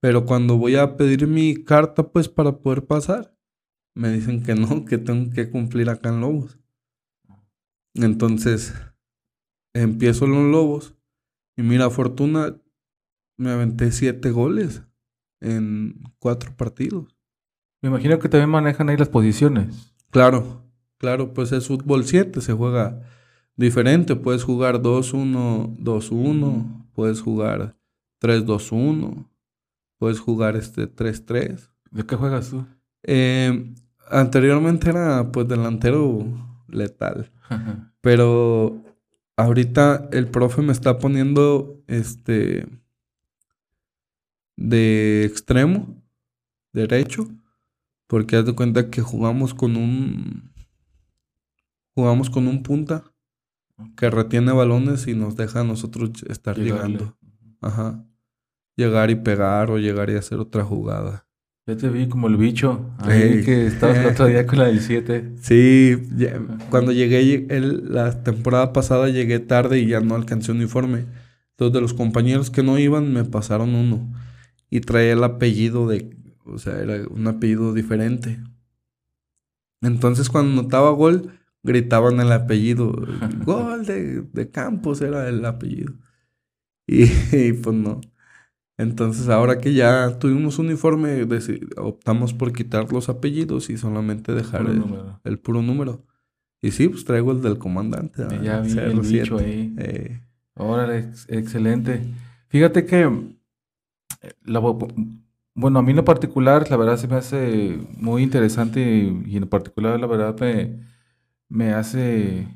Pero 0.00 0.24
cuando 0.24 0.56
voy 0.56 0.76
a 0.76 0.96
pedir 0.96 1.26
mi 1.26 1.64
carta, 1.64 2.08
pues 2.08 2.28
para 2.28 2.58
poder 2.58 2.86
pasar, 2.86 3.34
me 3.94 4.10
dicen 4.10 4.42
que 4.42 4.54
no, 4.54 4.84
que 4.84 4.96
tengo 4.96 5.30
que 5.30 5.50
cumplir 5.50 5.90
acá 5.90 6.08
en 6.08 6.20
Lobos. 6.20 6.57
Entonces, 7.98 8.74
empiezo 9.74 10.24
en 10.24 10.32
los 10.32 10.44
Lobos. 10.50 10.94
Y 11.56 11.62
mira, 11.62 11.90
Fortuna, 11.90 12.56
me 13.36 13.50
aventé 13.50 13.92
siete 13.92 14.30
goles 14.30 14.82
en 15.40 16.02
cuatro 16.18 16.56
partidos. 16.56 17.16
Me 17.82 17.88
imagino 17.88 18.18
que 18.18 18.28
también 18.28 18.50
manejan 18.50 18.88
ahí 18.88 18.96
las 18.96 19.08
posiciones. 19.08 19.94
Claro, 20.10 20.64
claro, 20.98 21.32
pues 21.32 21.52
es 21.52 21.66
fútbol 21.66 22.04
7, 22.04 22.40
se 22.40 22.52
juega 22.52 23.02
diferente. 23.56 24.16
Puedes 24.16 24.42
jugar 24.42 24.82
2-1, 24.82 25.76
2-1, 25.78 26.90
puedes 26.92 27.20
jugar 27.20 27.76
3-2-1, 28.20 29.28
puedes 29.98 30.18
jugar 30.18 30.56
este 30.56 30.92
3-3. 30.92 31.70
¿De 31.90 32.04
qué 32.04 32.16
juegas 32.16 32.50
tú? 32.50 32.66
Eh, 33.04 33.74
anteriormente 34.08 34.90
era 34.90 35.30
pues 35.30 35.46
delantero 35.46 36.26
letal. 36.68 37.30
Pero 38.00 38.82
ahorita 39.36 40.08
el 40.12 40.28
profe 40.28 40.62
me 40.62 40.72
está 40.72 40.98
poniendo 40.98 41.82
este 41.86 42.66
de 44.56 45.24
extremo 45.24 46.02
derecho. 46.72 47.28
Porque 48.08 48.36
haz 48.36 48.46
de 48.46 48.54
cuenta 48.54 48.90
que 48.90 49.02
jugamos 49.02 49.52
con 49.52 49.76
un. 49.76 50.50
Jugamos 51.94 52.30
con 52.30 52.48
un 52.48 52.62
punta 52.62 53.04
que 53.96 54.10
retiene 54.10 54.52
balones 54.52 55.06
y 55.06 55.14
nos 55.14 55.36
deja 55.36 55.60
a 55.60 55.64
nosotros 55.64 56.10
estar 56.28 56.56
llegando. 56.58 57.18
Ajá. 57.60 58.04
Llegar 58.76 59.10
y 59.10 59.16
pegar 59.16 59.70
o 59.70 59.78
llegar 59.78 60.08
y 60.08 60.16
hacer 60.16 60.38
otra 60.38 60.64
jugada. 60.64 61.27
Ya 61.68 61.76
te 61.76 61.90
vi 61.90 62.08
como 62.08 62.28
el 62.28 62.38
bicho. 62.38 62.94
Ahí 62.96 63.44
que 63.44 63.66
estabas 63.66 63.98
el 63.98 64.06
otro 64.06 64.24
día 64.24 64.46
con 64.46 64.58
la 64.58 64.68
del 64.68 64.80
7. 64.80 65.34
Sí, 65.42 65.98
cuando 66.70 66.92
llegué 66.92 67.44
el, 67.54 67.92
la 67.92 68.22
temporada 68.22 68.72
pasada 68.72 69.10
llegué 69.10 69.38
tarde 69.38 69.78
y 69.78 69.86
ya 69.86 70.00
no 70.00 70.14
alcancé 70.14 70.52
uniforme. 70.52 71.04
Entonces 71.50 71.74
de 71.74 71.80
los 71.82 71.92
compañeros 71.92 72.48
que 72.48 72.62
no 72.62 72.78
iban 72.78 73.12
me 73.12 73.22
pasaron 73.24 73.74
uno. 73.74 74.10
Y 74.70 74.80
traía 74.80 75.12
el 75.12 75.22
apellido 75.22 75.86
de... 75.86 76.16
O 76.46 76.56
sea, 76.56 76.80
era 76.80 77.06
un 77.06 77.26
apellido 77.26 77.74
diferente. 77.74 78.40
Entonces 79.82 80.30
cuando 80.30 80.62
notaba 80.62 80.90
gol, 80.92 81.34
gritaban 81.62 82.18
el 82.20 82.32
apellido. 82.32 82.94
gol 83.44 83.84
de, 83.84 84.22
de 84.22 84.50
Campos 84.50 85.02
era 85.02 85.28
el 85.28 85.44
apellido. 85.44 85.92
y 86.86 87.52
pues 87.62 87.76
no. 87.76 88.00
Entonces, 88.78 89.28
ahora 89.28 89.58
que 89.58 89.74
ya 89.74 90.20
tuvimos 90.20 90.60
uniforme, 90.60 91.26
optamos 91.76 92.32
por 92.32 92.52
quitar 92.52 92.92
los 92.92 93.08
apellidos 93.08 93.70
y 93.70 93.76
solamente 93.76 94.32
dejar 94.32 94.66
el, 95.24 95.38
puro 95.40 95.62
número. 95.62 96.04
Y 96.62 96.70
sí, 96.70 96.88
pues 96.88 97.04
traigo 97.04 97.32
el 97.32 97.42
del 97.42 97.58
comandante. 97.58 98.22
Ya 98.40 98.60
vi 98.60 98.78
el 98.78 99.00
bicho 99.00 99.36
ahí. 99.38 99.74
Órale, 100.54 101.10
excelente. 101.26 102.02
Fíjate 102.46 102.86
que, 102.86 103.02
eh, 104.22 104.32
bueno, 105.54 105.78
a 105.80 105.82
mí 105.82 105.90
en 105.90 105.96
lo 105.96 106.04
particular, 106.04 106.70
la 106.70 106.76
verdad 106.76 106.96
se 106.96 107.08
me 107.08 107.16
hace 107.16 107.80
muy 107.96 108.22
interesante 108.22 108.80
y, 109.26 109.36
en 109.36 109.48
particular, 109.48 109.98
la 109.98 110.06
verdad, 110.06 110.36
me, 110.38 110.78
me 111.48 111.72
hace, 111.72 112.46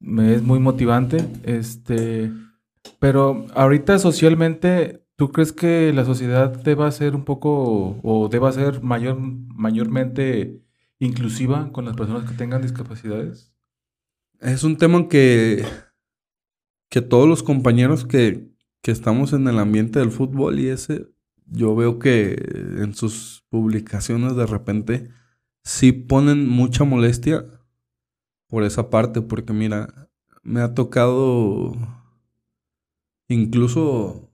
me 0.00 0.34
es 0.34 0.42
muy 0.42 0.58
motivante. 0.58 1.22
Este, 1.44 2.32
pero 2.98 3.46
ahorita 3.54 3.98
socialmente 3.98 5.06
¿Tú 5.18 5.32
crees 5.32 5.50
que 5.50 5.92
la 5.92 6.04
sociedad 6.04 6.62
deba 6.62 6.88
ser 6.92 7.16
un 7.16 7.24
poco 7.24 7.98
o 8.04 8.28
deba 8.28 8.52
ser 8.52 8.84
mayor, 8.84 9.18
mayormente 9.18 10.62
inclusiva 11.00 11.72
con 11.72 11.84
las 11.84 11.96
personas 11.96 12.30
que 12.30 12.36
tengan 12.36 12.62
discapacidades? 12.62 13.52
Es 14.38 14.62
un 14.62 14.76
tema 14.76 15.08
que, 15.08 15.66
que 16.88 17.02
todos 17.02 17.28
los 17.28 17.42
compañeros 17.42 18.04
que, 18.04 18.48
que 18.80 18.92
estamos 18.92 19.32
en 19.32 19.48
el 19.48 19.58
ambiente 19.58 19.98
del 19.98 20.12
fútbol 20.12 20.60
y 20.60 20.68
ese, 20.68 21.08
yo 21.46 21.74
veo 21.74 21.98
que 21.98 22.40
en 22.78 22.94
sus 22.94 23.44
publicaciones 23.48 24.36
de 24.36 24.46
repente 24.46 25.10
sí 25.64 25.90
ponen 25.90 26.48
mucha 26.48 26.84
molestia 26.84 27.44
por 28.46 28.62
esa 28.62 28.88
parte, 28.88 29.20
porque 29.20 29.52
mira, 29.52 30.10
me 30.44 30.60
ha 30.60 30.74
tocado 30.74 31.72
incluso 33.26 34.27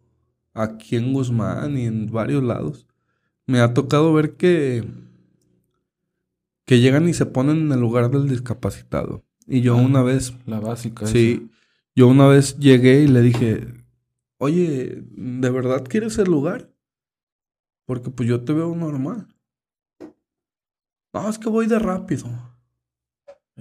aquí 0.54 0.96
en 0.96 1.12
Guzmán 1.12 1.76
y 1.76 1.84
en 1.86 2.10
varios 2.10 2.42
lados, 2.42 2.86
me 3.46 3.60
ha 3.60 3.74
tocado 3.74 4.12
ver 4.14 4.36
que, 4.36 4.84
que 6.64 6.80
llegan 6.80 7.08
y 7.08 7.14
se 7.14 7.26
ponen 7.26 7.66
en 7.66 7.72
el 7.72 7.80
lugar 7.80 8.10
del 8.10 8.28
discapacitado. 8.28 9.24
Y 9.46 9.60
yo 9.60 9.76
una 9.76 10.00
ah, 10.00 10.04
vez... 10.04 10.34
La 10.46 10.60
básica. 10.60 11.06
Sí, 11.06 11.50
yo 11.94 12.08
una 12.08 12.26
vez 12.26 12.58
llegué 12.58 13.02
y 13.02 13.08
le 13.08 13.20
dije, 13.20 13.66
oye, 14.38 15.02
¿de 15.10 15.50
verdad 15.50 15.84
quieres 15.84 16.16
el 16.18 16.30
lugar? 16.30 16.70
Porque 17.84 18.10
pues 18.10 18.28
yo 18.28 18.44
te 18.44 18.54
veo 18.54 18.74
normal. 18.74 19.28
No, 21.12 21.28
es 21.28 21.38
que 21.38 21.48
voy 21.48 21.66
de 21.66 21.78
rápido. 21.78 22.26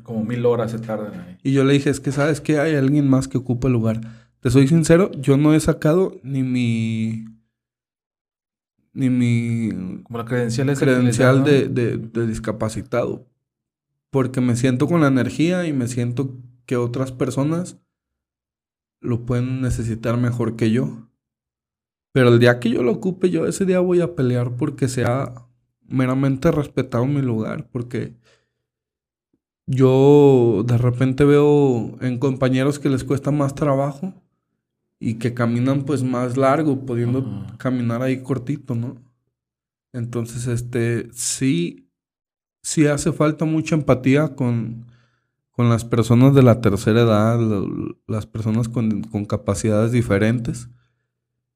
Como 0.02 0.24
mil 0.24 0.45
horas 0.45 0.72
se 0.72 0.80
tardan 0.80 1.20
ahí. 1.20 1.38
Y 1.44 1.53
yo 1.53 1.64
le 1.64 1.74
dije, 1.74 1.90
es 1.90 1.99
que 1.99 2.11
sabes 2.11 2.41
que 2.41 2.60
hay 2.60 2.76
alguien 2.76 3.07
más 3.07 3.28
que 3.28 3.38
ocupa 3.38 3.68
el 3.68 3.74
lugar. 3.74 4.02
Te 4.44 4.49
soy 4.49 4.68
sincero, 4.68 5.10
yo 5.14 5.38
no 5.38 5.53
he 5.53 5.60
sacado 5.61 6.20
ni 6.22 6.44
mi. 6.44 7.24
Ni 8.91 9.10
mi. 9.10 10.03
Como 10.03 10.18
la 10.18 10.26
credencial, 10.26 10.78
credencial 10.78 11.45
de, 11.45 11.70
de, 11.70 12.28
discapacitado. 12.28 13.26
Porque 14.10 14.41
me 14.41 14.57
siento 14.57 14.88
con 14.88 14.99
la 14.99 15.07
energía 15.07 15.65
y 15.65 15.72
me 15.72 15.88
siento 15.88 16.38
que 16.65 16.76
otras 16.76 17.14
personas 17.14 17.80
lo 18.99 19.26
pueden 19.26 19.61
necesitar 19.61 20.18
mejor 20.18 20.57
que 20.57 20.72
yo. 20.72 21.10
Pero 22.11 22.28
el 22.28 22.40
día 22.40 22.60
que 22.60 22.70
yo 22.70 22.84
lo 22.84 22.91
ocupe, 22.91 23.30
yo 23.30 23.48
ese 23.48 23.64
día 23.64 23.80
voy 23.80 24.02
a 24.02 24.14
pelear 24.14 24.57
porque 24.57 24.90
sea 24.90 25.34
meramente 25.84 26.52
respetado 26.52 27.06
mi 27.06 27.22
lugar. 27.22 27.70
Porque 27.72 28.18
yo 29.68 30.65
de 30.68 30.78
repente 30.78 31.24
veo 31.24 31.98
en 32.02 32.20
compañeros 32.20 32.78
que 32.78 32.90
les 32.90 33.06
cuesta 33.06 33.32
más 33.32 33.56
trabajo 33.56 34.14
y 35.05 35.15
que 35.15 35.34
caminan 35.34 35.84
pues 35.84 36.01
más 36.01 36.38
largo, 36.38 36.85
pudiendo 36.85 37.45
caminar 37.57 38.01
ahí 38.01 38.23
cortito, 38.23 38.73
¿no? 38.73 38.95
Entonces, 39.91 40.47
este, 40.47 41.09
sí, 41.11 41.89
sí 42.61 42.88
hace 42.88 43.11
falta 43.11 43.43
mucha 43.43 43.75
empatía 43.75 44.34
con, 44.34 44.85
con 45.51 45.67
las 45.67 45.84
personas 45.84 46.34
de 46.34 46.43
la 46.43 46.61
tercera 46.61 47.01
edad, 47.01 47.38
las 48.07 48.25
personas 48.27 48.69
con, 48.69 49.01
con 49.03 49.25
capacidades 49.25 49.91
diferentes. 49.91 50.69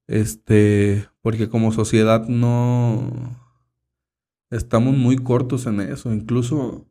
Este, 0.08 1.08
porque 1.22 1.48
como 1.48 1.72
sociedad 1.72 2.28
no 2.28 3.10
estamos 4.50 4.98
muy 4.98 5.16
cortos 5.16 5.68
en 5.68 5.80
eso. 5.80 6.14
Incluso, 6.14 6.86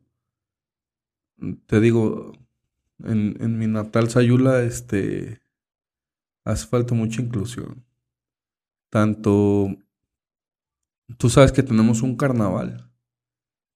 te 1.67 1.79
digo, 1.79 2.31
en, 3.03 3.37
en 3.41 3.59
mi 3.59 3.67
natal 3.67 4.09
Sayula, 4.09 4.63
este, 4.63 5.39
hace 6.47 6.65
falta 6.65 6.95
mucha 6.95 7.21
inclusión. 7.21 7.85
Tanto, 8.89 9.67
tú 11.17 11.29
sabes 11.29 11.51
que 11.51 11.61
tenemos 11.61 12.01
un 12.01 12.15
carnaval 12.15 12.89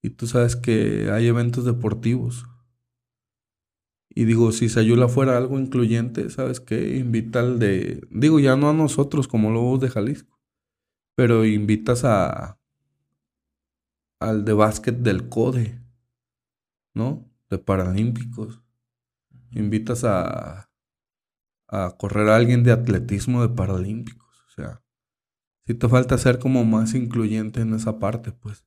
y 0.01 0.11
tú 0.11 0.25
sabes 0.25 0.55
que 0.55 1.11
hay 1.11 1.27
eventos 1.27 1.65
deportivos. 1.65 2.45
Y 4.09 4.25
digo, 4.25 4.51
si 4.51 4.69
Sayula 4.69 5.07
fuera 5.07 5.37
algo 5.37 5.59
incluyente, 5.59 6.29
¿sabes 6.29 6.59
qué? 6.59 6.97
Invita 6.97 7.41
al 7.41 7.59
de, 7.59 8.07
digo, 8.09 8.39
ya 8.39 8.55
no 8.55 8.69
a 8.69 8.73
nosotros 8.73 9.27
como 9.27 9.51
lobos 9.51 9.79
de 9.81 9.89
Jalisco, 9.89 10.39
pero 11.15 11.45
invitas 11.45 12.03
a 12.03 12.57
al 14.19 14.45
de 14.45 14.53
básquet 14.53 14.97
del 14.97 15.29
CODE, 15.29 15.81
¿no? 16.93 17.29
De 17.49 17.57
Paralímpicos. 17.57 18.61
Invitas 19.51 20.03
a 20.03 20.70
a 21.71 21.95
correr 21.97 22.27
a 22.29 22.35
alguien 22.35 22.63
de 22.63 22.73
atletismo 22.73 23.41
de 23.41 23.49
paralímpicos. 23.49 24.43
O 24.47 24.51
sea, 24.51 24.83
si 25.65 25.73
te 25.73 25.87
falta 25.87 26.17
ser 26.17 26.37
como 26.37 26.65
más 26.65 26.93
incluyente 26.93 27.61
en 27.61 27.73
esa 27.73 27.97
parte, 27.97 28.33
pues. 28.33 28.65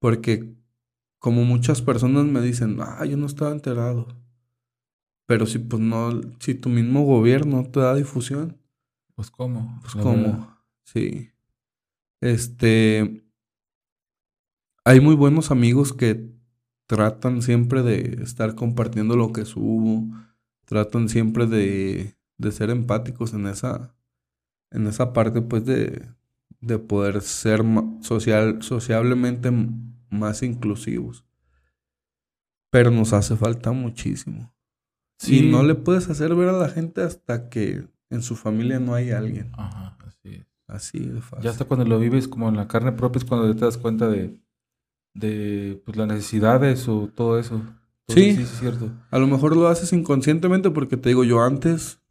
Porque 0.00 0.56
como 1.20 1.44
muchas 1.44 1.80
personas 1.80 2.24
me 2.24 2.40
dicen, 2.42 2.78
ah, 2.80 3.04
yo 3.06 3.16
no 3.16 3.26
estaba 3.26 3.52
enterado. 3.52 4.08
Pero 5.26 5.46
si 5.46 5.60
pues 5.60 5.80
no, 5.80 6.20
si 6.40 6.54
tu 6.54 6.68
mismo 6.68 7.04
gobierno 7.04 7.62
te 7.70 7.78
da 7.78 7.94
difusión. 7.94 8.60
Pues 9.14 9.30
cómo. 9.30 9.78
Pues 9.82 9.94
cómo. 9.94 10.58
Sí. 10.82 11.30
Este. 12.20 13.24
Hay 14.84 15.00
muy 15.00 15.14
buenos 15.14 15.52
amigos 15.52 15.92
que 15.92 16.28
tratan 16.86 17.40
siempre 17.40 17.82
de 17.82 18.20
estar 18.20 18.56
compartiendo 18.56 19.14
lo 19.14 19.32
que 19.32 19.44
subo. 19.44 20.08
Tratan 20.64 21.08
siempre 21.08 21.46
de 21.46 22.16
de 22.42 22.52
ser 22.52 22.70
empáticos 22.70 23.32
en 23.32 23.46
esa, 23.46 23.94
en 24.70 24.86
esa 24.86 25.12
parte, 25.12 25.40
pues, 25.40 25.64
de, 25.64 26.06
de 26.60 26.78
poder 26.78 27.22
ser 27.22 27.62
social, 28.00 28.62
sociablemente 28.62 29.50
más 30.10 30.42
inclusivos. 30.42 31.24
Pero 32.70 32.90
nos 32.90 33.12
hace 33.12 33.36
falta 33.36 33.72
muchísimo. 33.72 34.52
Y 35.26 35.42
no 35.42 35.62
le 35.62 35.74
puedes 35.74 36.08
hacer 36.08 36.34
ver 36.34 36.48
a 36.48 36.52
la 36.52 36.68
gente 36.68 37.02
hasta 37.02 37.48
que 37.48 37.86
en 38.10 38.22
su 38.22 38.34
familia 38.34 38.80
no 38.80 38.94
hay 38.94 39.10
alguien. 39.10 39.50
Ajá, 39.56 39.96
así 40.06 40.34
es. 40.34 40.46
Así 40.66 40.98
de 41.00 41.20
fácil. 41.20 41.44
Ya 41.44 41.50
hasta 41.50 41.64
cuando 41.64 41.84
lo 41.86 41.98
vives 41.98 42.28
como 42.28 42.48
en 42.48 42.56
la 42.56 42.66
carne 42.66 42.92
propia 42.92 43.18
es 43.18 43.24
cuando 43.24 43.54
te 43.54 43.64
das 43.64 43.76
cuenta 43.76 44.08
de, 44.08 44.36
de 45.14 45.80
pues, 45.84 45.96
las 45.96 46.08
necesidades 46.08 46.88
o 46.88 47.08
todo 47.14 47.38
eso. 47.38 47.62
sí, 48.08 48.34
sí, 48.34 48.42
es 48.42 48.58
cierto. 48.58 48.90
A 49.10 49.18
lo 49.18 49.26
mejor 49.26 49.56
lo 49.56 49.68
haces 49.68 49.92
inconscientemente 49.92 50.70
porque 50.70 50.96
te 50.96 51.10
digo, 51.10 51.24
yo 51.24 51.42
antes 51.42 52.01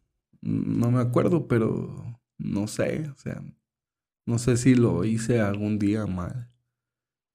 no 0.42 0.92
me 0.92 1.02
acuerdo, 1.02 1.48
pero 1.48 2.20
no 2.38 2.68
sé, 2.68 3.10
o 3.10 3.18
sea, 3.18 3.44
no 4.26 4.38
sé 4.38 4.58
si 4.58 4.76
lo 4.76 5.04
hice 5.06 5.42
algún 5.42 5.80
día 5.80 6.06
mal. 6.08 6.52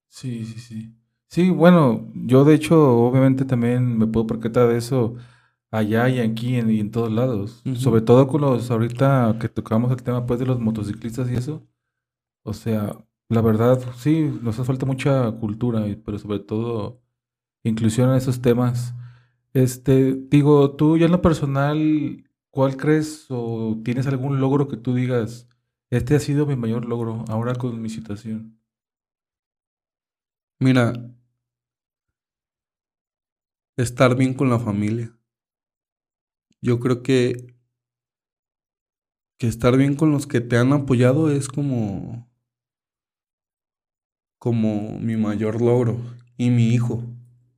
Sí, 0.08 0.44
sí, 0.44 0.60
sí. 0.60 0.94
Sí, 1.28 1.50
bueno, 1.50 2.10
yo 2.14 2.44
de 2.44 2.54
hecho, 2.54 2.98
obviamente 2.98 3.44
también 3.44 3.98
me 3.98 4.06
puedo 4.06 4.26
percatar 4.26 4.68
de 4.68 4.78
eso 4.78 5.16
allá 5.70 6.08
y 6.08 6.20
aquí 6.20 6.56
y 6.56 6.80
en 6.80 6.90
todos 6.90 7.12
lados. 7.12 7.62
Sobre 7.74 8.00
todo 8.00 8.28
con 8.28 8.40
los, 8.42 8.70
ahorita 8.70 9.36
que 9.40 9.48
tocamos 9.48 9.90
el 9.92 10.02
tema 10.02 10.24
pues 10.26 10.40
de 10.40 10.46
los 10.46 10.60
motociclistas 10.60 11.30
y 11.30 11.34
eso. 11.34 11.66
O 12.44 12.54
sea, 12.54 12.96
la 13.28 13.40
verdad, 13.42 13.80
sí, 13.96 14.30
nos 14.42 14.56
hace 14.56 14.66
falta 14.66 14.86
mucha 14.86 15.32
cultura, 15.32 15.84
pero 16.04 16.18
sobre 16.18 16.38
todo 16.40 17.02
inclusión 17.64 18.10
en 18.10 18.16
esos 18.16 18.40
temas. 18.40 18.94
Este, 19.52 20.14
digo, 20.14 20.76
tú 20.76 20.96
ya 20.98 21.06
en 21.06 21.12
lo 21.12 21.22
personal, 21.22 22.25
¿cuál 22.56 22.78
crees 22.78 23.26
o 23.28 23.78
tienes 23.84 24.06
algún 24.06 24.40
logro 24.40 24.66
que 24.66 24.78
tú 24.78 24.94
digas, 24.94 25.46
este 25.90 26.16
ha 26.16 26.20
sido 26.20 26.46
mi 26.46 26.56
mayor 26.56 26.86
logro 26.86 27.22
ahora 27.28 27.54
con 27.54 27.82
mi 27.82 27.90
situación? 27.90 28.58
Mira, 30.58 30.94
estar 33.76 34.16
bien 34.16 34.32
con 34.32 34.48
la 34.48 34.58
familia. 34.58 35.14
Yo 36.62 36.80
creo 36.80 37.02
que, 37.02 37.54
que 39.38 39.48
estar 39.48 39.76
bien 39.76 39.94
con 39.94 40.10
los 40.10 40.26
que 40.26 40.40
te 40.40 40.56
han 40.56 40.72
apoyado 40.72 41.30
es 41.30 41.48
como, 41.48 42.26
como 44.38 44.98
mi 44.98 45.18
mayor 45.18 45.60
logro. 45.60 45.98
Y 46.38 46.48
mi 46.48 46.68
hijo. 46.70 47.04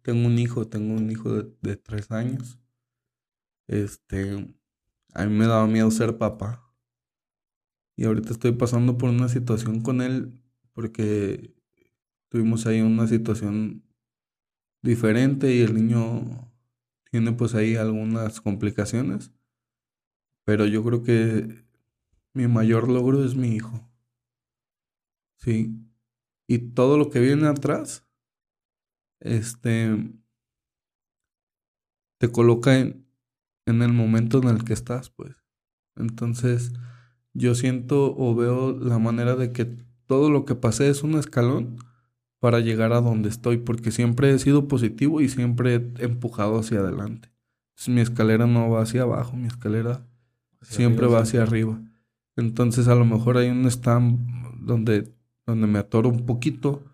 Tengo 0.02 0.26
un 0.26 0.40
hijo, 0.40 0.66
tengo 0.66 0.94
un 0.94 1.08
hijo 1.08 1.32
de, 1.62 1.76
tres 1.76 2.10
años. 2.10 2.58
Este, 3.68 4.57
a 5.14 5.26
mí 5.26 5.34
me 5.34 5.46
daba 5.46 5.66
miedo 5.66 5.90
ser 5.90 6.18
papá. 6.18 6.64
Y 7.96 8.04
ahorita 8.04 8.30
estoy 8.30 8.52
pasando 8.52 8.96
por 8.96 9.10
una 9.10 9.28
situación 9.28 9.80
con 9.80 10.00
él 10.00 10.40
porque 10.72 11.54
tuvimos 12.28 12.66
ahí 12.66 12.80
una 12.80 13.06
situación 13.08 13.82
diferente 14.82 15.52
y 15.52 15.62
el 15.62 15.74
niño 15.74 16.52
tiene 17.10 17.32
pues 17.32 17.54
ahí 17.54 17.74
algunas 17.74 18.40
complicaciones. 18.40 19.32
Pero 20.44 20.66
yo 20.66 20.84
creo 20.84 21.02
que 21.02 21.64
mi 22.32 22.46
mayor 22.46 22.88
logro 22.88 23.24
es 23.24 23.34
mi 23.34 23.54
hijo. 23.56 23.90
Sí. 25.36 25.74
Y 26.46 26.58
todo 26.70 26.96
lo 26.96 27.10
que 27.10 27.20
viene 27.20 27.46
atrás, 27.48 28.06
este, 29.20 30.12
te 32.18 32.30
coloca 32.30 32.78
en, 32.78 33.07
en 33.70 33.82
el 33.82 33.92
momento 33.92 34.42
en 34.42 34.48
el 34.48 34.64
que 34.64 34.72
estás, 34.72 35.10
pues. 35.10 35.36
Entonces, 35.96 36.72
yo 37.34 37.54
siento 37.54 38.14
o 38.16 38.34
veo 38.34 38.72
la 38.72 38.98
manera 38.98 39.36
de 39.36 39.52
que 39.52 39.64
todo 40.06 40.30
lo 40.30 40.44
que 40.44 40.54
pasé 40.54 40.88
es 40.88 41.02
un 41.02 41.14
escalón 41.14 41.76
para 42.40 42.60
llegar 42.60 42.92
a 42.92 43.00
donde 43.00 43.28
estoy, 43.28 43.58
porque 43.58 43.90
siempre 43.90 44.32
he 44.32 44.38
sido 44.38 44.68
positivo 44.68 45.20
y 45.20 45.28
siempre 45.28 45.74
he 45.98 46.04
empujado 46.04 46.58
hacia 46.58 46.80
adelante. 46.80 47.30
mi 47.88 48.00
escalera 48.00 48.46
no 48.46 48.70
va 48.70 48.82
hacia 48.82 49.02
abajo, 49.02 49.36
mi 49.36 49.46
escalera 49.46 50.06
siempre 50.62 51.06
va 51.06 51.20
hacia 51.20 51.42
arriba. 51.42 51.80
Entonces 52.36 52.88
a 52.88 52.94
lo 52.94 53.04
mejor 53.04 53.36
hay 53.36 53.50
un 53.50 53.66
stand 53.66 54.18
donde, 54.60 55.12
donde 55.46 55.66
me 55.66 55.78
atoro 55.78 56.08
un 56.08 56.24
poquito, 56.26 56.84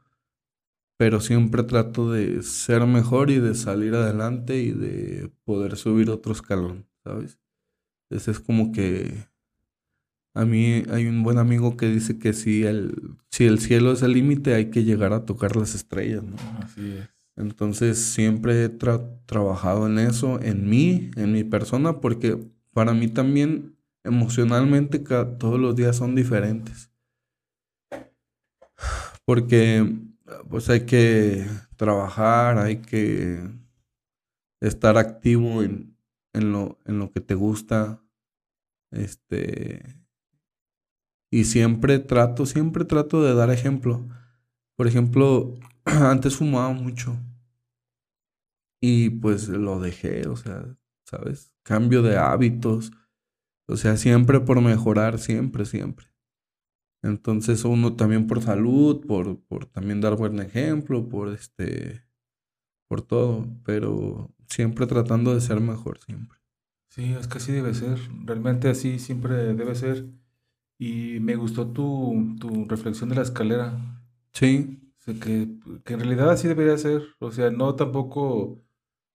pero 0.96 1.20
siempre 1.20 1.62
trato 1.64 2.10
de 2.12 2.42
ser 2.42 2.86
mejor 2.86 3.30
y 3.30 3.38
de 3.38 3.54
salir 3.54 3.94
adelante 3.94 4.60
y 4.60 4.70
de 4.70 5.30
poder 5.44 5.76
subir 5.76 6.10
otro 6.10 6.32
escalón, 6.32 6.86
¿sabes? 7.02 7.38
Ese 8.10 8.30
es 8.30 8.40
como 8.40 8.72
que 8.72 9.26
a 10.34 10.44
mí 10.44 10.82
hay 10.90 11.06
un 11.06 11.22
buen 11.22 11.38
amigo 11.38 11.76
que 11.76 11.86
dice 11.86 12.18
que 12.18 12.32
si 12.32 12.64
el, 12.64 13.16
si 13.30 13.44
el 13.44 13.60
cielo 13.60 13.92
es 13.92 14.02
el 14.02 14.12
límite, 14.12 14.54
hay 14.54 14.70
que 14.70 14.84
llegar 14.84 15.12
a 15.12 15.24
tocar 15.24 15.56
las 15.56 15.74
estrellas, 15.74 16.22
¿no? 16.22 16.36
Así 16.60 16.92
es. 16.92 17.08
Entonces 17.36 17.98
siempre 17.98 18.64
he 18.64 18.68
trabajado 18.68 19.86
en 19.86 19.98
eso, 19.98 20.40
en 20.40 20.68
mí, 20.68 21.10
en 21.16 21.32
mi 21.32 21.42
persona, 21.42 22.00
porque 22.00 22.38
para 22.72 22.94
mí 22.94 23.08
también 23.08 23.76
emocionalmente 24.04 24.98
todos 25.00 25.58
los 25.58 25.74
días 25.74 25.96
son 25.96 26.14
diferentes. 26.14 26.90
Porque 29.24 29.96
pues 30.48 30.68
hay 30.70 30.86
que 30.86 31.46
trabajar, 31.76 32.58
hay 32.58 32.78
que 32.82 33.50
estar 34.60 34.96
activo 34.96 35.62
en, 35.62 35.96
en, 36.32 36.52
lo, 36.52 36.78
en 36.84 36.98
lo 36.98 37.10
que 37.12 37.20
te 37.20 37.34
gusta. 37.34 38.02
Este, 38.90 40.04
y 41.30 41.44
siempre 41.44 41.98
trato, 41.98 42.46
siempre 42.46 42.84
trato 42.84 43.22
de 43.22 43.34
dar 43.34 43.50
ejemplo. 43.50 44.06
Por 44.76 44.86
ejemplo, 44.86 45.54
antes 45.84 46.36
fumaba 46.36 46.72
mucho. 46.72 47.16
Y 48.80 49.10
pues 49.10 49.48
lo 49.48 49.80
dejé, 49.80 50.28
o 50.28 50.36
sea, 50.36 50.76
¿sabes? 51.06 51.52
Cambio 51.64 52.02
de 52.02 52.18
hábitos. 52.18 52.92
O 53.66 53.76
sea, 53.76 53.96
siempre 53.96 54.40
por 54.40 54.60
mejorar, 54.60 55.18
siempre, 55.18 55.64
siempre. 55.64 56.13
Entonces 57.04 57.66
uno 57.66 57.96
también 57.96 58.26
por 58.26 58.40
salud, 58.40 59.04
por, 59.06 59.38
por 59.40 59.66
también 59.66 60.00
dar 60.00 60.16
buen 60.16 60.40
ejemplo, 60.40 61.06
por 61.06 61.28
este, 61.28 62.02
por 62.88 63.02
todo, 63.02 63.46
pero 63.62 64.30
siempre 64.48 64.86
tratando 64.86 65.34
de 65.34 65.42
ser 65.42 65.60
mejor, 65.60 65.98
siempre. 65.98 66.38
Sí, 66.88 67.12
es 67.12 67.28
que 67.28 67.38
así 67.38 67.52
debe 67.52 67.74
ser, 67.74 67.98
realmente 68.24 68.70
así 68.70 68.98
siempre 68.98 69.34
debe 69.54 69.74
ser. 69.74 70.06
Y 70.78 71.20
me 71.20 71.36
gustó 71.36 71.66
tu, 71.68 72.36
tu 72.40 72.64
reflexión 72.64 73.10
de 73.10 73.16
la 73.16 73.22
escalera. 73.22 74.00
Sí. 74.32 74.80
O 74.98 75.02
sea, 75.02 75.14
que, 75.14 75.48
que, 75.84 75.92
en 75.92 76.00
realidad 76.00 76.30
así 76.30 76.48
debería 76.48 76.78
ser. 76.78 77.02
O 77.18 77.32
sea, 77.32 77.50
no 77.50 77.74
tampoco, 77.74 78.64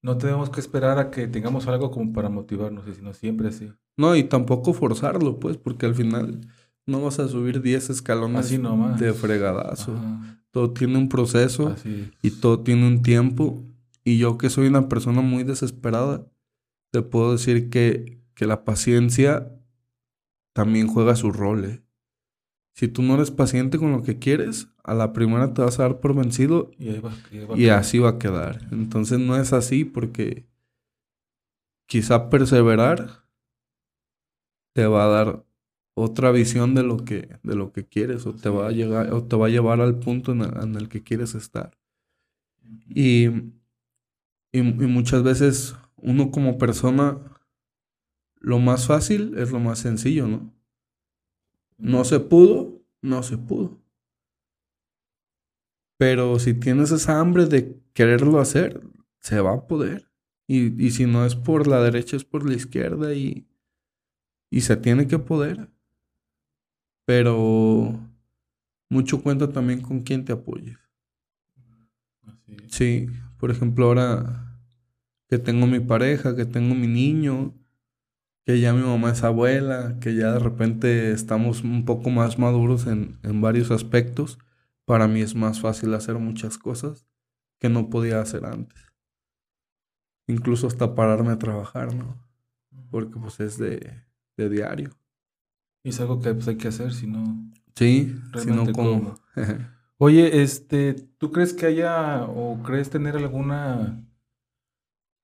no 0.04 0.18
tenemos 0.20 0.52
que 0.52 0.60
esperar 0.60 1.00
a 1.00 1.10
que 1.10 1.28
tengamos 1.28 1.68
algo 1.68 1.90
como 1.90 2.14
para 2.14 2.30
motivarnos, 2.30 2.86
sino 2.96 3.14
siempre 3.14 3.48
así. 3.48 3.72
No, 3.98 4.16
y 4.16 4.26
tampoco 4.26 4.74
forzarlo, 4.74 5.40
pues, 5.40 5.58
porque 5.58 5.88
al 5.88 5.96
final 5.96 6.42
no 6.90 7.02
vas 7.02 7.20
a 7.20 7.28
subir 7.28 7.62
10 7.62 7.90
escalones 7.90 8.46
así 8.46 8.58
nomás. 8.58 9.00
de 9.00 9.14
fregadazo. 9.14 9.96
Todo 10.52 10.72
tiene 10.72 10.98
un 10.98 11.10
proceso 11.10 11.76
y 12.22 12.32
todo 12.32 12.62
tiene 12.62 12.88
un 12.88 13.02
tiempo. 13.02 13.64
Y 14.04 14.18
yo 14.18 14.38
que 14.38 14.50
soy 14.50 14.68
una 14.68 14.90
persona 14.90 15.22
muy 15.22 15.44
desesperada, 15.44 16.26
te 16.92 17.02
puedo 17.02 17.34
decir 17.34 17.70
que, 17.70 18.22
que 18.34 18.48
la 18.48 18.66
paciencia 18.66 19.52
también 20.54 20.88
juega 20.88 21.16
su 21.16 21.32
rol. 21.32 21.66
¿eh? 21.66 21.84
Si 22.74 22.88
tú 22.88 23.02
no 23.02 23.16
eres 23.16 23.32
paciente 23.32 23.78
con 23.78 23.92
lo 23.92 24.04
que 24.04 24.20
quieres, 24.20 24.70
a 24.84 24.94
la 24.94 25.14
primera 25.14 25.54
te 25.54 25.62
vas 25.62 25.80
a 25.80 25.84
dar 25.84 26.00
por 26.00 26.16
vencido 26.16 26.72
y, 26.78 27.68
así 27.70 28.00
va 28.00 28.10
a 28.10 28.20
quedar. 28.20 28.68
Entonces 28.72 29.20
no 29.20 29.36
es 29.36 29.54
así 29.54 29.86
porque 29.86 30.48
quizá 31.86 32.30
perseverar 32.30 33.26
te 34.74 34.86
va 34.86 35.04
a 35.04 35.08
dar 35.08 35.46
otra 36.00 36.32
visión 36.32 36.76
de 36.76 36.84
lo 36.84 36.98
que, 36.98 37.38
de 37.44 37.56
lo 37.56 37.72
que 37.72 37.86
quieres 37.86 38.26
o 38.26 38.34
te, 38.34 38.50
va 38.50 38.68
a 38.68 38.72
llegar, 38.72 39.14
o 39.14 39.24
te 39.24 39.36
va 39.36 39.48
a 39.48 39.50
llevar 39.50 39.82
al 39.82 40.00
punto 40.00 40.32
en 40.32 40.76
el, 40.76 40.90
que 40.90 41.04
quieres 41.04 41.36
estar. 41.36 41.78
Y, 42.88 43.28
y, 43.28 44.60
y 44.60 44.62
muchas 44.62 45.24
veces 45.24 45.76
uno 45.98 46.32
como 46.32 46.58
persona 46.58 47.20
lo 48.40 48.60
más 48.60 48.88
fácil 48.88 49.38
es 49.38 49.52
lo 49.52 49.60
más 49.60 49.80
sencillo, 49.80 50.28
¿no? 50.28 50.54
No 51.78 52.06
se 52.06 52.20
pudo, 52.20 52.82
no 53.02 53.24
se 53.24 53.38
pudo. 53.38 53.82
Pero 55.98 56.40
si 56.40 56.54
tienes 56.54 56.92
esa 56.92 57.20
hambre 57.20 57.46
de 57.46 57.78
quererlo 57.94 58.40
hacer, 58.40 58.82
se 59.20 59.42
va 59.42 59.54
a 59.54 59.68
poder. 59.68 60.10
Y, 60.48 60.84
y 60.84 60.92
si 60.92 61.06
no 61.06 61.26
es 61.26 61.36
por 61.36 61.68
la 61.68 61.82
derecha, 61.82 62.16
es 62.16 62.24
por 62.24 62.48
la 62.48 62.56
izquierda 62.56 63.14
y, 63.14 63.46
y 64.50 64.62
se 64.62 64.78
tiene 64.78 65.08
que 65.08 65.20
poder. 65.20 65.70
Pero 67.10 68.00
mucho 68.88 69.24
cuenta 69.24 69.52
también 69.52 69.82
con 69.82 70.02
quien 70.02 70.26
te 70.26 70.32
apoyes. 70.32 70.78
Sí, 72.68 73.08
por 73.40 73.50
ejemplo, 73.50 73.88
ahora 73.88 74.62
que 75.28 75.40
tengo 75.40 75.66
mi 75.66 75.80
pareja, 75.80 76.36
que 76.36 76.46
tengo 76.46 76.76
mi 76.76 76.86
niño, 76.86 77.56
que 78.46 78.60
ya 78.60 78.74
mi 78.74 78.84
mamá 78.84 79.14
es 79.14 79.24
abuela, 79.24 79.98
que 80.00 80.14
ya 80.14 80.34
de 80.34 80.40
repente 80.40 81.12
estamos 81.12 81.64
un 81.64 81.84
poco 81.84 82.12
más 82.12 82.38
maduros 82.38 82.86
en, 82.86 83.18
en 83.24 83.42
varios 83.42 83.72
aspectos, 83.72 84.38
para 84.86 85.08
mí 85.08 85.22
es 85.22 85.34
más 85.34 85.62
fácil 85.62 85.96
hacer 85.96 86.20
muchas 86.20 86.60
cosas 86.60 87.08
que 87.58 87.70
no 87.70 87.90
podía 87.90 88.22
hacer 88.22 88.46
antes. 88.46 88.86
Incluso 90.28 90.68
hasta 90.68 90.94
pararme 90.94 91.32
a 91.32 91.40
trabajar, 91.40 91.96
¿no? 91.96 92.24
Porque 92.92 93.20
pues 93.20 93.40
es 93.40 93.58
de, 93.58 94.04
de 94.38 94.50
diario. 94.50 94.99
Y 95.84 95.90
es 95.90 96.00
algo 96.00 96.22
que 96.22 96.34
pues, 96.34 96.48
hay 96.48 96.58
que 96.58 96.68
hacer, 96.68 96.94
si 96.94 97.08
no... 97.08 97.52
Sí, 97.76 98.16
si 98.42 98.52
no 98.52 98.72
como... 98.72 99.16
Oye, 99.98 100.42
este, 100.42 100.94
¿tú 100.94 101.32
crees 101.32 101.54
que 101.54 101.66
haya 101.66 102.24
o 102.24 102.62
crees 102.64 102.90
tener 102.90 103.18
alguna 103.18 104.10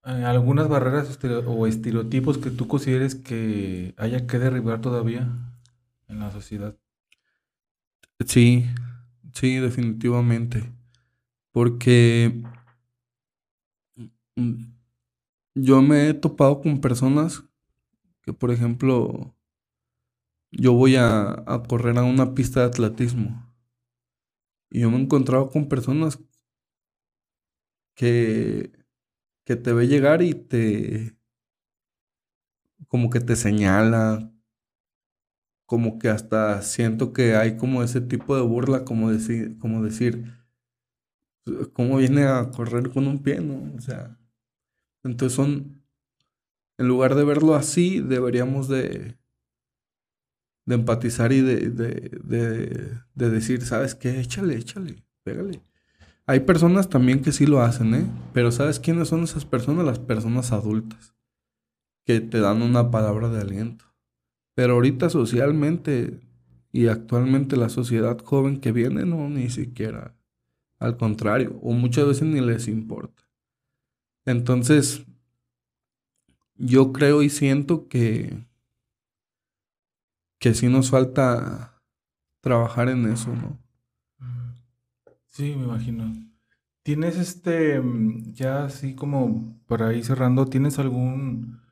eh, 0.06 0.24
algunas 0.24 0.68
barreras 0.68 1.18
o 1.48 1.66
estereotipos 1.66 2.38
que 2.38 2.52
tú 2.52 2.68
consideres 2.68 3.16
que 3.16 3.96
haya 3.98 4.28
que 4.28 4.38
derribar 4.38 4.80
todavía 4.80 5.28
en 6.08 6.20
la 6.20 6.32
sociedad. 6.32 6.78
Sí, 8.24 8.66
sí, 9.34 9.56
definitivamente. 9.56 10.72
Porque 11.52 12.44
mm, 14.36 14.64
yo 15.56 15.82
me 15.82 16.10
he 16.10 16.14
topado 16.14 16.62
con 16.62 16.82
personas 16.82 17.44
que, 18.22 18.32
por 18.32 18.52
ejemplo, 18.52 19.35
yo 20.58 20.74
voy 20.74 20.96
a, 20.96 21.44
a 21.46 21.64
correr 21.68 21.98
a 21.98 22.04
una 22.04 22.34
pista 22.34 22.62
de 22.62 22.68
atletismo. 22.68 23.46
Y 24.70 24.82
yo 24.82 24.92
me 24.92 24.98
he 24.98 25.02
encontrado 25.02 25.50
con 25.50 25.70
personas 25.70 26.20
que, 27.96 28.72
que 29.46 29.56
te 29.56 29.74
ve 29.74 29.88
llegar 29.88 30.22
y 30.22 30.34
te 30.34 31.18
como 32.88 33.10
que 33.10 33.20
te 33.20 33.36
señala, 33.36 34.32
como 35.66 35.98
que 35.98 36.10
hasta 36.10 36.62
siento 36.62 37.14
que 37.14 37.36
hay 37.36 37.58
como 37.58 37.84
ese 37.84 38.02
tipo 38.02 38.36
de 38.36 38.44
burla, 38.44 38.86
como 38.86 39.12
decir, 39.12 39.58
como 39.58 39.84
decir, 39.84 40.32
¿cómo 41.74 41.98
viene 41.98 42.24
a 42.26 42.52
correr 42.52 42.92
con 42.92 43.08
un 43.08 43.22
pie, 43.24 43.42
no? 43.42 43.74
O 43.76 43.82
sea, 43.82 44.20
entonces 45.04 45.36
son, 45.36 45.84
en 46.78 46.88
lugar 46.88 47.16
de 47.16 47.24
verlo 47.26 47.56
así, 47.56 48.02
deberíamos 48.02 48.68
de, 48.68 49.18
de 50.66 50.76
empatizar 50.76 51.32
y 51.32 51.42
de, 51.42 51.70
de, 51.70 52.20
de, 52.24 52.92
de 53.14 53.30
decir, 53.30 53.62
¿sabes 53.64 53.96
qué? 53.96 54.20
Échale, 54.20 54.56
échale, 54.56 55.04
pégale. 55.24 55.62
Hay 56.28 56.40
personas 56.42 56.90
también 56.90 57.22
que 57.22 57.32
sí 57.32 57.46
lo 57.46 57.62
hacen, 57.62 57.94
¿eh? 57.94 58.08
Pero 58.34 58.52
¿sabes 58.52 58.80
quiénes 58.80 59.10
son 59.10 59.24
esas 59.24 59.46
personas? 59.46 59.86
Las 59.86 60.00
personas 60.00 60.52
adultas, 60.52 61.16
que 62.04 62.20
te 62.20 62.40
dan 62.40 62.64
una 62.64 62.90
palabra 62.90 63.30
de 63.30 63.42
aliento. 63.42 63.86
Pero 64.56 64.74
ahorita 64.74 65.10
socialmente 65.10 66.20
y 66.72 66.88
actualmente 66.88 67.58
la 67.58 67.70
sociedad 67.70 68.20
joven 68.20 68.60
que 68.60 68.72
viene, 68.72 69.06
no, 69.06 69.30
ni 69.30 69.50
siquiera. 69.50 70.16
Al 70.80 70.98
contrario, 70.98 71.58
o 71.62 71.72
muchas 71.74 72.08
veces 72.08 72.24
ni 72.24 72.42
les 72.42 72.68
importa. 72.68 73.24
Entonces, 74.26 75.06
yo 76.56 76.92
creo 76.92 77.22
y 77.22 77.30
siento 77.30 77.88
que, 77.88 78.46
que 80.46 80.54
sí 80.54 80.68
nos 80.68 80.92
falta 80.92 81.82
trabajar 82.40 82.90
en 82.90 83.12
eso, 83.12 83.34
¿no? 83.34 83.58
Sí, 85.26 85.56
me 85.56 85.64
imagino. 85.64 86.14
¿Tienes 86.84 87.18
este, 87.18 87.82
mm, 87.82 88.34
ya 88.34 88.66
así 88.66 88.94
como 88.94 89.60
para 89.66 89.92
ir 89.96 90.06
cerrando, 90.06 90.46
¿tienes 90.46 90.78
algún, 90.78 91.64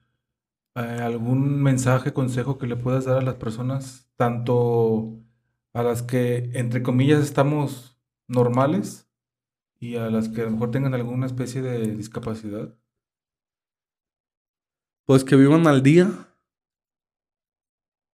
eh, 0.73 0.79
algún 1.03 1.61
mensaje, 1.61 2.13
consejo 2.13 2.57
que 2.57 2.65
le 2.65 2.75
puedas 2.75 3.05
dar 3.05 3.17
a 3.17 3.21
las 3.21 3.35
personas, 3.35 4.11
tanto 4.15 5.19
a 5.73 5.83
las 5.83 6.01
que, 6.01 6.49
entre 6.55 6.81
comillas, 6.81 7.21
estamos 7.21 8.01
normales 8.27 9.07
y 9.79 9.97
a 9.97 10.09
las 10.09 10.29
que 10.29 10.41
a 10.41 10.45
lo 10.45 10.51
mejor 10.53 10.71
tengan 10.71 10.95
alguna 10.95 11.27
especie 11.27 11.61
de 11.61 11.95
discapacidad? 11.95 12.75
Pues 15.05 15.23
que 15.23 15.35
vivan 15.35 15.67
al 15.67 15.83
día, 15.83 16.32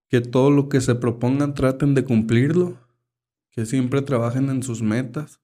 que 0.09 0.21
todo 0.21 0.51
lo 0.51 0.69
que 0.69 0.81
se 0.81 0.95
propongan 0.95 1.53
traten 1.53 1.93
de 1.93 2.03
cumplirlo 2.03 2.77
que 3.57 3.65
siempre 3.65 4.03
trabajen 4.03 4.51
en 4.51 4.61
sus 4.61 4.83
metas, 4.83 5.41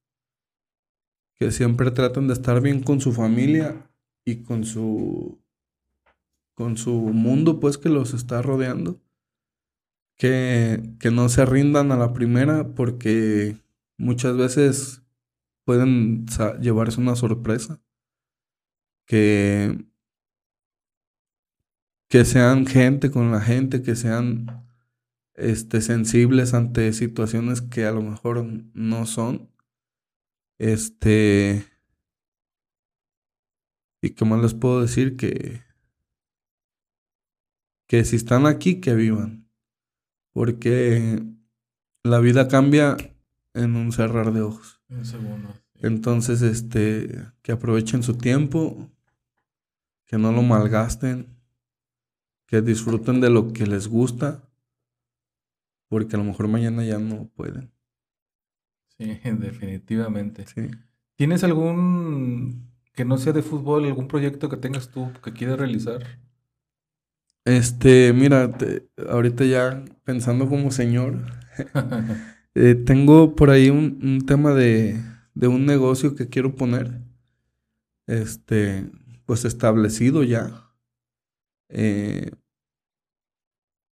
que 1.33 1.49
siempre 1.49 1.89
traten 1.89 2.27
de 2.27 2.33
estar 2.33 2.61
bien 2.61 2.83
con 2.83 3.01
su 3.01 3.11
familia 3.11 3.89
y 4.23 4.43
con 4.43 4.65
su 4.65 5.41
con 6.53 6.77
su 6.77 6.93
mundo 6.93 7.59
pues 7.59 7.79
que 7.79 7.89
los 7.89 8.13
está 8.13 8.43
rodeando. 8.43 9.01
Que, 10.15 10.93
que 10.99 11.09
no 11.09 11.27
se 11.27 11.43
rindan 11.43 11.91
a 11.91 11.97
la 11.97 12.13
primera 12.13 12.75
porque 12.75 13.57
muchas 13.97 14.37
veces 14.37 15.01
pueden 15.65 16.27
llevarse 16.61 17.01
una 17.01 17.15
sorpresa. 17.15 17.81
Que, 19.07 19.83
que 22.13 22.25
sean 22.25 22.67
gente 22.67 23.09
con 23.09 23.31
la 23.31 23.41
gente, 23.41 23.81
que 23.81 23.95
sean 23.95 24.67
este, 25.33 25.81
sensibles 25.81 26.53
ante 26.53 26.93
situaciones 26.93 27.63
que 27.63 27.85
a 27.85 27.91
lo 27.91 28.03
mejor 28.03 28.45
no 28.75 29.07
son. 29.07 29.49
Este. 30.59 31.65
Y 33.99 34.11
qué 34.11 34.25
más 34.25 34.43
les 34.43 34.53
puedo 34.53 34.79
decir 34.79 35.17
que. 35.17 35.63
Que 37.87 38.05
si 38.05 38.17
están 38.17 38.45
aquí, 38.45 38.79
que 38.79 38.93
vivan. 38.93 39.49
Porque 40.33 41.19
la 42.03 42.19
vida 42.19 42.47
cambia 42.47 42.95
en 43.55 43.75
un 43.75 43.91
cerrar 43.91 44.33
de 44.33 44.41
ojos. 44.41 44.83
Entonces, 45.81 46.43
este, 46.43 47.25
que 47.41 47.53
aprovechen 47.53 48.03
su 48.03 48.19
tiempo, 48.19 48.91
que 50.05 50.19
no 50.19 50.31
lo 50.31 50.43
malgasten, 50.43 51.33
que 52.45 52.61
disfruten 52.61 53.21
de 53.21 53.29
lo 53.29 53.53
que 53.53 53.65
les 53.65 53.87
gusta 53.87 54.43
porque 55.93 56.15
a 56.15 56.17
lo 56.17 56.25
mejor 56.25 56.47
mañana 56.47 56.83
ya 56.83 56.97
no 56.97 57.29
pueden. 57.35 57.71
Sí, 58.97 59.19
definitivamente. 59.39 60.43
Sí. 60.47 60.71
¿Tienes 61.15 61.43
algún 61.43 62.71
que 62.93 63.05
no 63.05 63.19
sea 63.19 63.31
de 63.31 63.43
fútbol, 63.43 63.85
algún 63.85 64.07
proyecto 64.07 64.49
que 64.49 64.57
tengas 64.57 64.89
tú 64.89 65.11
que 65.23 65.33
quieras 65.33 65.59
realizar? 65.59 66.19
Este, 67.45 68.11
mira, 68.11 68.51
ahorita 69.07 69.45
ya 69.45 69.85
pensando 70.03 70.49
como 70.49 70.71
señor, 70.71 71.25
eh, 72.55 72.73
tengo 72.73 73.35
por 73.35 73.51
ahí 73.51 73.69
un, 73.69 74.25
tema 74.25 74.55
de, 74.55 74.99
de, 75.35 75.47
un 75.47 75.67
negocio 75.67 76.15
que 76.15 76.27
quiero 76.27 76.55
poner, 76.55 77.01
este, 78.07 78.89
pues 79.27 79.45
establecido 79.45 80.23
ya. 80.23 80.62
Eh, 81.73 82.31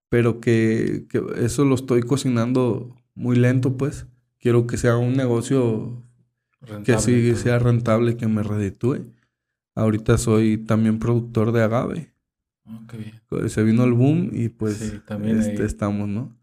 pero 0.10 0.42
que, 0.42 1.08
eso 1.38 1.66
lo 1.66 1.76
estoy 1.76 2.02
cocinando 2.02 2.96
muy 3.16 3.38
lento, 3.38 3.78
pues. 3.78 4.06
Quiero 4.40 4.68
que 4.68 4.78
sea 4.78 4.98
un 4.98 5.14
negocio 5.14 6.04
que 6.84 6.98
sí 6.98 7.36
sea 7.36 7.60
rentable, 7.60 8.18
que 8.18 8.28
me 8.28 8.44
reditúe. 8.44 9.06
Ahorita 9.76 10.18
soy 10.18 10.58
también 10.58 11.00
productor 11.00 11.52
de 11.52 11.64
agave. 11.64 12.14
Okay. 12.84 13.14
Se 13.50 13.64
vino 13.64 13.84
el 13.84 13.94
boom 13.94 14.30
y 14.34 14.50
pues 14.50 15.04
también 15.06 15.40
este, 15.40 15.66
estamos, 15.66 16.08
¿no? 16.08 16.38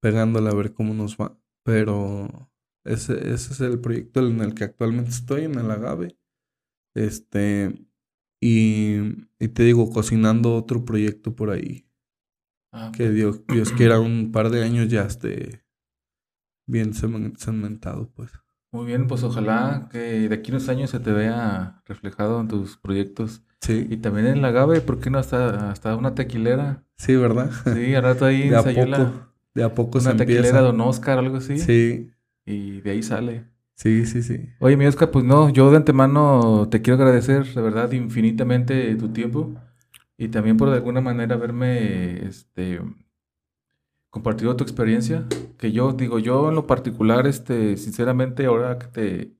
Pegándole 0.00 0.50
a 0.50 0.54
ver 0.54 0.74
cómo 0.74 0.94
nos 0.94 1.16
va. 1.16 1.38
Pero 1.62 2.50
ese, 2.84 3.14
ese 3.32 3.52
es 3.52 3.60
el 3.60 3.78
proyecto 3.78 4.26
en 4.26 4.40
el 4.40 4.54
que 4.54 4.64
actualmente 4.64 5.10
estoy, 5.10 5.44
en 5.44 5.58
el 5.58 5.70
agave. 5.70 6.16
Este, 6.94 7.86
y, 8.42 8.96
y 9.38 9.48
te 9.48 9.62
digo, 9.62 9.88
cocinando 9.90 10.54
otro 10.56 10.84
proyecto 10.84 11.34
por 11.34 11.50
ahí 11.50 11.86
Ah, 12.72 12.90
que 12.94 13.10
Dios, 13.10 13.42
Dios 13.48 13.70
quiera 13.72 14.00
un 14.00 14.32
par 14.32 14.48
de 14.48 14.64
años 14.64 14.88
ya 14.88 15.02
esté 15.02 15.62
bien 16.66 16.94
cementado, 16.94 18.10
pues. 18.14 18.30
Muy 18.72 18.86
bien, 18.86 19.06
pues 19.06 19.22
ojalá 19.22 19.90
que 19.92 19.98
de 19.98 20.34
aquí 20.34 20.50
unos 20.50 20.70
años 20.70 20.88
se 20.88 20.98
te 20.98 21.12
vea 21.12 21.82
reflejado 21.84 22.40
en 22.40 22.48
tus 22.48 22.78
proyectos. 22.78 23.42
Sí. 23.60 23.86
Y 23.90 23.98
también 23.98 24.26
en 24.26 24.40
la 24.40 24.50
Gabe, 24.50 24.80
¿por 24.80 24.98
qué 24.98 25.10
no 25.10 25.18
hasta, 25.18 25.70
hasta 25.70 25.94
una 25.94 26.14
tequilera? 26.14 26.82
Sí, 26.96 27.14
¿verdad? 27.14 27.50
Sí, 27.74 27.94
al 27.94 28.02
rato 28.02 28.24
ahí 28.24 28.48
de 28.48 28.56
a 28.56 28.62
poco, 28.62 29.30
de 29.54 29.62
a 29.62 29.74
poco 29.74 29.98
una 29.98 30.16
tequilera 30.16 30.62
Don 30.62 30.80
Oscar, 30.80 31.18
algo 31.18 31.36
así. 31.36 31.58
Sí. 31.58 32.10
Y 32.46 32.80
de 32.80 32.90
ahí 32.90 33.02
sale. 33.02 33.51
Sí, 33.82 34.06
sí, 34.06 34.22
sí. 34.22 34.48
Oye, 34.60 34.76
mi 34.76 34.86
Oscar, 34.86 35.10
pues 35.10 35.24
no, 35.24 35.48
yo 35.48 35.68
de 35.72 35.78
antemano 35.78 36.68
te 36.70 36.82
quiero 36.82 37.02
agradecer, 37.02 37.52
de 37.52 37.60
verdad, 37.60 37.90
infinitamente 37.90 38.94
tu 38.94 39.08
tiempo. 39.08 39.56
Y 40.16 40.28
también 40.28 40.56
por 40.56 40.70
de 40.70 40.76
alguna 40.76 41.00
manera 41.00 41.34
haberme 41.34 42.24
este, 42.24 42.80
compartido 44.08 44.54
tu 44.54 44.62
experiencia, 44.62 45.26
que 45.58 45.72
yo 45.72 45.94
digo, 45.94 46.20
yo 46.20 46.50
en 46.50 46.54
lo 46.54 46.68
particular, 46.68 47.26
este, 47.26 47.76
sinceramente, 47.76 48.46
ahora 48.46 48.78
que 48.78 48.86
te, 48.86 49.32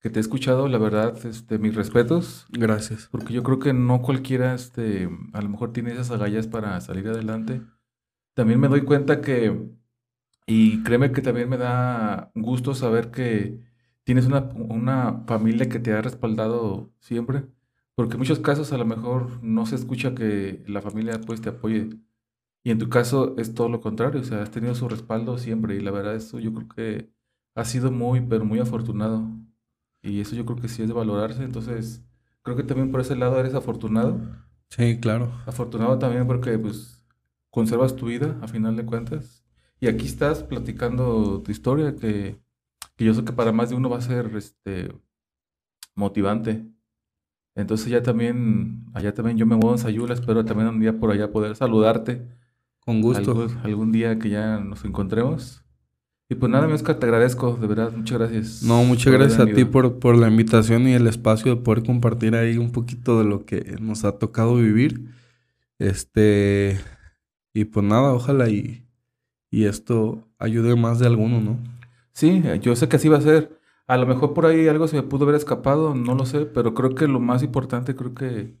que 0.00 0.08
te 0.08 0.18
he 0.18 0.22
escuchado, 0.22 0.66
la 0.68 0.78
verdad, 0.78 1.14
este, 1.26 1.58
mis 1.58 1.74
respetos. 1.74 2.46
Gracias. 2.52 3.08
Porque 3.12 3.34
yo 3.34 3.42
creo 3.42 3.58
que 3.58 3.74
no 3.74 4.00
cualquiera, 4.00 4.54
este, 4.54 5.10
a 5.34 5.42
lo 5.42 5.50
mejor 5.50 5.74
tiene 5.74 5.92
esas 5.92 6.10
agallas 6.10 6.46
para 6.46 6.80
salir 6.80 7.06
adelante. 7.08 7.60
También 8.32 8.60
me 8.60 8.68
doy 8.68 8.80
cuenta 8.80 9.20
que, 9.20 9.68
y 10.46 10.82
créeme 10.84 11.12
que 11.12 11.20
también 11.20 11.50
me 11.50 11.58
da 11.58 12.30
gusto 12.34 12.74
saber 12.74 13.10
que 13.10 13.73
tienes 14.04 14.26
una, 14.26 14.40
una 14.54 15.24
familia 15.26 15.68
que 15.68 15.80
te 15.80 15.92
ha 15.92 16.02
respaldado 16.02 16.92
siempre 17.00 17.46
porque 17.94 18.14
en 18.14 18.20
muchos 18.20 18.40
casos 18.40 18.72
a 18.72 18.78
lo 18.78 18.84
mejor 18.84 19.42
no 19.42 19.66
se 19.66 19.76
escucha 19.76 20.14
que 20.14 20.64
la 20.66 20.82
familia 20.82 21.20
pues 21.24 21.40
te 21.40 21.50
apoye. 21.50 21.90
Y 22.64 22.70
en 22.70 22.78
tu 22.78 22.88
caso 22.88 23.36
es 23.38 23.54
todo 23.54 23.68
lo 23.68 23.80
contrario, 23.80 24.20
o 24.20 24.24
sea, 24.24 24.42
has 24.42 24.50
tenido 24.50 24.74
su 24.74 24.88
respaldo 24.88 25.38
siempre 25.38 25.76
y 25.76 25.80
la 25.80 25.90
verdad 25.90 26.16
eso 26.16 26.40
yo 26.40 26.52
creo 26.54 26.68
que 26.68 27.10
ha 27.54 27.64
sido 27.64 27.92
muy, 27.92 28.20
pero 28.20 28.44
muy 28.44 28.58
afortunado. 28.58 29.28
Y 30.02 30.20
eso 30.20 30.34
yo 30.36 30.44
creo 30.44 30.58
que 30.58 30.68
sí 30.68 30.82
es 30.82 30.88
de 30.88 30.94
valorarse, 30.94 31.44
entonces 31.44 32.04
creo 32.42 32.56
que 32.56 32.64
también 32.64 32.90
por 32.90 33.00
ese 33.00 33.16
lado 33.16 33.38
eres 33.38 33.54
afortunado. 33.54 34.20
Sí, 34.70 34.98
claro. 35.00 35.32
Afortunado 35.46 35.98
también 35.98 36.26
porque 36.26 36.58
pues 36.58 37.06
conservas 37.50 37.94
tu 37.96 38.06
vida 38.06 38.38
a 38.42 38.48
final 38.48 38.76
de 38.76 38.86
cuentas. 38.86 39.44
Y 39.78 39.86
aquí 39.86 40.06
estás 40.06 40.42
platicando 40.42 41.42
tu 41.42 41.50
historia 41.52 41.94
que, 41.96 42.40
que 42.96 43.04
yo 43.04 43.14
sé 43.14 43.24
que 43.24 43.32
para 43.32 43.52
más 43.52 43.70
de 43.70 43.76
uno 43.76 43.90
va 43.90 43.98
a 43.98 44.02
ser 44.02 44.30
este 44.36 44.92
motivante. 45.94 46.64
Entonces 47.56 47.88
ya 47.88 48.02
también, 48.02 48.86
allá 48.94 49.14
también 49.14 49.36
yo 49.36 49.46
me 49.46 49.56
muevo 49.56 49.72
en 49.72 49.78
Sayula, 49.78 50.14
espero 50.14 50.44
también 50.44 50.68
un 50.68 50.80
día 50.80 50.98
por 50.98 51.10
allá 51.10 51.30
poder 51.30 51.54
saludarte. 51.56 52.26
Con 52.80 53.00
gusto. 53.00 53.30
Algún, 53.30 53.58
algún 53.62 53.92
día 53.92 54.18
que 54.18 54.28
ya 54.28 54.58
nos 54.58 54.84
encontremos. 54.84 55.64
Y 56.28 56.36
pues 56.36 56.50
nada, 56.50 56.66
mi 56.66 56.72
Oscar, 56.72 56.98
te 56.98 57.04
agradezco, 57.04 57.56
de 57.56 57.66
verdad, 57.66 57.92
muchas 57.92 58.18
gracias. 58.18 58.62
No, 58.62 58.82
muchas 58.84 59.12
gracias 59.12 59.40
a 59.40 59.46
ti 59.46 59.64
por, 59.66 59.98
por 59.98 60.16
la 60.16 60.28
invitación 60.28 60.88
y 60.88 60.94
el 60.94 61.06
espacio 61.06 61.54
de 61.54 61.60
poder 61.60 61.84
compartir 61.84 62.34
ahí 62.34 62.56
un 62.56 62.72
poquito 62.72 63.18
de 63.18 63.24
lo 63.24 63.44
que 63.44 63.76
nos 63.80 64.04
ha 64.04 64.18
tocado 64.18 64.56
vivir. 64.56 65.10
Este, 65.78 66.80
y 67.52 67.66
pues 67.66 67.84
nada, 67.84 68.14
ojalá 68.14 68.48
y, 68.48 68.86
y 69.50 69.64
esto 69.66 70.26
ayude 70.38 70.74
más 70.76 70.98
de 70.98 71.06
alguno, 71.06 71.40
¿no? 71.42 71.58
Sí, 72.14 72.42
yo 72.62 72.76
sé 72.76 72.88
que 72.88 72.96
así 72.96 73.08
va 73.08 73.18
a 73.18 73.20
ser. 73.20 73.58
A 73.86 73.96
lo 73.96 74.06
mejor 74.06 74.32
por 74.34 74.46
ahí 74.46 74.68
algo 74.68 74.88
se 74.88 74.96
me 74.96 75.02
pudo 75.02 75.24
haber 75.24 75.36
escapado, 75.36 75.94
no 75.94 76.14
lo 76.14 76.24
sé, 76.26 76.46
pero 76.46 76.74
creo 76.74 76.94
que 76.94 77.06
lo 77.08 77.20
más 77.20 77.42
importante 77.42 77.94
creo 77.94 78.14
que 78.14 78.56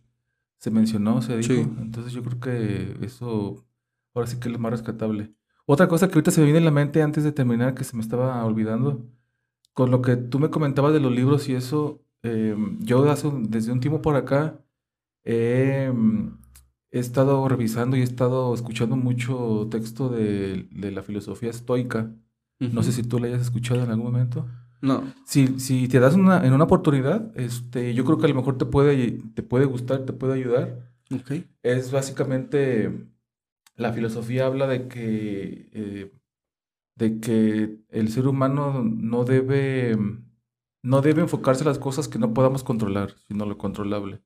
se 0.58 0.70
mencionó, 0.70 1.22
se 1.22 1.36
dijo. 1.38 1.54
Sí. 1.54 1.60
Entonces 1.80 2.12
yo 2.12 2.22
creo 2.24 2.40
que 2.40 3.06
eso 3.06 3.66
ahora 4.14 4.28
sí 4.28 4.38
que 4.40 4.48
es 4.48 4.52
lo 4.54 4.58
más 4.60 4.72
rescatable. 4.72 5.34
Otra 5.66 5.88
cosa 5.88 6.08
que 6.08 6.14
ahorita 6.14 6.30
se 6.32 6.40
me 6.40 6.46
viene 6.46 6.58
en 6.60 6.64
la 6.66 6.70
mente 6.72 7.02
antes 7.02 7.24
de 7.24 7.32
terminar, 7.32 7.74
que 7.74 7.84
se 7.84 7.96
me 7.96 8.02
estaba 8.02 8.44
olvidando, 8.44 9.06
con 9.74 9.90
lo 9.90 10.02
que 10.02 10.16
tú 10.16 10.38
me 10.40 10.50
comentabas 10.50 10.92
de 10.94 11.00
los 11.00 11.12
libros 11.12 11.48
y 11.48 11.54
eso, 11.54 12.02
eh, 12.22 12.56
yo 12.80 13.10
hace 13.10 13.28
un- 13.28 13.50
desde 13.50 13.72
un 13.72 13.80
tiempo 13.80 14.02
por 14.02 14.16
acá 14.16 14.60
eh, 15.24 15.92
he 16.90 16.98
estado 17.00 17.48
revisando 17.48 17.96
y 17.96 18.00
he 18.00 18.04
estado 18.04 18.54
escuchando 18.54 18.96
mucho 18.96 19.68
texto 19.70 20.08
de, 20.08 20.68
de 20.70 20.90
la 20.92 21.02
filosofía 21.02 21.50
estoica. 21.50 22.12
No 22.58 22.82
sé 22.82 22.92
si 22.92 23.02
tú 23.02 23.18
la 23.18 23.26
hayas 23.26 23.42
escuchado 23.42 23.82
en 23.82 23.90
algún 23.90 24.06
momento. 24.06 24.46
No. 24.80 25.02
Si, 25.24 25.58
si 25.60 25.88
te 25.88 25.98
das 25.98 26.14
una, 26.14 26.46
en 26.46 26.52
una 26.52 26.64
oportunidad, 26.64 27.32
este, 27.38 27.94
yo 27.94 28.04
creo 28.04 28.18
que 28.18 28.26
a 28.26 28.28
lo 28.28 28.34
mejor 28.34 28.58
te 28.58 28.66
puede, 28.66 29.22
te 29.34 29.42
puede 29.42 29.64
gustar, 29.64 30.04
te 30.04 30.12
puede 30.12 30.34
ayudar. 30.34 30.90
Ok. 31.10 31.32
Es 31.62 31.90
básicamente, 31.90 33.06
la 33.76 33.92
filosofía 33.92 34.46
habla 34.46 34.66
de 34.66 34.88
que, 34.88 35.70
eh, 35.72 36.12
de 36.96 37.20
que 37.20 37.78
el 37.88 38.08
ser 38.10 38.28
humano 38.28 38.84
no 38.84 39.24
debe, 39.24 39.96
no 40.82 41.00
debe 41.00 41.22
enfocarse 41.22 41.62
en 41.62 41.68
las 41.68 41.78
cosas 41.78 42.08
que 42.08 42.18
no 42.18 42.34
podamos 42.34 42.62
controlar, 42.62 43.14
sino 43.26 43.46
lo 43.46 43.58
controlable. 43.58 44.22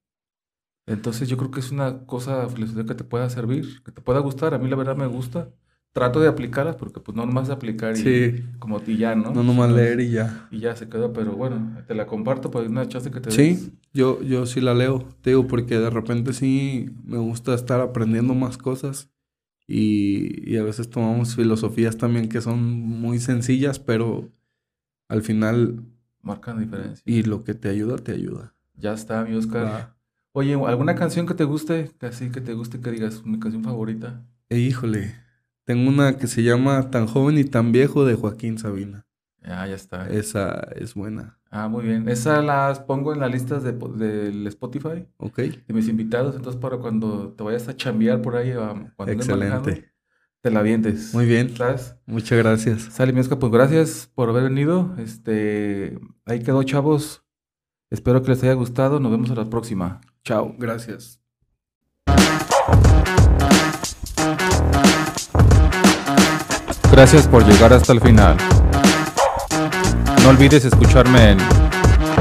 Entonces 0.87 1.29
yo 1.29 1.37
creo 1.37 1.51
que 1.51 1.61
es 1.61 1.71
una 1.71 2.07
cosa 2.07 2.49
filosofía 2.49 2.85
que 2.85 2.95
te 2.95 3.05
pueda 3.05 3.29
servir, 3.31 3.83
que 3.85 3.93
te 3.93 4.01
pueda 4.01 4.21
gustar. 4.21 4.55
A 4.55 4.59
mí 4.59 4.69
la 4.69 4.77
verdad 4.77 4.97
me 4.97 5.07
gusta. 5.07 5.51
Trato 5.93 6.21
de 6.21 6.29
aplicarlas 6.29 6.77
porque 6.77 7.01
pues 7.01 7.17
no 7.17 7.27
nomás 7.27 7.51
aplicar 7.51 7.95
y 7.97 8.01
Sí. 8.01 8.45
como 8.59 8.79
ti 8.81 8.97
ya, 8.99 9.15
¿no? 9.17 9.33
No 9.33 9.43
nomás 9.43 9.73
leer 9.73 10.01
y 10.01 10.11
ya. 10.11 10.47
y 10.51 10.61
ya 10.61 10.77
se 10.77 10.89
quedó, 10.89 11.13
pero 11.13 11.33
bueno, 11.33 11.77
te 11.87 11.95
la 11.95 12.07
comparto 12.07 12.51
por 12.51 12.65
una 12.67 12.87
chance 12.87 13.11
que 13.11 13.21
te 13.21 13.31
des. 13.31 13.35
Sí, 13.61 13.73
yo, 13.93 14.23
yo 14.23 14.47
sí 14.47 14.61
la 14.61 14.75
leo, 14.75 15.05
te 15.23 15.31
digo, 15.31 15.47
porque 15.49 15.79
de 15.79 15.91
repente 15.91 16.33
sí 16.33 16.91
me 17.05 17.19
gusta 17.19 17.55
estar 17.55 17.81
aprendiendo 17.81 18.35
más 18.35 18.59
cosas 18.59 19.11
y, 19.67 20.51
y 20.51 20.57
a 20.59 20.63
veces 20.63 20.89
tomamos 20.89 21.35
filosofías 21.35 21.97
también 21.97 22.29
que 22.29 22.41
son 22.41 22.63
muy 22.63 23.19
sencillas, 23.19 23.79
pero 23.81 24.29
al 25.09 25.23
final 25.23 25.83
Marcan 26.23 26.61
diferencia. 26.61 27.03
y 27.07 27.23
lo 27.23 27.43
que 27.45 27.55
te 27.55 27.69
ayuda, 27.71 27.97
te 27.97 28.13
ayuda. 28.13 28.55
Ya 28.77 28.93
está, 28.93 29.25
mi 29.25 29.35
Oscar. 29.35 29.95
Oye, 30.33 30.55
¿alguna 30.55 30.95
canción 30.95 31.27
que 31.27 31.35
te 31.35 31.45
guste? 31.45 31.91
Que 31.99 32.07
así 32.07 32.31
que 32.31 32.41
te 32.41 32.53
guste, 32.53 32.81
que 32.81 32.91
digas 32.93 33.25
mi 33.25 33.41
canción 33.41 33.65
favorita. 33.65 34.23
E 34.51 34.59
híjole, 34.59 35.15
tengo 35.69 35.91
una 35.91 36.17
que 36.17 36.27
se 36.29 36.43
llama 36.43 36.91
Tan 36.91 37.07
joven 37.07 37.37
y 37.37 37.45
tan 37.45 37.73
viejo 37.73 38.07
de 38.07 38.15
Joaquín 38.15 38.57
Sabina. 38.57 39.05
Ah, 39.45 39.67
ya 39.67 39.75
está. 39.75 40.09
Esa 40.09 40.67
es 40.75 40.95
buena, 40.95 41.39
Ah, 41.51 41.69
muy 41.69 41.85
bien. 41.85 42.09
Esas 42.09 42.43
las 42.43 42.81
pongo 42.81 43.13
en 43.13 43.21
las 43.21 43.31
listas 43.31 43.63
de, 43.63 43.73
del 43.73 44.47
Spotify 44.47 45.07
¿ok? 45.19 45.37
de 45.37 45.75
mis 45.75 45.87
invitados. 45.89 46.37
Entonces, 46.37 46.59
para 46.59 46.79
cuando 46.79 47.35
te 47.35 47.45
vayas 47.45 47.69
a 47.69 47.77
chambear 47.77 48.23
por 48.23 48.37
ahí, 48.37 48.55
cuando 48.97 49.13
Excelente. 49.13 49.93
te 50.41 50.51
la 50.51 50.63
vientes. 50.63 51.13
Muy 51.13 51.27
bien, 51.27 51.55
¿Sabes? 51.55 51.97
muchas 52.07 52.39
gracias. 52.39 52.85
Sale, 52.85 53.13
mi 53.13 53.21
Oscar, 53.21 53.39
pues 53.39 53.53
gracias 53.53 54.11
por 54.15 54.31
haber 54.31 54.45
venido. 54.45 54.95
Este, 54.97 55.99
ahí 56.25 56.43
quedó, 56.43 56.63
chavos. 56.63 57.23
Espero 57.91 58.23
que 58.23 58.31
les 58.31 58.43
haya 58.43 58.55
gustado. 58.55 59.01
Nos 59.01 59.13
vemos 59.13 59.31
a 59.31 59.35
la 59.35 59.45
próxima. 59.51 60.01
Chao. 60.25 60.55
Gracias. 60.59 61.21
Gracias 66.91 67.27
por 67.27 67.45
llegar 67.45 67.73
hasta 67.73 67.93
el 67.93 68.01
final. 68.01 68.37
No 70.23 70.31
olvides 70.31 70.65
escucharme 70.65 71.33
en 71.33 71.39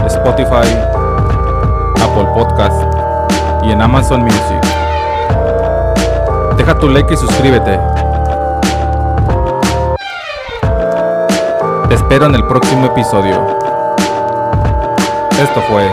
Spotify, 0.05 0.69
Apple 1.95 2.27
Podcast 2.33 2.83
y 3.63 3.71
en 3.71 3.81
Amazon 3.81 4.21
Music. 4.21 4.61
Deja 6.57 6.77
tu 6.79 6.89
like 6.89 7.13
y 7.13 7.17
suscríbete. 7.17 7.79
Te 11.89 11.95
espero 11.95 12.27
en 12.27 12.35
el 12.35 12.45
próximo 12.45 12.85
episodio. 12.85 13.57
Esto 15.41 15.61
fue 15.69 15.85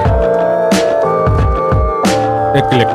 Eclectic 2.54 2.93